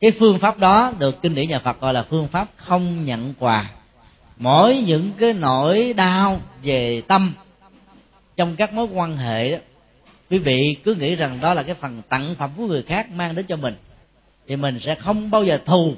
Cái 0.00 0.10
phương 0.18 0.38
pháp 0.38 0.58
đó 0.58 0.92
được 0.98 1.22
kinh 1.22 1.34
điển 1.34 1.48
nhà 1.48 1.58
phật 1.58 1.80
gọi 1.80 1.94
là 1.94 2.02
phương 2.02 2.28
pháp 2.28 2.48
không 2.56 3.04
nhận 3.04 3.34
quà. 3.38 3.70
Mỗi 4.36 4.76
những 4.76 5.12
cái 5.18 5.32
nỗi 5.32 5.92
đau 5.92 6.40
về 6.62 7.02
tâm 7.08 7.34
trong 8.36 8.56
các 8.56 8.72
mối 8.72 8.86
quan 8.92 9.16
hệ 9.16 9.50
đó 9.50 9.58
quý 10.30 10.38
vị 10.38 10.76
cứ 10.84 10.94
nghĩ 10.94 11.14
rằng 11.14 11.38
đó 11.40 11.54
là 11.54 11.62
cái 11.62 11.74
phần 11.74 12.02
tặng 12.08 12.34
phẩm 12.38 12.50
của 12.56 12.66
người 12.66 12.82
khác 12.82 13.10
mang 13.10 13.34
đến 13.34 13.46
cho 13.46 13.56
mình, 13.56 13.74
thì 14.46 14.56
mình 14.56 14.80
sẽ 14.80 14.94
không 14.94 15.30
bao 15.30 15.44
giờ 15.44 15.58
thù, 15.66 15.94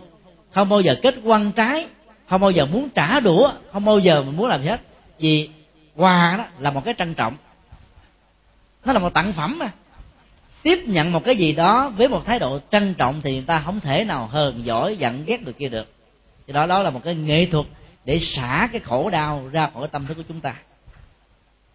không 0.55 0.68
bao 0.68 0.81
giờ 0.81 0.97
kết 1.03 1.14
quan 1.24 1.53
trái, 1.53 1.87
không 2.29 2.41
bao 2.41 2.51
giờ 2.51 2.66
muốn 2.66 2.89
trả 2.95 3.20
đũa, 3.20 3.53
không 3.72 3.85
bao 3.85 3.99
giờ 3.99 4.22
mình 4.22 4.37
muốn 4.37 4.47
làm 4.47 4.62
hết. 4.62 4.81
Vì 5.18 5.49
quà 5.97 6.35
đó 6.39 6.45
là 6.59 6.70
một 6.70 6.85
cái 6.85 6.95
trân 6.99 7.14
trọng, 7.14 7.37
nó 8.85 8.93
là 8.93 8.99
một 8.99 9.14
tặng 9.14 9.33
phẩm 9.33 9.59
mà. 9.59 9.70
Tiếp 10.62 10.79
nhận 10.87 11.12
một 11.12 11.24
cái 11.24 11.37
gì 11.37 11.53
đó 11.53 11.93
với 11.97 12.09
một 12.09 12.27
thái 12.27 12.39
độ 12.39 12.59
trân 12.70 12.95
trọng 12.95 13.20
thì 13.20 13.33
người 13.33 13.45
ta 13.47 13.62
không 13.64 13.81
thể 13.81 14.05
nào 14.05 14.27
hờn 14.27 14.64
giỏi 14.64 14.97
giận 14.97 15.24
ghét 15.27 15.45
được 15.45 15.59
kia 15.59 15.68
được. 15.68 15.93
Thì 16.47 16.53
đó 16.53 16.66
đó 16.66 16.83
là 16.83 16.91
một 16.91 17.01
cái 17.05 17.14
nghệ 17.14 17.47
thuật 17.47 17.66
để 18.05 18.20
xả 18.37 18.68
cái 18.72 18.81
khổ 18.81 19.11
đau 19.11 19.49
ra 19.53 19.70
khỏi 19.74 19.89
tâm 19.89 20.07
thức 20.07 20.14
của 20.14 20.22
chúng 20.29 20.41
ta. 20.41 20.55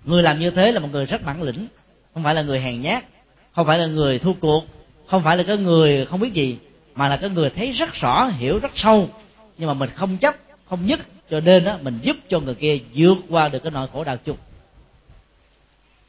Người 0.03 0.23
làm 0.23 0.39
như 0.39 0.51
thế 0.51 0.71
là 0.71 0.79
một 0.79 0.87
người 0.91 1.05
rất 1.05 1.25
bản 1.25 1.43
lĩnh 1.43 1.67
không 2.13 2.23
phải 2.23 2.35
là 2.35 2.41
người 2.41 2.59
hèn 2.59 2.81
nhát, 2.81 3.05
không 3.55 3.67
phải 3.67 3.79
là 3.79 3.85
người 3.85 4.19
thua 4.19 4.33
cuộc, 4.33 4.65
không 5.07 5.23
phải 5.23 5.37
là 5.37 5.43
cái 5.43 5.57
người 5.57 6.05
không 6.05 6.19
biết 6.19 6.33
gì, 6.33 6.57
mà 6.95 7.07
là 7.09 7.17
cái 7.17 7.29
người 7.29 7.49
thấy 7.49 7.71
rất 7.71 7.93
rõ, 7.93 8.25
hiểu 8.27 8.59
rất 8.59 8.71
sâu. 8.75 9.09
Nhưng 9.57 9.67
mà 9.67 9.73
mình 9.73 9.89
không 9.95 10.17
chấp, 10.17 10.35
không 10.69 10.85
nhất, 10.85 10.99
cho 11.29 11.39
nên 11.39 11.63
đó 11.63 11.77
mình 11.81 11.99
giúp 12.01 12.17
cho 12.29 12.39
người 12.39 12.55
kia 12.55 12.79
vượt 12.93 13.17
qua 13.29 13.49
được 13.49 13.63
cái 13.63 13.71
nỗi 13.71 13.87
khổ 13.93 14.03
đau 14.03 14.17
chung. 14.17 14.37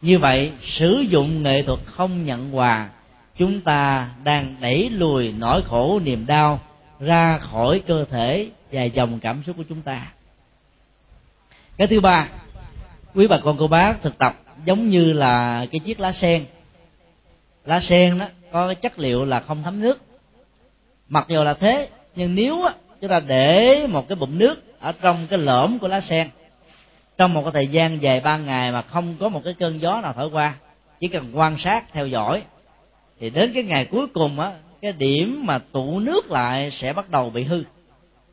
Như 0.00 0.18
vậy, 0.18 0.52
sử 0.62 1.00
dụng 1.08 1.42
nghệ 1.42 1.62
thuật 1.62 1.80
không 1.86 2.24
nhận 2.24 2.56
quà, 2.56 2.88
chúng 3.38 3.60
ta 3.60 4.10
đang 4.24 4.56
đẩy 4.60 4.90
lùi 4.90 5.32
nỗi 5.32 5.62
khổ 5.62 6.00
niềm 6.04 6.26
đau 6.26 6.60
ra 7.00 7.38
khỏi 7.38 7.82
cơ 7.86 8.04
thể 8.04 8.50
và 8.72 8.82
dòng 8.82 9.18
cảm 9.20 9.42
xúc 9.46 9.56
của 9.56 9.64
chúng 9.68 9.82
ta. 9.82 10.12
Cái 11.76 11.86
thứ 11.86 12.00
ba, 12.00 12.28
quý 13.14 13.26
bà 13.26 13.38
con, 13.44 13.56
cô 13.58 13.68
bác 13.68 14.02
thực 14.02 14.18
tập 14.18 14.41
giống 14.64 14.90
như 14.90 15.12
là 15.12 15.66
cái 15.72 15.78
chiếc 15.78 16.00
lá 16.00 16.12
sen. 16.12 16.44
Lá 17.64 17.80
sen 17.80 18.18
đó 18.18 18.26
có 18.52 18.66
cái 18.66 18.74
chất 18.74 18.98
liệu 18.98 19.24
là 19.24 19.40
không 19.40 19.62
thấm 19.62 19.80
nước. 19.80 20.00
Mặc 21.08 21.26
dù 21.28 21.42
là 21.42 21.54
thế, 21.54 21.88
nhưng 22.16 22.34
nếu 22.34 22.64
chúng 23.00 23.10
ta 23.10 23.20
để 23.20 23.86
một 23.86 24.08
cái 24.08 24.16
bụng 24.16 24.38
nước 24.38 24.54
ở 24.80 24.92
trong 24.92 25.26
cái 25.30 25.38
lõm 25.38 25.78
của 25.78 25.88
lá 25.88 26.00
sen, 26.00 26.28
trong 27.18 27.34
một 27.34 27.42
cái 27.42 27.52
thời 27.52 27.66
gian 27.66 28.02
dài 28.02 28.20
ba 28.20 28.38
ngày 28.38 28.72
mà 28.72 28.82
không 28.82 29.16
có 29.20 29.28
một 29.28 29.40
cái 29.44 29.54
cơn 29.54 29.80
gió 29.80 30.00
nào 30.00 30.12
thổi 30.12 30.30
qua, 30.30 30.54
chỉ 31.00 31.08
cần 31.08 31.30
quan 31.34 31.58
sát, 31.58 31.92
theo 31.92 32.06
dõi, 32.06 32.42
thì 33.20 33.30
đến 33.30 33.52
cái 33.54 33.62
ngày 33.62 33.84
cuối 33.84 34.06
cùng 34.06 34.40
á, 34.40 34.52
cái 34.82 34.92
điểm 34.92 35.42
mà 35.44 35.58
tụ 35.58 36.00
nước 36.00 36.30
lại 36.30 36.70
sẽ 36.70 36.92
bắt 36.92 37.10
đầu 37.10 37.30
bị 37.30 37.44
hư. 37.44 37.62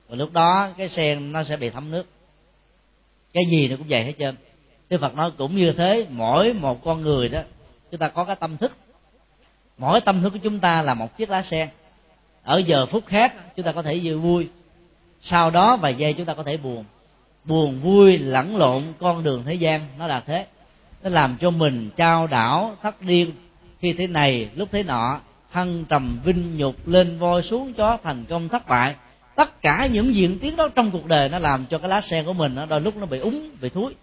Và 0.07 0.15
lúc 0.15 0.31
đó 0.31 0.69
cái 0.77 0.89
sen 0.89 1.31
nó 1.31 1.43
sẽ 1.43 1.57
bị 1.57 1.69
thấm 1.69 1.91
nước. 1.91 2.05
Cái 3.33 3.43
gì 3.51 3.67
nó 3.67 3.75
cũng 3.75 3.87
vậy 3.89 4.03
hết 4.03 4.13
trơn. 4.19 4.35
Đức 4.89 5.01
Phật 5.01 5.15
nói 5.15 5.31
cũng 5.37 5.55
như 5.55 5.71
thế, 5.71 6.07
mỗi 6.09 6.53
một 6.53 6.83
con 6.83 7.01
người 7.01 7.29
đó, 7.29 7.39
chúng 7.91 7.99
ta 7.99 8.07
có 8.07 8.23
cái 8.23 8.35
tâm 8.35 8.57
thức. 8.57 8.77
Mỗi 9.77 10.01
tâm 10.01 10.21
thức 10.21 10.29
của 10.29 10.39
chúng 10.43 10.59
ta 10.59 10.81
là 10.81 10.93
một 10.93 11.17
chiếc 11.17 11.29
lá 11.29 11.41
sen. 11.41 11.69
Ở 12.43 12.57
giờ 12.57 12.85
phút 12.85 13.05
khác, 13.07 13.33
chúng 13.55 13.65
ta 13.65 13.71
có 13.71 13.81
thể 13.81 13.99
vui 14.03 14.15
vui. 14.15 14.47
Sau 15.21 15.49
đó 15.49 15.77
vài 15.77 15.95
giây 15.95 16.13
chúng 16.13 16.25
ta 16.25 16.33
có 16.33 16.43
thể 16.43 16.57
buồn. 16.57 16.85
Buồn 17.43 17.79
vui, 17.79 18.17
lẫn 18.17 18.57
lộn, 18.57 18.83
con 18.99 19.23
đường 19.23 19.43
thế 19.45 19.53
gian, 19.53 19.87
nó 19.97 20.07
là 20.07 20.19
thế. 20.19 20.45
Nó 21.03 21.09
làm 21.09 21.37
cho 21.39 21.49
mình 21.49 21.89
trao 21.95 22.27
đảo 22.27 22.75
thất 22.81 23.01
điên. 23.01 23.31
Khi 23.81 23.93
thế 23.93 24.07
này, 24.07 24.49
lúc 24.55 24.69
thế 24.71 24.83
nọ, 24.83 25.19
thân 25.51 25.85
trầm 25.89 26.19
vinh 26.23 26.57
nhục 26.57 26.87
lên 26.87 27.19
voi 27.19 27.41
xuống 27.41 27.73
chó 27.73 27.97
thành 28.03 28.25
công 28.29 28.49
thất 28.49 28.67
bại. 28.67 28.95
Tất 29.35 29.61
cả 29.61 29.87
những 29.91 30.15
diễn 30.15 30.39
tiến 30.39 30.55
đó 30.55 30.69
trong 30.75 30.91
cuộc 30.91 31.05
đời 31.05 31.29
nó 31.29 31.39
làm 31.39 31.65
cho 31.69 31.77
cái 31.77 31.89
lá 31.89 32.01
sen 32.01 32.25
của 32.25 32.33
mình 32.33 32.55
nó 32.55 32.65
đôi 32.65 32.81
lúc 32.81 32.97
nó 32.97 33.05
bị 33.05 33.19
úng, 33.19 33.49
bị 33.61 33.69
thúi 33.69 33.93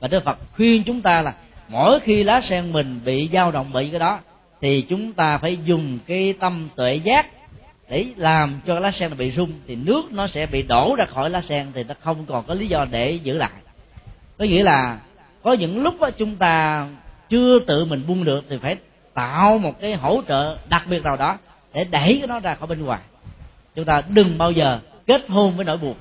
và 0.00 0.08
đức 0.08 0.24
phật 0.24 0.38
khuyên 0.56 0.84
chúng 0.84 1.00
ta 1.00 1.22
là 1.22 1.34
mỗi 1.68 2.00
khi 2.00 2.22
lá 2.22 2.40
sen 2.40 2.72
mình 2.72 3.00
bị 3.04 3.28
dao 3.32 3.50
động 3.50 3.72
bị 3.72 3.88
cái 3.90 4.00
đó, 4.00 4.18
thì 4.60 4.82
chúng 4.82 5.12
ta 5.12 5.38
phải 5.38 5.58
dùng 5.64 5.98
cái 6.06 6.34
tâm 6.40 6.68
tuệ 6.76 6.94
giác 6.94 7.26
để 7.90 8.06
làm 8.16 8.60
cho 8.66 8.78
lá 8.78 8.90
sen 8.90 9.16
bị 9.16 9.30
rung, 9.30 9.52
thì 9.66 9.76
nước 9.76 10.02
nó 10.12 10.26
sẽ 10.26 10.46
bị 10.46 10.62
đổ 10.62 10.94
ra 10.98 11.04
khỏi 11.04 11.30
lá 11.30 11.40
sen, 11.40 11.66
thì 11.74 11.84
nó 11.84 11.94
không 12.00 12.26
còn 12.26 12.44
có 12.46 12.54
lý 12.54 12.66
do 12.66 12.86
để 12.90 13.12
giữ 13.12 13.34
lại. 13.34 13.50
Có 14.38 14.44
nghĩa 14.44 14.62
là 14.62 14.98
có 15.42 15.52
những 15.52 15.82
lúc 15.82 16.00
đó 16.00 16.10
chúng 16.10 16.36
ta 16.36 16.86
chưa 17.28 17.58
tự 17.58 17.84
mình 17.84 18.06
buông 18.06 18.24
được, 18.24 18.44
thì 18.48 18.58
phải 18.58 18.76
tạo 19.14 19.58
một 19.58 19.80
cái 19.80 19.94
hỗ 19.94 20.22
trợ 20.28 20.56
đặc 20.68 20.82
biệt 20.86 21.02
nào 21.04 21.16
đó 21.16 21.38
để 21.74 21.84
đẩy 21.84 22.16
cái 22.18 22.26
nó 22.26 22.40
ra 22.40 22.54
khỏi 22.54 22.66
bên 22.68 22.84
ngoài. 22.84 23.00
Chúng 23.76 23.84
ta 23.84 24.02
đừng 24.08 24.38
bao 24.38 24.50
giờ 24.52 24.78
kết 25.06 25.28
hôn 25.28 25.56
với 25.56 25.64
nỗi 25.64 25.76
buồn. 25.76 25.94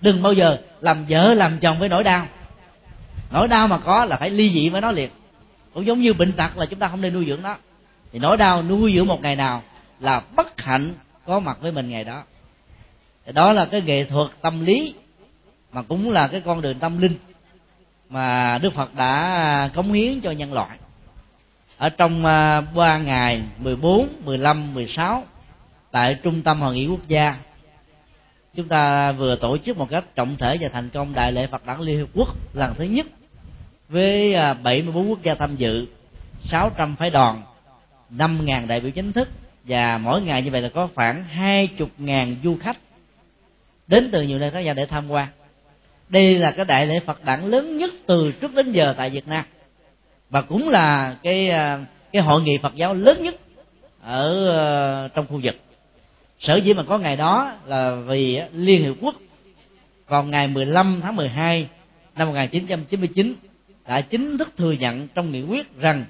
Đừng 0.00 0.22
bao 0.22 0.32
giờ 0.32 0.58
làm 0.80 1.04
vợ 1.08 1.34
làm 1.34 1.58
chồng 1.58 1.78
với 1.78 1.88
nỗi 1.88 2.04
đau 2.04 2.26
nỗi 3.32 3.48
đau 3.48 3.68
mà 3.68 3.78
có 3.78 4.04
là 4.04 4.16
phải 4.16 4.30
ly 4.30 4.50
dị 4.50 4.68
với 4.68 4.80
nó 4.80 4.90
liền. 4.90 5.10
Cũng 5.74 5.86
giống 5.86 6.00
như 6.00 6.12
bệnh 6.12 6.32
tật 6.32 6.56
là 6.56 6.66
chúng 6.66 6.78
ta 6.78 6.88
không 6.88 7.00
nên 7.00 7.12
nuôi 7.12 7.24
dưỡng 7.26 7.42
nó. 7.42 7.56
Thì 8.12 8.18
nỗi 8.18 8.36
đau 8.36 8.62
nuôi 8.62 8.92
dưỡng 8.94 9.06
một 9.06 9.22
ngày 9.22 9.36
nào 9.36 9.62
là 10.00 10.22
bất 10.36 10.60
hạnh 10.60 10.94
có 11.26 11.40
mặt 11.40 11.58
với 11.60 11.72
mình 11.72 11.88
ngày 11.88 12.04
đó. 12.04 12.22
Thì 13.26 13.32
đó 13.32 13.52
là 13.52 13.64
cái 13.64 13.82
nghệ 13.82 14.04
thuật 14.04 14.28
tâm 14.42 14.64
lý 14.64 14.94
mà 15.72 15.82
cũng 15.82 16.10
là 16.10 16.28
cái 16.28 16.40
con 16.40 16.60
đường 16.60 16.78
tâm 16.78 16.98
linh 16.98 17.14
mà 18.08 18.58
Đức 18.58 18.72
Phật 18.74 18.94
đã 18.94 19.70
cống 19.74 19.92
hiến 19.92 20.20
cho 20.20 20.30
nhân 20.30 20.52
loại. 20.52 20.78
Ở 21.78 21.88
trong 21.88 22.26
à, 22.26 22.60
ba 22.60 22.98
ngày 22.98 23.42
14, 23.58 24.08
15, 24.24 24.74
16 24.74 25.24
tại 25.90 26.16
trung 26.22 26.42
tâm 26.42 26.60
hội 26.60 26.74
nghị 26.74 26.86
quốc 26.86 27.08
gia 27.08 27.36
chúng 28.54 28.68
ta 28.68 29.12
vừa 29.12 29.36
tổ 29.36 29.58
chức 29.58 29.76
một 29.76 29.90
cách 29.90 30.04
trọng 30.14 30.36
thể 30.36 30.58
và 30.60 30.68
thành 30.68 30.90
công 30.90 31.14
đại 31.14 31.32
lễ 31.32 31.46
Phật 31.46 31.66
đản 31.66 31.80
Liên 31.80 31.98
Hiệp 31.98 32.08
Quốc 32.14 32.28
lần 32.54 32.74
thứ 32.74 32.84
nhất 32.84 33.06
với 33.92 34.34
à, 34.34 34.54
74 34.54 35.10
quốc 35.10 35.22
gia 35.22 35.34
tham 35.34 35.56
dự 35.56 35.86
600 36.40 36.96
phái 36.96 37.10
đoàn 37.10 37.42
5.000 38.10 38.66
đại 38.66 38.80
biểu 38.80 38.90
chính 38.90 39.12
thức, 39.12 39.28
và 39.64 39.98
mỗi 39.98 40.22
ngày 40.22 40.42
như 40.42 40.50
vậy 40.50 40.62
là 40.62 40.68
có 40.68 40.88
khoảng 40.94 41.24
hai 41.24 41.66
chục 41.66 41.90
ngàn 41.98 42.36
du 42.44 42.56
khách 42.60 42.76
đến 43.86 44.08
từ 44.12 44.22
nhiều 44.22 44.38
nơi 44.38 44.50
khác 44.50 44.60
nhau 44.60 44.74
để 44.74 44.86
tham 44.86 45.10
quan. 45.10 45.28
Đây 46.08 46.38
là 46.38 46.50
cái 46.50 46.64
đại 46.64 46.86
lễ 46.86 47.00
Phật 47.00 47.24
đản 47.24 47.50
lớn 47.50 47.78
nhất 47.78 47.90
từ 48.06 48.32
trước 48.32 48.54
đến 48.54 48.72
giờ 48.72 48.94
tại 48.96 49.10
Việt 49.10 49.28
Nam, 49.28 49.44
và 50.30 50.42
cũng 50.42 50.68
là 50.68 51.16
cái 51.22 51.50
à, 51.50 51.84
cái 52.12 52.22
hội 52.22 52.42
nghị 52.42 52.58
Phật 52.58 52.74
giáo 52.74 52.94
lớn 52.94 53.22
nhất 53.22 53.34
ở 54.02 54.50
à, 54.50 55.08
trong 55.14 55.26
khu 55.26 55.40
vực. 55.42 55.54
Sở 56.38 56.56
dĩ 56.56 56.74
mà 56.74 56.82
có 56.82 56.98
ngày 56.98 57.16
đó 57.16 57.52
là 57.66 57.94
vì 57.94 58.40
Liên 58.52 58.82
Hiệp 58.82 58.94
Quốc 59.00 59.14
còn 60.06 60.30
ngày 60.30 60.48
15 60.48 61.00
tháng 61.02 61.16
12 61.16 61.68
năm 62.16 62.28
1999 62.28 63.34
đã 63.86 64.00
chính 64.00 64.38
thức 64.38 64.52
thừa 64.56 64.72
nhận 64.72 65.08
trong 65.08 65.32
nghị 65.32 65.42
quyết 65.42 65.78
rằng 65.78 66.04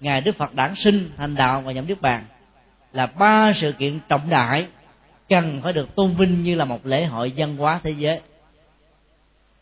ngài 0.00 0.20
Đức 0.20 0.36
Phật 0.36 0.54
đản 0.54 0.74
sinh, 0.76 1.10
thành 1.16 1.34
đạo 1.34 1.60
và 1.60 1.72
nhậm 1.72 1.86
niết 1.86 2.00
bàn 2.00 2.24
là 2.92 3.06
ba 3.06 3.52
sự 3.60 3.72
kiện 3.72 3.98
trọng 4.08 4.30
đại 4.30 4.66
cần 5.28 5.60
phải 5.62 5.72
được 5.72 5.94
tôn 5.94 6.14
vinh 6.14 6.42
như 6.42 6.54
là 6.54 6.64
một 6.64 6.86
lễ 6.86 7.04
hội 7.04 7.32
văn 7.36 7.56
hóa 7.56 7.80
thế 7.82 7.90
giới. 7.90 8.20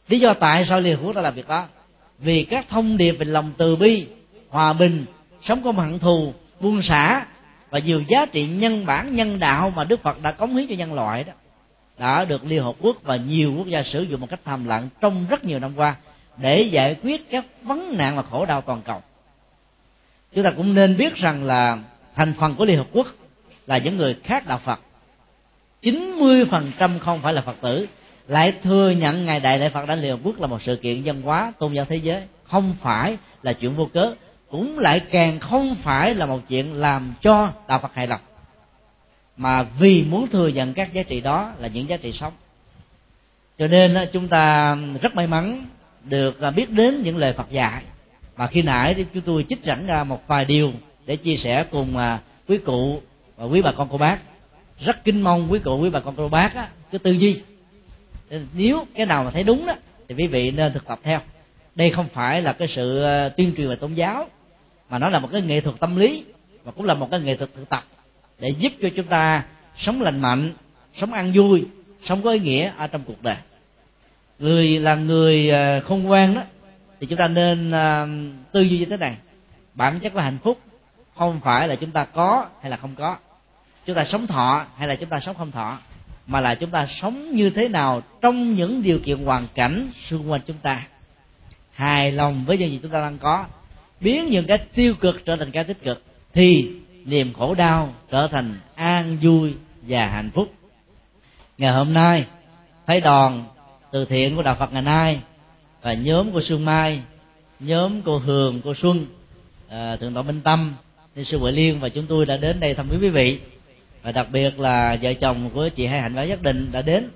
Lý 0.08 0.20
do 0.20 0.34
tại 0.34 0.66
sao 0.68 0.80
liên 0.80 0.96
hợp 0.96 1.02
quốc 1.04 1.16
đã 1.16 1.22
làm 1.22 1.34
việc 1.34 1.48
đó? 1.48 1.66
Vì 2.18 2.44
các 2.44 2.66
thông 2.68 2.96
điệp 2.96 3.12
về 3.12 3.24
lòng 3.24 3.52
từ 3.58 3.76
bi, 3.76 4.06
hòa 4.48 4.72
bình, 4.72 5.04
sống 5.42 5.62
không 5.62 5.76
hận 5.76 5.98
thù, 5.98 6.32
buông 6.60 6.82
xả 6.82 7.26
và 7.70 7.78
nhiều 7.78 8.02
giá 8.08 8.26
trị 8.26 8.46
nhân 8.46 8.86
bản, 8.86 9.16
nhân 9.16 9.38
đạo 9.38 9.72
mà 9.76 9.84
đức 9.84 10.02
phật 10.02 10.22
đã 10.22 10.32
cống 10.32 10.56
hiến 10.56 10.66
cho 10.68 10.74
nhân 10.74 10.94
loại 10.94 11.24
đó 11.24 11.32
đã 12.00 12.24
được 12.24 12.44
liên 12.44 12.62
hợp 12.62 12.74
quốc 12.80 12.96
và 13.02 13.16
nhiều 13.16 13.54
quốc 13.58 13.66
gia 13.66 13.82
sử 13.82 14.02
dụng 14.02 14.20
một 14.20 14.26
cách 14.30 14.40
thầm 14.44 14.64
lặng 14.64 14.88
trong 15.00 15.26
rất 15.30 15.44
nhiều 15.44 15.58
năm 15.58 15.72
qua 15.76 15.96
để 16.36 16.62
giải 16.62 16.96
quyết 17.02 17.30
các 17.30 17.44
vấn 17.62 17.96
nạn 17.96 18.16
và 18.16 18.22
khổ 18.22 18.46
đau 18.46 18.60
toàn 18.60 18.82
cầu. 18.82 19.02
Chúng 20.34 20.44
ta 20.44 20.50
cũng 20.50 20.74
nên 20.74 20.96
biết 20.96 21.16
rằng 21.16 21.44
là 21.44 21.78
thành 22.14 22.32
phần 22.38 22.54
của 22.54 22.64
liên 22.64 22.78
hợp 22.78 22.86
quốc 22.92 23.06
là 23.66 23.78
những 23.78 23.96
người 23.96 24.16
khác 24.22 24.46
đạo 24.46 24.60
phật. 24.64 24.80
90% 25.82 26.98
không 26.98 27.20
phải 27.22 27.32
là 27.32 27.42
phật 27.42 27.56
tử. 27.60 27.86
Lại 28.28 28.54
thừa 28.62 28.90
nhận 28.90 29.24
ngày 29.24 29.40
đại 29.40 29.58
lễ 29.58 29.68
phật 29.68 29.86
đản 29.86 30.00
liên 30.00 30.10
hợp 30.10 30.20
quốc 30.24 30.40
là 30.40 30.46
một 30.46 30.62
sự 30.62 30.76
kiện 30.76 31.02
văn 31.04 31.22
hóa, 31.22 31.52
tôn 31.58 31.72
giáo 31.72 31.84
thế 31.84 31.96
giới. 31.96 32.22
Không 32.44 32.74
phải 32.80 33.16
là 33.42 33.52
chuyện 33.52 33.76
vô 33.76 33.88
cớ. 33.92 34.14
Cũng 34.50 34.78
lại 34.78 35.00
càng 35.10 35.40
không 35.40 35.74
phải 35.74 36.14
là 36.14 36.26
một 36.26 36.40
chuyện 36.48 36.74
làm 36.74 37.14
cho 37.20 37.52
đạo 37.68 37.78
phật 37.78 37.94
hài 37.94 38.06
lòng. 38.06 38.20
Mà 39.36 39.62
vì 39.62 40.04
muốn 40.04 40.28
thừa 40.28 40.48
nhận 40.48 40.74
các 40.74 40.92
giá 40.92 41.02
trị 41.02 41.20
đó 41.20 41.52
là 41.58 41.68
những 41.68 41.88
giá 41.88 41.96
trị 41.96 42.12
sống. 42.12 42.32
Cho 43.58 43.66
nên 43.66 43.96
chúng 44.12 44.28
ta 44.28 44.76
rất 45.02 45.14
may 45.14 45.26
mắn 45.26 45.66
được 46.04 46.40
à, 46.40 46.50
biết 46.50 46.70
đến 46.70 47.02
những 47.02 47.16
lời 47.16 47.32
phật 47.32 47.50
dạy. 47.50 47.82
Mà 48.36 48.46
khi 48.46 48.62
nãy 48.62 48.94
thì 48.94 49.04
chúng 49.14 49.22
tôi 49.22 49.44
trích 49.48 49.64
dẫn 49.64 49.86
ra 49.86 50.04
một 50.04 50.26
vài 50.26 50.44
điều 50.44 50.72
để 51.06 51.16
chia 51.16 51.36
sẻ 51.36 51.64
cùng 51.70 51.96
à, 51.96 52.18
quý 52.48 52.58
cụ 52.58 53.02
và 53.36 53.44
quý 53.44 53.62
bà 53.62 53.72
con 53.72 53.88
cô 53.90 53.98
bác. 53.98 54.18
Rất 54.80 55.04
kinh 55.04 55.20
mong 55.20 55.52
quý 55.52 55.58
cụ 55.58 55.78
quý 55.78 55.90
bà 55.90 56.00
con 56.00 56.14
cô 56.16 56.28
bác 56.28 56.54
á, 56.54 56.68
cái 56.92 56.98
tư 56.98 57.10
duy. 57.10 57.42
Nếu 58.54 58.86
cái 58.94 59.06
nào 59.06 59.24
mà 59.24 59.30
thấy 59.30 59.44
đúng 59.44 59.66
đó 59.66 59.74
thì 60.08 60.14
quý 60.14 60.26
vị 60.26 60.50
nên 60.50 60.72
thực 60.72 60.86
tập 60.86 60.98
theo. 61.02 61.20
Đây 61.74 61.90
không 61.90 62.08
phải 62.12 62.42
là 62.42 62.52
cái 62.52 62.68
sự 62.68 63.02
à, 63.02 63.28
tuyên 63.28 63.54
truyền 63.56 63.68
về 63.68 63.76
tôn 63.76 63.94
giáo 63.94 64.28
mà 64.90 64.98
nó 64.98 65.08
là 65.08 65.18
một 65.18 65.28
cái 65.32 65.42
nghệ 65.42 65.60
thuật 65.60 65.80
tâm 65.80 65.96
lý 65.96 66.24
và 66.64 66.72
cũng 66.72 66.84
là 66.84 66.94
một 66.94 67.08
cái 67.10 67.20
nghệ 67.20 67.36
thuật 67.36 67.50
thực 67.54 67.68
tập 67.68 67.84
để 68.38 68.48
giúp 68.48 68.72
cho 68.82 68.88
chúng 68.96 69.06
ta 69.06 69.44
sống 69.78 70.02
lành 70.02 70.20
mạnh 70.20 70.52
sống 70.96 71.12
ăn 71.12 71.32
vui 71.34 71.66
sống 72.04 72.22
có 72.22 72.30
ý 72.30 72.38
nghĩa 72.38 72.72
ở 72.76 72.86
trong 72.86 73.02
cuộc 73.06 73.22
đời 73.22 73.36
người 74.40 74.78
là 74.78 74.94
người 74.94 75.50
ờ, 75.50 75.80
khôn 75.80 76.02
ngoan 76.02 76.34
đó, 76.34 76.42
thì 77.00 77.06
chúng 77.06 77.18
ta 77.18 77.28
nên 77.28 77.70
ờ, 77.70 78.08
tư 78.52 78.60
duy 78.60 78.78
như 78.78 78.84
thế 78.84 78.96
này. 78.96 79.16
Bản 79.74 80.00
chất 80.00 80.12
của 80.12 80.20
hạnh 80.20 80.38
phúc 80.42 80.60
không 81.16 81.40
phải 81.40 81.68
là 81.68 81.74
chúng 81.74 81.90
ta 81.90 82.04
có 82.04 82.46
hay 82.60 82.70
là 82.70 82.76
không 82.76 82.94
có. 82.94 83.16
Chúng 83.86 83.96
ta 83.96 84.04
sống 84.04 84.26
thọ 84.26 84.66
hay 84.76 84.88
là 84.88 84.94
chúng 84.94 85.08
ta 85.08 85.20
sống 85.20 85.36
không 85.36 85.52
thọ, 85.52 85.78
mà 86.26 86.40
là 86.40 86.54
chúng 86.54 86.70
ta 86.70 86.86
sống 87.00 87.30
như 87.30 87.50
thế 87.50 87.68
nào 87.68 88.02
trong 88.20 88.54
những 88.54 88.82
điều 88.82 88.98
kiện 88.98 89.24
hoàn 89.24 89.46
cảnh 89.54 89.90
xung 90.08 90.30
quanh 90.30 90.40
chúng 90.46 90.58
ta. 90.58 90.86
Hài 91.72 92.12
lòng 92.12 92.44
với 92.44 92.58
những 92.58 92.70
gì 92.70 92.78
chúng 92.82 92.90
ta 92.90 93.00
đang 93.00 93.18
có, 93.18 93.44
biến 94.00 94.26
những 94.26 94.46
cái 94.46 94.58
tiêu 94.58 94.94
cực 94.94 95.24
trở 95.24 95.36
thành 95.36 95.50
cái 95.50 95.64
tích 95.64 95.84
cực, 95.84 96.02
thì 96.34 96.70
niềm 97.04 97.32
khổ 97.32 97.54
đau 97.54 97.94
trở 98.10 98.28
thành 98.28 98.54
an 98.74 99.18
vui 99.22 99.54
và 99.82 100.06
hạnh 100.06 100.30
phúc. 100.34 100.54
Ngày 101.58 101.72
hôm 101.72 101.92
nay, 101.92 102.26
phái 102.86 103.00
đoàn 103.00 103.44
từ 103.92 104.04
thiện 104.04 104.36
của 104.36 104.42
đạo 104.42 104.56
phật 104.58 104.72
ngày 104.72 104.82
nay 104.82 105.20
và 105.82 105.94
nhóm 105.94 106.30
của 106.30 106.40
Sương 106.40 106.64
Mai 106.64 107.00
nhóm 107.60 108.02
cô 108.02 108.18
Hường 108.18 108.60
cô 108.64 108.74
Xuân 108.74 109.06
à, 109.68 109.96
thượng 109.96 110.14
tọa 110.14 110.22
Minh 110.22 110.40
Tâm 110.40 110.74
ni 111.16 111.24
sư 111.24 111.38
Huệ 111.38 111.52
Liên 111.52 111.80
và 111.80 111.88
chúng 111.88 112.06
tôi 112.06 112.26
đã 112.26 112.36
đến 112.36 112.60
đây 112.60 112.74
thăm 112.74 112.88
quý 112.90 113.08
vị. 113.08 113.38
Và 114.02 114.12
đặc 114.12 114.26
biệt 114.32 114.58
là 114.58 114.98
vợ 115.02 115.14
chồng 115.14 115.50
của 115.54 115.68
chị 115.68 115.86
Hai 115.86 116.00
Hạnh 116.00 116.14
và 116.14 116.22
Giác 116.22 116.42
Định 116.42 116.68
đã 116.72 116.82
đến 116.82 117.10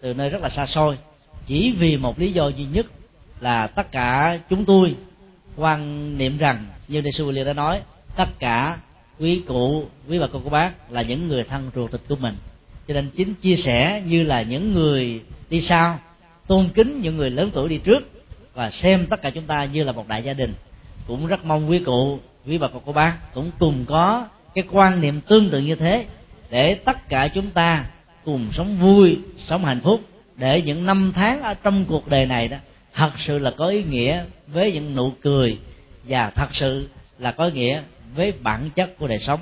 từ 0.00 0.14
nơi 0.14 0.30
rất 0.30 0.42
là 0.42 0.48
xa 0.48 0.66
xôi. 0.66 0.98
Chỉ 1.46 1.74
vì 1.78 1.96
một 1.96 2.18
lý 2.18 2.32
do 2.32 2.48
duy 2.48 2.64
nhất 2.64 2.86
là 3.40 3.66
tất 3.66 3.92
cả 3.92 4.38
chúng 4.50 4.64
tôi 4.64 4.94
quan 5.56 6.18
niệm 6.18 6.38
rằng 6.38 6.66
như 6.88 7.02
ni 7.02 7.10
sư 7.12 7.24
Huệ 7.24 7.32
Liên 7.32 7.46
đã 7.46 7.52
nói 7.52 7.80
tất 8.16 8.38
cả 8.38 8.78
quý 9.18 9.42
cụ 9.46 9.84
quý 10.08 10.18
bà 10.18 10.26
con 10.26 10.42
cô 10.44 10.50
bác 10.50 10.92
là 10.92 11.02
những 11.02 11.28
người 11.28 11.44
thân 11.44 11.70
ruột 11.74 11.92
thịt 11.92 12.00
của 12.08 12.16
mình. 12.16 12.36
Cho 12.88 12.94
nên 12.94 13.10
chính 13.16 13.34
chia 13.34 13.56
sẻ 13.56 14.02
như 14.06 14.22
là 14.22 14.42
những 14.42 14.74
người 14.74 15.20
đi 15.50 15.62
sau 15.62 15.98
tôn 16.50 16.68
kính 16.74 17.00
những 17.00 17.16
người 17.16 17.30
lớn 17.30 17.50
tuổi 17.54 17.68
đi 17.68 17.78
trước 17.78 18.10
và 18.54 18.70
xem 18.70 19.06
tất 19.10 19.22
cả 19.22 19.30
chúng 19.30 19.44
ta 19.44 19.64
như 19.64 19.84
là 19.84 19.92
một 19.92 20.08
đại 20.08 20.22
gia 20.22 20.32
đình. 20.32 20.54
Cũng 21.06 21.26
rất 21.26 21.44
mong 21.44 21.70
quý 21.70 21.78
cụ, 21.78 22.18
quý 22.46 22.58
bà 22.58 22.68
con, 22.68 22.82
cô 22.86 22.92
bác 22.92 23.34
cũng 23.34 23.50
cùng 23.58 23.84
có 23.84 24.28
cái 24.54 24.64
quan 24.70 25.00
niệm 25.00 25.20
tương 25.20 25.50
tự 25.50 25.58
như 25.58 25.74
thế 25.74 26.06
để 26.50 26.74
tất 26.74 27.08
cả 27.08 27.28
chúng 27.28 27.50
ta 27.50 27.84
cùng 28.24 28.46
sống 28.52 28.76
vui, 28.78 29.18
sống 29.44 29.64
hạnh 29.64 29.80
phúc, 29.80 30.00
để 30.36 30.62
những 30.62 30.86
năm 30.86 31.12
tháng 31.14 31.42
ở 31.42 31.54
trong 31.54 31.84
cuộc 31.84 32.08
đời 32.08 32.26
này 32.26 32.48
đó 32.48 32.56
thật 32.94 33.10
sự 33.18 33.38
là 33.38 33.50
có 33.50 33.66
ý 33.66 33.82
nghĩa 33.84 34.24
với 34.46 34.72
những 34.72 34.96
nụ 34.96 35.12
cười 35.20 35.58
và 36.04 36.30
thật 36.30 36.48
sự 36.52 36.88
là 37.18 37.32
có 37.32 37.44
ý 37.44 37.52
nghĩa 37.52 37.82
với 38.14 38.32
bản 38.32 38.70
chất 38.70 38.98
của 38.98 39.06
đời 39.06 39.18
sống. 39.18 39.40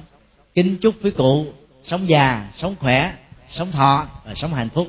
Kính 0.55 0.77
chúc 0.81 0.95
quý 1.03 1.11
cụ 1.11 1.47
sống 1.87 2.09
già, 2.09 2.49
sống 2.59 2.75
khỏe, 2.79 3.13
sống 3.51 3.73
thọ 3.73 4.07
và 4.25 4.35
sống 4.35 4.55
hạnh 4.55 4.69
phúc 4.69 4.89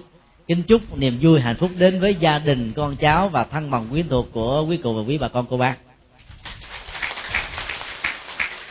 kính 0.49 0.63
chúc 0.63 0.97
niềm 0.97 1.17
vui 1.21 1.41
hạnh 1.41 1.55
phúc 1.55 1.71
đến 1.77 1.99
với 1.99 2.15
gia 2.15 2.39
đình, 2.39 2.73
con 2.75 2.95
cháu 2.95 3.29
và 3.29 3.43
thân 3.43 3.71
bằng 3.71 3.87
quyến 3.89 4.07
thuộc 4.07 4.27
của 4.33 4.65
quý 4.69 4.77
cụ 4.77 4.93
và 4.93 5.01
quý 5.07 5.17
bà 5.17 5.27
con 5.27 5.45
cô 5.49 5.57
bác. 5.57 5.75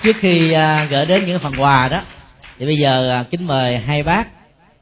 Trước 0.02 0.16
khi 0.20 0.52
à, 0.52 0.84
gửi 0.90 1.06
đến 1.06 1.24
những 1.26 1.38
phần 1.38 1.54
quà 1.58 1.88
đó, 1.88 2.02
thì 2.58 2.66
bây 2.66 2.76
giờ 2.76 3.10
à, 3.10 3.24
kính 3.30 3.46
mời 3.46 3.78
hai 3.78 4.02
bác, 4.02 4.28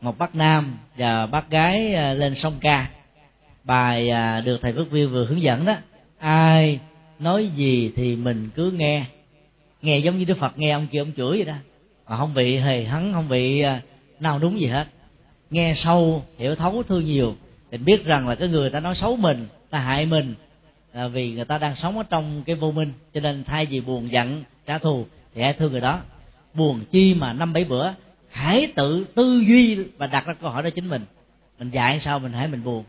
một 0.01 0.18
bác 0.18 0.34
nam 0.34 0.74
và 0.97 1.26
bác 1.26 1.51
gái 1.51 1.94
à, 1.94 2.14
lên 2.14 2.34
sông 2.34 2.59
ca. 2.61 2.86
Bài 3.64 4.11
được 4.44 4.59
thầy 4.62 4.72
phước 4.72 4.90
viên 4.90 5.11
vừa 5.11 5.24
hướng 5.24 5.42
dẫn 5.42 5.64
đó, 5.64 5.74
ai 6.18 6.78
nói 7.18 7.47
gì 7.47 7.92
thì 7.97 8.16
mình 8.16 8.51
cứ 8.55 8.70
nghe. 8.70 9.05
Nghe 9.82 9.99
giống 9.99 10.18
như 10.18 10.24
đức 10.24 10.38
phật 10.38 10.59
nghe 10.59 10.70
ông 10.70 10.86
kia, 10.86 10.99
ông 10.99 11.12
chửi 11.16 11.36
vậy 11.36 11.44
đó. 11.44 11.55
Mà 12.09 12.16
không 12.16 12.34
bị 12.34 12.57
hề 12.57 12.84
hấn, 12.84 13.12
không 13.12 13.28
bị 13.28 13.64
nào 14.20 14.38
đúng 14.38 14.61
gì 14.61 14.66
hết 14.66 14.86
nghe 15.51 15.74
sâu, 15.76 16.24
hiểu 16.38 16.55
thấu 16.55 16.82
thương 16.82 17.05
nhiều 17.05 17.36
mình 17.70 17.84
biết 17.84 18.05
rằng 18.05 18.28
là 18.28 18.34
cái 18.34 18.49
người 18.49 18.70
ta 18.70 18.80
nói 18.80 18.94
xấu 18.94 19.16
mình, 19.16 19.47
ta 19.70 19.78
hại 19.78 20.07
mình, 20.07 20.34
là 20.92 21.09
vì 21.09 21.32
người 21.32 21.44
ta 21.44 21.59
đang 21.59 21.76
sống 21.76 21.99
ở 21.99 22.05
trong 22.11 22.42
cái 22.47 22.57
vô 22.57 22.72
minh, 22.72 22.92
cho 23.14 23.20
nên 23.20 23.44
thay 23.44 23.66
vì 23.66 23.80
buồn 23.80 24.12
giận, 24.12 24.44
trả 24.66 24.78
thù, 24.78 25.07
thì 25.34 25.42
hãy 25.42 25.53
thương 25.53 25.72
người 25.72 25.80
đó. 25.80 26.01
Buồn 26.55 26.85
chi 26.90 27.14
mà 27.14 27.32
năm 27.32 27.52
bảy 27.52 27.64
bữa, 27.64 27.93
hãy 28.31 28.73
tự 28.77 29.06
tư 29.14 29.43
duy 29.48 29.85
và 29.97 30.06
đặt 30.06 30.27
ra 30.27 30.35
câu 30.35 30.51
hỏi 30.51 30.62
đó 30.62 30.70
chính 30.70 30.89
mình. 30.89 31.05
Mình 31.59 31.70
dạy 31.70 32.01
sao 32.01 32.18
mình 32.18 32.32
hãy 32.32 32.48
mình 32.48 32.64
buồn? 32.64 32.85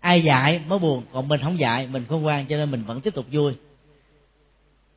Ai 0.00 0.22
dạy 0.22 0.60
mới 0.68 0.78
buồn, 0.78 1.02
còn 1.12 1.28
mình 1.28 1.40
không 1.40 1.58
dạy, 1.58 1.86
mình 1.86 2.04
không 2.08 2.26
quan 2.26 2.46
cho 2.46 2.56
nên 2.56 2.70
mình 2.70 2.84
vẫn 2.84 3.00
tiếp 3.00 3.14
tục 3.14 3.26
vui. 3.32 3.52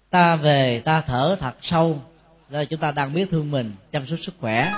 Ta 0.10 0.36
về, 0.36 0.82
ta 0.86 1.02
thở 1.02 1.38
thật 1.40 1.56
sâu 1.62 2.02
rồi 2.50 2.66
chúng 2.66 2.80
ta 2.80 2.92
đang 2.92 3.14
biết 3.14 3.30
thương 3.32 3.52
mình, 3.52 3.72
chăm 3.92 4.08
sóc 4.08 4.20
sức 4.26 4.34
khỏe. 4.40 4.74